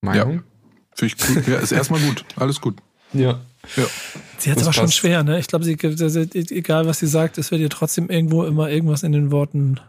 Meinung? 0.00 0.36
Ja, 0.36 0.42
finde 0.94 1.14
ich 1.14 1.34
gut. 1.34 1.46
Ja, 1.48 1.58
ist 1.58 1.72
erstmal 1.72 2.00
gut. 2.00 2.24
Alles 2.36 2.60
gut. 2.60 2.76
Ja. 3.12 3.40
Ja. 3.76 3.84
Sie 4.38 4.50
hat 4.50 4.58
es 4.58 4.64
aber 4.64 4.72
passt. 4.72 4.78
schon 4.78 4.90
schwer, 4.90 5.24
ne? 5.24 5.38
Ich 5.38 5.46
glaube, 5.46 5.64
sie, 5.64 5.72
egal 5.72 6.86
was 6.86 6.98
sie 6.98 7.06
sagt, 7.06 7.38
es 7.38 7.50
wird 7.50 7.60
ihr 7.60 7.70
trotzdem 7.70 8.10
irgendwo 8.10 8.44
immer 8.44 8.68
irgendwas 8.70 9.02
in 9.02 9.12
den 9.12 9.30
Worten 9.30 9.80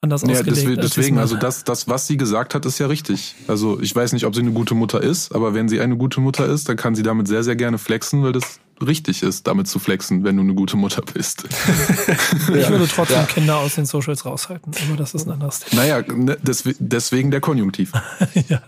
anders 0.00 0.22
ja, 0.22 0.30
ausgelegt. 0.30 0.56
Deswegen, 0.56 0.80
deswegen 0.80 1.18
also 1.18 1.36
das, 1.36 1.64
das, 1.64 1.88
was 1.88 2.06
sie 2.06 2.16
gesagt 2.16 2.54
hat, 2.54 2.64
ist 2.64 2.78
ja 2.78 2.86
richtig. 2.86 3.34
Also 3.48 3.80
ich 3.80 3.94
weiß 3.94 4.12
nicht, 4.12 4.24
ob 4.24 4.34
sie 4.34 4.40
eine 4.40 4.52
gute 4.52 4.74
Mutter 4.74 5.02
ist, 5.02 5.34
aber 5.34 5.54
wenn 5.54 5.68
sie 5.68 5.80
eine 5.80 5.96
gute 5.96 6.20
Mutter 6.20 6.46
ist, 6.46 6.68
dann 6.68 6.76
kann 6.76 6.94
sie 6.94 7.02
damit 7.02 7.28
sehr, 7.28 7.42
sehr 7.42 7.56
gerne 7.56 7.78
flexen, 7.78 8.22
weil 8.22 8.32
das 8.32 8.60
richtig 8.84 9.22
ist, 9.22 9.46
damit 9.46 9.68
zu 9.68 9.78
flexen, 9.78 10.22
wenn 10.24 10.36
du 10.36 10.42
eine 10.42 10.54
gute 10.54 10.76
Mutter 10.76 11.02
bist. 11.02 11.44
ich 12.48 12.68
würde 12.68 12.86
trotzdem 12.86 13.16
ja. 13.16 13.24
Kinder 13.24 13.56
aus 13.56 13.74
den 13.74 13.86
Socials 13.86 14.24
raushalten, 14.24 14.72
aber 14.86 14.96
das 14.96 15.14
ist 15.14 15.26
ein 15.26 15.32
anderes 15.32 15.60
Thema. 15.60 15.82
Naja, 15.82 16.02
ne, 16.02 16.36
deswegen 16.42 17.30
der 17.30 17.40
Konjunktiv. 17.40 17.92
ja. 18.48 18.60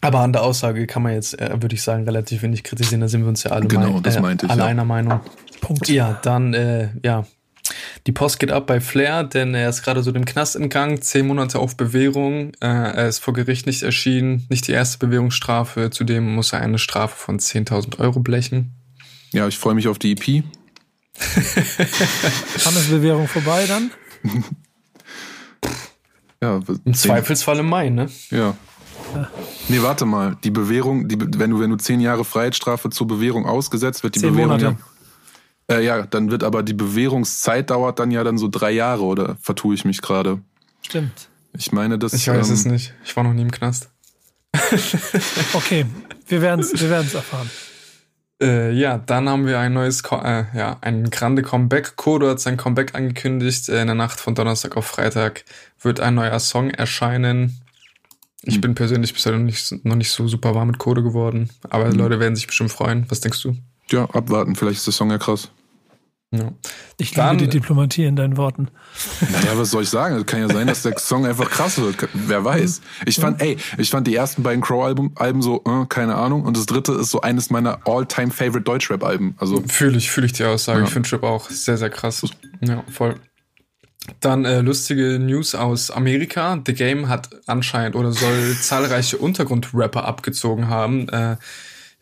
Aber 0.00 0.20
an 0.20 0.32
der 0.32 0.42
Aussage 0.42 0.86
kann 0.86 1.02
man 1.02 1.12
jetzt, 1.12 1.38
äh, 1.38 1.60
würde 1.60 1.74
ich 1.74 1.82
sagen, 1.82 2.04
relativ 2.04 2.42
wenig 2.42 2.64
kritisieren. 2.64 3.00
Da 3.00 3.08
sind 3.08 3.22
wir 3.22 3.28
uns 3.28 3.44
ja 3.44 3.50
alle, 3.50 3.66
genau, 3.66 3.92
mein, 3.92 4.02
das 4.02 4.16
äh, 4.16 4.20
meinte 4.20 4.46
ich, 4.46 4.52
alle 4.52 4.62
ja. 4.62 4.66
einer 4.66 4.84
Meinung. 4.84 5.20
Punkt. 5.60 5.88
Ja, 5.88 6.18
dann, 6.22 6.54
äh, 6.54 6.88
ja. 7.04 7.26
Die 8.06 8.12
Post 8.12 8.40
geht 8.40 8.50
ab 8.50 8.66
bei 8.66 8.80
Flair, 8.80 9.22
denn 9.24 9.54
er 9.54 9.68
ist 9.68 9.82
gerade 9.82 10.02
so 10.02 10.10
dem 10.10 10.24
Knast 10.24 10.56
entgangen, 10.56 11.02
zehn 11.02 11.26
Monate 11.26 11.58
auf 11.58 11.76
Bewährung. 11.76 12.52
Äh, 12.60 12.66
er 12.66 13.08
ist 13.08 13.18
vor 13.18 13.34
Gericht 13.34 13.66
nicht 13.66 13.82
erschienen, 13.82 14.46
nicht 14.48 14.66
die 14.66 14.72
erste 14.72 14.98
Bewährungsstrafe. 14.98 15.90
Zudem 15.90 16.34
muss 16.34 16.52
er 16.52 16.60
eine 16.60 16.78
Strafe 16.78 17.16
von 17.16 17.38
10.000 17.38 18.00
Euro 18.00 18.20
blechen. 18.20 18.72
Ja, 19.32 19.46
ich 19.46 19.58
freue 19.58 19.74
mich 19.74 19.86
auf 19.86 19.98
die 19.98 20.12
EP. 20.12 20.42
Wann 22.64 22.74
ist 22.76 22.90
Bewährung 22.90 23.28
vorbei 23.28 23.66
dann? 23.68 23.90
ja, 26.42 26.60
Im 26.84 26.94
Zweifelsfall 26.94 27.58
im 27.58 27.68
Mai, 27.68 27.90
ne? 27.90 28.08
Ja, 28.30 28.56
Nee, 29.68 29.82
warte 29.82 30.04
mal. 30.04 30.36
Die 30.44 30.50
Bewährung, 30.50 31.08
die, 31.08 31.18
wenn 31.20 31.50
du, 31.50 31.60
wenn 31.60 31.70
du 31.70 31.76
zehn 31.76 32.00
Jahre 32.00 32.24
Freiheitsstrafe 32.24 32.90
zur 32.90 33.06
Bewährung 33.06 33.46
ausgesetzt 33.46 34.02
wird, 34.02 34.16
die 34.16 34.20
zehn 34.20 34.32
Bewährung. 34.32 34.58
Monate. 34.58 34.76
Ja, 35.68 35.76
äh, 35.76 35.84
ja, 35.84 36.06
dann 36.06 36.30
wird 36.30 36.42
aber 36.42 36.62
die 36.62 36.74
Bewährungszeit 36.74 37.70
dauert 37.70 37.98
dann 37.98 38.10
ja 38.10 38.24
dann 38.24 38.38
so 38.38 38.48
drei 38.48 38.72
Jahre, 38.72 39.02
oder 39.02 39.36
vertue 39.40 39.74
ich 39.74 39.84
mich 39.84 40.02
gerade? 40.02 40.40
Stimmt. 40.82 41.28
Ich 41.52 41.72
meine, 41.72 41.98
das. 41.98 42.12
Ich 42.12 42.28
weiß 42.28 42.48
ähm, 42.48 42.54
es 42.54 42.64
nicht. 42.64 42.94
Ich 43.04 43.16
war 43.16 43.24
noch 43.24 43.32
nie 43.32 43.42
im 43.42 43.50
Knast. 43.50 43.88
okay, 45.52 45.86
wir 46.26 46.42
werden 46.42 46.60
es 46.60 46.80
wir 46.80 46.90
werden's 46.90 47.14
erfahren. 47.14 47.50
Äh, 48.42 48.72
ja, 48.72 48.98
dann 48.98 49.28
haben 49.28 49.46
wir 49.46 49.58
ein 49.58 49.74
neues, 49.74 50.02
äh, 50.10 50.44
ja, 50.56 50.78
ein 50.80 51.10
grande 51.10 51.42
Comeback. 51.42 51.96
Kodo 51.96 52.28
hat 52.28 52.40
sein 52.40 52.56
Comeback 52.56 52.94
angekündigt. 52.94 53.68
Äh, 53.68 53.82
in 53.82 53.86
der 53.86 53.94
Nacht 53.94 54.18
von 54.18 54.34
Donnerstag 54.34 54.76
auf 54.76 54.86
Freitag 54.86 55.44
wird 55.80 56.00
ein 56.00 56.14
neuer 56.14 56.38
Song 56.40 56.70
erscheinen. 56.70 57.60
Ich 58.42 58.54
hm. 58.54 58.60
bin 58.62 58.74
persönlich 58.74 59.12
bisher 59.12 59.32
noch 59.32 59.38
nicht, 59.38 59.84
noch 59.84 59.96
nicht 59.96 60.10
so 60.10 60.26
super 60.26 60.54
warm 60.54 60.68
mit 60.68 60.78
Code 60.78 61.02
geworden, 61.02 61.50
aber 61.68 61.86
mhm. 61.86 61.94
Leute 61.94 62.20
werden 62.20 62.36
sich 62.36 62.46
bestimmt 62.46 62.72
freuen. 62.72 63.04
Was 63.08 63.20
denkst 63.20 63.42
du? 63.42 63.56
Ja, 63.90 64.04
abwarten, 64.04 64.56
vielleicht 64.56 64.78
ist 64.78 64.86
der 64.86 64.92
Song 64.92 65.10
ja 65.10 65.18
krass. 65.18 65.50
Ja. 66.32 66.52
Ich 66.96 67.16
liebe 67.16 67.36
die 67.38 67.48
Diplomatie 67.48 68.04
in 68.04 68.14
deinen 68.14 68.36
Worten. 68.36 68.68
Naja, 69.32 69.58
was 69.58 69.72
soll 69.72 69.82
ich 69.82 69.88
sagen? 69.88 70.14
Es 70.14 70.26
kann 70.26 70.40
ja 70.40 70.48
sein, 70.48 70.68
dass 70.68 70.82
der 70.82 70.96
Song 70.96 71.26
einfach 71.26 71.50
krass 71.50 71.80
wird. 71.80 72.08
Wer 72.14 72.44
weiß. 72.44 72.82
Ich 73.06 73.16
fand, 73.16 73.42
ey, 73.42 73.56
ich 73.78 73.90
fand 73.90 74.06
die 74.06 74.14
ersten 74.14 74.44
beiden 74.44 74.62
Crow-Alben 74.62 75.10
Alben 75.16 75.42
so, 75.42 75.64
äh, 75.66 75.86
keine 75.88 76.14
Ahnung. 76.14 76.44
Und 76.44 76.56
das 76.56 76.66
dritte 76.66 76.92
ist 76.92 77.10
so 77.10 77.20
eines 77.20 77.50
meiner 77.50 77.80
all-time 77.84 78.30
favorite 78.30 78.62
Deutschrap-Alben. 78.62 79.34
Also 79.38 79.60
fühle 79.66 79.98
ich, 79.98 80.12
fühle 80.12 80.26
ich 80.26 80.32
die 80.32 80.44
Aussage. 80.44 80.80
Ja. 80.80 80.86
Ich 80.86 80.92
finde 80.92 81.10
Rap 81.10 81.24
auch 81.24 81.50
sehr, 81.50 81.76
sehr 81.76 81.90
krass. 81.90 82.24
Ja, 82.60 82.84
voll. 82.88 83.16
Dann 84.18 84.44
äh, 84.44 84.60
lustige 84.60 85.18
News 85.18 85.54
aus 85.54 85.90
Amerika. 85.90 86.60
The 86.66 86.74
Game 86.74 87.08
hat 87.08 87.30
anscheinend 87.46 87.96
oder 87.96 88.12
soll 88.12 88.56
zahlreiche 88.60 89.18
Untergrundrapper 89.18 90.04
abgezogen 90.04 90.68
haben. 90.68 91.08
Äh, 91.08 91.36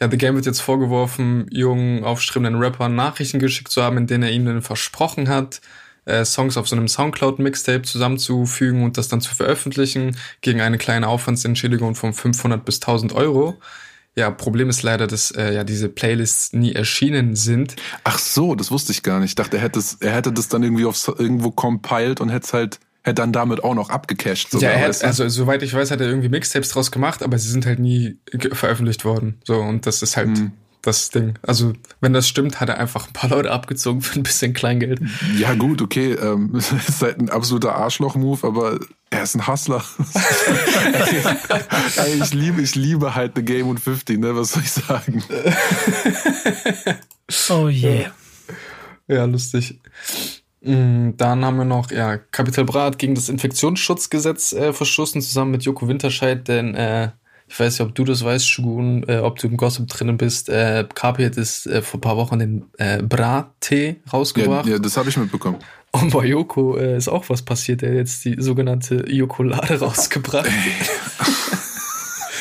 ja, 0.01 0.11
The 0.11 0.17
Game 0.17 0.35
wird 0.37 0.47
jetzt 0.47 0.61
vorgeworfen, 0.61 1.47
jungen, 1.51 2.05
aufstrebenden 2.05 2.61
Rappern 2.63 2.95
Nachrichten 2.95 3.41
geschickt 3.41 3.71
zu 3.71 3.83
haben, 3.83 3.97
in 3.97 4.07
denen 4.07 4.23
er 4.23 4.31
ihnen 4.31 4.63
versprochen 4.63 5.29
hat, 5.29 5.61
äh, 6.05 6.25
Songs 6.25 6.57
auf 6.57 6.69
so 6.69 6.77
einem 6.77 6.89
Soundcloud-Mixtape 6.89 7.83
zusammenzufügen 7.83 8.85
und 8.85 8.97
das 8.97 9.09
dann 9.09 9.21
zu 9.21 9.35
veröffentlichen 9.35 10.17
gegen 10.41 10.61
eine 10.61 10.79
kleine 10.79 11.09
Aufwandsentschädigung 11.09 11.95
von 11.95 12.13
500 12.13 12.65
bis 12.65 12.77
1000 12.77 13.13
Euro. 13.13 13.61
Ja, 14.19 14.33
Problem 14.33 14.69
ist 14.69 14.83
leider, 14.83 15.07
dass 15.07 15.31
äh, 15.31 15.55
ja 15.55 15.63
diese 15.63 15.89
Playlists 15.89 16.53
nie 16.53 16.73
erschienen 16.73 17.37
sind. 17.37 17.77
Ach 18.03 18.19
so, 18.19 18.57
das 18.57 18.73
wusste 18.73 18.91
ich 18.91 19.05
gar 19.05 19.21
nicht. 19.21 19.31
Ich 19.31 19.35
dachte, 19.37 19.59
er 19.59 19.63
hätte, 19.63 19.79
es, 19.79 19.99
er 20.01 20.13
hätte 20.13 20.33
das 20.33 20.49
dann 20.49 20.65
irgendwie 20.65 20.87
aufs, 20.87 21.07
irgendwo 21.07 21.53
compiled 21.53 22.21
und 22.21 22.29
hätte 22.29 22.45
es 22.45 22.53
halt 22.53 22.81
hätte 23.05 23.23
dann 23.23 23.33
damit 23.33 23.63
auch 23.63 23.77
noch 23.77 23.91
abgecached. 23.91 24.51
Sogar, 24.51 24.73
ja, 24.73 24.77
er 24.77 24.89
hat, 24.89 25.05
also 25.05 25.29
soweit 25.29 25.63
ich 25.63 25.73
weiß, 25.73 25.93
hat 25.93 26.01
er 26.01 26.09
irgendwie 26.09 26.29
Mixtapes 26.29 26.71
draus 26.71 26.91
gemacht, 26.91 27.23
aber 27.23 27.39
sie 27.39 27.49
sind 27.49 27.65
halt 27.65 27.79
nie 27.79 28.19
veröffentlicht 28.51 29.05
worden. 29.05 29.39
So 29.45 29.61
und 29.61 29.87
das 29.87 30.03
ist 30.03 30.17
halt 30.17 30.37
hm 30.37 30.53
das 30.83 31.11
Ding. 31.11 31.35
Also, 31.43 31.73
wenn 32.01 32.13
das 32.13 32.29
stimmt, 32.29 32.61
hat 32.61 32.69
er 32.69 32.79
einfach 32.79 33.07
ein 33.07 33.13
paar 33.13 33.31
Leute 33.31 33.51
abgezogen 33.51 34.01
für 34.01 34.19
ein 34.19 34.23
bisschen 34.23 34.55
Kleingeld. 34.55 35.01
Ja, 35.37 35.55
gut, 35.55 35.83
okay. 35.83 36.13
Ähm, 36.13 36.55
ist 36.55 37.03
halt 37.03 37.19
ein 37.19 37.31
absoluter 37.31 37.75
Arschloch-Move, 37.75 38.47
aber 38.47 38.79
er 39.11 39.23
ist 39.23 39.35
ein 39.35 39.47
Hustler. 39.47 39.83
Ey, 41.97 42.23
ich 42.23 42.35
liebe, 42.35 42.61
ich 42.63 42.75
liebe 42.75 43.15
halt 43.15 43.33
The 43.37 43.43
Game 43.43 43.69
und 43.69 43.81
50, 43.81 44.19
ne? 44.19 44.37
Was 44.37 44.53
soll 44.53 44.63
ich 44.63 44.71
sagen? 44.71 45.23
oh 47.51 47.69
yeah. 47.69 48.13
Ja, 49.07 49.25
lustig. 49.25 49.81
Mm, 50.61 51.11
dann 51.17 51.45
haben 51.45 51.57
wir 51.57 51.65
noch, 51.65 51.91
ja, 51.91 52.19
Kapital 52.19 52.65
Brat 52.65 52.99
gegen 52.99 53.15
das 53.15 53.29
Infektionsschutzgesetz 53.29 54.53
äh, 54.53 54.73
verstoßen, 54.73 55.23
zusammen 55.23 55.53
mit 55.53 55.63
Joko 55.63 55.89
Winterscheid, 55.89 56.47
denn 56.47 56.75
äh, 56.75 57.11
Ich 57.49 57.59
weiß 57.59 57.79
nicht, 57.79 57.89
ob 57.89 57.95
du 57.95 58.05
das 58.05 58.25
weißt, 58.25 58.49
Shugun, 58.49 59.05
äh, 59.09 59.19
ob 59.19 59.39
du 59.39 59.49
im 59.49 59.57
Gossip 59.57 59.87
drinnen 59.89 60.17
bist. 60.19 60.49
Äh, 60.49 60.87
Kapi 60.95 61.25
hat 61.25 61.37
es 61.37 61.67
äh, 61.67 61.83
vor 61.83 61.99
ein 61.99 62.01
paar 62.03 62.17
Wochen 62.17 62.39
den 62.39 62.67
äh, 62.77 63.03
Bra-Tee 63.03 63.97
rausgebracht. 64.13 64.67
Ja, 64.67 64.73
ja, 64.73 64.79
das 64.79 64.97
habe 64.97 65.09
ich 65.09 65.17
mitbekommen. 65.17 65.59
Und 65.91 66.13
bei 66.13 66.27
Yoko 66.27 66.77
äh, 66.77 66.97
ist 66.97 67.09
auch 67.09 67.29
was 67.29 67.43
passiert. 67.43 67.83
Er 67.83 67.91
hat 67.91 67.97
jetzt 67.97 68.25
die 68.25 68.37
sogenannte 68.39 69.11
Yokolade 69.11 69.81
rausgebracht. 69.81 70.51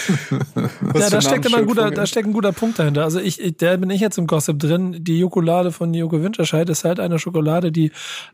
ja, 0.96 1.10
da 1.10 1.22
steckt 1.22 1.46
immer 1.46 1.58
ein 1.58 1.66
guter, 1.66 1.92
da 1.92 2.06
steckt 2.06 2.28
ein 2.28 2.34
guter 2.34 2.52
Punkt 2.52 2.80
dahinter. 2.80 3.04
Also 3.04 3.20
ich, 3.20 3.42
ich, 3.42 3.58
der 3.58 3.78
bin 3.78 3.90
ich 3.90 4.02
jetzt 4.02 4.18
im 4.18 4.28
Gossip 4.28 4.60
drin. 4.60 5.04
Die 5.04 5.20
Jokolade 5.20 5.72
von 5.72 5.94
Joko 5.94 6.22
Winterscheid 6.22 6.70
ist 6.70 6.84
halt 6.84 7.00
eine 7.00 7.20
Schokolade, 7.20 7.72
die 7.72 7.92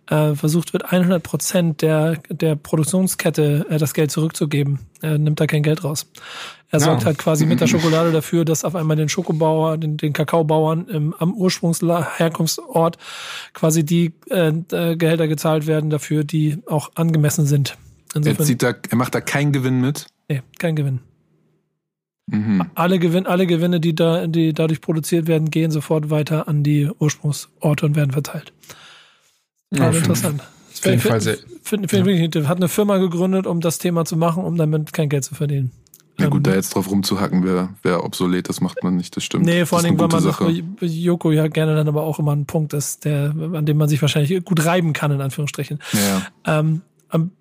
äh, 0.09 0.35
versucht 0.35 0.73
wird, 0.73 0.91
100 0.91 1.21
Prozent 1.23 1.81
der, 1.81 2.17
der 2.29 2.55
Produktionskette 2.55 3.65
äh, 3.69 3.77
das 3.77 3.93
Geld 3.93 4.11
zurückzugeben. 4.11 4.79
Er 5.01 5.17
nimmt 5.17 5.39
da 5.39 5.47
kein 5.47 5.63
Geld 5.63 5.83
raus. 5.83 6.07
Er 6.69 6.79
sorgt 6.79 7.01
ja. 7.01 7.07
halt 7.07 7.19
quasi 7.19 7.45
mit 7.45 7.61
der 7.61 7.67
Schokolade 7.67 8.11
dafür, 8.11 8.45
dass 8.45 8.63
auf 8.65 8.75
einmal 8.75 8.97
den 8.97 9.07
Schokobauer, 9.07 9.77
den, 9.77 9.97
den 9.97 10.11
Kakaobauern 10.11 10.87
im, 10.87 11.13
am 11.13 11.33
Ursprungsherkunftsort 11.33 12.97
quasi 13.53 13.83
die 13.85 14.13
äh, 14.29 14.49
äh, 14.71 14.95
Gehälter 14.95 15.27
gezahlt 15.27 15.67
werden 15.67 15.89
dafür, 15.89 16.23
die 16.23 16.57
auch 16.65 16.91
angemessen 16.95 17.45
sind. 17.45 17.77
Insofern, 18.15 18.41
er, 18.41 18.45
zieht 18.45 18.63
da, 18.63 18.73
er 18.89 18.97
macht 18.97 19.13
da 19.13 19.21
keinen 19.21 19.51
Gewinn 19.51 19.81
mit? 19.81 20.07
Nee, 20.29 20.41
kein 20.57 20.75
Gewinn. 20.75 20.99
Mhm. 22.27 22.65
Alle, 22.75 22.99
Gewinn, 22.99 23.25
alle 23.25 23.45
Gewinne, 23.47 23.79
die, 23.79 23.95
da, 23.95 24.27
die 24.27 24.53
dadurch 24.53 24.81
produziert 24.81 25.27
werden, 25.27 25.51
gehen 25.51 25.71
sofort 25.71 26.09
weiter 26.09 26.47
an 26.47 26.63
die 26.63 26.89
Ursprungsorte 26.99 27.85
und 27.85 27.95
werden 27.95 28.11
verteilt. 28.11 28.53
Ja, 29.73 29.89
interessant. 29.89 30.41
Auf 30.41 30.85
jeden 30.85 30.99
Fall 30.99 31.21
sehr. 31.21 31.37
Find, 31.63 31.89
find 31.89 32.35
ja. 32.35 32.47
Hat 32.47 32.57
eine 32.57 32.69
Firma 32.69 32.97
gegründet, 32.97 33.47
um 33.47 33.61
das 33.61 33.77
Thema 33.77 34.05
zu 34.05 34.17
machen, 34.17 34.43
um 34.43 34.57
damit 34.57 34.93
kein 34.93 35.09
Geld 35.09 35.23
zu 35.23 35.35
verdienen. 35.35 35.71
Ja 36.19 36.27
gut, 36.27 36.39
ähm, 36.39 36.43
da 36.43 36.53
jetzt 36.53 36.75
drauf 36.75 36.89
rumzuhacken 36.91 37.43
wäre 37.43 37.69
wär 37.81 38.03
obsolet, 38.03 38.47
das 38.47 38.61
macht 38.61 38.83
man 38.83 38.95
nicht, 38.95 39.15
das 39.15 39.23
stimmt. 39.23 39.45
Nee, 39.45 39.65
vor 39.65 39.79
allem, 39.79 39.97
weil 39.99 40.07
man 40.07 40.21
Sache. 40.21 40.47
Joko 40.81 41.31
ja 41.31 41.47
gerne 41.47 41.75
dann 41.75 41.87
aber 41.87 42.03
auch 42.03 42.19
immer 42.19 42.35
ein 42.35 42.45
Punkt 42.45 42.73
ist, 42.73 43.05
der, 43.05 43.33
an 43.53 43.65
dem 43.65 43.77
man 43.77 43.89
sich 43.89 44.01
wahrscheinlich 44.01 44.43
gut 44.45 44.63
reiben 44.63 44.93
kann, 44.93 45.11
in 45.11 45.21
Anführungsstrichen. 45.21 45.79
Ja. 45.93 46.59
Ähm, 46.59 46.81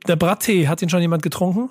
der 0.06 0.16
Brattee, 0.16 0.68
hat 0.68 0.80
ihn 0.82 0.88
schon 0.88 1.02
jemand 1.02 1.22
getrunken? 1.22 1.70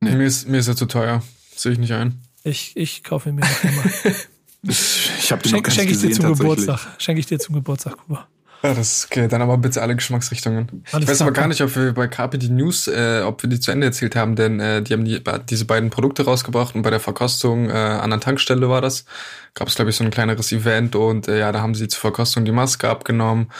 Nee. 0.00 0.14
Mir 0.14 0.26
ist, 0.26 0.48
mir 0.48 0.58
ist 0.58 0.68
er 0.68 0.76
zu 0.76 0.86
teuer. 0.86 1.22
Sehe 1.54 1.72
ich 1.72 1.78
nicht 1.78 1.92
ein. 1.92 2.20
Ich, 2.42 2.76
ich 2.76 3.04
kaufe 3.04 3.28
ihn 3.28 3.36
mir 3.36 3.42
noch 3.42 3.64
einmal. 3.64 3.92
ich 4.62 5.32
habe 5.32 5.42
den 5.42 5.50
Schenk, 5.50 5.66
noch 5.66 5.74
schenke 5.74 5.92
ich 5.92 6.00
dir 6.00 6.10
zum 6.12 6.34
Geburtstag. 6.34 6.80
Schenke 6.98 7.20
ich 7.20 7.26
dir 7.26 7.38
zum 7.38 7.54
Geburtstag, 7.54 7.96
Kuba. 7.98 8.28
Ja, 8.62 8.74
das 8.74 8.98
ist 8.98 9.06
okay. 9.06 9.26
Dann 9.26 9.40
aber 9.40 9.56
bitte 9.56 9.80
alle 9.80 9.96
Geschmacksrichtungen. 9.96 10.84
Alles 10.92 11.04
ich 11.04 11.10
weiß 11.10 11.22
aber 11.22 11.32
gar 11.32 11.48
nicht, 11.48 11.62
ob 11.62 11.74
wir 11.74 11.92
bei 11.94 12.08
Carpe 12.08 12.36
die 12.36 12.50
News, 12.50 12.88
äh, 12.88 13.22
ob 13.24 13.42
wir 13.42 13.48
die 13.48 13.58
zu 13.58 13.70
Ende 13.70 13.86
erzählt 13.86 14.16
haben, 14.16 14.36
denn 14.36 14.60
äh, 14.60 14.82
die 14.82 14.92
haben 14.92 15.04
die, 15.04 15.22
diese 15.48 15.64
beiden 15.64 15.88
Produkte 15.88 16.24
rausgebracht 16.24 16.74
und 16.74 16.82
bei 16.82 16.90
der 16.90 17.00
Verkostung 17.00 17.70
äh, 17.70 17.72
an 17.72 18.10
der 18.10 18.20
Tankstelle 18.20 18.68
war 18.68 18.82
das. 18.82 19.06
Gab 19.54 19.68
es, 19.68 19.76
glaube 19.76 19.90
ich, 19.90 19.96
so 19.96 20.04
ein 20.04 20.10
kleineres 20.10 20.52
Event 20.52 20.94
und 20.94 21.26
äh, 21.28 21.38
ja, 21.38 21.52
da 21.52 21.62
haben 21.62 21.74
sie 21.74 21.88
zur 21.88 22.00
Verkostung 22.00 22.44
die 22.44 22.52
Maske 22.52 22.88
abgenommen. 22.88 23.50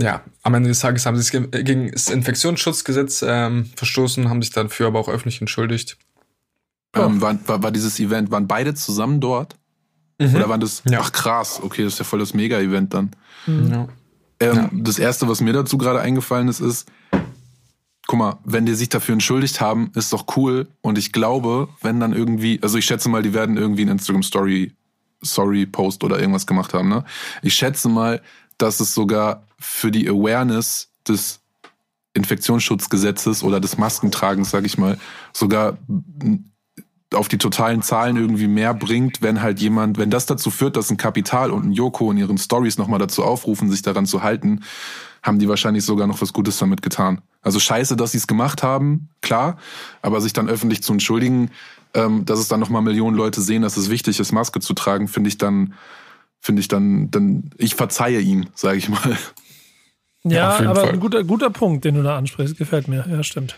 Ja, 0.00 0.22
am 0.42 0.54
Ende 0.54 0.68
des 0.68 0.80
Tages 0.80 1.06
haben 1.06 1.16
sie 1.16 1.22
es 1.22 1.30
gegen 1.64 1.90
das 1.90 2.10
Infektionsschutzgesetz 2.10 3.24
ähm, 3.26 3.70
verstoßen, 3.76 4.28
haben 4.28 4.42
sich 4.42 4.50
dafür 4.52 4.88
aber 4.88 5.00
auch 5.00 5.08
öffentlich 5.08 5.40
entschuldigt. 5.40 5.96
Ähm, 6.94 7.20
war, 7.20 7.36
war, 7.46 7.62
war 7.62 7.70
dieses 7.70 7.98
Event, 8.00 8.30
waren 8.30 8.46
beide 8.46 8.74
zusammen 8.74 9.20
dort? 9.20 9.56
Mhm. 10.18 10.34
Oder 10.34 10.48
waren 10.48 10.60
das, 10.60 10.82
ja. 10.88 11.00
ach 11.00 11.12
krass, 11.12 11.60
okay, 11.62 11.84
das 11.84 11.94
ist 11.94 11.98
ja 11.98 12.04
voll 12.04 12.20
das 12.20 12.34
Mega-Event 12.34 12.94
dann. 12.94 13.10
Mhm. 13.46 13.88
Ähm, 14.40 14.56
ja. 14.56 14.70
Das 14.72 14.98
erste, 14.98 15.28
was 15.28 15.40
mir 15.40 15.52
dazu 15.52 15.78
gerade 15.78 16.00
eingefallen 16.00 16.48
ist, 16.48 16.60
ist, 16.60 16.88
guck 18.06 18.18
mal, 18.18 18.38
wenn 18.44 18.66
die 18.66 18.74
sich 18.74 18.88
dafür 18.88 19.14
entschuldigt 19.14 19.60
haben, 19.60 19.90
ist 19.94 20.12
doch 20.12 20.36
cool. 20.36 20.68
Und 20.82 20.98
ich 20.98 21.12
glaube, 21.12 21.68
wenn 21.80 22.00
dann 22.00 22.12
irgendwie, 22.12 22.60
also 22.62 22.78
ich 22.78 22.84
schätze 22.84 23.08
mal, 23.08 23.22
die 23.22 23.34
werden 23.34 23.56
irgendwie 23.56 23.82
ein 23.82 23.88
Instagram 23.88 24.22
Story, 24.22 24.72
Sorry 25.22 25.66
Post 25.66 26.04
oder 26.04 26.18
irgendwas 26.18 26.46
gemacht 26.46 26.74
haben, 26.74 26.88
ne? 26.88 27.04
Ich 27.40 27.54
schätze 27.54 27.88
mal, 27.88 28.20
dass 28.58 28.80
es 28.80 28.94
sogar 28.94 29.46
für 29.58 29.90
die 29.90 30.06
Awareness 30.08 30.90
des 31.08 31.40
Infektionsschutzgesetzes 32.12 33.42
oder 33.42 33.58
des 33.58 33.78
Maskentragens, 33.78 34.50
sag 34.50 34.66
ich 34.66 34.76
mal, 34.76 34.98
sogar 35.32 35.78
auf 37.14 37.28
die 37.28 37.38
totalen 37.38 37.82
Zahlen 37.82 38.16
irgendwie 38.16 38.46
mehr 38.46 38.74
bringt, 38.74 39.22
wenn 39.22 39.42
halt 39.42 39.60
jemand, 39.60 39.98
wenn 39.98 40.10
das 40.10 40.26
dazu 40.26 40.50
führt, 40.50 40.76
dass 40.76 40.90
ein 40.90 40.96
Kapital 40.96 41.50
und 41.50 41.66
ein 41.66 41.72
Joko 41.72 42.10
in 42.10 42.18
ihren 42.18 42.38
Stories 42.38 42.78
nochmal 42.78 42.98
dazu 42.98 43.22
aufrufen, 43.22 43.70
sich 43.70 43.82
daran 43.82 44.06
zu 44.06 44.22
halten, 44.22 44.60
haben 45.22 45.38
die 45.38 45.48
wahrscheinlich 45.48 45.84
sogar 45.84 46.06
noch 46.06 46.20
was 46.20 46.32
Gutes 46.32 46.58
damit 46.58 46.82
getan. 46.82 47.22
Also 47.42 47.58
scheiße, 47.58 47.96
dass 47.96 48.12
sie 48.12 48.18
es 48.18 48.26
gemacht 48.26 48.62
haben, 48.62 49.08
klar, 49.22 49.58
aber 50.02 50.20
sich 50.20 50.32
dann 50.32 50.48
öffentlich 50.48 50.82
zu 50.82 50.92
entschuldigen, 50.92 51.50
ähm, 51.94 52.24
dass 52.24 52.38
es 52.38 52.48
dann 52.48 52.60
nochmal 52.60 52.82
Millionen 52.82 53.16
Leute 53.16 53.40
sehen, 53.40 53.62
dass 53.62 53.76
es 53.76 53.90
wichtig 53.90 54.20
ist, 54.20 54.32
Maske 54.32 54.60
zu 54.60 54.74
tragen, 54.74 55.08
finde 55.08 55.28
ich 55.28 55.38
dann, 55.38 55.74
finde 56.40 56.60
ich 56.60 56.68
dann, 56.68 57.10
dann, 57.10 57.50
ich 57.56 57.74
verzeihe 57.74 58.20
ihm, 58.20 58.46
sage 58.54 58.78
ich 58.78 58.88
mal. 58.88 59.16
Ja, 60.24 60.60
ja 60.60 60.70
aber 60.70 60.80
Fall. 60.80 60.92
ein 60.92 61.00
guter, 61.00 61.24
guter 61.24 61.50
Punkt, 61.50 61.84
den 61.84 61.96
du 61.96 62.02
da 62.02 62.16
ansprichst, 62.16 62.56
gefällt 62.56 62.88
mir. 62.88 63.06
Ja, 63.08 63.22
stimmt. 63.22 63.56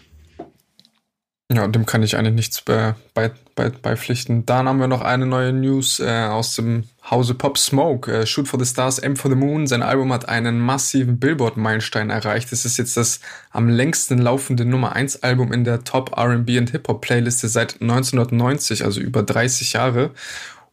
Ja, 1.53 1.68
dem 1.68 1.86
kann 1.86 2.03
ich 2.03 2.16
eigentlich 2.16 2.34
nichts 2.34 2.61
bei, 2.62 2.97
bei, 3.14 3.30
bei, 3.55 3.70
beipflichten. 3.70 4.44
Dann 4.47 4.68
haben 4.68 4.80
wir 4.80 4.88
noch 4.88 5.01
eine 5.01 5.26
neue 5.26 5.53
News 5.53 6.01
äh, 6.01 6.24
aus 6.24 6.57
dem 6.57 6.84
Hause 7.09 7.34
Pop 7.34 7.57
Smoke. 7.57 8.12
Äh, 8.12 8.26
Shoot 8.26 8.49
for 8.49 8.59
the 8.59 8.66
Stars, 8.66 9.01
Aim 9.01 9.14
for 9.14 9.30
the 9.30 9.36
Moon. 9.36 9.68
Sein 9.68 9.82
Album 9.82 10.12
hat 10.12 10.28
einen 10.28 10.59
massiven 10.59 11.20
Billboard-Meilenstein 11.20 12.11
erreicht. 12.11 12.53
Es 12.53 12.64
ist 12.64 12.78
jetzt 12.78 12.97
das 12.97 13.20
am 13.53 13.68
längsten 13.68 14.18
laufende 14.18 14.64
Nummer 14.64 14.94
1 14.97 15.22
Album 15.22 15.53
in 15.53 15.62
der 15.62 15.84
Top 15.84 16.16
R&B 16.16 16.59
und 16.59 16.70
Hip-Hop 16.70 17.01
Playliste 17.01 17.49
seit 17.49 17.80
1990, 17.80 18.84
also 18.84 19.01
über 19.01 19.22
30 19.22 19.74
Jahre. 19.74 20.11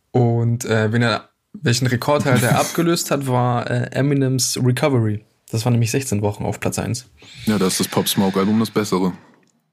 Und 0.10 0.66
äh, 0.66 0.92
wenn 0.92 1.04
er, 1.04 1.30
welchen 1.54 1.86
Rekord 1.86 2.26
halt 2.26 2.42
er 2.42 2.58
abgelöst 2.60 3.12
hat, 3.12 3.28
war 3.28 3.70
äh, 3.70 3.92
Eminems 3.92 4.58
Recovery. 4.58 5.24
Das 5.52 5.66
war 5.66 5.72
nämlich 5.72 5.92
16 5.92 6.24
Wochen 6.24 6.46
auf 6.46 6.60
Platz 6.60 6.80
1. 6.80 7.06
Ja, 7.46 7.60
da 7.60 7.68
ist 7.68 7.80
das 7.80 7.88
Pop 7.88 8.10
Smoke 8.10 8.40
Album 8.40 8.60
das 8.60 8.72
bessere. 8.72 9.14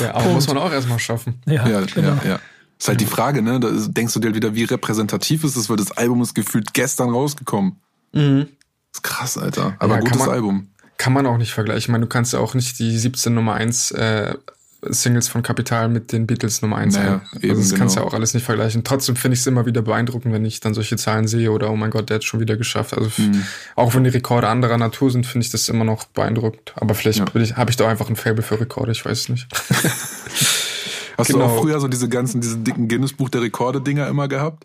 ja, 0.00 0.10
aber 0.10 0.20
Punkt. 0.20 0.34
muss 0.34 0.48
man 0.48 0.58
auch 0.58 0.72
erstmal 0.72 0.98
schaffen. 0.98 1.40
Ja, 1.46 1.68
ja, 1.68 1.80
genau. 1.80 2.08
ja, 2.22 2.28
ja. 2.28 2.40
Ist 2.78 2.88
halt 2.88 3.00
die 3.00 3.06
Frage, 3.06 3.42
ne? 3.42 3.58
Da 3.58 3.70
denkst 3.70 4.14
du 4.14 4.20
dir 4.20 4.28
halt 4.28 4.36
wieder, 4.36 4.54
wie 4.54 4.64
repräsentativ 4.64 5.42
ist 5.44 5.56
das, 5.56 5.68
weil 5.68 5.76
das 5.76 5.90
Album 5.92 6.22
ist 6.22 6.34
gefühlt 6.34 6.72
gestern 6.74 7.10
rausgekommen. 7.10 7.76
Mhm. 8.12 8.48
ist 8.92 9.02
krass, 9.02 9.36
Alter. 9.36 9.74
Aber 9.80 9.96
ja, 9.96 10.00
gutes 10.00 10.18
man, 10.18 10.30
Album. 10.30 10.68
Kann 10.96 11.12
man 11.12 11.26
auch 11.26 11.38
nicht 11.38 11.52
vergleichen. 11.52 11.78
Ich 11.78 11.88
meine, 11.88 12.02
du 12.02 12.08
kannst 12.08 12.32
ja 12.32 12.38
auch 12.38 12.54
nicht 12.54 12.78
die 12.78 12.96
17 12.96 13.34
Nummer 13.34 13.54
1 13.54 13.90
äh, 13.92 14.34
Singles 14.82 15.28
von 15.28 15.42
Kapital 15.42 15.88
mit 15.88 16.12
den 16.12 16.26
Beatles 16.26 16.62
Nummer 16.62 16.76
1 16.76 16.94
naja, 16.94 17.20
eben, 17.40 17.50
also 17.50 17.62
das 17.62 17.70
genau. 17.70 17.78
kannst 17.80 17.96
du 17.96 18.00
ja 18.00 18.06
auch 18.06 18.14
alles 18.14 18.34
nicht 18.34 18.44
vergleichen. 18.44 18.84
Trotzdem 18.84 19.16
finde 19.16 19.34
ich 19.34 19.40
es 19.40 19.46
immer 19.46 19.66
wieder 19.66 19.82
beeindruckend, 19.82 20.32
wenn 20.32 20.44
ich 20.44 20.60
dann 20.60 20.72
solche 20.72 20.96
Zahlen 20.96 21.26
sehe 21.26 21.50
oder 21.50 21.70
oh 21.70 21.76
mein 21.76 21.90
Gott, 21.90 22.10
der 22.10 22.16
hat 22.16 22.24
schon 22.24 22.38
wieder 22.38 22.56
geschafft. 22.56 22.94
Also 22.96 23.10
mhm. 23.20 23.44
auch 23.74 23.94
wenn 23.94 24.04
die 24.04 24.10
Rekorde 24.10 24.48
anderer 24.48 24.78
Natur 24.78 25.10
sind, 25.10 25.26
finde 25.26 25.44
ich 25.44 25.50
das 25.50 25.68
immer 25.68 25.84
noch 25.84 26.04
beeindruckend. 26.04 26.74
Aber 26.76 26.94
vielleicht 26.94 27.18
ja. 27.18 27.56
habe 27.56 27.70
ich 27.70 27.76
da 27.76 27.88
einfach 27.88 28.08
ein 28.08 28.16
Fable 28.16 28.42
für 28.42 28.60
Rekorde, 28.60 28.92
ich 28.92 29.04
weiß 29.04 29.18
es 29.22 29.28
nicht. 29.28 29.48
Hast 31.18 31.26
genau. 31.26 31.38
du 31.38 31.44
auch 31.44 31.60
früher 31.60 31.80
so 31.80 31.88
diese 31.88 32.08
ganzen, 32.08 32.40
diese 32.40 32.58
dicken 32.58 32.86
Guinness-Buch 32.86 33.28
der 33.30 33.42
Rekorde-Dinger 33.42 34.06
immer 34.06 34.28
gehabt? 34.28 34.64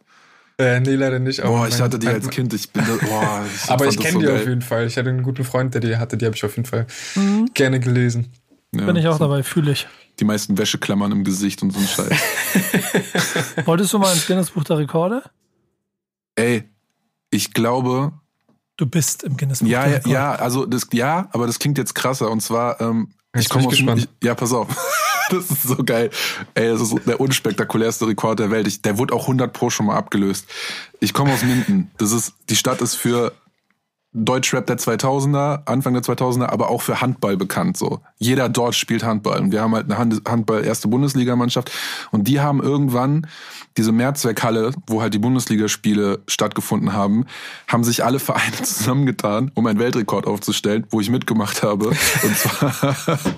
Äh, 0.59 0.79
nee, 0.81 0.93
leider 0.93 1.17
nicht. 1.17 1.41
Boah, 1.41 1.67
ich 1.67 1.81
hatte 1.81 1.97
die 1.97 2.07
als 2.07 2.29
Kind. 2.29 2.53
Ich 2.53 2.69
bin 2.69 2.85
da, 2.85 3.03
boah, 3.03 3.43
ich 3.51 3.69
Aber 3.71 3.87
ich 3.87 3.97
kenne 3.97 4.13
so 4.13 4.19
die 4.19 4.27
geil. 4.27 4.35
auf 4.35 4.47
jeden 4.47 4.61
Fall. 4.61 4.85
Ich 4.85 4.97
hatte 4.97 5.09
einen 5.09 5.23
guten 5.23 5.43
Freund, 5.43 5.73
der 5.73 5.81
die 5.81 5.97
hatte. 5.97 6.15
Die 6.15 6.25
habe 6.25 6.35
ich 6.35 6.45
auf 6.45 6.55
jeden 6.55 6.67
Fall 6.67 6.85
mhm. 7.15 7.49
gerne 7.55 7.79
gelesen. 7.79 8.31
Ja. 8.71 8.85
Bin 8.85 8.95
ich 8.95 9.07
auch 9.07 9.17
dabei, 9.17 9.41
fühle 9.41 9.71
ich 9.71 9.87
die 10.19 10.25
meisten 10.25 10.57
Wäscheklammern 10.57 11.11
im 11.11 11.23
Gesicht 11.23 11.61
und 11.63 11.71
so 11.71 11.79
ein 11.79 11.87
Scheiß. 11.87 12.17
Wolltest 13.65 13.93
du 13.93 13.99
mal 13.99 14.13
ins 14.13 14.27
Guinness 14.27 14.51
Buch 14.51 14.63
der 14.63 14.77
Rekorde? 14.77 15.23
Ey, 16.35 16.63
ich 17.29 17.53
glaube. 17.53 18.13
Du 18.77 18.85
bist 18.85 19.23
im 19.23 19.37
Guinness 19.37 19.59
Buch 19.59 19.67
ja, 19.67 19.83
der 19.83 19.97
Rekorde. 19.97 20.13
Ja, 20.13 20.33
ja, 20.33 20.39
also 20.39 20.65
das, 20.65 20.87
ja, 20.93 21.29
aber 21.31 21.47
das 21.47 21.59
klingt 21.59 21.77
jetzt 21.77 21.95
krasser. 21.95 22.29
Und 22.29 22.41
zwar, 22.41 22.79
ähm, 22.81 23.13
ich 23.35 23.49
komme 23.49 23.65
aus 23.65 23.71
gespannt. 23.71 24.01
Ich, 24.01 24.27
ja, 24.27 24.35
pass 24.35 24.53
auf. 24.53 24.67
das 25.29 25.49
ist 25.49 25.63
so 25.63 25.77
geil. 25.83 26.11
Ey, 26.53 26.69
das 26.69 26.81
ist 26.81 26.95
der 27.07 27.19
unspektakulärste 27.19 28.07
Rekord 28.07 28.39
der 28.39 28.51
Welt. 28.51 28.67
Ich, 28.67 28.81
der 28.81 28.97
wurde 28.97 29.13
auch 29.13 29.23
100 29.23 29.51
pro 29.51 29.69
schon 29.69 29.87
mal 29.87 29.95
abgelöst. 29.95 30.45
Ich 30.99 31.13
komme 31.13 31.33
aus 31.33 31.43
Minden. 31.43 31.91
Das 31.97 32.11
ist, 32.11 32.33
die 32.49 32.55
Stadt 32.55 32.81
ist 32.81 32.95
für 32.95 33.33
Deutschrap 34.13 34.67
der 34.67 34.77
2000er, 34.77 35.61
Anfang 35.65 35.93
der 35.93 36.03
2000er, 36.03 36.47
aber 36.47 36.69
auch 36.69 36.81
für 36.81 37.01
Handball 37.01 37.35
bekannt. 37.35 37.77
So 37.77 37.99
jeder 38.19 38.47
dort 38.47 38.75
spielt 38.75 39.03
Handball 39.03 39.39
und 39.39 39.51
wir 39.51 39.61
haben 39.61 39.73
halt 39.73 39.91
eine 39.91 39.97
Handball 40.27 40.63
erste 40.63 40.87
Bundesligamannschaft 40.87 41.71
und 42.11 42.27
die 42.27 42.39
haben 42.39 42.61
irgendwann 42.61 43.27
diese 43.77 43.91
Mehrzweckhalle, 43.91 44.71
wo 44.87 45.01
halt 45.01 45.13
die 45.13 45.19
Bundesligaspiele 45.19 46.19
stattgefunden 46.27 46.93
haben, 46.93 47.25
haben 47.67 47.83
sich 47.83 48.03
alle 48.05 48.19
Vereine 48.19 48.55
zusammengetan, 48.63 49.51
um 49.55 49.65
einen 49.65 49.79
Weltrekord 49.79 50.27
aufzustellen, 50.27 50.85
wo 50.89 51.01
ich 51.01 51.09
mitgemacht 51.09 51.63
habe. 51.63 51.87
Und 51.87 52.37
zwar 52.37 52.95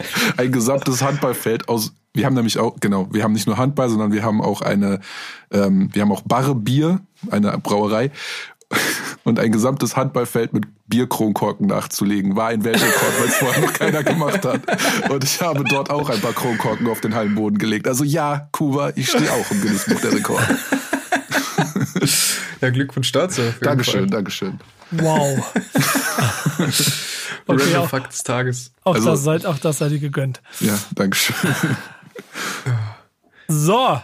ein 0.38 0.52
gesamtes 0.52 1.02
Handballfeld 1.02 1.70
aus. 1.70 1.94
Wir 2.14 2.26
haben 2.26 2.34
nämlich 2.34 2.60
auch 2.60 2.76
genau, 2.80 3.08
wir 3.12 3.24
haben 3.24 3.34
nicht 3.34 3.48
nur 3.48 3.58
Handball, 3.58 3.90
sondern 3.90 4.14
wir 4.14 4.24
haben 4.24 4.42
auch 4.42 4.62
eine, 4.62 5.02
ähm, 5.52 5.90
wir 5.94 6.02
haben 6.02 6.12
auch 6.12 6.22
Barre 6.22 6.56
Bier, 6.56 7.02
eine 7.30 7.58
Brauerei 7.58 8.12
und 9.24 9.40
ein 9.40 9.52
gesamtes 9.52 9.96
Handballfeld 9.96 10.54
mit 10.54 10.66
Bierkronkorken 10.88 11.68
nachzulegen. 11.68 12.36
War 12.36 12.50
ein 12.50 12.64
Weltrekord, 12.64 13.20
weil 13.20 13.28
es 13.28 13.36
vorher 13.36 13.62
noch 13.62 13.74
keiner 13.74 14.04
gemacht 14.04 14.46
hat. 14.46 14.62
Und 15.10 15.24
ich 15.24 15.42
habe 15.42 15.64
dort 15.64 15.90
auch 15.90 16.10
ein 16.10 16.22
paar 16.22 16.34
Kronkorken 16.34 16.88
auf 16.88 17.02
den 17.02 17.16
Hallenboden 17.16 17.58
gelegt. 17.58 17.88
Also 17.88 18.04
ja, 18.04 18.48
Kuba, 18.52 18.92
ich 18.96 19.10
stehe 19.10 19.32
auch 19.32 19.52
im 19.52 19.62
Guinness-Buch 19.62 20.02
der 20.02 20.14
Rekorde. 20.14 20.58
ja, 22.62 22.70
Glückwunsch 22.70 23.12
dazu. 23.12 23.42
Dankeschön, 23.62 24.02
Fall. 24.02 24.10
Dankeschön. 24.10 24.60
Wow. 24.92 25.54
okay, 27.48 27.76
auch, 27.76 27.90
Fakt 27.90 28.14
des 28.14 28.24
Tages. 28.24 28.72
Auch, 28.84 28.96
also, 28.96 29.12
das 29.12 29.24
seid, 29.24 29.46
auch 29.46 29.58
das 29.58 29.80
seid 29.80 29.92
ihr 29.92 30.00
gegönnt. 30.00 30.42
Ja, 30.60 30.78
Dankeschön. 30.94 31.36
so, 33.48 34.00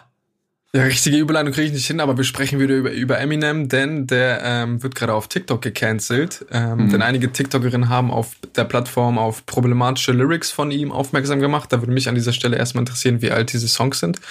ja, 0.74 0.84
richtige 0.84 1.17
Überleitung 1.17 1.51
kriege 1.51 1.67
ich 1.67 1.74
nicht 1.74 1.88
hin, 1.88 1.99
aber 1.99 2.15
wir 2.15 2.24
sprechen 2.24 2.57
wieder 2.59 2.76
über, 2.76 2.91
über 2.91 3.19
Eminem, 3.19 3.67
denn 3.67 4.07
der 4.07 4.41
ähm, 4.41 4.82
wird 4.82 4.95
gerade 4.95 5.13
auf 5.13 5.28
TikTok 5.28 5.61
gecancelt. 5.61 6.45
Ähm, 6.49 6.86
mhm. 6.86 6.89
Denn 6.91 7.01
einige 7.01 7.30
TikTokerinnen 7.30 7.89
haben 7.89 8.09
auf 8.09 8.36
der 8.55 8.63
Plattform 8.63 9.17
auf 9.17 9.45
problematische 9.45 10.13
Lyrics 10.13 10.49
von 10.49 10.72
ihm 10.72 10.93
aufmerksam 10.93 11.41
gemacht. 11.41 11.74
Da 11.74 11.82
würde 11.82 11.91
mich 11.91 12.07
an 12.07 12.15
dieser 12.15 12.32
Stelle 12.32 12.55
erstmal 12.55 12.84
interessieren, 12.84 13.22
wie 13.22 13.32
alt 13.32 13.51
diese 13.51 13.67
Songs 13.67 13.99
sind. 13.99 14.22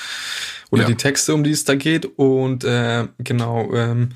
Oder 0.70 0.82
ja. 0.82 0.88
die 0.88 0.94
Texte, 0.94 1.34
um 1.34 1.44
die 1.44 1.50
es 1.50 1.64
da 1.64 1.74
geht. 1.74 2.06
Und 2.16 2.64
äh, 2.64 3.06
genau, 3.18 3.74
ähm, 3.74 4.10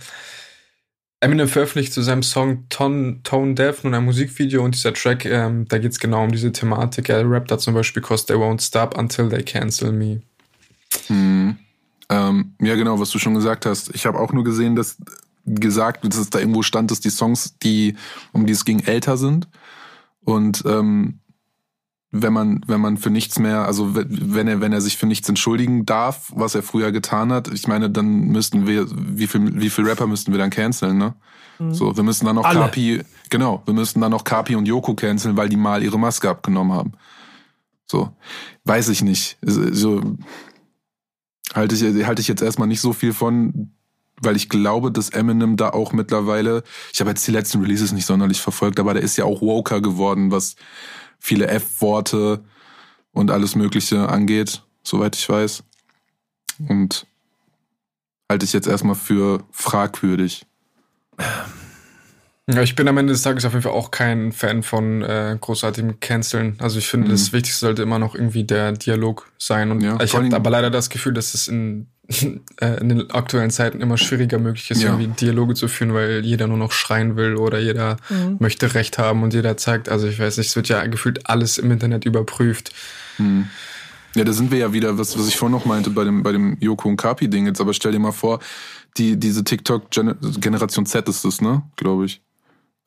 Eminem 1.21 1.49
veröffentlicht 1.49 1.93
zu 1.93 2.01
seinem 2.01 2.23
Song 2.23 2.67
Tone, 2.71 3.21
Tone 3.23 3.55
Deaf 3.55 3.85
nun 3.85 3.93
ein 3.93 4.05
Musikvideo 4.05 4.65
und 4.65 4.75
dieser 4.75 4.95
Track, 4.95 5.27
ähm, 5.27 5.67
da 5.69 5.77
geht 5.77 5.93
es 5.93 5.99
genau 5.99 6.25
um 6.25 6.33
diese 6.33 6.53
Thematik. 6.53 7.11
Er 7.11 7.29
rappt 7.31 7.51
da 7.51 7.59
zum 7.59 7.75
Beispiel, 7.75 8.03
Cause 8.03 8.25
they 8.25 8.37
won't 8.37 8.63
stop 8.63 8.97
until 8.97 9.29
they 9.29 9.43
cancel 9.43 9.93
me. 9.93 10.23
Mhm. 11.11 11.59
Ähm, 12.09 12.55
ja, 12.61 12.75
genau, 12.75 13.01
was 13.01 13.11
du 13.11 13.19
schon 13.19 13.35
gesagt 13.35 13.67
hast. 13.67 13.95
Ich 13.95 14.07
habe 14.07 14.19
auch 14.19 14.33
nur 14.33 14.45
gesehen, 14.45 14.77
dass 14.77 14.99
gesagt, 15.47 16.05
dass 16.05 16.17
es 16.17 16.31
da 16.31 16.39
irgendwo 16.39 16.63
stand, 16.63 16.91
dass 16.91 17.01
die 17.01 17.11
Songs, 17.11 17.59
die 17.59 17.97
um 18.33 18.47
die 18.47 18.53
es 18.53 18.65
ging, 18.65 18.81
älter 18.81 19.17
sind. 19.17 19.49
Und 20.25 20.63
ähm, 20.67 21.21
wenn 22.11 22.33
man, 22.33 22.61
wenn 22.67 22.81
man 22.81 22.97
für 22.97 23.11
nichts 23.11 23.39
mehr, 23.39 23.67
also 23.67 23.95
wenn 23.95 24.47
er, 24.47 24.61
wenn 24.61 24.73
er 24.73 24.81
sich 24.81 24.97
für 24.97 25.07
nichts 25.07 25.29
entschuldigen 25.29 25.85
darf, 25.85 26.33
was 26.35 26.55
er 26.55 26.63
früher 26.63 26.93
getan 26.93 27.33
hat, 27.33 27.49
ich 27.49 27.67
meine, 27.67 27.91
dann 27.91 28.29
müssten 28.29 28.67
wir, 28.67 28.87
wie 28.91 29.27
viel, 29.27 29.61
wie 29.61 29.69
viel 29.69 29.87
Rapper 29.87 30.07
müssten 30.07 30.33
wir 30.33 30.39
dann 30.39 30.51
canceln, 30.51 30.97
ne? 30.97 31.15
Mhm. 31.59 31.75
So, 31.75 31.97
wir 31.97 32.05
müssen 32.05 32.25
dann 32.25 32.37
noch 32.37 32.45
Alle. 32.45 32.61
Kapi, 32.61 33.03
genau, 33.31 33.63
wir 33.65 33.75
müssten 33.75 34.01
dann 34.01 34.13
noch 34.13 34.25
Kapi 34.25 34.55
und 34.55 34.67
Yoko 34.67 34.95
canceln, 34.95 35.37
weil 35.37 35.49
die 35.49 35.57
mal 35.57 35.83
ihre 35.83 35.99
Maske 35.99 36.31
abgenommen 36.31 36.73
haben. 36.73 36.93
So, 37.87 38.11
weiß 38.65 38.89
ich 38.89 39.03
nicht. 39.03 39.37
So, 39.43 40.01
halte 41.55 41.75
ich, 41.75 42.07
halte 42.07 42.21
ich 42.21 42.29
jetzt 42.29 42.43
erstmal 42.43 42.69
nicht 42.69 42.81
so 42.81 42.93
viel 42.93 43.13
von, 43.13 43.73
weil 44.21 44.37
ich 44.37 44.49
glaube, 44.49 44.93
dass 44.93 45.11
Eminem 45.11 45.57
da 45.57 45.71
auch 45.71 45.93
mittlerweile, 45.93 46.63
ich 46.93 47.01
habe 47.01 47.11
jetzt 47.11 47.27
die 47.27 47.33
letzten 47.33 47.61
Releases 47.61 47.93
nicht 47.93 48.07
sonderlich 48.07 48.41
verfolgt, 48.41 48.81
aber 48.81 48.95
der 48.95 49.03
ist 49.03 49.17
ja 49.17 49.25
auch 49.25 49.41
woker 49.41 49.81
geworden, 49.81 50.31
was 50.31 50.57
viele 51.19 51.49
F-Worte 51.49 52.45
und 53.13 53.31
alles 53.31 53.55
Mögliche 53.55 54.09
angeht, 54.09 54.63
soweit 54.83 55.17
ich 55.17 55.29
weiß. 55.29 55.63
Und 56.69 57.07
halte 58.29 58.45
ich 58.45 58.53
jetzt 58.53 58.69
erstmal 58.69 58.95
für 58.95 59.45
fragwürdig. 59.51 60.47
Ja, 62.47 62.63
ich 62.63 62.75
bin 62.75 62.87
am 62.89 62.99
Ende 62.99 63.15
des 63.15 63.23
Tages 63.23 63.47
auf 63.47 63.53
jeden 63.53 63.63
Fall 63.63 63.73
auch 63.73 63.91
kein 63.91 64.31
Fan 64.31 64.63
von 64.63 65.01
äh, 65.01 65.37
großartigem 65.41 65.99
Canceln. 66.01 66.57
Also 66.59 66.79
ich 66.79 66.87
finde, 66.87 67.09
mhm. 67.09 67.13
das 67.13 67.33
Wichtigste 67.33 67.61
sollte 67.61 67.83
immer 67.83 67.99
noch 67.99 68.15
irgendwie 68.15 68.45
der 68.45 68.73
Dialog 68.73 69.31
sein. 69.39 69.71
Und 69.71 69.81
ja, 69.81 69.99
ich 70.01 70.15
habe 70.15 70.35
aber 70.35 70.51
leider 70.51 70.71
das 70.71 70.91
Gefühl, 70.91 71.15
dass 71.15 71.33
es 71.33 71.49
in, 71.49 71.87
äh, 72.61 72.81
in 72.81 72.91
den 72.91 73.11
aktuellen 73.11 73.51
Zeiten 73.51 73.81
immer 73.81 73.97
schwieriger 73.97 74.39
möglich 74.39 74.71
ist, 74.71 74.83
ja. 74.83 74.91
irgendwie 74.91 75.25
Dialoge 75.25 75.55
zu 75.55 75.69
führen, 75.69 75.95
weil 75.95 76.23
jeder 76.23 76.47
nur 76.47 76.59
noch 76.59 76.73
schreien 76.73 77.17
will 77.17 77.37
oder 77.37 77.59
jeder 77.61 77.97
mhm. 78.11 78.37
möchte 78.41 78.75
Recht 78.75 78.99
haben 78.99 79.23
und 79.23 79.33
jeder 79.33 79.57
zeigt, 79.57 79.89
also 79.89 80.07
ich 80.07 80.19
weiß 80.19 80.37
nicht, 80.37 80.49
es 80.49 80.57
wird 80.57 80.69
ja 80.69 80.85
gefühlt 80.87 81.27
alles 81.31 81.57
im 81.57 81.71
Internet 81.71 82.05
überprüft. 82.05 82.75
Mhm. 83.17 83.49
Ja, 84.17 84.25
da 84.25 84.35
sind 84.35 84.51
wir 84.51 84.59
ja 84.59 84.73
wieder, 84.75 84.99
was, 84.99 85.19
was 85.19 85.29
ich 85.29 85.37
vorhin 85.37 85.57
noch 85.57 85.65
meinte 85.65 85.89
bei 85.89 86.05
dem, 86.05 86.23
bei 86.23 86.33
dem 86.33 86.59
Joko 86.61 86.91
und 86.91 86.99
Kapi-Ding 86.99 87.47
jetzt, 87.47 87.61
aber 87.63 87.73
stell 87.73 87.93
dir 87.93 87.99
mal 87.99 88.13
vor, 88.13 88.41
die, 88.99 89.19
diese 89.19 89.43
TikTok-Generation 89.43 90.85
Z 90.85 91.09
ist 91.09 91.25
das, 91.25 91.41
ne, 91.41 91.63
glaube 91.77 92.05
ich. 92.05 92.21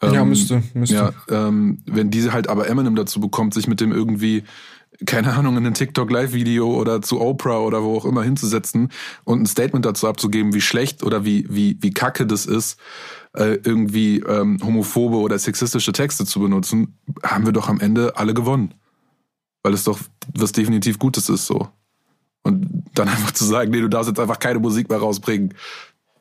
Ähm, 0.02 0.14
ja, 0.14 0.26
müsste, 0.26 0.64
müsste. 0.74 0.96
Ja, 0.96 1.12
ähm, 1.30 1.80
wenn 1.86 2.12
diese 2.12 2.34
halt 2.34 2.50
aber 2.50 2.70
Eminem 2.70 2.96
dazu 2.96 3.20
bekommt, 3.20 3.54
sich 3.54 3.68
mit 3.68 3.82
dem 3.82 3.92
irgendwie, 3.92 4.44
keine 5.06 5.34
Ahnung, 5.34 5.58
in 5.58 5.66
ein 5.66 5.74
TikTok-Live-Video 5.74 6.72
oder 6.72 7.02
zu 7.02 7.20
Oprah 7.20 7.60
oder 7.60 7.84
wo 7.84 7.98
auch 7.98 8.06
immer 8.06 8.24
hinzusetzen 8.24 8.90
und 9.24 9.42
ein 9.42 9.46
Statement 9.48 9.86
dazu 9.86 10.08
abzugeben, 10.08 10.54
wie 10.54 10.62
schlecht 10.62 11.04
oder 11.04 11.26
wie, 11.26 11.48
wie, 11.50 11.78
wie 11.82 11.92
kacke 11.92 12.28
das 12.28 12.46
ist, 12.46 12.80
äh, 13.34 13.60
irgendwie 13.64 14.20
ähm, 14.20 14.60
homophobe 14.64 15.18
oder 15.18 15.40
sexistische 15.40 15.94
Texte 15.94 16.26
zu 16.26 16.40
benutzen, 16.40 17.00
haben 17.24 17.46
wir 17.46 17.54
doch 17.54 17.68
am 17.68 17.80
Ende 17.80 18.18
alle 18.18 18.36
gewonnen. 18.36 18.76
Weil 19.64 19.74
es 19.74 19.84
doch 19.84 20.00
was 20.34 20.52
definitiv 20.52 21.00
Gutes 21.00 21.28
ist 21.28 21.48
so. 21.48 21.70
Und 22.44 22.86
dann 22.94 23.10
einfach 23.10 23.32
zu 23.32 23.46
sagen, 23.46 23.72
nee, 23.72 23.82
du 23.82 23.90
darfst 23.90 24.10
jetzt 24.10 24.20
einfach 24.20 24.40
keine 24.40 24.60
Musik 24.60 24.90
mehr 24.90 25.00
rausbringen. 25.00 25.56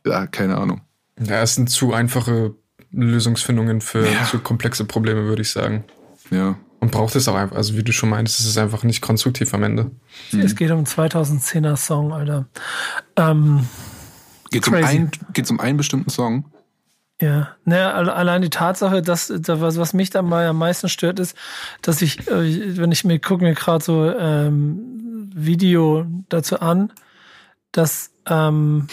Ja, 0.07 0.27
keine 0.27 0.57
Ahnung. 0.57 0.81
Ja, 1.21 1.43
es 1.43 1.55
sind 1.55 1.69
zu 1.69 1.93
einfache 1.93 2.55
Lösungsfindungen 2.93 3.81
für 3.81 4.07
ja. 4.07 4.25
so 4.25 4.39
komplexe 4.39 4.85
Probleme, 4.85 5.25
würde 5.25 5.43
ich 5.43 5.51
sagen. 5.51 5.85
Ja. 6.31 6.57
Und 6.81 6.91
braucht 6.91 7.17
es 7.17 7.27
auch 7.27 7.35
einfach, 7.35 7.57
also 7.57 7.77
wie 7.77 7.83
du 7.83 7.93
schon 7.93 8.11
meinst, 8.11 8.39
es 8.39 8.47
ist 8.47 8.59
einfach 8.59 8.83
nicht 8.83 9.01
konstruktiv 9.01 9.55
am 9.55 9.63
Ende. 9.63 9.91
Es 10.33 10.55
geht 10.55 10.71
um 10.71 10.85
2010er 10.85 11.77
Song, 11.77 12.13
Alter. 12.13 12.47
Ähm, 13.17 13.67
geht 14.51 14.63
es 14.63 14.69
um, 14.69 14.75
ein, 14.75 15.11
um 15.51 15.61
einen 15.61 15.77
bestimmten 15.79 16.11
Song? 16.11 16.45
Ja, 17.21 17.57
naja, 17.65 17.93
allein 17.93 18.43
die 18.43 18.51
Tatsache, 18.51 19.01
dass, 19.01 19.31
was, 19.31 19.79
was 19.79 19.95
mich 19.95 20.11
dabei 20.11 20.49
am 20.49 20.59
meisten 20.59 20.91
stört, 20.91 21.19
ist, 21.19 21.35
dass 21.81 22.03
ich, 22.03 22.29
äh, 22.29 22.77
wenn 22.77 22.93
ich 22.93 23.05
mir 23.05 23.19
gucke 23.19 23.43
mir 23.43 23.55
gerade 23.55 23.83
so 23.83 24.11
ähm, 24.11 25.31
Video 25.35 26.07
dazu 26.29 26.61
an, 26.61 26.93
dass 27.73 28.11
ähm, 28.27 28.89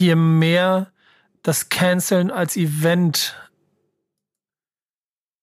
je 0.00 0.14
mehr 0.14 0.90
das 1.42 1.68
Canceln 1.68 2.30
als 2.30 2.56
Event 2.56 3.36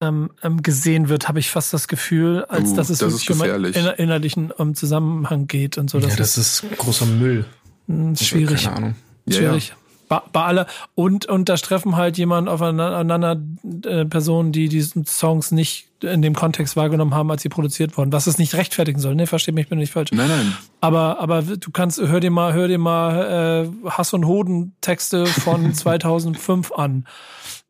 ähm, 0.02 0.32
ähm, 0.44 0.62
gesehen 0.62 1.10
wird, 1.10 1.28
habe 1.28 1.40
ich 1.40 1.50
fast 1.50 1.74
das 1.74 1.88
Gefühl, 1.88 2.46
als 2.46 2.72
uh, 2.72 2.76
dass 2.76 2.90
es 2.90 3.00
das 3.00 3.14
wirklich 3.14 3.32
um 3.32 3.66
inner 3.66 3.98
innerlichen 3.98 4.52
um 4.52 4.76
Zusammenhang 4.76 5.48
geht 5.48 5.78
und 5.78 5.90
so. 5.90 5.98
Ja, 6.00 6.16
das 6.16 6.38
ist 6.38 6.66
großer 6.78 7.06
Müll. 7.06 7.46
Hm, 7.88 8.16
schwierig. 8.16 8.64
Keine 8.64 8.76
Ahnung. 8.76 8.96
Schwierig. 9.28 9.70
Ja, 9.70 9.76
ja 9.76 9.87
bei, 10.08 10.22
bei 10.32 10.44
aller 10.44 10.68
und 10.96 11.26
und 11.26 11.50
da 11.50 11.56
treffen 11.56 11.96
halt 11.96 12.18
jemand 12.18 12.50
aufeinander 12.50 13.42
äh, 13.86 14.06
Personen, 14.06 14.52
die 14.52 14.70
diesen 14.70 15.06
Songs 15.06 15.52
nicht 15.52 15.88
in 16.02 16.22
dem 16.22 16.36
Kontext 16.36 16.76
wahrgenommen 16.76 17.16
haben, 17.16 17.32
als 17.32 17.42
sie 17.42 17.50
produziert 17.50 17.98
wurden. 17.98 18.12
Was 18.12 18.28
es 18.28 18.38
nicht 18.38 18.54
rechtfertigen 18.54 19.00
soll, 19.00 19.16
ne? 19.16 19.26
Versteht 19.26 19.56
mich, 19.56 19.64
ich 19.64 19.70
bin 19.70 19.80
nicht 19.80 19.94
falsch. 19.94 20.12
Nein, 20.12 20.28
nein. 20.28 20.58
Aber 20.80 21.20
aber 21.20 21.42
du 21.42 21.72
kannst 21.72 22.00
hör 22.00 22.20
dir 22.20 22.32
mal 22.32 22.54
hör 22.54 22.68
dir 22.68 22.78
mal 22.78 23.68
äh, 23.86 23.90
Hass 23.90 24.14
und 24.14 24.26
Hoden 24.26 24.76
Texte 24.82 25.26
von 25.26 25.74
2005 25.76 26.72
an 26.72 27.06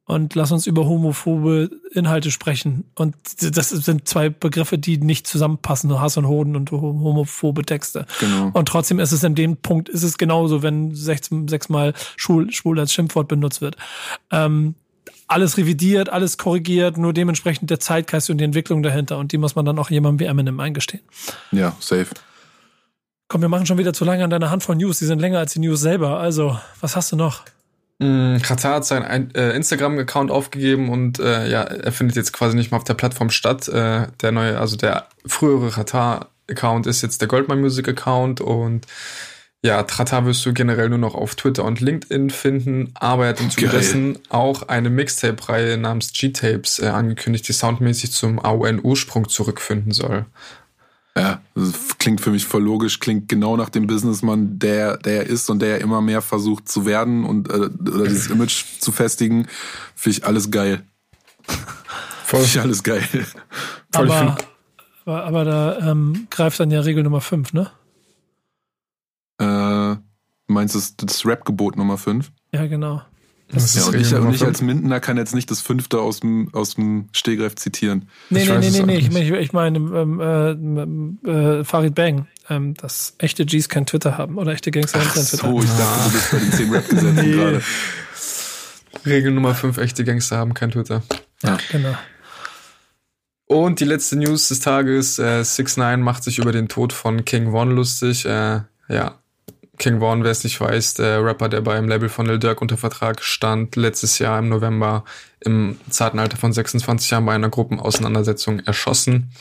und 0.07 0.35
lass 0.35 0.53
uns 0.53 0.65
über 0.67 0.85
homophobe 0.85 1.69
Inhalte 1.91 2.31
sprechen. 2.31 2.85
Und 2.95 3.15
das 3.41 3.69
sind 3.69 4.07
zwei 4.07 4.29
Begriffe, 4.29 4.77
die 4.77 4.97
nicht 4.97 5.27
zusammenpassen, 5.27 5.99
Hass 5.99 6.15
und 6.15 6.27
Hoden 6.27 6.55
und 6.55 6.71
homophobe 6.71 7.63
Texte. 7.63 8.05
Genau. 8.21 8.51
Und 8.53 8.69
trotzdem 8.69 8.99
ist 8.99 9.11
es 9.11 9.23
in 9.23 9.35
dem 9.35 9.57
Punkt, 9.57 9.89
ist 9.89 10.03
es 10.03 10.17
genauso, 10.17 10.63
wenn 10.63 10.95
sechs, 10.95 11.29
sechsmal 11.47 11.93
schwul, 12.15 12.51
schwul 12.53 12.79
als 12.79 12.93
Schimpfwort 12.93 13.27
benutzt 13.27 13.59
wird. 13.59 13.75
Ähm, 14.31 14.75
alles 15.27 15.57
revidiert, 15.57 16.07
alles 16.07 16.37
korrigiert, 16.37 16.97
nur 16.97 17.11
dementsprechend 17.11 17.69
der 17.69 17.81
Zeitgeist 17.81 18.29
und 18.29 18.37
die 18.37 18.45
Entwicklung 18.45 18.83
dahinter. 18.83 19.17
Und 19.17 19.33
die 19.33 19.37
muss 19.37 19.55
man 19.55 19.65
dann 19.65 19.77
auch 19.77 19.89
jemandem 19.89 20.25
wie 20.25 20.29
Eminem 20.29 20.61
eingestehen. 20.61 21.03
Ja, 21.51 21.75
safe. 21.81 22.07
Komm, 23.27 23.41
wir 23.41 23.49
machen 23.49 23.65
schon 23.65 23.77
wieder 23.77 23.91
zu 23.91 24.05
lange 24.05 24.23
an 24.23 24.29
deiner 24.29 24.51
Hand 24.51 24.63
von 24.63 24.77
News. 24.77 24.99
Die 24.99 25.05
sind 25.05 25.19
länger 25.19 25.39
als 25.39 25.51
die 25.51 25.59
News 25.59 25.81
selber. 25.81 26.17
Also, 26.17 26.57
was 26.79 26.95
hast 26.95 27.11
du 27.11 27.17
noch? 27.17 27.43
Mm, 27.99 28.37
Katar 28.37 28.75
hat 28.75 28.85
seinen 28.85 29.33
äh, 29.33 29.51
Instagram-Account 29.55 30.29
aufgegeben 30.29 30.89
und 30.89 31.19
äh, 31.19 31.49
ja, 31.49 31.63
er 31.63 31.91
findet 31.91 32.15
jetzt 32.15 32.31
quasi 32.31 32.55
nicht 32.55 32.71
mehr 32.71 32.77
auf 32.77 32.83
der 32.83 32.93
Plattform 32.93 33.31
statt. 33.31 33.67
Äh, 33.67 34.07
der 34.21 34.31
neue, 34.31 34.59
also 34.59 34.77
der 34.77 35.07
frühere 35.25 35.71
Katar-Account 35.71 36.85
ist 36.85 37.01
jetzt 37.01 37.21
der 37.21 37.27
Goldman 37.27 37.61
Music-Account 37.61 38.41
und 38.41 38.85
ja, 39.63 39.81
Trata 39.81 40.25
wirst 40.25 40.45
du 40.45 40.53
generell 40.53 40.89
nur 40.89 40.99
noch 40.99 41.15
auf 41.15 41.33
Twitter 41.33 41.65
und 41.65 41.81
LinkedIn 41.81 42.29
finden, 42.29 42.91
aber 42.93 43.23
er 43.23 43.29
hat 43.29 43.41
im 43.41 43.49
Zuge 43.49 43.69
dessen 43.69 44.19
auch 44.29 44.67
eine 44.67 44.91
Mixtape-Reihe 44.91 45.77
namens 45.77 46.13
G-Tapes 46.13 46.77
äh, 46.77 46.87
angekündigt, 46.87 47.47
die 47.47 47.53
soundmäßig 47.53 48.11
zum 48.11 48.39
AUN-Ursprung 48.39 49.27
zurückfinden 49.27 49.91
soll. 49.91 50.25
Ja, 51.17 51.41
das 51.55 51.97
klingt 51.97 52.21
für 52.21 52.29
mich 52.29 52.45
voll 52.45 52.61
logisch, 52.61 52.99
klingt 52.99 53.27
genau 53.27 53.57
nach 53.57 53.69
dem 53.69 53.87
Businessman, 53.87 54.59
der 54.59 54.97
der 54.97 55.25
ist 55.25 55.49
und 55.49 55.59
der 55.59 55.81
immer 55.81 55.99
mehr 55.99 56.21
versucht 56.21 56.69
zu 56.69 56.85
werden 56.85 57.25
und 57.25 57.49
äh, 57.49 57.53
oder 57.53 58.03
dieses 58.03 58.27
Image 58.27 58.63
zu 58.79 58.91
festigen. 58.91 59.47
Finde 59.95 60.19
ich 60.19 60.25
alles 60.25 60.51
geil. 60.51 60.83
Finde 62.23 62.45
ich 62.45 62.59
alles 62.59 62.83
geil. 62.83 63.01
Aber, 63.93 64.37
aber, 65.05 65.23
aber 65.23 65.45
da 65.45 65.91
ähm, 65.91 66.27
greift 66.29 66.59
dann 66.59 66.69
ja 66.69 66.81
Regel 66.81 67.01
Nummer 67.03 67.21
5, 67.21 67.53
ne? 67.53 67.71
Äh, 69.39 69.95
meinst 70.47 70.75
du 70.75 71.05
das 71.05 71.25
Rap-Gebot 71.25 71.77
Nummer 71.77 71.97
5? 71.97 72.31
Ja, 72.51 72.67
genau. 72.67 73.01
Das 73.49 73.75
ja, 73.75 73.85
und 73.85 73.95
ich, 73.95 74.13
und 74.13 74.33
ich 74.33 74.43
als 74.43 74.61
Mindener 74.61 74.99
kann 74.99 75.15
jetzt 75.15 75.33
nicht 75.33 75.49
das 75.49 75.61
fünfte 75.61 75.99
aus 75.99 76.19
dem, 76.19 76.49
aus 76.53 76.75
dem 76.75 77.07
Stehgreif 77.13 77.55
zitieren. 77.55 78.09
Nee, 78.29 78.41
ich 78.43 78.49
nee, 78.49 78.57
nee, 78.59 78.69
nee, 78.69 78.81
nee. 78.85 78.97
Ich 78.97 79.11
meine, 79.11 79.39
ich 79.39 79.53
meine 79.53 79.77
ähm, 79.77 81.19
äh, 81.25 81.59
äh, 81.59 81.63
Farid 81.63 81.95
Bang, 81.95 82.27
ähm, 82.49 82.73
dass 82.73 83.15
echte 83.19 83.45
Gs 83.45 83.69
kein 83.69 83.85
Twitter 83.85 84.17
haben 84.17 84.37
oder 84.37 84.51
echte 84.51 84.69
Gangster 84.71 84.99
kein 84.99 85.25
Twitter. 85.25 85.37
So, 85.37 85.61
ich 85.61 85.69
dachte, 85.69 86.03
du 86.03 86.11
bist 86.11 86.31
bei 86.31 86.39
den 86.39 86.51
10 86.51 86.71
Rap-Gesetzen 86.71 87.15
nee. 87.15 87.31
gerade. 87.31 87.61
Regel 89.05 89.31
Nummer 89.31 89.55
5, 89.55 89.77
echte 89.77 90.03
Gangster 90.03 90.37
haben 90.37 90.53
kein 90.53 90.71
Twitter. 90.71 91.03
Ja, 91.41 91.57
genau. 91.71 91.95
Und 93.45 93.79
die 93.79 93.85
letzte 93.85 94.17
News 94.17 94.49
des 94.49 94.59
Tages, 94.59 95.19
äh, 95.19 95.41
6 95.41 95.77
9 95.77 96.01
macht 96.01 96.23
sich 96.23 96.39
über 96.39 96.51
den 96.51 96.67
Tod 96.67 96.91
von 96.91 97.23
King 97.23 97.51
Von 97.51 97.71
lustig. 97.71 98.25
Äh, 98.25 98.61
ja, 98.89 99.19
King 99.77 99.99
Vaughn, 99.99 100.23
wer 100.23 100.31
es 100.31 100.43
nicht 100.43 100.59
weiß, 100.59 100.95
der 100.95 101.23
Rapper, 101.23 101.49
der 101.49 101.61
beim 101.61 101.87
Label 101.87 102.09
von 102.09 102.25
Lil 102.25 102.39
Durk 102.39 102.61
unter 102.61 102.77
Vertrag 102.77 103.23
stand, 103.23 103.75
letztes 103.75 104.19
Jahr 104.19 104.39
im 104.39 104.49
November 104.49 105.03
im 105.39 105.77
zarten 105.89 106.19
Alter 106.19 106.37
von 106.37 106.51
26 106.51 107.11
Jahren 107.11 107.25
bei 107.25 107.33
einer 107.33 107.49
Gruppenauseinandersetzung 107.49 108.59
erschossen. 108.59 109.31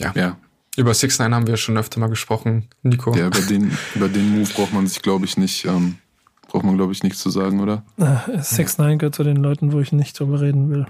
Ja. 0.00 0.12
ja. 0.14 0.36
Über 0.76 0.92
6 0.92 1.20
9 1.20 1.34
haben 1.34 1.46
wir 1.46 1.56
schon 1.56 1.78
öfter 1.78 2.00
mal 2.00 2.08
gesprochen, 2.08 2.68
Nico. 2.82 3.14
Ja, 3.14 3.28
über 3.28 3.40
den, 3.40 3.76
über 3.94 4.08
den 4.08 4.38
Move 4.38 4.52
braucht 4.52 4.72
man 4.74 4.86
sich, 4.86 5.00
glaube 5.00 5.24
ich, 5.24 5.36
nicht, 5.36 5.64
ähm, 5.64 5.96
braucht 6.48 6.64
man, 6.64 6.76
glaube 6.76 6.92
ich, 6.92 7.02
nichts 7.02 7.20
zu 7.20 7.30
sagen, 7.30 7.60
oder? 7.60 7.84
6 8.38 8.78
9 8.78 8.98
gehört 8.98 9.14
zu 9.14 9.24
den 9.24 9.36
Leuten, 9.36 9.72
wo 9.72 9.80
ich 9.80 9.92
nicht 9.92 10.18
drüber 10.18 10.40
reden 10.40 10.70
will. 10.70 10.86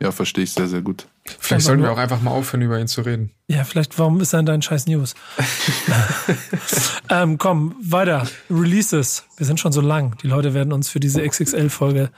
Ja, 0.00 0.12
verstehe 0.12 0.44
ich 0.44 0.52
sehr, 0.52 0.68
sehr 0.68 0.82
gut. 0.82 1.08
Vielleicht 1.26 1.64
sollten 1.64 1.82
wir 1.82 1.90
auch 1.90 1.98
einfach 1.98 2.20
mal 2.20 2.32
aufhören, 2.32 2.62
über 2.62 2.78
ihn 2.78 2.86
zu 2.86 3.00
reden. 3.00 3.30
Ja, 3.48 3.64
vielleicht, 3.64 3.98
warum 3.98 4.20
ist 4.20 4.34
er 4.34 4.40
in 4.40 4.46
deinen 4.46 4.60
scheiß 4.60 4.86
News? 4.86 5.14
ähm, 7.10 7.38
komm, 7.38 7.76
weiter. 7.82 8.26
Releases. 8.50 9.24
Wir 9.36 9.46
sind 9.46 9.58
schon 9.58 9.72
so 9.72 9.80
lang. 9.80 10.18
Die 10.22 10.26
Leute 10.26 10.52
werden 10.52 10.72
uns 10.72 10.90
für 10.90 11.00
diese 11.00 11.26
XXL-Folge. 11.26 12.10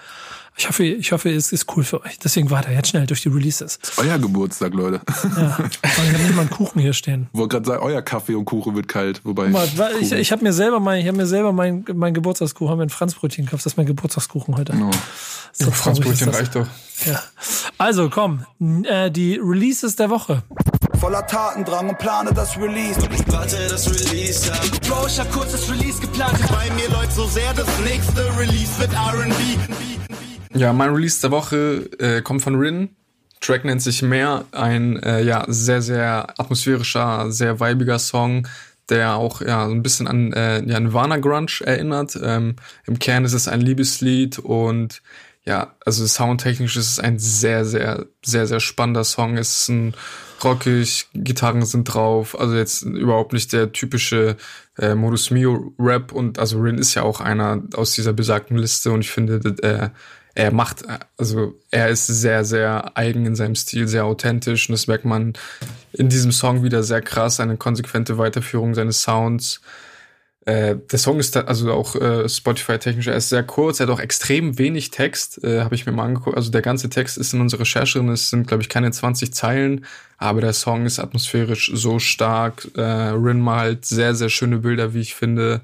Ich 0.59 0.69
hoffe, 0.69 0.85
ich 0.85 1.13
hoffe, 1.13 1.31
es 1.31 1.53
ist 1.53 1.67
cool 1.77 1.85
für 1.85 2.03
euch. 2.03 2.19
Deswegen 2.19 2.51
weiter, 2.51 2.73
jetzt 2.73 2.89
schnell 2.89 3.07
durch 3.07 3.21
die 3.21 3.29
Releases. 3.29 3.79
Euer 3.99 4.19
Geburtstag, 4.19 4.73
Leute. 4.73 5.01
Ja. 5.37 5.59
Ich 5.83 6.13
habe 6.13 6.23
nicht 6.23 6.35
mal 6.35 6.43
einen 6.43 6.51
Kuchen 6.51 6.81
hier 6.81 6.93
stehen. 6.93 7.29
Ich 7.33 7.39
wollte 7.39 7.57
gerade 7.57 7.67
sagen, 7.67 7.83
euer 7.83 8.01
Kaffee 8.01 8.35
und 8.35 8.45
Kuchen 8.45 8.75
wird 8.75 8.89
kalt. 8.89 9.21
Wobei. 9.25 9.49
Mal, 9.49 9.69
ich, 10.01 10.13
ich 10.13 10.33
habe 10.33 10.43
mir 10.43 10.53
selber 10.53 10.81
mein, 10.81 11.01
ich 11.01 11.09
habe 11.09 11.17
mir 11.17 11.27
selber 11.27 11.53
mein, 11.53 11.85
mein 11.95 12.15
Geburtstagskuchen, 12.15 12.71
haben 12.71 12.79
wir 12.79 12.87
ein 12.87 12.91
Franzbrötchen 12.91 13.45
gekauft. 13.45 13.67
Das 13.67 13.73
ist 13.73 13.77
mein 13.77 13.87
Geburtstagskuchen 13.87 14.57
heute. 14.57 14.75
No. 14.77 14.91
So, 15.53 15.71
Franzbrötchen 15.71 16.29
reicht 16.31 16.55
doch. 16.55 16.67
Ja. 17.05 17.23
Also 17.79 18.09
komm, 18.09 18.45
äh, 18.85 19.11
die 19.11 19.37
Releases 19.43 19.97
der 19.97 20.11
Woche. 20.11 20.43
Voller 21.01 21.27
Tatendrang 21.27 21.91
und 21.91 21.99
plane 21.99 22.33
das 22.33 22.57
Release. 22.57 23.01
Warte, 23.27 23.57
das 23.69 23.89
Release, 23.89 24.49
ja. 24.49 24.55
Bro, 24.89 25.07
ich 25.07 25.21
hab 25.21 25.31
kurz 25.31 25.53
das 25.53 25.71
Release 25.71 26.01
geplant. 26.01 26.39
Bei 26.51 26.71
mir 26.75 26.89
läuft 26.91 27.13
so 27.13 27.27
sehr, 27.27 27.53
das 27.53 27.69
nächste 27.85 28.25
Release 28.39 28.79
wird 28.79 28.93
R&B. 28.93 30.59
Ja, 30.59 30.73
mein 30.73 30.91
Release 30.91 31.21
der 31.21 31.31
Woche 31.31 31.89
äh, 31.99 32.23
kommt 32.23 32.43
von 32.43 32.55
Rin. 32.55 32.97
Track 33.41 33.65
nennt 33.65 33.83
sich 33.83 34.01
Mehr, 34.01 34.47
ein 34.53 34.97
äh, 35.03 35.23
ja 35.23 35.45
sehr 35.49 35.83
sehr 35.83 36.29
atmosphärischer, 36.41 37.31
sehr 37.31 37.61
weibiger 37.61 37.99
Song, 37.99 38.49
der 38.89 39.17
auch 39.17 39.43
ja 39.43 39.67
so 39.67 39.73
ein 39.73 39.83
bisschen 39.83 40.09
an 40.09 40.33
äh, 40.33 40.65
ja, 40.65 40.81
Nirvana 40.81 41.19
Grunge 41.19 41.61
erinnert. 41.63 42.19
Ähm, 42.23 42.57
Im 42.87 42.99
Kern 42.99 43.27
ist 43.27 43.35
es 43.35 43.49
ein 43.49 43.61
Liebeslied 43.61 44.39
und 44.39 45.03
ja, 45.45 45.75
also 45.85 46.07
soundtechnisch 46.07 46.77
ist 46.77 46.91
es 46.91 46.99
ein 47.01 47.19
sehr, 47.19 47.65
sehr, 47.65 48.07
sehr, 48.25 48.47
sehr 48.47 48.61
spannender 48.61 49.05
Song. 49.05 49.37
Es 49.37 49.59
ist 49.59 49.69
ein 49.69 49.95
rockig, 50.43 51.07
Gitarren 51.15 51.65
sind 51.65 51.85
drauf, 51.85 52.39
also 52.39 52.55
jetzt 52.55 52.83
überhaupt 52.83 53.33
nicht 53.33 53.53
der 53.53 53.73
typische 53.73 54.37
äh, 54.79 54.95
Modus 54.95 55.31
Mio 55.31 55.73
Rap 55.79 56.13
und 56.13 56.39
also 56.39 56.61
Rin 56.61 56.79
ist 56.79 56.95
ja 56.95 57.03
auch 57.03 57.21
einer 57.21 57.63
aus 57.75 57.93
dieser 57.93 58.13
besagten 58.13 58.57
Liste 58.57 58.91
und 58.93 59.01
ich 59.01 59.11
finde, 59.11 59.41
äh, 59.63 59.89
er 60.35 60.53
macht, 60.53 60.85
also 61.17 61.55
er 61.71 61.89
ist 61.89 62.07
sehr, 62.07 62.45
sehr 62.45 62.97
eigen 62.97 63.25
in 63.25 63.35
seinem 63.35 63.55
Stil, 63.55 63.89
sehr 63.89 64.05
authentisch 64.05 64.69
und 64.69 64.75
das 64.75 64.87
merkt 64.87 65.07
man 65.07 65.33
in 65.93 66.11
diesem 66.11 66.31
Song 66.31 66.63
wieder 66.63 66.83
sehr 66.83 67.01
krass, 67.01 67.41
eine 67.41 67.57
konsequente 67.57 68.19
Weiterführung 68.19 68.75
seines 68.75 69.03
Sounds. 69.03 69.63
Äh, 70.47 70.77
der 70.93 70.99
Song 71.01 71.19
ist 71.19 71.35
da, 71.35 71.41
also 71.43 71.73
auch 71.73 71.97
äh, 71.97 72.29
Spotify-technisch, 72.29 73.09
er 73.09 73.17
ist 73.17 73.31
sehr 73.31 73.43
kurz, 73.43 73.81
er 73.81 73.89
hat 73.89 73.93
auch 73.93 73.99
extrem 73.99 74.59
wenig 74.59 74.91
Text, 74.91 75.43
äh, 75.43 75.63
habe 75.63 75.75
ich 75.75 75.87
mir 75.87 75.93
mal 75.93 76.05
angeguckt. 76.05 76.37
Also 76.37 76.53
der 76.53 76.63
ganze 76.63 76.89
Text 76.89 77.19
ist 77.19 77.35
in 77.35 77.41
unserer 77.41 77.63
Recherche 77.63 77.99
drin, 77.99 78.11
es 78.11 78.31
sind, 78.31 78.47
glaube 78.47 78.63
ich, 78.63 78.69
keine 78.69 78.93
20 78.93 79.35
Zeilen, 79.35 79.85
aber 80.19 80.41
der 80.41 80.53
Song 80.53 80.87
ist 80.87 81.01
atmosphärisch 81.01 81.73
so 81.75 81.99
stark. 81.99 82.69
Äh, 82.77 82.81
Rin 82.81 83.41
malt 83.41 83.85
sehr, 83.87 84.15
sehr 84.15 84.29
schöne 84.29 84.59
Bilder, 84.59 84.95
wie 84.95 85.01
ich 85.01 85.17
finde. 85.17 85.63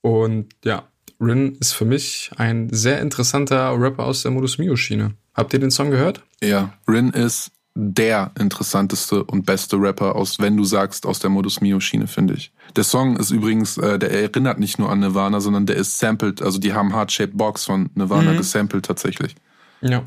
Und 0.00 0.46
ja, 0.64 0.84
Rin 1.20 1.58
ist 1.60 1.74
für 1.74 1.84
mich 1.84 2.30
ein 2.38 2.70
sehr 2.72 3.00
interessanter 3.00 3.78
Rapper 3.78 4.04
aus 4.04 4.22
der 4.22 4.30
Modus 4.30 4.56
Mio-Schiene. 4.56 5.12
Habt 5.34 5.52
ihr 5.52 5.60
den 5.60 5.70
Song 5.70 5.90
gehört? 5.90 6.22
Ja, 6.42 6.72
Rin 6.88 7.10
ist 7.10 7.50
der 7.78 8.32
interessanteste 8.38 9.22
und 9.22 9.44
beste 9.44 9.76
Rapper 9.76 10.16
aus, 10.16 10.38
wenn 10.38 10.56
du 10.56 10.64
sagst, 10.64 11.04
aus 11.04 11.18
der 11.18 11.28
Modus 11.28 11.60
Mio 11.60 11.78
Schiene, 11.78 12.06
finde 12.06 12.34
ich. 12.34 12.50
Der 12.74 12.84
Song 12.84 13.16
ist 13.18 13.30
übrigens, 13.30 13.76
äh, 13.76 13.98
der 13.98 14.10
erinnert 14.10 14.58
nicht 14.58 14.78
nur 14.78 14.90
an 14.90 15.00
Nirvana, 15.00 15.40
sondern 15.40 15.66
der 15.66 15.76
ist 15.76 15.98
sampled, 15.98 16.40
also 16.40 16.58
die 16.58 16.72
haben 16.72 16.94
Heart-Shaped 16.94 17.36
Box 17.36 17.66
von 17.66 17.90
Nirvana 17.94 18.32
mhm. 18.32 18.38
gesampelt 18.38 18.86
tatsächlich. 18.86 19.36
Ja. 19.82 20.02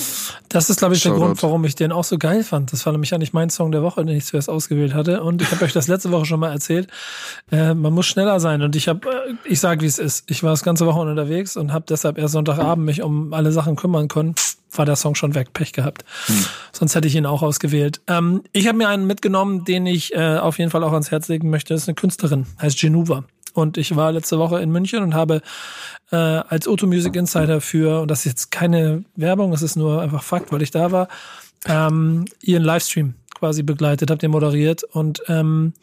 Das 0.49 0.69
ist, 0.69 0.79
glaube 0.79 0.95
ich, 0.95 1.03
der 1.03 1.13
Grund, 1.13 1.41
warum 1.43 1.63
ich 1.63 1.75
den 1.75 1.91
auch 1.91 2.03
so 2.03 2.17
geil 2.17 2.43
fand. 2.43 2.73
Das 2.73 2.85
war 2.85 2.91
nämlich 2.91 3.11
ja 3.11 3.17
nicht 3.17 3.33
mein 3.33 3.49
Song 3.49 3.71
der 3.71 3.83
Woche, 3.83 4.03
den 4.03 4.17
ich 4.17 4.25
zuerst 4.25 4.49
ausgewählt 4.49 4.93
hatte. 4.93 5.21
Und 5.21 5.41
ich 5.41 5.51
habe 5.51 5.63
euch 5.63 5.73
das 5.73 5.87
letzte 5.87 6.11
Woche 6.11 6.25
schon 6.25 6.39
mal 6.39 6.51
erzählt. 6.51 6.89
Äh, 7.51 7.75
man 7.75 7.93
muss 7.93 8.07
schneller 8.07 8.39
sein. 8.39 8.61
Und 8.61 8.75
ich 8.75 8.87
habe, 8.87 9.07
äh, 9.07 9.33
ich 9.45 9.59
sage, 9.59 9.81
wie 9.81 9.85
es 9.85 9.99
ist. 9.99 10.29
Ich 10.29 10.43
war 10.43 10.51
das 10.51 10.63
ganze 10.63 10.85
Woche 10.85 10.99
unterwegs 10.99 11.55
und 11.55 11.71
habe 11.71 11.85
deshalb 11.87 12.17
erst 12.17 12.33
Sonntagabend 12.33 12.85
mich 12.85 13.01
um 13.03 13.33
alle 13.33 13.51
Sachen 13.51 13.75
kümmern 13.75 14.07
können 14.07 14.35
war 14.71 14.85
der 14.85 14.95
Song 14.95 15.15
schon 15.15 15.35
weg, 15.35 15.53
Pech 15.53 15.73
gehabt. 15.73 16.05
Hm. 16.25 16.45
Sonst 16.71 16.95
hätte 16.95 17.07
ich 17.07 17.15
ihn 17.15 17.25
auch 17.25 17.41
ausgewählt. 17.41 18.01
Ähm, 18.07 18.43
ich 18.51 18.67
habe 18.67 18.77
mir 18.77 18.87
einen 18.87 19.07
mitgenommen, 19.07 19.65
den 19.65 19.85
ich 19.85 20.13
äh, 20.13 20.37
auf 20.37 20.59
jeden 20.59 20.71
Fall 20.71 20.83
auch 20.83 20.93
ans 20.93 21.11
Herz 21.11 21.27
legen 21.27 21.49
möchte. 21.49 21.73
Das 21.73 21.83
ist 21.83 21.89
eine 21.89 21.95
Künstlerin, 21.95 22.45
heißt 22.61 22.79
Genuva. 22.79 23.23
Und 23.53 23.77
ich 23.77 23.95
war 23.95 24.11
letzte 24.11 24.39
Woche 24.39 24.59
in 24.59 24.71
München 24.71 25.03
und 25.03 25.13
habe 25.13 25.41
äh, 26.11 26.15
als 26.15 26.67
Auto 26.67 26.87
Music 26.87 27.15
Insider 27.15 27.61
für, 27.61 28.01
und 28.01 28.11
das 28.11 28.19
ist 28.19 28.25
jetzt 28.25 28.51
keine 28.51 29.03
Werbung, 29.15 29.51
das 29.51 29.61
ist 29.61 29.75
nur 29.75 30.01
einfach 30.01 30.23
Fakt, 30.23 30.51
weil 30.51 30.61
ich 30.61 30.71
da 30.71 30.91
war, 30.91 31.07
ähm, 31.65 32.25
ihren 32.41 32.63
Livestream 32.63 33.15
quasi 33.35 33.63
begleitet, 33.63 34.11
habt 34.11 34.23
ihr 34.23 34.29
moderiert 34.29 34.83
und 34.83 35.21
ähm, 35.27 35.73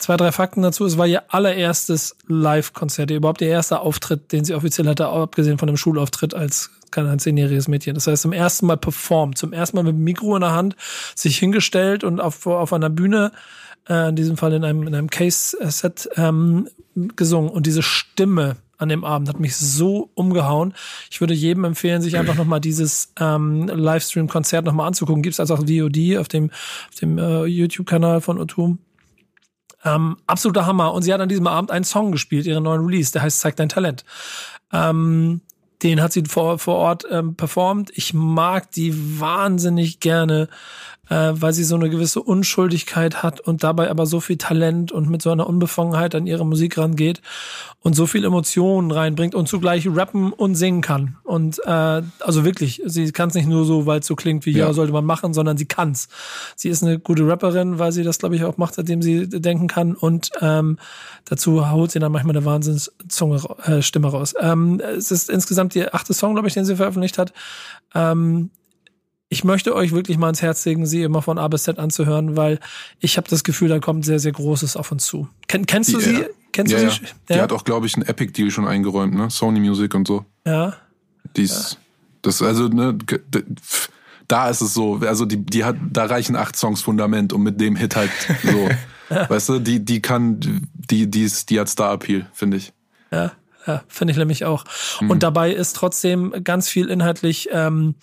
Zwei, 0.00 0.16
drei 0.16 0.32
Fakten 0.32 0.62
dazu. 0.62 0.86
Es 0.86 0.96
war 0.96 1.06
ihr 1.06 1.24
allererstes 1.28 2.16
Live-Konzert, 2.26 3.10
überhaupt 3.10 3.42
ihr 3.42 3.48
erster 3.48 3.82
Auftritt, 3.82 4.32
den 4.32 4.46
sie 4.46 4.54
offiziell 4.54 4.88
hatte, 4.88 5.06
abgesehen 5.06 5.58
von 5.58 5.66
dem 5.66 5.76
Schulauftritt 5.76 6.32
als 6.32 6.70
keine 6.90 7.10
ein 7.10 7.18
zehnjähriges 7.18 7.68
Mädchen. 7.68 7.94
Das 7.94 8.06
heißt, 8.06 8.22
zum 8.22 8.32
ersten 8.32 8.64
Mal 8.64 8.78
performt, 8.78 9.36
zum 9.36 9.52
ersten 9.52 9.76
Mal 9.76 9.82
mit 9.82 9.92
dem 9.92 10.02
Mikro 10.02 10.34
in 10.36 10.40
der 10.40 10.52
Hand, 10.52 10.74
sich 11.14 11.38
hingestellt 11.38 12.02
und 12.02 12.18
auf, 12.18 12.46
auf 12.46 12.72
einer 12.72 12.88
Bühne, 12.88 13.32
äh, 13.88 14.08
in 14.08 14.16
diesem 14.16 14.36
Fall 14.36 14.52
in 14.52 14.64
einem, 14.64 14.86
in 14.86 14.94
einem 14.94 15.10
Case-Set, 15.10 16.08
ähm, 16.16 16.68
gesungen. 17.16 17.50
Und 17.50 17.66
diese 17.66 17.82
Stimme 17.82 18.56
an 18.78 18.88
dem 18.88 19.04
Abend 19.04 19.28
hat 19.28 19.38
mich 19.38 19.56
so 19.56 20.10
umgehauen. 20.14 20.74
Ich 21.10 21.20
würde 21.20 21.34
jedem 21.34 21.64
empfehlen, 21.64 22.00
sich 22.00 22.16
einfach 22.16 22.34
nochmal 22.34 22.60
dieses 22.60 23.12
ähm, 23.20 23.66
Livestream-Konzert 23.66 24.64
nochmal 24.64 24.86
anzugucken. 24.86 25.22
Gibt 25.22 25.34
es 25.34 25.40
also 25.40 25.54
auch 25.54 25.60
VOD 25.66 26.18
auf 26.18 26.28
dem, 26.28 26.50
auf 26.50 26.94
dem 27.00 27.18
äh, 27.18 27.44
YouTube-Kanal 27.44 28.20
von 28.20 28.38
Otum. 28.38 28.78
Ähm, 29.84 30.16
absoluter 30.26 30.66
Hammer. 30.66 30.92
Und 30.92 31.02
sie 31.02 31.12
hat 31.12 31.20
an 31.20 31.28
diesem 31.28 31.46
Abend 31.46 31.70
einen 31.70 31.84
Song 31.84 32.12
gespielt, 32.12 32.46
ihren 32.46 32.64
neuen 32.64 32.84
Release, 32.84 33.12
der 33.12 33.22
heißt 33.22 33.40
Zeig 33.40 33.56
dein 33.56 33.68
Talent. 33.68 34.04
Ähm, 34.72 35.42
den 35.82 36.02
hat 36.02 36.12
sie 36.12 36.24
vor, 36.26 36.58
vor 36.58 36.76
Ort 36.76 37.04
ähm, 37.10 37.36
performt. 37.36 37.90
Ich 37.94 38.12
mag 38.12 38.70
die 38.72 39.20
wahnsinnig 39.20 40.00
gerne 40.00 40.48
äh, 41.10 41.32
weil 41.34 41.52
sie 41.52 41.64
so 41.64 41.74
eine 41.74 41.90
gewisse 41.90 42.22
Unschuldigkeit 42.22 43.22
hat 43.22 43.40
und 43.40 43.62
dabei 43.64 43.90
aber 43.90 44.06
so 44.06 44.20
viel 44.20 44.38
Talent 44.38 44.92
und 44.92 45.10
mit 45.10 45.20
so 45.20 45.30
einer 45.30 45.46
Unbefangenheit 45.46 46.14
an 46.14 46.26
ihre 46.26 46.46
Musik 46.46 46.78
rangeht 46.78 47.20
und 47.80 47.94
so 47.94 48.06
viel 48.06 48.24
Emotionen 48.24 48.90
reinbringt 48.92 49.34
und 49.34 49.48
zugleich 49.48 49.88
rappen 49.88 50.32
und 50.32 50.54
singen 50.54 50.82
kann. 50.82 51.16
Und 51.24 51.58
äh, 51.64 52.02
also 52.20 52.44
wirklich, 52.44 52.80
sie 52.84 53.10
kann 53.10 53.30
es 53.30 53.34
nicht 53.34 53.48
nur 53.48 53.64
so, 53.64 53.86
weil 53.86 54.00
es 54.00 54.06
so 54.06 54.14
klingt 54.14 54.46
wie 54.46 54.52
ja. 54.52 54.66
ja. 54.66 54.72
sollte 54.72 54.92
man 54.92 55.04
machen, 55.04 55.34
sondern 55.34 55.56
sie 55.56 55.66
kann's. 55.66 56.08
Sie 56.54 56.68
ist 56.68 56.82
eine 56.82 56.98
gute 56.98 57.26
Rapperin, 57.26 57.78
weil 57.78 57.90
sie 57.90 58.04
das, 58.04 58.18
glaube 58.18 58.36
ich, 58.36 58.44
auch 58.44 58.56
macht, 58.56 58.74
seitdem 58.74 59.02
sie 59.02 59.28
denken 59.28 59.66
kann. 59.66 59.94
Und 59.94 60.30
ähm, 60.40 60.78
dazu 61.24 61.70
holt 61.70 61.90
sie 61.90 61.98
dann 61.98 62.12
manchmal 62.12 62.36
eine 62.36 62.44
Wahnsinnszunge, 62.44 63.42
äh, 63.64 63.82
Stimme 63.82 64.08
raus. 64.08 64.34
Ähm, 64.40 64.80
es 64.80 65.10
ist 65.10 65.28
insgesamt 65.28 65.74
der 65.74 65.94
achte 65.94 66.14
Song, 66.14 66.34
glaube 66.34 66.46
ich, 66.46 66.54
den 66.54 66.64
sie 66.64 66.76
veröffentlicht 66.76 67.18
hat. 67.18 67.32
Ähm, 67.94 68.50
ich 69.32 69.44
möchte 69.44 69.74
euch 69.74 69.92
wirklich 69.92 70.18
mal 70.18 70.28
ins 70.28 70.42
Herz 70.42 70.64
legen, 70.66 70.86
sie 70.86 71.02
immer 71.02 71.22
von 71.22 71.38
A 71.38 71.46
bis 71.46 71.62
Z 71.62 71.78
anzuhören, 71.78 72.36
weil 72.36 72.58
ich 72.98 73.16
habe 73.16 73.28
das 73.30 73.44
Gefühl, 73.44 73.68
da 73.68 73.78
kommt 73.78 74.04
sehr, 74.04 74.18
sehr 74.18 74.32
Großes 74.32 74.76
auf 74.76 74.90
uns 74.90 75.06
zu. 75.06 75.28
Ken, 75.46 75.66
kennst 75.66 75.92
du 75.92 75.98
die, 75.98 76.04
sie? 76.04 76.26
Kennst 76.52 76.72
ja, 76.72 76.80
du 76.80 76.90
sie? 76.90 77.02
Ja. 77.28 77.36
Die 77.36 77.40
hat 77.40 77.52
auch, 77.52 77.62
glaube 77.62 77.86
ich, 77.86 77.94
einen 77.94 78.04
Epic-Deal 78.06 78.50
schon 78.50 78.66
eingeräumt, 78.66 79.14
ne? 79.14 79.30
Sony 79.30 79.60
Music 79.60 79.94
und 79.94 80.08
so. 80.08 80.26
Ja. 80.44 80.74
Die 81.36 81.42
ist, 81.42 81.74
ja. 81.74 81.78
das, 82.22 82.42
also, 82.42 82.66
ne, 82.66 82.98
da 84.26 84.48
ist 84.48 84.62
es 84.62 84.74
so, 84.74 84.96
also 84.96 85.24
die, 85.24 85.36
die 85.36 85.64
hat, 85.64 85.76
da 85.92 86.06
reichen 86.06 86.34
acht 86.34 86.56
Songs 86.56 86.82
Fundament 86.82 87.32
und 87.32 87.42
mit 87.42 87.60
dem 87.60 87.76
Hit 87.76 87.94
halt 87.94 88.10
so. 88.42 88.68
weißt 89.28 89.48
du, 89.48 89.58
die, 89.60 89.84
die 89.84 90.02
kann, 90.02 90.40
die, 90.74 91.08
die 91.08 91.22
ist, 91.22 91.50
die 91.50 91.60
hat 91.60 91.68
Star-Appeal, 91.68 92.26
finde 92.32 92.56
ich. 92.56 92.72
Ja. 93.12 93.30
ja, 93.64 93.84
finde 93.86 94.10
ich 94.10 94.18
nämlich 94.18 94.44
auch. 94.44 94.64
Mhm. 95.00 95.10
Und 95.10 95.22
dabei 95.22 95.52
ist 95.52 95.76
trotzdem 95.76 96.34
ganz 96.42 96.68
viel 96.68 96.88
inhaltlich 96.88 97.48
ähm, 97.52 97.94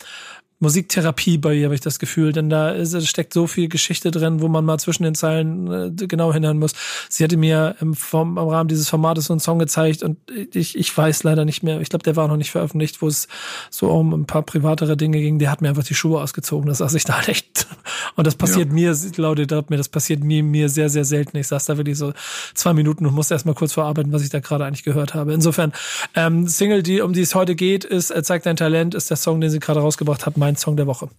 Musiktherapie 0.59 1.38
bei 1.38 1.53
ihr, 1.53 1.65
habe 1.65 1.75
ich 1.75 1.81
das 1.81 1.99
Gefühl, 1.99 2.31
denn 2.34 2.49
da 2.49 2.71
ist, 2.71 3.07
steckt 3.07 3.34
so 3.34 3.45
viel 3.45 3.69
Geschichte 3.69 4.09
drin, 4.09 4.41
wo 4.41 4.47
man 4.47 4.65
mal 4.65 4.79
zwischen 4.79 5.03
den 5.03 5.13
Zeilen 5.13 5.71
äh, 5.99 6.07
genau 6.07 6.34
hinhören 6.34 6.57
muss. 6.57 6.73
Sie 7.09 7.23
hatte 7.23 7.38
mir 7.38 7.75
im, 7.79 7.93
vom, 7.93 8.38
im 8.38 8.47
Rahmen 8.47 8.67
dieses 8.67 8.89
Formates 8.89 9.25
so 9.25 9.34
einen 9.34 9.39
Song 9.39 9.59
gezeigt 9.59 10.01
und 10.01 10.17
ich, 10.53 10.77
ich 10.77 10.97
weiß 10.97 11.23
leider 11.23 11.45
nicht 11.45 11.61
mehr, 11.61 11.79
ich 11.79 11.89
glaube, 11.89 12.03
der 12.03 12.15
war 12.15 12.27
noch 12.27 12.38
nicht 12.38 12.51
veröffentlicht, 12.51 13.01
wo 13.01 13.07
es 13.07 13.27
so 13.69 13.91
um 13.91 14.13
ein 14.13 14.25
paar 14.25 14.41
privatere 14.41 14.97
Dinge 14.97 15.19
ging. 15.19 15.38
Der 15.38 15.51
hat 15.51 15.61
mir 15.61 15.69
einfach 15.69 15.84
die 15.84 15.95
Schuhe 15.95 16.21
ausgezogen. 16.21 16.67
Das 16.67 16.79
saß 16.79 16.93
ich 16.95 17.03
da 17.03 17.21
echt. 17.27 17.67
Und 18.15 18.25
das 18.25 18.35
passiert 18.35 18.69
ja. 18.69 18.73
mir, 18.73 18.95
glaubt 19.11 19.69
mir, 19.69 19.77
das 19.77 19.89
passiert 19.89 20.23
mir, 20.23 20.43
mir 20.43 20.69
sehr, 20.69 20.89
sehr 20.89 21.05
selten. 21.05 21.38
Ich 21.38 21.47
saß 21.47 21.65
da 21.65 21.77
wirklich 21.77 21.97
so 21.97 22.13
zwei 22.55 22.73
Minuten 22.73 23.05
und 23.05 23.13
musste 23.13 23.35
erstmal 23.35 23.55
kurz 23.55 23.73
verarbeiten, 23.73 24.11
was 24.11 24.23
ich 24.23 24.29
da 24.29 24.39
gerade 24.39 24.65
eigentlich 24.65 24.84
gehört 24.84 25.13
habe. 25.13 25.34
Insofern, 25.34 25.71
ähm, 26.15 26.47
Single, 26.47 26.81
die, 26.81 27.01
um 27.01 27.13
die 27.13 27.21
es 27.21 27.35
heute 27.35 27.55
geht, 27.55 27.85
ist 27.85 28.09
äh, 28.09 28.23
Zeig 28.23 28.43
dein 28.43 28.57
Talent, 28.57 28.95
ist 28.95 29.09
der 29.09 29.17
Song, 29.17 29.39
den 29.39 29.51
sie 29.51 29.59
gerade 29.59 29.79
rausgebracht 29.81 30.25
hat, 30.25 30.38
mein 30.47 30.55
Song 30.55 30.77
der 30.77 30.87
Woche. 30.87 31.09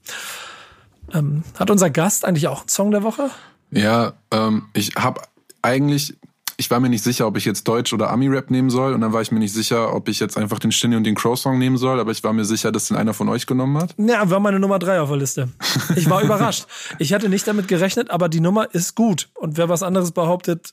Ähm, 1.12 1.42
hat 1.58 1.70
unser 1.70 1.90
Gast 1.90 2.24
eigentlich 2.24 2.48
auch 2.48 2.60
einen 2.60 2.68
Song 2.68 2.90
der 2.90 3.02
Woche? 3.02 3.30
Ja, 3.70 4.14
ähm, 4.30 4.68
ich 4.72 4.94
habe 4.96 5.20
eigentlich, 5.60 6.16
ich 6.56 6.70
war 6.70 6.80
mir 6.80 6.88
nicht 6.88 7.04
sicher, 7.04 7.26
ob 7.26 7.36
ich 7.36 7.44
jetzt 7.44 7.68
Deutsch 7.68 7.92
oder 7.92 8.10
Ami-Rap 8.10 8.50
nehmen 8.50 8.70
soll. 8.70 8.94
Und 8.94 9.02
dann 9.02 9.12
war 9.12 9.20
ich 9.20 9.30
mir 9.30 9.38
nicht 9.38 9.52
sicher, 9.52 9.94
ob 9.94 10.08
ich 10.08 10.18
jetzt 10.18 10.38
einfach 10.38 10.58
den 10.58 10.72
Shinny 10.72 10.96
und 10.96 11.04
den 11.04 11.14
Crow-Song 11.14 11.58
nehmen 11.58 11.76
soll. 11.76 12.00
Aber 12.00 12.10
ich 12.10 12.24
war 12.24 12.32
mir 12.32 12.46
sicher, 12.46 12.72
dass 12.72 12.88
den 12.88 12.96
einer 12.96 13.12
von 13.12 13.28
euch 13.28 13.46
genommen 13.46 13.76
hat. 13.76 13.94
Ja, 13.98 14.30
war 14.30 14.40
meine 14.40 14.58
Nummer 14.58 14.78
drei 14.78 14.98
auf 14.98 15.10
der 15.10 15.18
Liste. 15.18 15.50
Ich 15.94 16.08
war 16.08 16.22
überrascht. 16.24 16.66
Ich 16.98 17.12
hatte 17.12 17.28
nicht 17.28 17.46
damit 17.46 17.68
gerechnet, 17.68 18.10
aber 18.10 18.30
die 18.30 18.40
Nummer 18.40 18.74
ist 18.74 18.94
gut. 18.94 19.28
Und 19.34 19.58
wer 19.58 19.68
was 19.68 19.82
anderes 19.82 20.12
behauptet, 20.12 20.70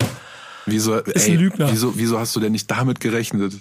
wieso, 0.66 0.96
ist 0.96 1.28
ein 1.28 1.38
Lügner. 1.38 1.70
Wieso, 1.70 1.98
wieso 1.98 2.20
hast 2.20 2.34
du 2.38 2.40
denn 2.40 2.54
nicht 2.54 2.72
damit 2.72 3.02
gerechnet? 3.02 3.56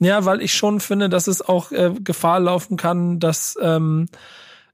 Ja, 0.00 0.24
weil 0.24 0.42
ich 0.42 0.54
schon 0.54 0.80
finde, 0.80 1.08
dass 1.08 1.28
es 1.28 1.40
auch 1.40 1.70
äh, 1.70 1.92
Gefahr 2.02 2.40
laufen 2.40 2.76
kann, 2.76 3.20
dass 3.20 3.56
ähm, 3.62 4.08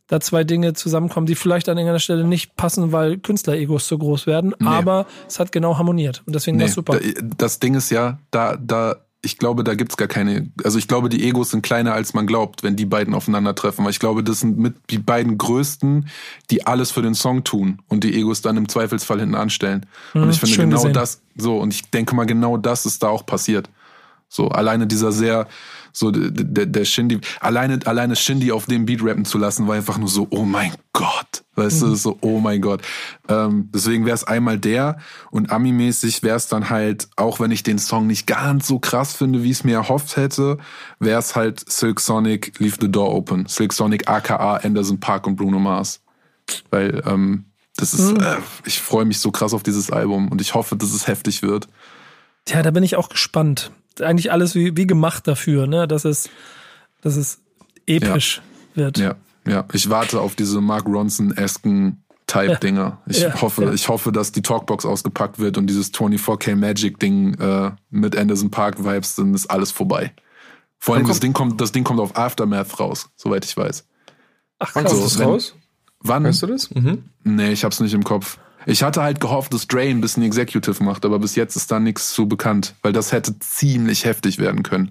da 0.06 0.20
zwei 0.20 0.44
Dinge 0.44 0.74
zusammenkommen, 0.74 1.26
die 1.26 1.34
vielleicht 1.34 1.68
an 1.68 1.76
irgendeiner 1.76 1.98
Stelle 1.98 2.24
nicht 2.24 2.56
passen, 2.56 2.92
weil 2.92 3.18
Künstler-Egos 3.18 3.86
zu 3.86 3.98
groß 3.98 4.26
werden, 4.26 4.54
nee. 4.58 4.66
aber 4.66 5.06
es 5.26 5.40
hat 5.40 5.52
genau 5.52 5.78
harmoniert 5.78 6.22
und 6.26 6.34
deswegen 6.34 6.56
nee, 6.56 6.64
war 6.64 6.70
super. 6.70 7.00
Das 7.36 7.58
Ding 7.58 7.74
ist 7.74 7.90
ja, 7.90 8.18
da, 8.30 8.56
da, 8.56 8.96
ich 9.22 9.38
glaube, 9.38 9.64
da 9.64 9.74
gibt's 9.74 9.96
gar 9.96 10.06
keine, 10.06 10.50
also 10.62 10.78
ich 10.78 10.86
glaube, 10.86 11.08
die 11.08 11.26
Egos 11.26 11.50
sind 11.50 11.62
kleiner, 11.62 11.92
als 11.92 12.14
man 12.14 12.28
glaubt, 12.28 12.62
wenn 12.62 12.76
die 12.76 12.86
beiden 12.86 13.14
aufeinandertreffen, 13.14 13.84
weil 13.84 13.90
ich 13.90 13.98
glaube, 13.98 14.22
das 14.22 14.40
sind 14.40 14.58
mit 14.58 14.76
die 14.90 14.98
beiden 14.98 15.38
größten, 15.38 16.08
die 16.50 16.66
alles 16.66 16.92
für 16.92 17.02
den 17.02 17.14
Song 17.14 17.42
tun 17.42 17.82
und 17.88 18.04
die 18.04 18.14
Egos 18.14 18.42
dann 18.42 18.56
im 18.56 18.68
Zweifelsfall 18.68 19.18
hinten 19.18 19.34
anstellen. 19.34 19.86
Mhm, 20.14 20.22
und 20.22 20.30
ich 20.30 20.38
finde 20.38 20.56
genau 20.56 20.76
gesehen. 20.76 20.92
das, 20.92 21.20
so, 21.34 21.58
und 21.58 21.74
ich 21.74 21.90
denke 21.90 22.14
mal, 22.14 22.26
genau 22.26 22.56
das 22.56 22.86
ist 22.86 23.02
da 23.02 23.08
auch 23.08 23.26
passiert. 23.26 23.68
So, 24.28 24.48
alleine 24.48 24.86
dieser 24.86 25.12
sehr, 25.12 25.46
so 25.96 26.10
der, 26.10 26.66
der 26.66 26.84
Shindy, 26.84 27.20
alleine, 27.40 27.78
alleine 27.86 28.16
Shindy 28.16 28.52
auf 28.52 28.66
dem 28.66 28.84
Beat 28.84 29.02
rappen 29.02 29.24
zu 29.24 29.38
lassen, 29.38 29.66
war 29.66 29.76
einfach 29.76 29.96
nur 29.96 30.10
so, 30.10 30.26
oh 30.28 30.44
mein 30.44 30.74
Gott. 30.92 31.42
Weißt 31.54 31.82
mhm. 31.82 31.86
du, 31.86 31.94
so, 31.94 32.18
oh 32.20 32.38
mein 32.38 32.60
Gott. 32.60 32.82
Ähm, 33.28 33.70
deswegen 33.72 34.04
wäre 34.04 34.14
es 34.14 34.24
einmal 34.24 34.58
der 34.58 34.98
und 35.30 35.50
Ami-mäßig 35.50 36.22
wäre 36.22 36.36
es 36.36 36.48
dann 36.48 36.68
halt, 36.68 37.08
auch 37.16 37.40
wenn 37.40 37.50
ich 37.50 37.62
den 37.62 37.78
Song 37.78 38.06
nicht 38.06 38.26
ganz 38.26 38.66
so 38.66 38.78
krass 38.78 39.14
finde, 39.14 39.42
wie 39.42 39.50
ich 39.50 39.58
es 39.58 39.64
mir 39.64 39.76
erhofft 39.76 40.16
hätte, 40.16 40.58
wäre 41.00 41.18
es 41.18 41.34
halt 41.34 41.64
Silk 41.66 42.00
Sonic 42.00 42.58
Leave 42.58 42.76
the 42.78 42.92
Door 42.92 43.14
Open. 43.14 43.46
Silk 43.46 43.72
Sonic 43.72 44.06
aka 44.06 44.56
Anderson 44.56 45.00
Park 45.00 45.26
und 45.26 45.36
Bruno 45.36 45.58
Mars. 45.58 46.02
Weil, 46.70 47.02
ähm, 47.06 47.46
das 47.78 47.94
ist, 47.94 48.12
mhm. 48.12 48.20
äh, 48.20 48.36
ich 48.66 48.82
freue 48.82 49.06
mich 49.06 49.18
so 49.18 49.30
krass 49.30 49.54
auf 49.54 49.62
dieses 49.62 49.90
Album 49.90 50.28
und 50.28 50.42
ich 50.42 50.52
hoffe, 50.52 50.76
dass 50.76 50.92
es 50.92 51.06
heftig 51.06 51.42
wird. 51.42 51.68
Tja, 52.44 52.62
da 52.62 52.70
bin 52.70 52.82
ich 52.82 52.96
auch 52.96 53.08
gespannt 53.08 53.70
eigentlich 54.00 54.32
alles 54.32 54.54
wie, 54.54 54.76
wie 54.76 54.86
gemacht 54.86 55.26
dafür, 55.26 55.66
ne? 55.66 55.86
dass, 55.88 56.04
es, 56.04 56.28
dass 57.00 57.16
es 57.16 57.40
episch 57.86 58.42
ja. 58.74 58.82
wird. 58.82 58.98
Ja, 58.98 59.14
ja. 59.46 59.64
Ich 59.72 59.90
warte 59.90 60.20
auf 60.20 60.34
diese 60.34 60.60
Mark 60.60 60.86
Ronson-esken 60.86 62.02
Type-Dinger. 62.26 62.98
Ich 63.06 63.20
ja, 63.20 63.40
hoffe, 63.40 63.64
ja. 63.64 63.72
ich 63.72 63.88
hoffe, 63.88 64.12
dass 64.12 64.32
die 64.32 64.42
Talkbox 64.42 64.84
ausgepackt 64.84 65.38
wird 65.38 65.58
und 65.58 65.68
dieses 65.68 65.92
24K 65.92 66.56
Magic-Ding 66.56 67.34
äh, 67.34 67.70
mit 67.90 68.16
Anderson 68.16 68.50
Park-Vibes, 68.50 69.16
dann 69.16 69.34
ist 69.34 69.46
alles 69.46 69.70
vorbei. 69.70 70.12
Vor 70.78 70.96
allem, 70.96 71.06
das 71.06 71.20
Ding, 71.20 71.32
kommt, 71.32 71.60
das 71.60 71.72
Ding 71.72 71.84
kommt 71.84 72.00
auf 72.00 72.16
Aftermath 72.16 72.78
raus, 72.78 73.10
soweit 73.16 73.44
ich 73.44 73.56
weiß. 73.56 73.86
Ach, 74.58 74.74
wann 74.74 74.84
kommt 74.84 75.04
das 75.04 75.20
raus? 75.20 75.54
Wann? 76.00 76.24
Weißt 76.24 76.42
du 76.42 76.46
das? 76.46 76.70
Mhm. 76.74 77.04
Nee, 77.24 77.52
ich 77.52 77.64
hab's 77.64 77.80
nicht 77.80 77.94
im 77.94 78.04
Kopf. 78.04 78.38
Ich 78.68 78.82
hatte 78.82 79.00
halt 79.00 79.20
gehofft, 79.20 79.54
dass 79.54 79.68
Dre 79.68 79.82
ein 79.82 80.00
bisschen 80.00 80.24
Executive 80.24 80.82
macht, 80.82 81.04
aber 81.04 81.20
bis 81.20 81.36
jetzt 81.36 81.54
ist 81.54 81.70
da 81.70 81.78
nichts 81.78 82.12
so 82.12 82.26
bekannt, 82.26 82.74
weil 82.82 82.92
das 82.92 83.12
hätte 83.12 83.38
ziemlich 83.38 84.04
heftig 84.04 84.38
werden 84.38 84.64
können, 84.64 84.90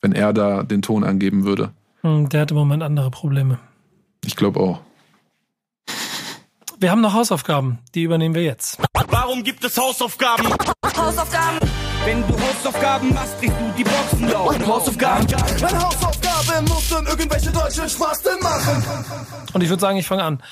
wenn 0.00 0.12
er 0.12 0.32
da 0.32 0.62
den 0.62 0.82
Ton 0.82 1.02
angeben 1.02 1.44
würde. 1.44 1.72
Hm, 2.02 2.28
der 2.28 2.42
hat 2.42 2.52
im 2.52 2.56
Moment 2.56 2.84
andere 2.84 3.10
Probleme. 3.10 3.58
Ich 4.24 4.36
glaube 4.36 4.60
auch. 4.60 4.80
Wir 6.78 6.92
haben 6.92 7.00
noch 7.00 7.12
Hausaufgaben, 7.12 7.80
die 7.96 8.04
übernehmen 8.04 8.36
wir 8.36 8.44
jetzt. 8.44 8.78
Warum 9.08 9.42
gibt 9.42 9.64
es 9.64 9.76
Hausaufgaben? 9.76 10.46
Hausaufgaben! 10.96 11.58
Wenn 12.04 12.20
du 12.26 12.34
Hausaufgaben 12.34 13.14
machst, 13.14 13.38
kriegst 13.38 13.56
du 13.56 13.72
die 13.78 13.84
Boxen 13.84 14.28
laut. 14.28 14.66
Hausaufgaben. 14.66 15.26
Meine 15.60 15.80
Hausaufgabe 15.80 16.62
muss 16.68 16.88
dann 16.88 17.06
irgendwelche 17.06 17.50
deutschen 17.50 17.88
Spaß 17.88 18.22
machen. 18.40 18.84
Und 19.52 19.60
ich 19.62 19.68
würde 19.68 19.80
sagen, 19.80 19.98
ich 19.98 20.06
fange 20.06 20.24
an. 20.24 20.42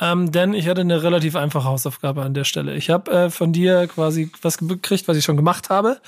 Ähm, 0.00 0.30
denn 0.30 0.52
ich 0.54 0.68
hatte 0.68 0.82
eine 0.82 1.02
relativ 1.02 1.36
einfache 1.36 1.64
Hausaufgabe 1.64 2.22
an 2.22 2.34
der 2.34 2.44
Stelle. 2.44 2.74
Ich 2.74 2.90
habe 2.90 3.10
äh, 3.10 3.30
von 3.30 3.52
dir 3.52 3.86
quasi 3.86 4.30
was 4.42 4.58
gekriegt, 4.58 5.08
was 5.08 5.16
ich 5.16 5.24
schon 5.24 5.36
gemacht 5.36 5.70
habe. 5.70 6.00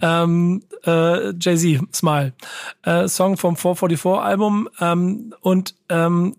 Ähm, 0.00 0.62
äh, 0.84 1.30
Jay-Z, 1.38 1.94
Smile. 1.94 2.32
Äh, 2.82 3.06
Song 3.08 3.36
vom 3.36 3.54
444-Album. 3.54 4.68
Ähm, 4.80 5.34
und 5.40 5.74
ähm, 5.88 6.36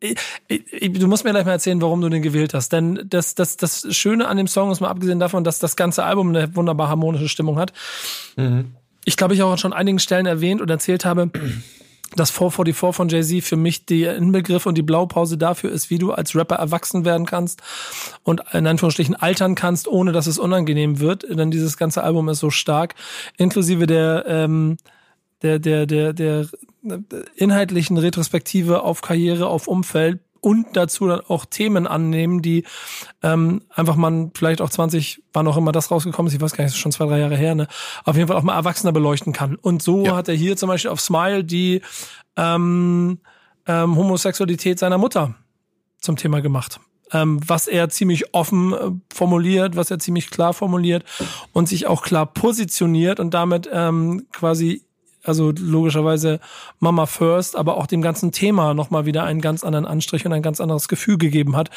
du 0.00 1.06
musst 1.06 1.24
mir 1.24 1.32
gleich 1.32 1.44
mal 1.44 1.52
erzählen, 1.52 1.82
warum 1.82 2.00
du 2.00 2.08
den 2.08 2.22
gewählt 2.22 2.54
hast. 2.54 2.72
Denn 2.72 3.04
das, 3.04 3.34
das, 3.34 3.56
das 3.56 3.86
Schöne 3.94 4.28
an 4.28 4.36
dem 4.36 4.46
Song 4.46 4.70
ist 4.70 4.80
mal 4.80 4.88
abgesehen 4.88 5.20
davon, 5.20 5.44
dass 5.44 5.58
das 5.58 5.76
ganze 5.76 6.04
Album 6.04 6.28
eine 6.30 6.54
wunderbar 6.54 6.88
harmonische 6.88 7.28
Stimmung 7.28 7.58
hat. 7.58 7.72
Mhm. 8.36 8.74
Ich 9.04 9.16
glaube, 9.16 9.34
ich 9.34 9.42
auch 9.42 9.56
schon 9.58 9.72
an 9.72 9.78
einigen 9.78 9.98
Stellen 9.98 10.26
erwähnt 10.26 10.60
und 10.60 10.70
erzählt 10.70 11.04
habe, 11.04 11.30
dass 12.16 12.30
444 12.30 12.96
von 12.96 13.08
Jay-Z 13.08 13.44
für 13.44 13.56
mich 13.56 13.86
der 13.86 14.16
Inbegriff 14.16 14.66
und 14.66 14.76
die 14.76 14.82
Blaupause 14.82 15.38
dafür 15.38 15.70
ist, 15.70 15.90
wie 15.90 15.98
du 15.98 16.12
als 16.12 16.34
Rapper 16.34 16.56
erwachsen 16.56 17.04
werden 17.04 17.26
kannst 17.26 17.62
und 18.22 18.42
in 18.52 18.66
Anführungsstrichen 18.66 19.14
altern 19.14 19.54
kannst, 19.54 19.88
ohne 19.88 20.12
dass 20.12 20.26
es 20.26 20.38
unangenehm 20.38 21.00
wird. 21.00 21.24
Denn 21.28 21.50
dieses 21.50 21.76
ganze 21.76 22.02
Album 22.02 22.28
ist 22.28 22.40
so 22.40 22.50
stark, 22.50 22.94
inklusive 23.36 23.86
der 23.86 24.24
ähm, 24.26 24.76
der, 25.42 25.58
der, 25.58 25.86
der, 25.86 26.12
der 26.12 26.48
inhaltlichen 27.36 27.96
Retrospektive 27.96 28.82
auf 28.82 29.02
Karriere, 29.02 29.46
auf 29.46 29.68
Umfeld 29.68 30.20
und 30.40 30.66
dazu 30.74 31.06
dann 31.06 31.20
auch 31.20 31.44
Themen 31.44 31.86
annehmen, 31.86 32.42
die 32.42 32.64
ähm, 33.22 33.62
einfach 33.74 33.96
man 33.96 34.32
vielleicht 34.34 34.60
auch 34.60 34.70
20, 34.70 35.22
wann 35.32 35.48
auch 35.48 35.56
immer 35.56 35.72
das 35.72 35.90
rausgekommen 35.90 36.28
ist, 36.28 36.34
ich 36.34 36.40
weiß 36.40 36.52
gar 36.52 36.64
nicht, 36.64 36.74
ist 36.74 36.78
schon 36.80 36.92
zwei, 36.92 37.06
drei 37.06 37.18
Jahre 37.18 37.36
her, 37.36 37.54
ne, 37.54 37.68
auf 38.04 38.16
jeden 38.16 38.28
Fall 38.28 38.36
auch 38.36 38.42
mal 38.42 38.54
Erwachsener 38.54 38.92
beleuchten 38.92 39.32
kann. 39.32 39.56
Und 39.56 39.82
so 39.82 40.04
ja. 40.04 40.16
hat 40.16 40.28
er 40.28 40.34
hier 40.34 40.56
zum 40.56 40.68
Beispiel 40.68 40.90
auf 40.90 41.00
Smile 41.00 41.44
die 41.44 41.82
ähm, 42.36 43.18
ähm, 43.66 43.96
Homosexualität 43.96 44.78
seiner 44.78 44.98
Mutter 44.98 45.34
zum 46.00 46.16
Thema 46.16 46.40
gemacht. 46.40 46.80
Ähm, 47.10 47.40
was 47.46 47.68
er 47.68 47.88
ziemlich 47.88 48.34
offen 48.34 48.72
äh, 48.74 48.90
formuliert, 49.12 49.76
was 49.76 49.90
er 49.90 49.98
ziemlich 49.98 50.30
klar 50.30 50.52
formuliert 50.52 51.04
und 51.52 51.68
sich 51.68 51.86
auch 51.86 52.02
klar 52.02 52.26
positioniert 52.26 53.18
und 53.18 53.32
damit 53.32 53.68
ähm, 53.72 54.26
quasi 54.30 54.82
also 55.28 55.52
logischerweise 55.52 56.40
Mama 56.80 57.06
First, 57.06 57.56
aber 57.56 57.76
auch 57.76 57.86
dem 57.86 58.02
ganzen 58.02 58.32
Thema 58.32 58.74
nochmal 58.74 59.06
wieder 59.06 59.24
einen 59.24 59.40
ganz 59.40 59.64
anderen 59.64 59.86
Anstrich 59.86 60.26
und 60.26 60.32
ein 60.32 60.42
ganz 60.42 60.60
anderes 60.60 60.88
Gefühl 60.88 61.18
gegeben 61.18 61.56
hat, 61.56 61.70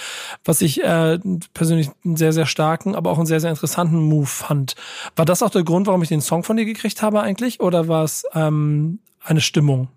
was 0.44 0.62
ich 0.62 0.84
äh, 0.84 1.20
persönlich 1.54 1.90
einen 2.04 2.18
sehr, 2.18 2.34
sehr 2.34 2.46
starken, 2.46 2.96
aber 2.96 3.12
auch 3.12 3.18
einen 3.18 3.28
sehr, 3.28 3.40
sehr 3.40 3.52
interessanten 3.52 4.02
Move 4.02 4.26
fand. 4.26 4.76
War 5.16 5.26
das 5.26 5.44
auch 5.44 5.50
der 5.50 5.64
Grund, 5.64 5.88
warum 5.88 6.02
ich 6.02 6.10
den 6.10 6.22
Song 6.22 6.44
von 6.44 6.58
dir 6.58 6.66
gekriegt 6.66 7.02
habe 7.02 7.22
eigentlich 7.22 7.60
oder 7.60 7.88
war 7.88 8.04
es 8.04 8.26
ähm, 8.34 9.00
eine 9.24 9.42
Stimmung? 9.42 9.90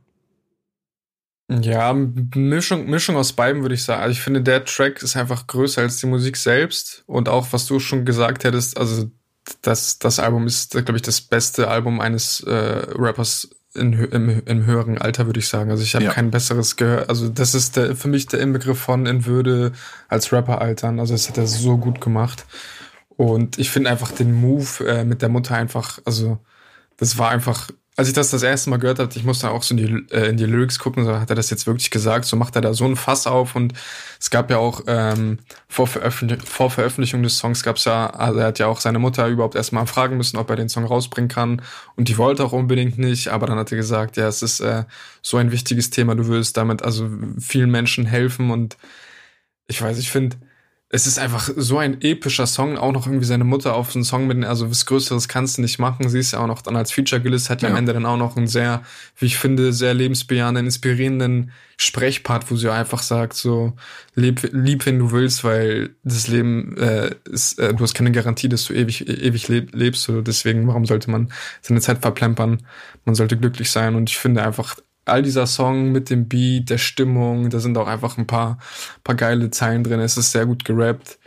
Ja, 1.51 1.93
Mischung, 1.93 2.87
Mischung 2.87 3.17
aus 3.17 3.35
beiden 3.35 3.63
würde 3.63 3.75
ich 3.75 3.85
sagen. 3.85 4.03
Also 4.03 4.13
ich 4.13 4.23
finde, 4.23 4.41
der 4.41 4.65
Track 4.65 5.03
ist 5.03 5.15
einfach 5.15 5.47
größer 5.47 5.83
als 5.83 5.97
die 5.97 6.07
Musik 6.07 6.37
selbst 6.39 7.05
und 7.07 7.29
auch, 7.29 7.49
was 7.53 7.67
du 7.67 7.81
schon 7.81 8.07
gesagt 8.07 8.45
hättest, 8.45 8.79
also 8.79 9.11
das, 9.63 9.99
das 9.99 10.19
Album 10.19 10.47
ist, 10.47 10.73
glaube 10.73 10.97
ich, 10.97 11.03
das 11.03 11.21
beste 11.21 11.69
Album 11.69 12.01
eines 12.01 12.41
äh, 12.41 12.51
Rappers 12.51 13.49
in, 13.75 13.93
im, 13.93 14.43
im 14.47 14.67
höheren 14.67 14.99
Alter, 14.99 15.27
würde 15.27 15.41
ich 15.41 15.49
sagen. 15.49 15.71
Also 15.71 15.83
ich 15.83 15.95
habe 15.95 16.05
ja. 16.05 16.13
kein 16.13 16.31
besseres 16.31 16.77
gehört. 16.77 17.09
Also 17.09 17.29
das 17.29 17.55
ist 17.55 17.77
der, 17.77 17.97
für 17.97 18.09
mich 18.09 18.27
der 18.27 18.41
Inbegriff 18.41 18.79
von 18.79 19.07
in 19.07 19.27
Würde 19.27 19.73
als 20.09 20.33
Rapper 20.33 20.61
altern. 20.61 21.01
Also 21.01 21.15
das 21.15 21.29
hat 21.29 21.39
er 21.39 21.47
so 21.47 21.77
gut 21.77 22.01
gemacht. 22.01 22.47
Und 23.17 23.59
ich 23.59 23.71
finde 23.71 23.91
einfach 23.91 24.13
den 24.13 24.33
Move 24.33 24.87
äh, 24.87 25.05
mit 25.05 25.23
der 25.23 25.29
Mutter 25.29 25.55
einfach, 25.55 25.99
also 26.05 26.39
das 26.97 27.19
war 27.19 27.31
einfach 27.31 27.71
als 27.97 28.09
ich 28.09 28.15
das 28.15 28.31
das 28.31 28.43
erste 28.43 28.71
Mal 28.71 28.79
gehört 28.79 28.99
habe, 28.99 29.11
ich 29.15 29.25
musste 29.25 29.51
auch 29.51 29.63
so 29.63 29.75
in 29.75 29.79
die, 29.79 30.15
äh, 30.15 30.29
in 30.29 30.37
die 30.37 30.47
Lyrics 30.47 30.79
gucken, 30.81 31.05
so 31.05 31.19
hat 31.19 31.31
er 31.31 31.37
das 31.37 31.51
jetzt 31.51 31.67
wirklich 31.67 31.91
gesagt, 31.91 32.25
so 32.25 32.37
macht 32.37 32.57
er 32.57 32.63
da 32.63 32.75
so 32.75 32.85
ein 32.85 32.97
Fass 32.97 33.27
auf 33.27 33.55
und 33.55 33.73
es 34.19 34.31
gab 34.31 34.51
ja 34.51 34.59
auch 34.59 34.83
ähm, 34.89 35.39
vor, 35.69 35.87
Veröffentlich 35.87 36.43
vor 36.43 36.71
Veröffentlichung 36.71 37.23
des 37.23 37.39
Songs 37.39 37.63
gab 37.63 37.77
es 37.77 37.85
ja, 37.85 38.11
also 38.11 38.41
er 38.41 38.47
hat 38.47 38.59
ja 38.59 38.67
auch 38.67 38.81
seine 38.81 38.99
Mutter 38.99 39.29
überhaupt 39.29 39.55
erstmal 39.55 39.87
fragen 39.87 40.17
müssen, 40.17 40.39
ob 40.39 40.51
er 40.51 40.57
den 40.57 40.69
Song 40.69 40.85
rausbringen 40.85 41.29
kann 41.29 41.63
und 41.97 42.09
die 42.09 42.19
wollte 42.19 42.45
auch 42.45 42.53
unbedingt 42.53 42.99
nicht, 42.99 43.29
aber 43.29 43.47
dann 43.47 43.59
hat 43.59 43.71
er 43.71 43.77
gesagt, 43.77 44.17
ja, 44.17 44.27
es 44.27 44.43
ist 44.43 44.61
äh, 44.61 44.85
so 45.23 45.37
ein 45.37 45.53
wichtiges 45.53 45.91
Thema, 45.91 46.17
du 46.17 46.27
willst 46.27 46.57
damit 46.57 46.83
also 46.83 47.09
vielen 47.39 47.71
Menschen 47.71 48.07
helfen 48.07 48.51
und 48.51 48.77
ich 49.67 49.81
weiß, 49.81 49.99
ich 49.99 50.11
finde, 50.11 50.37
es 50.95 51.09
ist 51.09 51.19
einfach 51.19 51.51
so 51.57 51.79
ein 51.79 52.01
epischer 52.03 52.47
Song, 52.47 52.79
auch 52.79 52.93
noch 52.93 53.09
irgendwie 53.09 53.25
seine 53.25 53.43
Mutter 53.43 53.75
auf 53.75 53.97
einen 53.97 54.05
Song 54.05 54.29
mit, 54.29 54.45
also 54.45 54.71
was 54.71 54.87
Größeres 54.87 55.27
kannst 55.27 55.59
du 55.59 55.63
nicht 55.63 55.81
machen. 55.81 56.09
Sie 56.09 56.21
ist 56.21 56.31
ja 56.31 56.39
auch 56.39 56.47
noch 56.47 56.63
dann 56.63 56.77
als 56.77 56.93
Feature 56.93 57.21
gelistet, 57.21 57.51
hat 57.51 57.63
ja, 57.63 57.69
am 57.71 57.75
Ende 57.75 57.93
dann 57.93 58.07
auch 58.07 58.17
noch 58.17 58.37
einen 58.37 58.47
sehr, 58.47 58.85
wie 59.19 59.27
ich 59.27 59.37
finde, 59.37 59.73
sehr 59.73 59.93
lebensbejahenden, 59.93 60.67
inspirierenden 60.67 61.51
Sprechpart, 61.79 62.49
wo 62.49 62.55
sie 62.55 62.73
einfach 62.73 63.03
sagt, 63.03 63.35
so, 63.35 63.73
leb, 64.15 64.49
lieb, 64.53 64.87
wenn 64.87 65.01
du 65.01 65.11
willst, 65.11 65.43
weil 65.43 65.97
das 66.05 66.29
Leben 66.29 66.77
äh, 66.77 67.11
ist, 67.29 67.59
äh, 67.59 67.75
du 67.75 67.83
hast 67.83 67.95
keine 67.95 68.13
Garantie, 68.13 68.49
dass 68.49 68.67
du 68.67 68.73
ewig, 68.73 69.09
ewig 69.09 69.49
leb, 69.49 69.75
lebst, 69.75 70.05
so, 70.05 70.21
deswegen, 70.21 70.69
warum 70.69 70.87
sollte 70.87 71.11
man 71.11 71.33
seine 71.61 71.81
Zeit 71.81 72.03
verplempern? 72.03 72.65
Man 73.05 73.17
sollte 73.17 73.37
glücklich 73.37 73.73
sein 73.73 73.97
und 73.97 74.11
ich 74.11 74.19
finde 74.19 74.45
einfach, 74.45 74.77
all 75.05 75.23
dieser 75.23 75.47
Song 75.47 75.93
mit 75.93 76.11
dem 76.11 76.29
Beat, 76.29 76.71
der 76.71 76.79
Stimmung, 76.79 77.51
da 77.51 77.61
sind 77.61 77.77
auch 77.79 77.87
einfach 77.87 78.19
ein 78.19 78.27
paar, 78.27 78.59
paar 79.03 79.15
geile 79.15 79.51
Zeilen 79.51 79.85
drin. 79.85 80.01
Es 80.01 80.17
ist 80.17 80.33
sehr 80.33 80.47
gut 80.47 80.65
gerappt. 80.65 81.19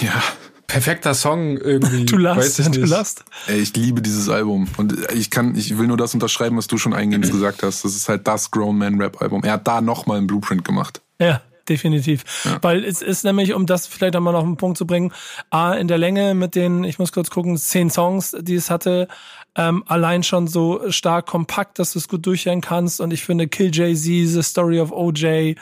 Ja. 0.00 0.22
Perfekter 0.66 1.12
Song 1.12 1.58
irgendwie. 1.58 2.06
Du 2.06 2.16
lachst, 2.16 2.58
du 2.58 2.84
lachst. 2.84 3.24
Ey, 3.46 3.58
ich 3.58 3.76
liebe 3.76 4.00
dieses 4.00 4.28
Album 4.30 4.68
und 4.78 4.96
ich 5.12 5.30
kann, 5.30 5.54
ich 5.54 5.76
will 5.76 5.86
nur 5.86 5.98
das 5.98 6.14
unterschreiben, 6.14 6.56
was 6.56 6.66
du 6.66 6.78
schon 6.78 6.94
eingehend 6.94 7.26
gesagt 7.30 7.62
hast. 7.62 7.84
Das 7.84 7.94
ist 7.94 8.08
halt 8.08 8.26
das 8.26 8.50
Grown 8.50 8.78
Man 8.78 9.00
Rap 9.00 9.20
Album. 9.20 9.44
Er 9.44 9.52
hat 9.52 9.68
da 9.68 9.80
nochmal 9.82 10.18
einen 10.18 10.26
Blueprint 10.26 10.64
gemacht. 10.64 11.02
Ja, 11.20 11.42
definitiv. 11.68 12.24
Ja. 12.44 12.58
Weil 12.62 12.84
es 12.84 13.02
ist 13.02 13.24
nämlich, 13.24 13.52
um 13.52 13.66
das 13.66 13.86
vielleicht 13.86 14.16
einmal 14.16 14.32
noch 14.32 14.40
auf 14.40 14.46
den 14.46 14.56
Punkt 14.56 14.78
zu 14.78 14.86
bringen, 14.86 15.12
A, 15.50 15.74
in 15.74 15.88
der 15.88 15.98
Länge 15.98 16.34
mit 16.34 16.54
den, 16.54 16.84
ich 16.84 16.98
muss 16.98 17.12
kurz 17.12 17.28
gucken, 17.28 17.56
zehn 17.58 17.90
Songs, 17.90 18.34
die 18.40 18.54
es 18.54 18.70
hatte, 18.70 19.08
ähm, 19.56 19.84
allein 19.86 20.22
schon 20.22 20.48
so 20.48 20.90
stark 20.90 21.26
kompakt, 21.26 21.78
dass 21.78 21.92
du 21.92 21.98
es 21.98 22.08
gut 22.08 22.24
durchhören 22.24 22.60
kannst. 22.60 23.00
Und 23.00 23.12
ich 23.12 23.22
finde 23.22 23.48
Kill 23.48 23.70
Jay-Z, 23.72 24.04
The 24.04 24.42
Story 24.42 24.80
of 24.80 24.92
OJ, 24.92 25.24
äh, 25.24 25.56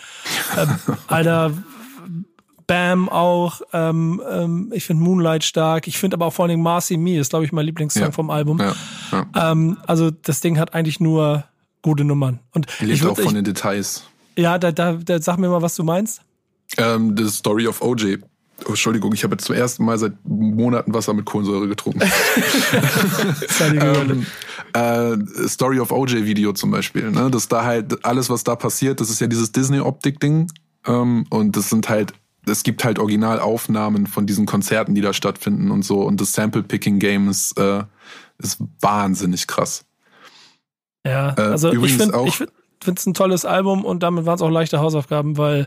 Alter, 1.08 1.52
Bam 2.66 3.08
auch. 3.08 3.62
Ähm, 3.72 4.22
ähm, 4.30 4.72
ich 4.72 4.84
finde 4.84 5.02
Moonlight 5.02 5.42
stark. 5.42 5.88
Ich 5.88 5.98
finde 5.98 6.14
aber 6.14 6.26
auch 6.26 6.32
vor 6.32 6.44
allen 6.44 6.50
Dingen 6.50 6.62
Marcy 6.62 6.96
Me 6.96 7.18
ist, 7.18 7.30
glaube 7.30 7.44
ich, 7.44 7.50
mein 7.50 7.66
Lieblingssong 7.66 8.02
ja. 8.02 8.10
vom 8.12 8.30
Album. 8.30 8.60
Ja. 8.60 8.74
Ja. 9.10 9.50
Ähm, 9.50 9.78
also 9.88 10.12
das 10.12 10.40
Ding 10.40 10.56
hat 10.56 10.72
eigentlich 10.72 11.00
nur 11.00 11.42
gute 11.82 12.04
Nummern. 12.04 12.38
Und 12.52 12.66
Lebt 12.78 12.92
ich 12.92 13.06
auch 13.06 13.16
von 13.16 13.26
ich, 13.26 13.32
den 13.32 13.44
Details. 13.44 14.04
Ja, 14.36 14.56
da, 14.58 14.70
da, 14.70 14.92
da 14.92 15.20
sag 15.20 15.38
mir 15.38 15.48
mal, 15.48 15.62
was 15.62 15.74
du 15.74 15.82
meinst. 15.82 16.22
Ähm, 16.76 17.16
The 17.16 17.28
Story 17.28 17.66
of 17.66 17.82
OJ. 17.82 18.18
Oh, 18.66 18.70
Entschuldigung, 18.70 19.12
ich 19.14 19.24
habe 19.24 19.34
jetzt 19.34 19.44
zum 19.44 19.56
ersten 19.56 19.84
Mal 19.84 19.98
seit 19.98 20.12
Monaten 20.24 20.94
Wasser 20.94 21.14
mit 21.14 21.24
Kohlensäure 21.24 21.68
getrunken. 21.68 22.00
ähm, 23.60 24.26
äh, 24.72 25.48
Story 25.48 25.80
of 25.80 25.92
OJ 25.92 26.24
Video 26.24 26.52
zum 26.52 26.70
Beispiel, 26.70 27.10
ne? 27.10 27.30
Das 27.30 27.48
da 27.48 27.64
halt 27.64 28.04
alles, 28.04 28.30
was 28.30 28.44
da 28.44 28.56
passiert, 28.56 29.00
das 29.00 29.10
ist 29.10 29.20
ja 29.20 29.26
dieses 29.26 29.52
Disney-Optik-Ding. 29.52 30.50
Ähm, 30.86 31.26
und 31.30 31.56
das 31.56 31.70
sind 31.70 31.88
halt, 31.88 32.12
es 32.46 32.62
gibt 32.62 32.84
halt 32.84 32.98
Originalaufnahmen 32.98 34.06
von 34.06 34.26
diesen 34.26 34.46
Konzerten, 34.46 34.94
die 34.94 35.00
da 35.00 35.12
stattfinden 35.12 35.70
und 35.70 35.84
so. 35.84 36.02
Und 36.02 36.20
das 36.20 36.32
Sample-Picking-Game 36.32 37.28
ist, 37.28 37.58
äh, 37.58 37.84
ist 38.38 38.58
wahnsinnig 38.80 39.46
krass. 39.46 39.84
Ja, 41.06 41.34
äh, 41.36 41.42
also 41.42 41.72
ich 41.72 41.96
finde 41.96 42.22
ich 42.26 42.36
find, 42.82 42.98
es 42.98 43.06
ein 43.06 43.14
tolles 43.14 43.44
Album 43.44 43.84
und 43.84 44.02
damit 44.02 44.26
waren 44.26 44.36
es 44.36 44.42
auch 44.42 44.50
leichte 44.50 44.80
Hausaufgaben, 44.80 45.36
weil 45.38 45.66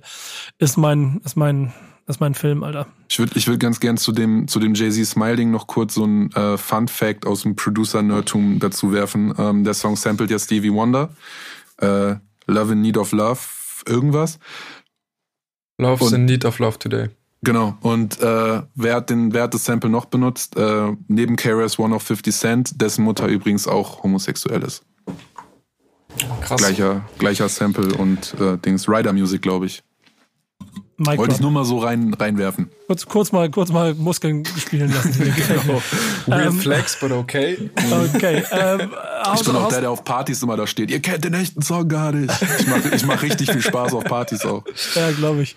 ist 0.58 0.78
mein, 0.78 1.22
ist 1.24 1.36
mein 1.36 1.74
das 2.06 2.18
ist 2.18 2.20
mein 2.20 2.34
Film, 2.34 2.64
Alter. 2.64 2.88
Ich 3.10 3.20
würde 3.20 3.34
ich 3.36 3.48
würd 3.48 3.60
ganz 3.60 3.80
gern 3.80 3.98
zu 3.98 4.12
dem, 4.12 4.48
zu 4.48 4.60
dem 4.60 4.74
Jay-Z 4.74 5.06
Smile-Ding 5.06 5.52
noch 5.52 5.68
kurz 5.68 5.94
so 5.94 6.06
ein 6.06 6.32
äh, 6.34 6.58
Fun-Fact 6.58 7.26
aus 7.26 7.44
dem 7.44 7.56
Producer-Nerdtum 7.56 8.60
dazu 8.60 8.92
werfen. 8.92 9.34
Ähm, 9.38 9.64
der 9.64 9.74
Song 9.74 9.96
samplet 9.96 10.30
ja 10.30 10.38
Stevie 10.38 10.74
Wonder. 10.74 11.10
Äh, 11.78 12.16
Love 12.46 12.74
in 12.74 12.82
Need 12.82 12.98
of 12.98 13.14
Love, 13.14 13.40
irgendwas. 13.88 14.40
Love's 15.78 16.12
in 16.12 16.26
Need 16.26 16.44
of 16.46 16.60
Love 16.60 16.78
Today. 16.78 17.10
Genau. 17.42 17.78
Und 17.82 18.20
äh, 18.22 18.62
wer, 18.76 18.96
hat 18.96 19.10
den, 19.10 19.34
wer 19.34 19.44
hat 19.44 19.54
das 19.54 19.66
Sample 19.66 19.90
noch 19.90 20.06
benutzt? 20.06 20.56
Äh, 20.58 20.94
neben 21.08 21.36
KRS 21.36 21.78
One 21.80 21.96
of 21.96 22.04
50 22.04 22.36
Cent, 22.36 22.82
dessen 22.82 23.04
Mutter 23.04 23.28
übrigens 23.28 23.68
auch 23.68 24.04
homosexuell 24.04 24.64
ist. 24.64 24.84
Krass. 26.42 26.60
Gleicher, 26.60 27.06
gleicher 27.18 27.50
Sample 27.50 27.96
und 27.96 28.34
äh, 28.40 28.58
Dings. 28.58 28.88
Rider 28.88 29.14
Music, 29.14 29.42
glaube 29.42 29.66
ich. 29.66 29.84
Mic 30.98 31.18
Wollte 31.18 31.36
ich 31.36 31.42
nur 31.42 31.52
mal 31.52 31.66
so 31.66 31.80
rein, 31.80 32.14
reinwerfen. 32.14 32.70
Kurz, 32.88 33.06
kurz, 33.06 33.32
mal, 33.32 33.50
kurz 33.50 33.72
mal 33.72 33.94
Muskeln 33.94 34.44
spielen 34.60 34.94
lassen. 34.94 35.14
genau. 35.48 35.82
Real 36.28 36.48
ähm, 36.48 36.60
flex, 36.60 37.00
but 37.00 37.12
okay. 37.12 37.70
Okay. 38.16 38.44
Ähm, 38.54 38.92
ich 39.36 39.46
bin 39.46 39.56
auch 39.56 39.70
der, 39.70 39.82
der 39.82 39.92
auf 39.92 40.04
Partys 40.04 40.44
immer 40.44 40.58
da 40.58 40.68
steht. 40.68 40.92
Ihr 40.92 41.00
kennt 41.02 41.24
den 41.24 41.34
echten 41.34 41.62
Song 41.62 41.88
gar 41.88 42.12
nicht. 42.12 42.32
Ich 42.60 42.68
mache 42.68 42.90
ich 42.94 43.06
mach 43.06 43.22
richtig 43.22 43.52
viel 43.52 43.62
Spaß 43.62 43.94
auf 43.94 44.04
Partys 44.04 44.46
auch. 44.46 44.64
Ja, 44.96 45.12
glaube 45.12 45.42
ich. 45.42 45.56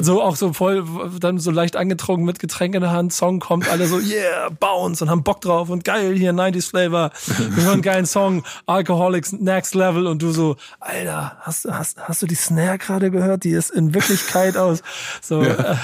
So 0.00 0.22
auch 0.22 0.34
so 0.34 0.52
voll, 0.52 0.84
dann 1.20 1.38
so 1.38 1.50
leicht 1.50 1.76
angetrunken 1.76 2.24
mit 2.24 2.38
Getränk 2.38 2.74
in 2.74 2.80
der 2.80 2.90
Hand. 2.90 3.12
Song 3.12 3.38
kommt, 3.38 3.68
alle 3.68 3.86
so, 3.86 3.98
yeah, 3.98 4.48
bounce 4.48 5.02
und 5.02 5.10
haben 5.10 5.22
Bock 5.22 5.40
drauf 5.40 5.68
und 5.68 5.84
geil, 5.84 6.14
hier 6.16 6.32
90s 6.32 6.70
Flavor. 6.70 7.12
Wir 7.36 7.64
hören 7.64 7.74
einen 7.74 7.82
geilen 7.82 8.06
Song, 8.06 8.42
Alcoholics 8.66 9.32
Next 9.32 9.74
Level 9.74 10.06
und 10.06 10.22
du 10.22 10.32
so, 10.32 10.56
Alter, 10.80 11.36
hast, 11.40 11.66
hast, 11.70 11.98
hast 12.00 12.22
du 12.22 12.26
die 12.26 12.34
Snare 12.34 12.78
gerade 12.78 13.10
gehört? 13.10 13.44
Die 13.44 13.50
ist 13.50 13.70
in 13.70 13.94
Wirklichkeit 13.94 14.56
aus. 14.56 14.82
So, 15.20 15.42
ja. 15.42 15.72
äh, 15.72 15.76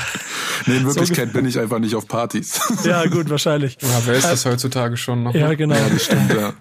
Nee, 0.67 0.79
in 0.79 0.85
Wirklichkeit 0.87 1.29
so 1.29 1.35
bin 1.35 1.47
ich 1.47 1.59
einfach 1.59 1.79
nicht 1.79 1.95
auf 1.95 2.07
Partys. 2.09 2.61
Ja, 2.85 3.07
gut, 3.07 3.29
wahrscheinlich. 3.29 3.77
Ja, 3.81 3.89
wer 4.05 4.15
ist 4.15 4.25
das 4.25 4.47
äh, 4.47 4.51
heutzutage 4.51 4.97
schon 4.97 5.25
noch? 5.25 5.35
Ja, 5.35 5.53
genau. 5.55 5.75
Ja, 5.75 5.89
das 5.89 6.05
stimmt, 6.05 6.33
ja. 6.33 6.53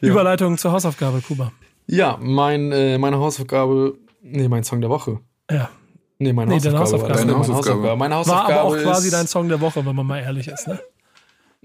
Überleitung 0.00 0.58
zur 0.58 0.72
Hausaufgabe, 0.72 1.20
Kuba. 1.20 1.52
Ja, 1.86 2.18
mein, 2.20 2.72
äh, 2.72 2.98
meine 2.98 3.18
Hausaufgabe, 3.18 3.98
nee, 4.22 4.48
mein 4.48 4.64
Song 4.64 4.80
der 4.80 4.90
Woche. 4.90 5.20
Ja. 5.50 5.70
Nee, 6.18 6.32
meine 6.32 6.50
nee, 6.50 6.56
Hausaufgabe. 6.56 6.80
Hausaufgabe. 6.80 7.14
Deine 7.14 7.32
meine 7.32 7.38
Hausaufgabe. 7.54 7.96
Meine 7.96 8.14
Hausaufgabe 8.14 8.48
war 8.48 8.60
aber 8.60 8.68
auch 8.68 8.76
quasi 8.76 9.10
dein 9.10 9.26
Song 9.26 9.48
der 9.48 9.60
Woche, 9.60 9.84
wenn 9.84 9.94
man 9.94 10.06
mal 10.06 10.20
ehrlich 10.20 10.48
ist, 10.48 10.66
ne? 10.68 10.80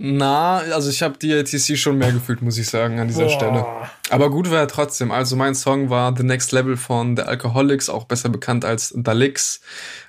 Na, 0.01 0.59
also 0.59 0.89
ich 0.89 1.01
habe 1.03 1.17
DLTC 1.17 1.77
schon 1.77 1.97
mehr 1.97 2.13
gefühlt, 2.13 2.41
muss 2.41 2.57
ich 2.57 2.69
sagen, 2.69 3.01
an 3.01 3.09
dieser 3.09 3.25
Boah. 3.25 3.29
Stelle. 3.29 3.65
Aber 4.09 4.29
gut 4.29 4.49
war 4.49 4.59
er 4.59 4.67
trotzdem. 4.69 5.11
Also 5.11 5.35
mein 5.35 5.55
Song 5.55 5.89
war 5.89 6.15
The 6.15 6.23
Next 6.23 6.53
Level 6.53 6.77
von 6.77 7.17
The 7.17 7.23
Alcoholics, 7.23 7.89
auch 7.89 8.05
besser 8.05 8.29
bekannt 8.29 8.63
als 8.63 8.93
Dalix. 8.95 9.59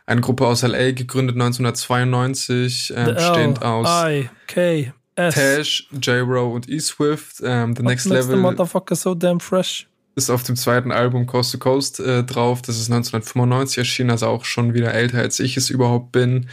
Eine 0.07 0.21
Gruppe 0.21 0.47
aus 0.47 0.63
LA, 0.63 0.93
gegründet 0.93 1.35
1992, 1.35 2.95
ähm, 2.97 3.17
stehend 3.19 3.63
aus 3.65 3.89
I, 4.09 4.31
K, 4.47 4.93
S. 5.17 5.35
Tash, 5.35 5.89
J-Ro 6.01 6.53
und 6.53 6.69
E-Swift. 6.69 7.41
Ähm, 7.43 7.75
The 7.75 7.83
What 7.83 7.89
Next 7.91 8.07
Level 8.07 8.37
the 8.37 8.41
motherfucker 8.41 8.95
so 8.95 9.17
damn 9.17 9.41
fresh. 9.41 9.89
ist 10.15 10.31
auf 10.31 10.45
dem 10.45 10.55
zweiten 10.55 10.93
Album 10.93 11.27
Coast 11.27 11.51
to 11.51 11.59
Coast 11.59 11.99
äh, 11.99 12.23
drauf. 12.23 12.63
Das 12.63 12.77
ist 12.77 12.93
1995 12.93 13.79
erschienen, 13.79 14.11
also 14.11 14.29
auch 14.29 14.45
schon 14.45 14.73
wieder 14.73 14.95
älter, 14.95 15.19
als 15.19 15.41
ich 15.41 15.57
es 15.57 15.69
überhaupt 15.69 16.13
bin. 16.13 16.49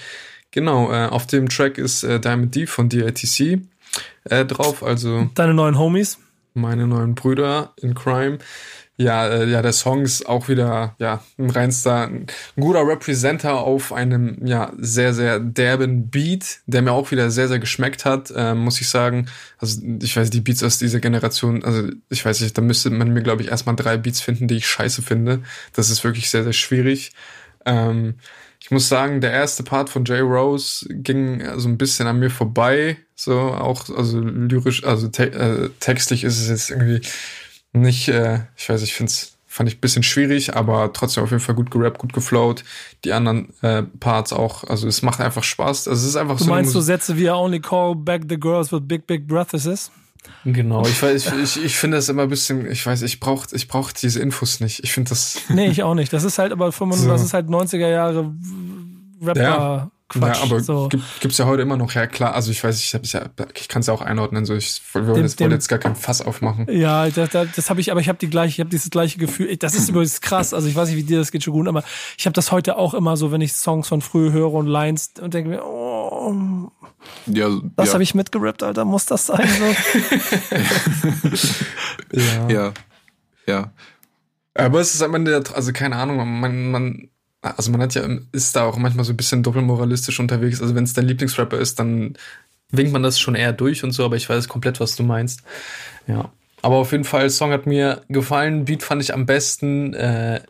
Genau, 0.51 0.91
äh, 0.91 1.07
auf 1.07 1.27
dem 1.27 1.49
Track 1.49 1.77
ist 1.77 2.03
äh, 2.03 2.19
Diamond 2.19 2.55
D 2.55 2.67
von 2.67 2.89
DITC 2.89 3.61
äh, 4.25 4.45
drauf, 4.45 4.83
also. 4.83 5.29
Deine 5.35 5.53
neuen 5.53 5.77
Homies? 5.77 6.19
Meine 6.53 6.87
neuen 6.87 7.15
Brüder 7.15 7.73
in 7.77 7.93
Crime. 7.93 8.39
Ja, 8.99 9.27
äh, 9.27 9.45
ja, 9.45 9.61
der 9.61 9.73
Song 9.73 10.01
ist 10.01 10.27
auch 10.27 10.49
wieder, 10.49 10.95
ja, 10.97 11.23
ein 11.37 11.51
reinster, 11.51 12.07
ein 12.07 12.25
guter 12.59 12.87
Representer 12.87 13.59
auf 13.59 13.93
einem, 13.93 14.43
ja, 14.43 14.71
sehr, 14.79 15.13
sehr 15.13 15.39
derben 15.39 16.09
Beat, 16.09 16.61
der 16.65 16.81
mir 16.81 16.93
auch 16.93 17.11
wieder 17.11 17.29
sehr, 17.29 17.47
sehr 17.47 17.59
geschmeckt 17.59 18.05
hat, 18.05 18.33
äh, 18.35 18.55
muss 18.55 18.81
ich 18.81 18.89
sagen. 18.89 19.27
Also, 19.59 19.83
ich 20.01 20.17
weiß, 20.17 20.31
die 20.31 20.41
Beats 20.41 20.63
aus 20.63 20.79
dieser 20.79 20.99
Generation, 20.99 21.63
also, 21.63 21.89
ich 22.09 22.25
weiß 22.25 22.41
nicht, 22.41 22.57
da 22.57 22.63
müsste 22.63 22.89
man 22.89 23.13
mir, 23.13 23.21
glaube 23.21 23.43
ich, 23.43 23.49
erstmal 23.49 23.75
drei 23.75 23.97
Beats 23.97 24.19
finden, 24.19 24.47
die 24.47 24.55
ich 24.55 24.67
scheiße 24.67 25.03
finde. 25.03 25.43
Das 25.73 25.91
ist 25.91 26.03
wirklich 26.03 26.31
sehr, 26.31 26.43
sehr 26.43 26.53
schwierig. 26.53 27.11
Ähm, 27.67 28.15
ich 28.67 28.71
muss 28.71 28.89
sagen, 28.89 29.21
der 29.21 29.31
erste 29.31 29.63
Part 29.63 29.89
von 29.89 30.03
Jay 30.03 30.19
Rose 30.19 30.85
ging 30.89 31.41
so 31.55 31.69
ein 31.69 31.77
bisschen 31.77 32.05
an 32.05 32.19
mir 32.19 32.29
vorbei. 32.29 32.97
So 33.15 33.39
auch, 33.39 33.87
also 33.95 34.19
lyrisch, 34.19 34.83
also 34.83 35.07
te 35.07 35.31
äh, 35.31 35.69
textlich 35.79 36.25
ist 36.25 36.37
es 36.37 36.49
jetzt 36.49 36.69
irgendwie 36.69 36.99
nicht, 37.71 38.09
äh, 38.09 38.41
ich 38.57 38.67
weiß, 38.67 38.81
ich 38.81 38.93
finde 38.93 39.11
es 39.11 39.37
fand 39.47 39.69
ich 39.69 39.77
ein 39.77 39.79
bisschen 39.79 40.03
schwierig, 40.03 40.53
aber 40.53 40.91
trotzdem 40.91 41.23
auf 41.23 41.31
jeden 41.31 41.41
Fall 41.41 41.55
gut 41.55 41.71
gerappt, 41.71 41.97
gut 41.97 42.11
geflowt. 42.11 42.65
Die 43.05 43.13
anderen 43.13 43.53
äh, 43.61 43.83
Parts 43.83 44.33
auch, 44.33 44.65
also 44.65 44.85
es 44.85 45.01
macht 45.01 45.21
einfach 45.21 45.43
Spaß. 45.43 45.87
Also 45.87 46.01
es 46.01 46.09
ist 46.09 46.17
einfach 46.17 46.35
du 46.35 46.43
so. 46.43 46.49
Du 46.49 46.55
meinst 46.55 46.73
so 46.73 46.81
Sätze 46.81 47.15
wie 47.15 47.27
I 47.27 47.29
only 47.29 47.61
call 47.61 47.95
back 47.95 48.23
the 48.27 48.37
girls 48.37 48.73
with 48.73 48.81
big, 48.83 49.07
big 49.07 49.29
breathes? 49.29 49.89
Genau, 50.45 50.85
ich 50.85 51.01
weiß, 51.01 51.33
ich, 51.43 51.63
ich 51.63 51.75
finde 51.75 51.97
das 51.97 52.09
immer 52.09 52.23
ein 52.23 52.29
bisschen, 52.29 52.69
ich 52.69 52.85
weiß, 52.85 53.01
ich 53.01 53.19
brauche 53.19 53.55
ich 53.55 53.67
brauch 53.67 53.91
diese 53.91 54.19
Infos 54.21 54.59
nicht. 54.59 54.83
Ich 54.83 54.91
finde 54.93 55.09
das. 55.09 55.39
Nee, 55.49 55.67
ich 55.67 55.83
auch 55.83 55.95
nicht. 55.95 56.13
Das 56.13 56.23
ist 56.23 56.37
halt 56.39 56.51
aber 56.51 56.71
95, 56.71 57.03
so. 57.05 57.11
das 57.11 57.23
ist 57.23 57.33
halt 57.33 57.47
90er 57.47 57.89
Jahre 57.89 58.33
Rapper. 59.21 59.41
Ja. 59.41 59.91
Quatsch. 60.09 60.37
Ja, 60.37 60.43
aber 60.43 60.59
so. 60.61 60.87
gibt, 60.87 61.03
gibt's 61.19 61.37
ja 61.37 61.45
heute 61.45 61.63
immer 61.63 61.75
noch, 61.75 61.91
ja 61.91 62.07
klar, 62.07 62.33
also 62.33 62.49
ich 62.49 62.63
weiß, 62.63 62.79
ich, 62.79 62.93
hab's 62.93 63.11
ja, 63.11 63.25
ich 63.55 63.67
kann 63.67 63.81
es 63.81 63.87
ja 63.87 63.93
auch 63.93 64.01
einordnen, 64.01 64.45
so 64.45 64.55
ich 64.55 64.81
wollte 64.93 65.19
jetzt, 65.19 65.39
wollte 65.41 65.55
jetzt 65.55 65.67
gar 65.67 65.79
kein 65.79 65.97
Fass 65.97 66.21
aufmachen. 66.21 66.65
Ja, 66.71 67.09
das, 67.09 67.31
das, 67.31 67.49
das 67.53 67.69
habe 67.69 67.81
ich, 67.81 67.91
aber 67.91 67.99
ich 67.99 68.07
habe 68.07 68.17
die 68.17 68.29
gleiche, 68.29 68.53
ich 68.53 68.59
habe 68.61 68.69
dieses 68.69 68.89
gleiche 68.89 69.19
Gefühl. 69.19 69.57
Das 69.57 69.75
ist 69.75 69.89
übrigens 69.89 70.21
krass. 70.21 70.53
Also 70.53 70.69
ich 70.69 70.75
weiß 70.75 70.87
nicht, 70.89 70.97
wie 70.97 71.03
dir 71.03 71.17
das 71.17 71.31
geht 71.31 71.43
schon 71.43 71.53
gut, 71.53 71.67
aber 71.67 71.83
ich 72.17 72.25
habe 72.25 72.33
das 72.33 72.53
heute 72.53 72.77
auch 72.77 72.93
immer 72.93 73.17
so, 73.17 73.31
wenn 73.33 73.41
ich 73.41 73.53
Songs 73.53 73.89
von 73.89 74.01
früh 74.01 74.31
höre 74.31 74.53
und 74.53 74.67
Lines 74.67 75.11
und 75.19 75.33
denke 75.33 75.49
mir, 75.49 75.65
oh, 75.65 76.71
Ja, 77.25 77.49
das 77.75 77.87
ja, 77.87 77.93
habe 77.93 78.03
ich 78.03 78.15
mitgerappt, 78.15 78.63
Alter, 78.63 78.85
muss 78.85 79.05
das 79.05 79.25
sein? 79.25 79.47
So? 79.47 79.75
Ja. 82.13 82.47
ja, 82.49 82.73
ja. 83.47 83.71
Aber 84.53 84.79
es 84.79 84.95
ist 84.95 85.01
am 85.01 85.13
Ende, 85.13 85.43
also 85.53 85.73
keine 85.73 85.97
Ahnung, 85.97 86.39
man, 86.39 86.71
man, 86.71 87.09
also 87.55 87.71
man 87.71 87.81
hat 87.81 87.95
ja, 87.95 88.07
ist 88.31 88.55
da 88.55 88.63
auch 88.63 88.77
manchmal 88.77 89.05
so 89.05 89.13
ein 89.13 89.17
bisschen 89.17 89.43
doppelmoralistisch 89.43 90.19
unterwegs. 90.19 90.61
Also 90.61 90.75
wenn 90.75 90.83
es 90.83 90.93
dein 90.93 91.05
Lieblingsrapper 91.05 91.57
ist, 91.57 91.79
dann 91.79 92.17
winkt 92.69 92.91
man 92.91 93.03
das 93.03 93.19
schon 93.19 93.35
eher 93.35 93.53
durch 93.53 93.83
und 93.83 93.91
so, 93.91 94.03
aber 94.05 94.15
ich 94.15 94.29
weiß 94.29 94.47
komplett, 94.47 94.79
was 94.79 94.95
du 94.95 95.03
meinst. 95.03 95.41
Ja. 96.07 96.31
Aber 96.61 96.75
auf 96.77 96.91
jeden 96.91 97.03
Fall, 97.03 97.29
Song 97.29 97.51
hat 97.51 97.65
mir 97.65 98.01
gefallen, 98.09 98.65
Beat 98.65 98.83
fand 98.83 99.01
ich 99.01 99.13
am 99.13 99.25
besten. 99.25 99.93
Äh, 99.93 100.41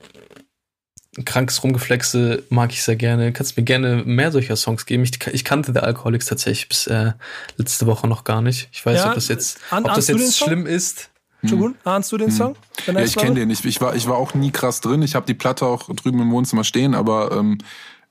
krankes 1.25 1.63
Rumgeflexe 1.63 2.43
mag 2.49 2.71
ich 2.71 2.83
sehr 2.83 2.95
gerne. 2.95 3.33
Kannst 3.33 3.57
mir 3.57 3.63
gerne 3.63 4.03
mehr 4.05 4.31
solcher 4.31 4.55
Songs 4.55 4.85
geben. 4.85 5.03
Ich, 5.03 5.25
ich 5.27 5.43
kannte 5.43 5.73
The 5.73 5.79
Alcoholics 5.79 6.25
tatsächlich 6.27 6.69
bis 6.69 6.87
äh, 6.87 7.13
letzte 7.57 7.87
Woche 7.87 8.07
noch 8.07 8.23
gar 8.23 8.41
nicht. 8.41 8.69
Ich 8.71 8.85
weiß, 8.85 8.99
Ja, 8.99 9.09
ob 9.09 9.15
das 9.15 9.27
jetzt, 9.27 9.59
ob 9.71 9.93
das 9.93 10.07
jetzt 10.07 10.37
schlimm 10.37 10.65
ist. 10.65 11.09
Shogun, 11.45 11.75
ahnst 11.83 12.11
du 12.11 12.17
den 12.17 12.31
Song? 12.31 12.55
The 12.85 12.91
Ja, 12.91 13.01
ich 13.01 13.15
kenne 13.15 13.35
den. 13.35 13.49
Ich, 13.49 13.63
ich, 13.63 13.79
war, 13.79 13.95
ich 13.95 14.07
war 14.07 14.15
auch 14.17 14.33
nie 14.33 14.51
krass 14.51 14.81
drin. 14.81 15.01
Ich 15.01 15.15
habe 15.15 15.25
die 15.25 15.33
Platte 15.35 15.65
auch 15.65 15.87
drüben 15.95 16.19
im 16.19 16.31
Wohnzimmer 16.31 16.63
stehen, 16.63 16.95
aber 16.95 17.31
ähm, 17.31 17.59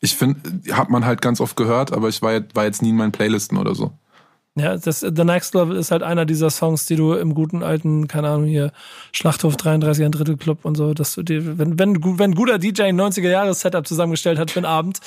ich 0.00 0.14
finde, 0.14 0.40
hat 0.76 0.90
man 0.90 1.04
halt 1.04 1.20
ganz 1.22 1.40
oft 1.40 1.56
gehört, 1.56 1.92
aber 1.92 2.08
ich 2.08 2.22
war, 2.22 2.32
jetzt- 2.34 2.54
war 2.54 2.64
jetzt 2.64 2.82
nie 2.82 2.90
in 2.90 2.96
meinen 2.96 3.12
Playlisten 3.12 3.58
oder 3.58 3.74
so. 3.74 3.92
Ja, 4.58 4.74
das, 4.78 5.00
The 5.00 5.24
Next 5.24 5.54
Level 5.54 5.76
ist 5.76 5.90
halt 5.90 6.02
einer 6.02 6.24
dieser 6.24 6.48
Songs, 6.48 6.86
die 6.86 6.96
du 6.96 7.12
im 7.12 7.34
guten 7.34 7.62
alten, 7.62 8.08
keine 8.08 8.30
Ahnung, 8.30 8.46
hier, 8.46 8.72
Schlachthof 9.12 9.54
33 9.56 10.02
ein 10.06 10.12
Drittel 10.12 10.38
Club 10.38 10.64
und 10.64 10.76
so, 10.76 10.94
dass 10.94 11.14
du 11.14 11.22
dir, 11.22 11.58
wenn, 11.58 11.78
wenn, 11.78 12.02
wenn 12.18 12.34
guter 12.34 12.58
DJ 12.58 12.84
ein 12.84 12.98
90er 12.98 13.28
Jahres 13.28 13.60
Setup 13.60 13.86
zusammengestellt 13.86 14.38
hat 14.38 14.50
für 14.50 14.60
einen 14.60 14.64
Abend, 14.64 15.00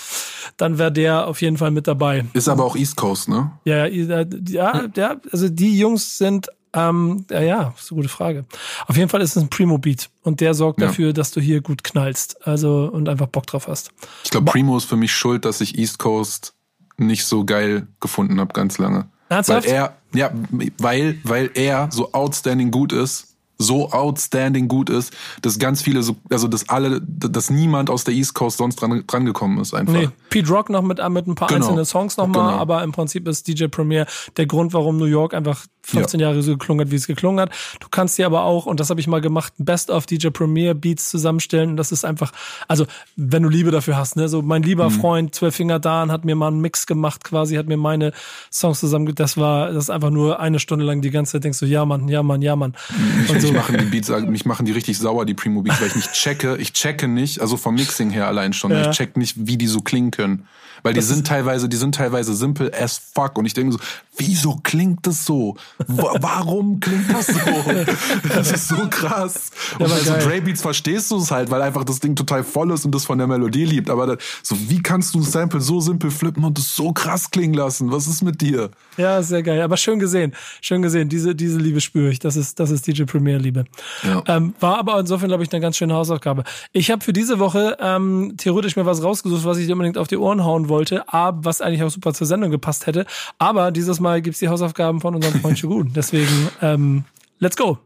dann 0.58 0.78
wäre 0.78 0.92
der 0.92 1.26
auf 1.28 1.42
jeden 1.42 1.58
Fall 1.58 1.72
mit 1.72 1.88
dabei. 1.88 2.26
Ist 2.34 2.48
aber 2.48 2.64
auch 2.64 2.76
East 2.76 2.96
Coast, 2.96 3.28
ne? 3.28 3.50
Ja, 3.66 3.88
ja, 3.88 4.24
ja, 4.50 4.84
ja, 4.96 5.16
also 5.32 5.50
die 5.50 5.80
Jungs 5.80 6.20
sind, 6.20 6.50
ähm, 6.74 7.26
ja, 7.30 7.42
ja, 7.42 7.74
ist 7.78 7.92
eine 7.92 7.98
gute 7.98 8.10
Frage. 8.10 8.46
Auf 8.88 8.96
jeden 8.98 9.10
Fall 9.10 9.22
ist 9.22 9.36
es 9.36 9.42
ein 9.42 9.50
Primo-Beat 9.50 10.10
und 10.24 10.40
der 10.42 10.54
sorgt 10.54 10.80
Ja. 10.82 10.88
dafür, 10.88 11.14
dass 11.14 11.32
du 11.32 11.42
hier 11.42 11.62
gut 11.62 11.84
knallst, 11.84 12.46
also 12.48 12.90
und 12.92 13.10
einfach 13.10 13.28
Bock 13.28 13.48
drauf 13.48 13.68
hast. 13.68 13.92
Ich 14.24 14.32
glaube, 14.32 14.52
Primo 14.52 14.78
ist 14.78 14.86
für 14.86 14.96
mich 14.98 15.12
schuld, 15.12 15.46
dass 15.46 15.62
ich 15.62 15.78
East 15.78 16.00
Coast 16.00 16.54
nicht 16.98 17.26
so 17.26 17.46
geil 17.46 17.88
gefunden 18.00 18.40
habe 18.40 18.54
ganz 18.54 18.78
lange. 18.78 19.08
Ernsthaft? 19.30 19.68
Weil 19.68 19.74
er, 19.74 19.96
ja, 20.14 20.32
weil, 20.80 21.20
weil 21.24 21.52
er 21.54 21.90
so 21.92 22.12
outstanding 22.14 22.72
gut 22.72 22.92
ist, 22.94 23.29
so 23.62 23.92
outstanding 23.92 24.68
gut 24.70 24.90
ist, 24.90 25.14
dass 25.42 25.60
ganz 25.60 25.82
viele, 25.82 26.02
so, 26.02 26.16
also 26.32 26.48
dass 26.48 26.70
alle, 26.70 27.02
dass 27.02 27.50
niemand 27.50 27.90
aus 27.90 28.06
der 28.06 28.14
East 28.14 28.34
Coast 28.34 28.58
sonst 28.58 28.78
dran, 28.78 29.04
dran 29.06 29.26
gekommen 29.26 29.60
ist 29.60 29.74
einfach. 29.74 29.94
Nee, 29.94 30.10
Pete 30.30 30.50
Rock 30.50 30.70
noch 30.70 30.82
mit, 30.82 31.00
mit 31.10 31.28
ein 31.28 31.36
paar 31.36 31.50
Genau. 31.50 31.66
einzelnen 31.66 31.86
Songs 31.86 32.16
nochmal, 32.18 32.52
Genau. 32.52 32.62
aber 32.62 32.84
im 32.84 32.94
Prinzip 32.94 33.28
ist 33.28 33.48
DJ 33.48 33.66
Premier 33.68 34.06
der 34.38 34.46
Grund, 34.46 34.74
warum 34.74 34.98
New 34.98 35.06
York 35.06 35.34
einfach 35.34 35.66
15 35.82 36.20
Jahre 36.20 36.42
so 36.44 36.52
geklungen 36.52 36.86
hat, 36.86 36.92
wie 36.92 36.96
es 36.98 37.08
geklungen 37.08 37.40
hat. 37.42 37.50
Du 37.80 37.88
kannst 37.90 38.18
dir 38.18 38.28
aber 38.28 38.44
auch, 38.44 38.66
und 38.68 38.80
das 38.80 38.90
habe 38.92 39.00
ich 39.02 39.08
mal 39.08 39.22
gemacht, 39.22 39.54
Best 39.58 39.90
of 39.90 40.06
DJ 40.06 40.30
Premier 40.30 40.74
Beats 40.76 41.10
zusammenstellen. 41.10 41.72
Und 41.72 41.78
das 41.78 41.92
ist 41.92 42.06
einfach, 42.06 42.32
also 42.68 42.86
wenn 43.16 43.42
du 43.44 43.50
Liebe 43.50 43.72
dafür 43.72 43.98
hast, 43.98 44.16
ne, 44.16 44.30
so 44.30 44.42
mein 44.44 44.62
lieber 44.64 44.90
Mhm. 44.90 44.94
Freund 44.94 45.36
Zwölf 45.36 45.56
Finger 45.56 45.80
Dan 45.80 46.12
hat 46.12 46.26
mir 46.26 46.36
mal 46.36 46.48
einen 46.50 46.62
Mix 46.62 46.86
gemacht, 46.86 47.24
quasi 47.24 47.56
hat 47.56 47.68
mir 47.68 47.78
meine 47.78 48.14
Songs 48.54 48.80
zusammen, 48.80 49.14
das 49.16 49.36
war, 49.38 49.72
das 49.72 49.86
ist 49.86 49.90
einfach 49.90 50.12
nur 50.12 50.40
eine 50.40 50.60
Stunde 50.60 50.86
lang 50.86 51.02
die 51.02 51.10
ganze 51.10 51.34
Zeit 51.34 51.44
denkst 51.44 51.60
du, 51.60 51.66
ja 51.66 51.84
Mann, 51.86 52.08
ja 52.08 52.22
Mann, 52.24 52.42
ja 52.44 52.56
Mann. 52.56 52.76
Und 53.30 53.42
so. 53.42 53.49
Mich 53.52 53.58
machen 53.62 53.78
die 53.78 53.86
Beats, 53.86 54.10
mich 54.10 54.46
machen 54.46 54.66
die 54.66 54.72
richtig 54.72 54.98
sauer, 54.98 55.26
die 55.26 55.34
Primo 55.34 55.62
Beats, 55.62 55.80
weil 55.82 55.88
ich 55.88 55.96
nicht 55.96 56.14
checke, 56.14 56.58
ich 56.58 56.74
checke 56.74 57.08
nicht, 57.08 57.42
also 57.42 57.58
vom 57.58 57.76
Mixing 57.76 58.10
her 58.10 58.28
allein 58.28 58.54
schon, 58.54 58.72
Ja. 58.72 58.90
ich 58.90 58.98
check 58.98 59.18
nicht, 59.18 59.36
wie 59.48 59.58
die 59.58 59.68
so 59.68 59.82
klingen 59.82 60.12
können. 60.12 60.48
Weil 60.84 60.94
die 60.94 61.02
sind 61.02 61.26
teilweise, 61.28 61.68
die 61.70 61.78
sind 61.78 61.96
teilweise 61.96 62.34
simpel 62.34 62.72
as 62.74 62.98
fuck 63.14 63.38
und 63.38 63.46
ich 63.46 63.54
denke 63.54 63.74
so, 63.74 63.80
wieso 64.18 64.58
klingt 64.64 65.06
das 65.08 65.26
so? 65.26 65.56
Wa- 65.88 66.16
Warum 66.20 66.80
klingt 66.80 67.12
das 67.14 67.28
so? 67.28 67.40
Das 68.30 68.52
ist 68.52 68.68
so 68.68 68.76
krass. 68.90 69.52
Und 69.80 69.90
bei 69.90 69.98
so 70.00 70.12
geil. 70.12 70.22
Dre 70.24 70.42
Beats 70.42 70.62
verstehst 70.62 71.12
du 71.12 71.18
es 71.18 71.32
halt, 71.32 71.50
weil 71.52 71.62
einfach 71.62 71.84
das 71.84 72.00
Ding 72.00 72.16
total 72.16 72.44
voll 72.44 72.72
ist 72.72 72.86
und 72.86 72.94
das 72.94 73.06
von 73.06 73.18
der 73.18 73.28
Melodie 73.28 73.66
liebt. 73.66 73.90
Aber 73.90 74.08
da, 74.08 74.18
so, 74.44 74.56
wie 74.70 74.82
kannst 74.82 75.14
du 75.16 75.20
ein 75.20 75.24
Sample 75.24 75.62
so 75.62 75.80
simpel 75.82 76.12
flippen 76.12 76.44
und 76.44 76.58
es 76.60 76.76
so 76.76 76.92
krass 76.94 77.32
klingen 77.32 77.54
lassen? 77.54 77.92
Was 77.92 78.08
ist 78.08 78.22
mit 78.22 78.42
dir? 78.42 78.70
Ja, 78.98 79.22
sehr 79.24 79.44
geil. 79.44 79.62
Aber 79.62 79.78
schön 79.78 80.00
gesehen. 80.00 80.34
Schön 80.62 80.82
gesehen. 80.82 81.10
Diese, 81.10 81.36
diese 81.36 81.58
Liebe 81.58 81.82
spüre 81.82 82.10
ich. 82.12 82.20
Das 82.20 82.36
ist, 82.36 82.60
das 82.60 82.70
ist 82.70 82.88
DJ 82.88 83.04
Premier 83.04 83.38
Liebe. 83.38 83.66
Ja. 84.04 84.24
Ähm, 84.28 84.54
war 84.60 84.78
aber 84.78 85.00
insofern, 85.00 85.28
glaube 85.30 85.44
ich, 85.44 85.52
eine 85.52 85.62
ganz 85.62 85.78
schöne 85.78 85.94
Hausaufgabe. 85.94 86.44
Ich 86.72 86.92
habe 86.92 87.04
für 87.04 87.14
diese 87.14 87.40
Woche 87.40 87.78
ähm, 87.80 88.34
theoretisch 88.38 88.76
mir 88.76 88.86
was 88.86 89.04
rausgesucht, 89.04 89.46
was 89.46 89.58
ich 89.58 89.68
dir 89.68 89.74
unbedingt 89.74 89.98
auf 89.98 90.08
die 90.08 90.18
Ohren 90.18 90.44
hauen 90.44 90.69
wollte, 90.70 91.12
aber 91.12 91.46
was 91.46 91.62
eigentlich 91.62 91.84
auch 91.84 91.90
super 91.90 92.14
zur 92.14 92.28
Sendung 92.28 92.52
gepasst 92.52 92.88
hätte. 92.88 93.06
Aber 93.38 93.72
dieses 93.72 94.00
Mal 94.00 94.22
gibt's 94.22 94.40
die 94.40 94.50
Hausaufgaben 94.50 95.02
von 95.02 95.16
unserem 95.16 95.40
Freund 95.42 95.60
Shogun. 95.60 95.92
Deswegen, 95.94 96.50
ähm, 96.62 97.04
let's 97.40 97.58
go. 97.58 97.78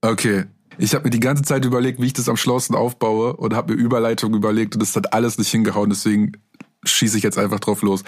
Okay. 0.00 0.44
Ich 0.80 0.94
habe 0.94 1.04
mir 1.04 1.10
die 1.10 1.18
ganze 1.18 1.42
Zeit 1.42 1.64
überlegt, 1.64 2.00
wie 2.00 2.06
ich 2.06 2.12
das 2.12 2.28
am 2.28 2.36
schlausten 2.36 2.76
aufbaue 2.76 3.34
und 3.34 3.52
habe 3.52 3.74
mir 3.74 3.80
Überleitung 3.80 4.32
überlegt 4.34 4.76
und 4.76 4.80
das 4.80 4.94
hat 4.94 5.12
alles 5.12 5.36
nicht 5.36 5.50
hingehauen, 5.50 5.90
deswegen 5.90 6.32
schieße 6.84 7.16
ich 7.16 7.24
jetzt 7.24 7.38
einfach 7.38 7.58
drauf 7.58 7.82
los. 7.82 8.04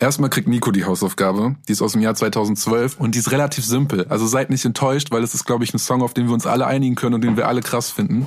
Erstmal 0.00 0.30
kriegt 0.30 0.48
Nico 0.48 0.70
die 0.70 0.84
Hausaufgabe, 0.84 1.56
die 1.66 1.72
ist 1.72 1.82
aus 1.82 1.92
dem 1.92 2.02
Jahr 2.02 2.14
2012 2.14 2.96
und 2.98 3.14
die 3.14 3.20
ist 3.20 3.30
relativ 3.30 3.64
simpel. 3.64 4.06
Also 4.08 4.26
seid 4.26 4.50
nicht 4.50 4.64
enttäuscht, 4.64 5.10
weil 5.10 5.22
es 5.22 5.34
ist, 5.34 5.44
glaube 5.44 5.64
ich, 5.64 5.72
ein 5.72 5.78
Song, 5.78 6.02
auf 6.02 6.14
den 6.14 6.26
wir 6.26 6.34
uns 6.34 6.46
alle 6.46 6.66
einigen 6.66 6.96
können 6.96 7.14
und 7.14 7.22
den 7.22 7.36
wir 7.36 7.46
alle 7.46 7.60
krass 7.60 7.90
finden. 7.90 8.26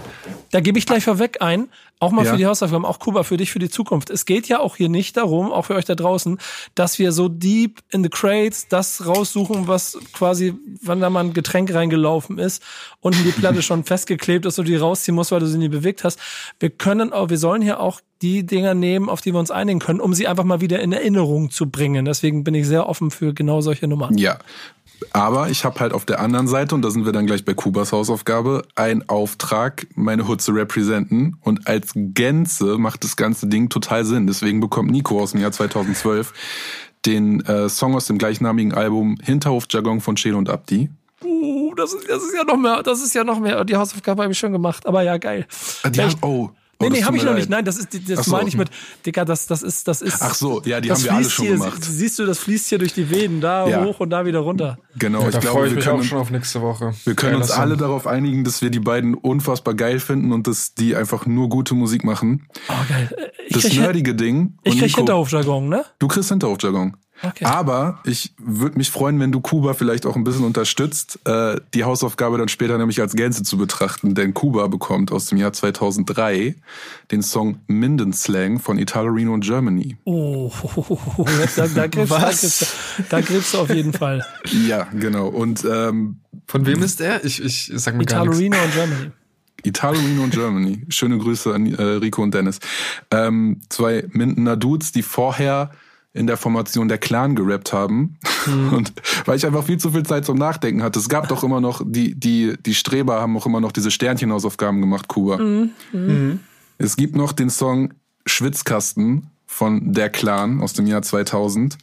Da 0.52 0.62
gebe 0.62 0.80
ich 0.80 0.86
gleich 0.86 1.04
vorweg 1.04 1.42
ein, 1.42 1.68
auch 2.02 2.12
mal 2.12 2.26
Ja. 2.26 2.32
für 2.32 2.38
die 2.38 2.46
Hausaufgaben, 2.48 2.84
auch 2.84 2.98
Kuba, 3.00 3.24
für 3.24 3.38
dich, 3.38 3.52
für 3.52 3.60
die 3.60 3.70
Zukunft. 3.70 4.10
Es 4.10 4.26
geht 4.26 4.48
ja 4.48 4.60
auch 4.60 4.76
hier 4.76 4.90
nicht 4.90 5.16
darum, 5.18 5.52
auch 5.52 5.66
für 5.68 5.76
euch 5.76 5.86
da 5.86 5.94
draußen, 5.96 6.40
dass 6.76 6.98
wir 7.00 7.12
so 7.12 7.30
deep 7.30 7.80
in 7.92 8.04
the 8.04 8.10
crates 8.10 8.68
das 8.68 9.06
raussuchen, 9.06 9.68
was 9.68 9.98
quasi, 10.12 10.56
wann 10.82 11.00
da 11.00 11.10
mal 11.12 11.22
ein 11.24 11.34
Getränk 11.34 11.74
reingelaufen 11.74 12.40
ist 12.40 12.64
und 13.02 13.16
die 13.24 13.32
Platte 13.32 13.62
schon 13.62 13.84
festgeklebt 13.84 14.46
ist 14.48 14.58
und 14.58 14.68
die 14.68 14.76
rausziehen 14.76 15.14
musst, 15.16 15.32
weil 15.32 15.40
du 15.42 15.48
sie 15.48 15.60
nie 15.60 15.70
bewegt 15.70 16.04
hast. 16.04 16.20
Wir 16.60 16.72
können 16.72 17.14
auch, 17.14 17.30
wir 17.30 17.38
sollen 17.38 17.62
hier 17.62 17.80
auch 17.80 18.02
die 18.24 18.46
Dinger 18.46 18.74
nehmen, 18.74 19.08
auf 19.10 19.22
die 19.22 19.32
wir 19.34 19.40
uns 19.40 19.50
einigen 19.52 19.80
können, 19.80 20.00
um 20.00 20.14
sie 20.14 20.28
einfach 20.28 20.44
mal 20.44 20.60
wieder 20.62 20.80
in 20.80 20.92
Erinnerung 20.94 21.50
zu 21.52 21.70
bringen. 21.70 22.06
Deswegen 22.06 22.44
bin 22.44 22.54
ich 22.56 22.68
sehr 22.68 22.88
offen 22.90 23.10
für 23.12 23.34
genau 23.34 23.62
solche 23.62 23.88
Nummern. 23.88 24.18
Ja. 24.18 24.38
Aber 25.14 25.50
ich 25.50 25.66
habe 25.66 25.80
halt 25.80 25.94
auf 25.94 26.06
der 26.06 26.20
anderen 26.20 26.48
Seite, 26.48 26.76
und 26.76 26.82
da 26.84 26.92
sind 26.92 27.06
wir 27.06 27.12
dann 27.12 27.26
gleich 27.26 27.44
bei 27.44 27.54
Kubas 27.54 27.92
Hausaufgabe, 27.92 28.64
einen 28.76 29.08
Auftrag, 29.10 29.88
meine 29.96 30.28
Hood 30.28 30.42
zu 30.42 30.52
representen. 30.52 31.38
Und 31.42 31.68
als 31.68 31.92
Gänze 31.96 32.78
macht 32.78 33.04
das 33.04 33.16
ganze 33.16 33.48
Ding 33.48 33.70
total 33.70 34.06
Sinn. 34.06 34.28
Deswegen 34.28 34.60
bekommt 34.60 34.92
Nico 34.92 35.20
aus 35.20 35.32
dem 35.32 35.42
Jahr 35.42 35.52
2012 35.52 36.34
den 37.06 37.42
äh, 37.46 37.68
Song 37.68 37.96
aus 37.96 38.06
dem 38.06 38.18
gleichnamigen 38.18 38.74
Album 38.74 39.18
Hinterhof-Jargon 39.24 40.02
von 40.02 40.16
Chelo 40.16 40.38
und 40.38 40.50
Abdi. 40.50 40.90
Uh, 41.24 41.74
das 41.76 41.94
ist, 41.94 42.10
das 42.10 42.24
ist 42.24 42.36
ja 42.36 42.44
noch 42.44 42.58
mehr, 42.58 42.84
das 42.84 43.02
ist 43.02 43.14
ja 43.14 43.24
noch 43.24 43.40
mehr. 43.40 43.64
Die 43.66 43.76
Hausaufgabe 43.76 44.24
habe 44.24 44.34
ich 44.34 44.40
schon 44.40 44.52
gemacht, 44.52 44.86
aber 44.86 45.02
ja, 45.04 45.18
geil. 45.18 45.46
Ah, 45.84 45.90
Die 45.90 46.02
haben, 46.02 46.16
oh. 46.22 46.50
Nee, 46.82 46.88
oh, 46.88 46.90
nee, 46.90 46.98
das 47.00 47.08
habe 47.08 47.18
ich 47.18 47.24
noch 47.24 47.34
nicht. 47.34 47.50
Nein, 47.50 47.64
das 47.66 47.78
ist, 47.78 47.90
das 48.10 48.26
so. 48.26 48.32
meine 48.32 48.50
ich 48.50 48.58
mit, 48.58 48.70
Digga, 49.06 49.24
das, 49.26 49.48
das 49.48 49.62
ist, 49.64 49.88
das 49.88 50.02
ist. 50.02 50.22
Ach 50.22 50.34
so, 50.34 50.62
ja, 50.66 50.82
die 50.82 50.90
das 50.90 51.00
haben 51.00 51.06
wir 51.06 51.12
alle 51.14 51.20
fließt 51.24 51.32
schon 51.36 51.46
hier, 51.46 51.54
gemacht. 51.56 51.84
sie- 51.84 51.92
Siehst 51.94 52.20
du, 52.20 52.26
das 52.26 52.40
fließt 52.40 52.68
hier 52.70 52.78
durch 52.80 52.94
die 52.94 53.10
Venen, 53.10 53.40
da 53.42 53.68
Ja. 53.68 53.84
hoch 53.86 54.00
und 54.00 54.10
da 54.10 54.26
wieder 54.26 54.40
runter. 54.40 54.78
Genau, 54.98 55.22
Ja, 55.22 55.28
ich 55.30 55.34
da 55.36 55.40
glaube, 55.40 55.58
freue 55.58 55.68
ich 55.68 55.72
wir 55.72 55.76
mich 55.78 55.86
können, 55.86 56.00
auch 56.00 56.04
schon 56.04 56.18
auf 56.20 56.32
nächste 56.32 56.62
Woche. 56.62 56.94
wir 57.06 57.16
können 57.16 57.36
uns 57.38 57.52
alle 57.52 57.78
darauf 57.78 58.08
einigen, 58.08 58.44
dass 58.44 58.62
wir 58.62 58.70
die 58.70 58.80
beiden 58.80 59.14
unfassbar 59.16 59.74
geil 59.74 60.00
finden 60.00 60.32
und 60.34 60.48
dass 60.48 60.74
die 60.74 60.96
einfach 60.96 61.26
nur 61.26 61.50
gute 61.50 61.76
Musik 61.76 62.04
machen. 62.04 62.48
Oh, 62.68 62.74
geil. 62.90 63.16
Ich 63.48 63.54
Das 63.54 63.64
krieg, 63.64 63.80
nerdige 63.80 64.16
Ding. 64.16 64.58
ich 64.64 64.74
und 64.74 64.80
krieg 64.80 64.88
Nico- 64.90 64.98
Hinterhofjargon, 65.00 65.70
ne? 65.70 65.86
Du 66.00 66.08
kriegst 66.08 66.30
Hinterhofjargon. 66.30 66.98
Okay. 67.24 67.46
Aber 67.46 68.00
ich 68.04 68.34
würde 68.38 68.78
mich 68.78 68.90
freuen, 68.90 69.20
wenn 69.20 69.32
du 69.32 69.42
Kuba 69.42 69.74
vielleicht 69.74 70.06
auch 70.06 70.16
ein 70.16 70.24
bisschen 70.24 70.44
unterstützt, 70.44 71.20
äh, 71.26 71.60
die 71.74 71.84
Hausaufgabe 71.84 72.38
dann 72.38 72.48
später 72.48 72.78
nämlich 72.78 73.00
als 73.00 73.14
Gänze 73.14 73.44
zu 73.44 73.58
betrachten. 73.58 74.16
Denn 74.16 74.34
Kuba 74.34 74.68
bekommt 74.68 75.12
aus 75.12 75.28
dem 75.28 75.38
Jahr 75.38 75.54
2003 75.54 76.56
den 77.12 77.22
Song 77.22 77.60
Mindenslang 77.68 78.60
von 78.60 78.78
Italo 78.78 79.12
Reno 79.12 79.34
und 79.34 79.44
Germany. 79.44 79.98
Oh, 80.06 80.52
da, 81.56 81.68
da, 81.68 81.88
gräbst, 81.88 82.12
da, 83.10 83.22
gräbst, 83.22 83.54
da 83.54 83.58
du 83.58 83.64
auf 83.64 83.70
jeden 83.70 83.94
Fall. 83.94 84.26
Ja, 84.68 84.88
genau. 84.94 85.28
Und 85.28 85.64
ähm, 85.66 86.20
Von 86.46 86.66
wem 86.66 86.84
ist 86.84 87.02
er? 87.02 87.24
Ich, 87.24 87.44
ich 87.44 87.72
sag 87.76 87.96
mir 87.96 88.06
gar 88.06 88.24
Italo 88.24 88.38
nichts. 88.38 88.42
Reno 88.42 88.64
und 88.64 88.74
Germany. 88.74 89.12
Italo 89.64 90.00
Reno 90.00 90.24
und 90.24 90.34
Germany. 90.34 90.82
Schöne 90.90 91.18
Grüße 91.18 91.54
an 91.54 91.74
äh, 91.74 91.82
Rico 91.82 92.22
und 92.22 92.34
Dennis. 92.34 92.60
Ähm, 93.12 93.62
zwei 93.70 94.06
Mindener 94.12 94.58
Dudes, 94.58 94.92
die 94.92 95.04
vorher 95.04 95.72
in 96.14 96.28
der 96.28 96.36
Formation 96.38 96.88
der 96.90 96.98
Clan 96.98 97.36
gerappt 97.36 97.72
haben. 97.72 98.18
Und 98.72 98.92
weil 99.26 99.38
ich 99.38 99.46
einfach 99.46 99.64
viel 99.64 99.78
zu 99.78 99.92
viel 99.92 100.04
Zeit 100.04 100.26
zum 100.26 100.38
Nachdenken 100.38 100.84
hatte. 100.84 101.00
Es 101.00 101.08
gab 101.08 101.28
doch 101.30 101.44
immer 101.44 101.62
noch, 101.62 101.82
die, 101.86 102.16
die, 102.20 102.56
die 102.66 102.74
Streber 102.76 103.22
haben 103.22 103.38
auch 103.38 103.46
immer 103.46 103.62
noch 103.62 103.72
diese 103.72 103.92
Sternchenhausaufgaben 103.92 104.82
gemacht, 104.82 105.08
Kuba. 105.08 105.40
Es 106.78 106.96
gibt 106.98 107.16
noch 107.16 107.32
den 107.32 107.50
Song 107.50 107.94
Schwitzkasten 108.26 109.28
von 109.46 109.94
Der 109.94 110.10
Clan 110.10 110.62
aus 110.62 110.74
dem 110.74 110.88
Jahr 110.88 111.02
2000. 111.02 111.78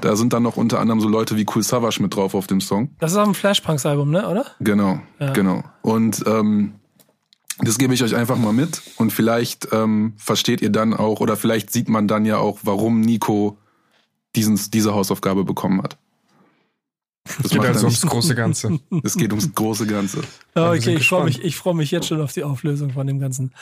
Da 0.00 0.14
sind 0.16 0.32
dann 0.32 0.42
noch 0.44 0.56
unter 0.56 0.78
anderem 0.78 1.00
so 1.00 1.08
Leute 1.08 1.36
wie 1.36 1.44
Cool 1.52 1.62
Savage 1.62 2.00
mit 2.00 2.14
drauf 2.14 2.34
auf 2.34 2.46
dem 2.46 2.60
Song. 2.60 2.90
Das 3.00 3.12
ist 3.12 3.18
auf 3.18 3.24
dem 3.24 3.34
Flashpunks-Album, 3.34 4.10
ne, 4.10 4.28
oder? 4.28 4.46
Genau, 4.60 5.00
Ja. 5.18 5.32
genau. 5.32 5.64
Und 5.82 6.24
ähm, 6.26 6.74
das 7.58 7.76
gebe 7.76 7.92
ich 7.92 8.02
euch 8.02 8.14
einfach 8.14 8.38
mal 8.38 8.52
mit 8.52 8.80
und 8.96 9.12
vielleicht 9.12 9.68
ähm, 9.72 10.14
versteht 10.16 10.62
ihr 10.62 10.70
dann 10.70 10.94
auch 10.94 11.20
oder 11.20 11.36
vielleicht 11.36 11.70
sieht 11.72 11.88
man 11.88 12.06
dann 12.08 12.24
ja 12.24 12.38
auch, 12.38 12.60
warum 12.62 13.00
Nico 13.00 13.58
diesen, 14.36 14.58
diese 14.72 14.94
Hausaufgabe 14.94 15.44
bekommen 15.44 15.82
hat. 15.82 15.98
Das 17.42 17.50
Geht 17.50 17.60
also 17.60 17.86
ums 17.86 18.00
große 18.02 18.34
Ganze. 18.34 18.80
Es 19.02 19.16
geht 19.16 19.30
ums 19.30 19.54
große 19.54 19.86
Ganze. 19.86 20.22
Ja, 20.56 20.72
wir 20.72 20.78
okay, 20.78 20.96
ich 20.96 21.06
freue 21.06 21.24
mich, 21.24 21.42
ich 21.44 21.54
freue 21.54 21.74
mich 21.74 21.90
jetzt 21.90 22.06
schon 22.06 22.20
auf 22.20 22.32
die 22.32 22.42
Auflösung 22.42 22.90
von 22.90 23.06
dem 23.06 23.20
Ganzen. 23.20 23.52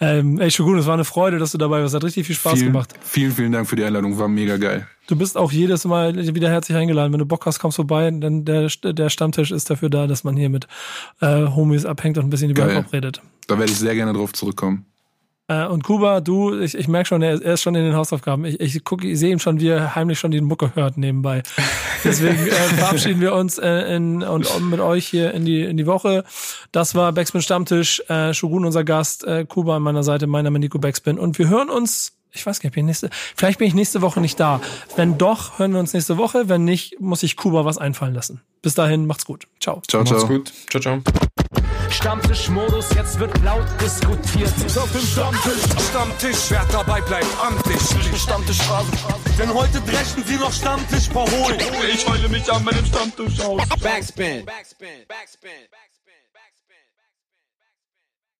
Ähm, 0.00 0.40
ey, 0.40 0.50
Shogun, 0.50 0.78
es 0.78 0.86
war 0.86 0.94
eine 0.94 1.04
Freude, 1.04 1.38
dass 1.38 1.52
du 1.52 1.58
dabei 1.58 1.82
warst. 1.82 1.94
Hat 1.94 2.04
richtig 2.04 2.26
viel 2.26 2.36
Spaß 2.36 2.54
vielen, 2.54 2.72
gemacht. 2.72 2.94
Vielen, 3.02 3.32
vielen 3.32 3.52
Dank 3.52 3.68
für 3.68 3.76
die 3.76 3.84
Einladung. 3.84 4.18
War 4.18 4.28
mega 4.28 4.56
geil. 4.56 4.86
Du 5.08 5.16
bist 5.16 5.36
auch 5.36 5.52
jedes 5.52 5.84
Mal 5.84 6.16
wieder 6.34 6.48
herzlich 6.48 6.76
eingeladen. 6.76 7.12
Wenn 7.12 7.18
du 7.18 7.26
Bock 7.26 7.44
hast, 7.44 7.58
kommst 7.58 7.76
vorbei. 7.76 8.10
Denn 8.10 8.44
der, 8.44 8.68
der 8.68 9.10
Stammtisch 9.10 9.50
ist 9.50 9.68
dafür 9.68 9.90
da, 9.90 10.06
dass 10.06 10.24
man 10.24 10.36
hier 10.36 10.48
mit 10.48 10.68
äh, 11.20 11.46
Homies 11.46 11.84
abhängt 11.84 12.18
und 12.18 12.24
ein 12.24 12.30
bisschen 12.30 12.50
über. 12.50 12.66
Hip-Hop 12.66 12.92
redet. 12.92 13.20
Da 13.48 13.58
werde 13.58 13.72
ich 13.72 13.78
sehr 13.78 13.94
gerne 13.94 14.12
drauf 14.12 14.32
zurückkommen. 14.32 14.86
Äh, 15.52 15.66
und 15.66 15.82
Kuba, 15.84 16.20
du, 16.20 16.58
ich, 16.60 16.74
ich 16.76 16.88
merke 16.88 17.08
schon, 17.08 17.22
er, 17.22 17.32
ist- 17.34 17.42
er 17.42 17.54
ist 17.54 17.62
schon 17.62 17.74
in 17.74 17.84
den 17.84 17.94
Hausaufgaben. 17.96 18.44
Ich, 18.44 18.60
ich 18.60 18.84
gucke, 18.84 19.06
ich 19.08 19.18
sehe 19.18 19.30
ihm 19.32 19.38
schon, 19.38 19.60
wie 19.60 19.68
er 19.68 19.94
heimlich 19.94 20.18
schon 20.18 20.30
die 20.30 20.40
Mucke 20.40 20.74
hört 20.74 20.96
nebenbei. 20.96 21.42
Deswegen 22.04 22.46
äh, 22.46 22.50
verabschieden 22.50 23.20
wir 23.20 23.34
uns 23.34 23.58
äh, 23.58 23.94
in, 23.96 24.22
und, 24.22 24.46
und 24.54 24.70
mit 24.70 24.80
euch 24.80 25.06
hier 25.06 25.32
in 25.34 25.44
die, 25.44 25.62
in 25.62 25.76
die 25.76 25.86
Woche. 25.86 26.24
Das 26.72 26.94
war 26.94 27.12
Backspin 27.12 27.42
Stammtisch, 27.42 28.02
äh, 28.08 28.32
Shogun 28.34 28.64
unser 28.64 28.84
Gast, 28.84 29.24
äh, 29.24 29.44
Kuba 29.44 29.76
an 29.76 29.82
meiner 29.82 30.02
Seite, 30.02 30.26
mein 30.26 30.44
Name 30.44 30.58
Nico 30.58 30.78
Backspin. 30.78 31.18
Und 31.18 31.38
wir 31.38 31.48
hören 31.48 31.68
uns, 31.70 32.12
ich 32.32 32.46
weiß 32.46 32.60
gar 32.60 32.68
nicht, 32.68 32.74
bin 32.74 32.84
ich 32.84 32.86
nächste, 32.86 33.10
vielleicht 33.36 33.58
bin 33.58 33.68
ich 33.68 33.74
nächste 33.74 34.00
Woche 34.02 34.20
nicht 34.20 34.40
da. 34.40 34.60
Wenn 34.96 35.18
doch, 35.18 35.58
hören 35.58 35.72
wir 35.72 35.80
uns 35.80 35.92
nächste 35.92 36.16
Woche. 36.16 36.48
Wenn 36.48 36.64
nicht, 36.64 36.98
muss 37.00 37.22
ich 37.22 37.36
Kuba 37.36 37.64
was 37.64 37.78
einfallen 37.78 38.14
lassen. 38.14 38.40
Bis 38.62 38.74
dahin, 38.74 39.06
macht's 39.06 39.24
gut. 39.26 39.46
Ciao. 39.60 39.82
Ciao, 39.86 40.02
Macht's 40.02 40.18
ciao. 40.18 40.28
gut. 40.28 40.52
Ciao, 40.70 40.80
ciao. 40.80 41.02
Stammtischmodus, 41.92 42.86
jetzt 42.94 43.18
wird 43.18 43.36
laut 43.42 43.66
diskutiert. 43.80 44.52
Auf 44.76 44.90
dem 44.92 45.02
Stammtisch, 45.02 45.62
Stammtisch, 45.90 46.50
wer 46.50 46.64
dabei 46.72 47.00
bleibt, 47.02 47.26
amtlich. 47.44 47.80
Stammtisch 48.20 48.58
Phase. 48.62 48.90
Denn 49.38 49.52
heute 49.52 49.80
dreschen 49.82 50.24
sie 50.24 50.36
noch 50.36 50.52
Stammtisch 50.52 51.08
verholen. 51.08 51.58
Ich 51.92 52.08
heule 52.08 52.28
mich 52.28 52.50
an 52.50 52.64
meinem 52.64 52.84
Stammtisch 52.86 53.40
aus. 53.40 53.62
Backspin. 53.80 54.44
Backspin. 54.44 55.06
Backspin. 55.06 55.68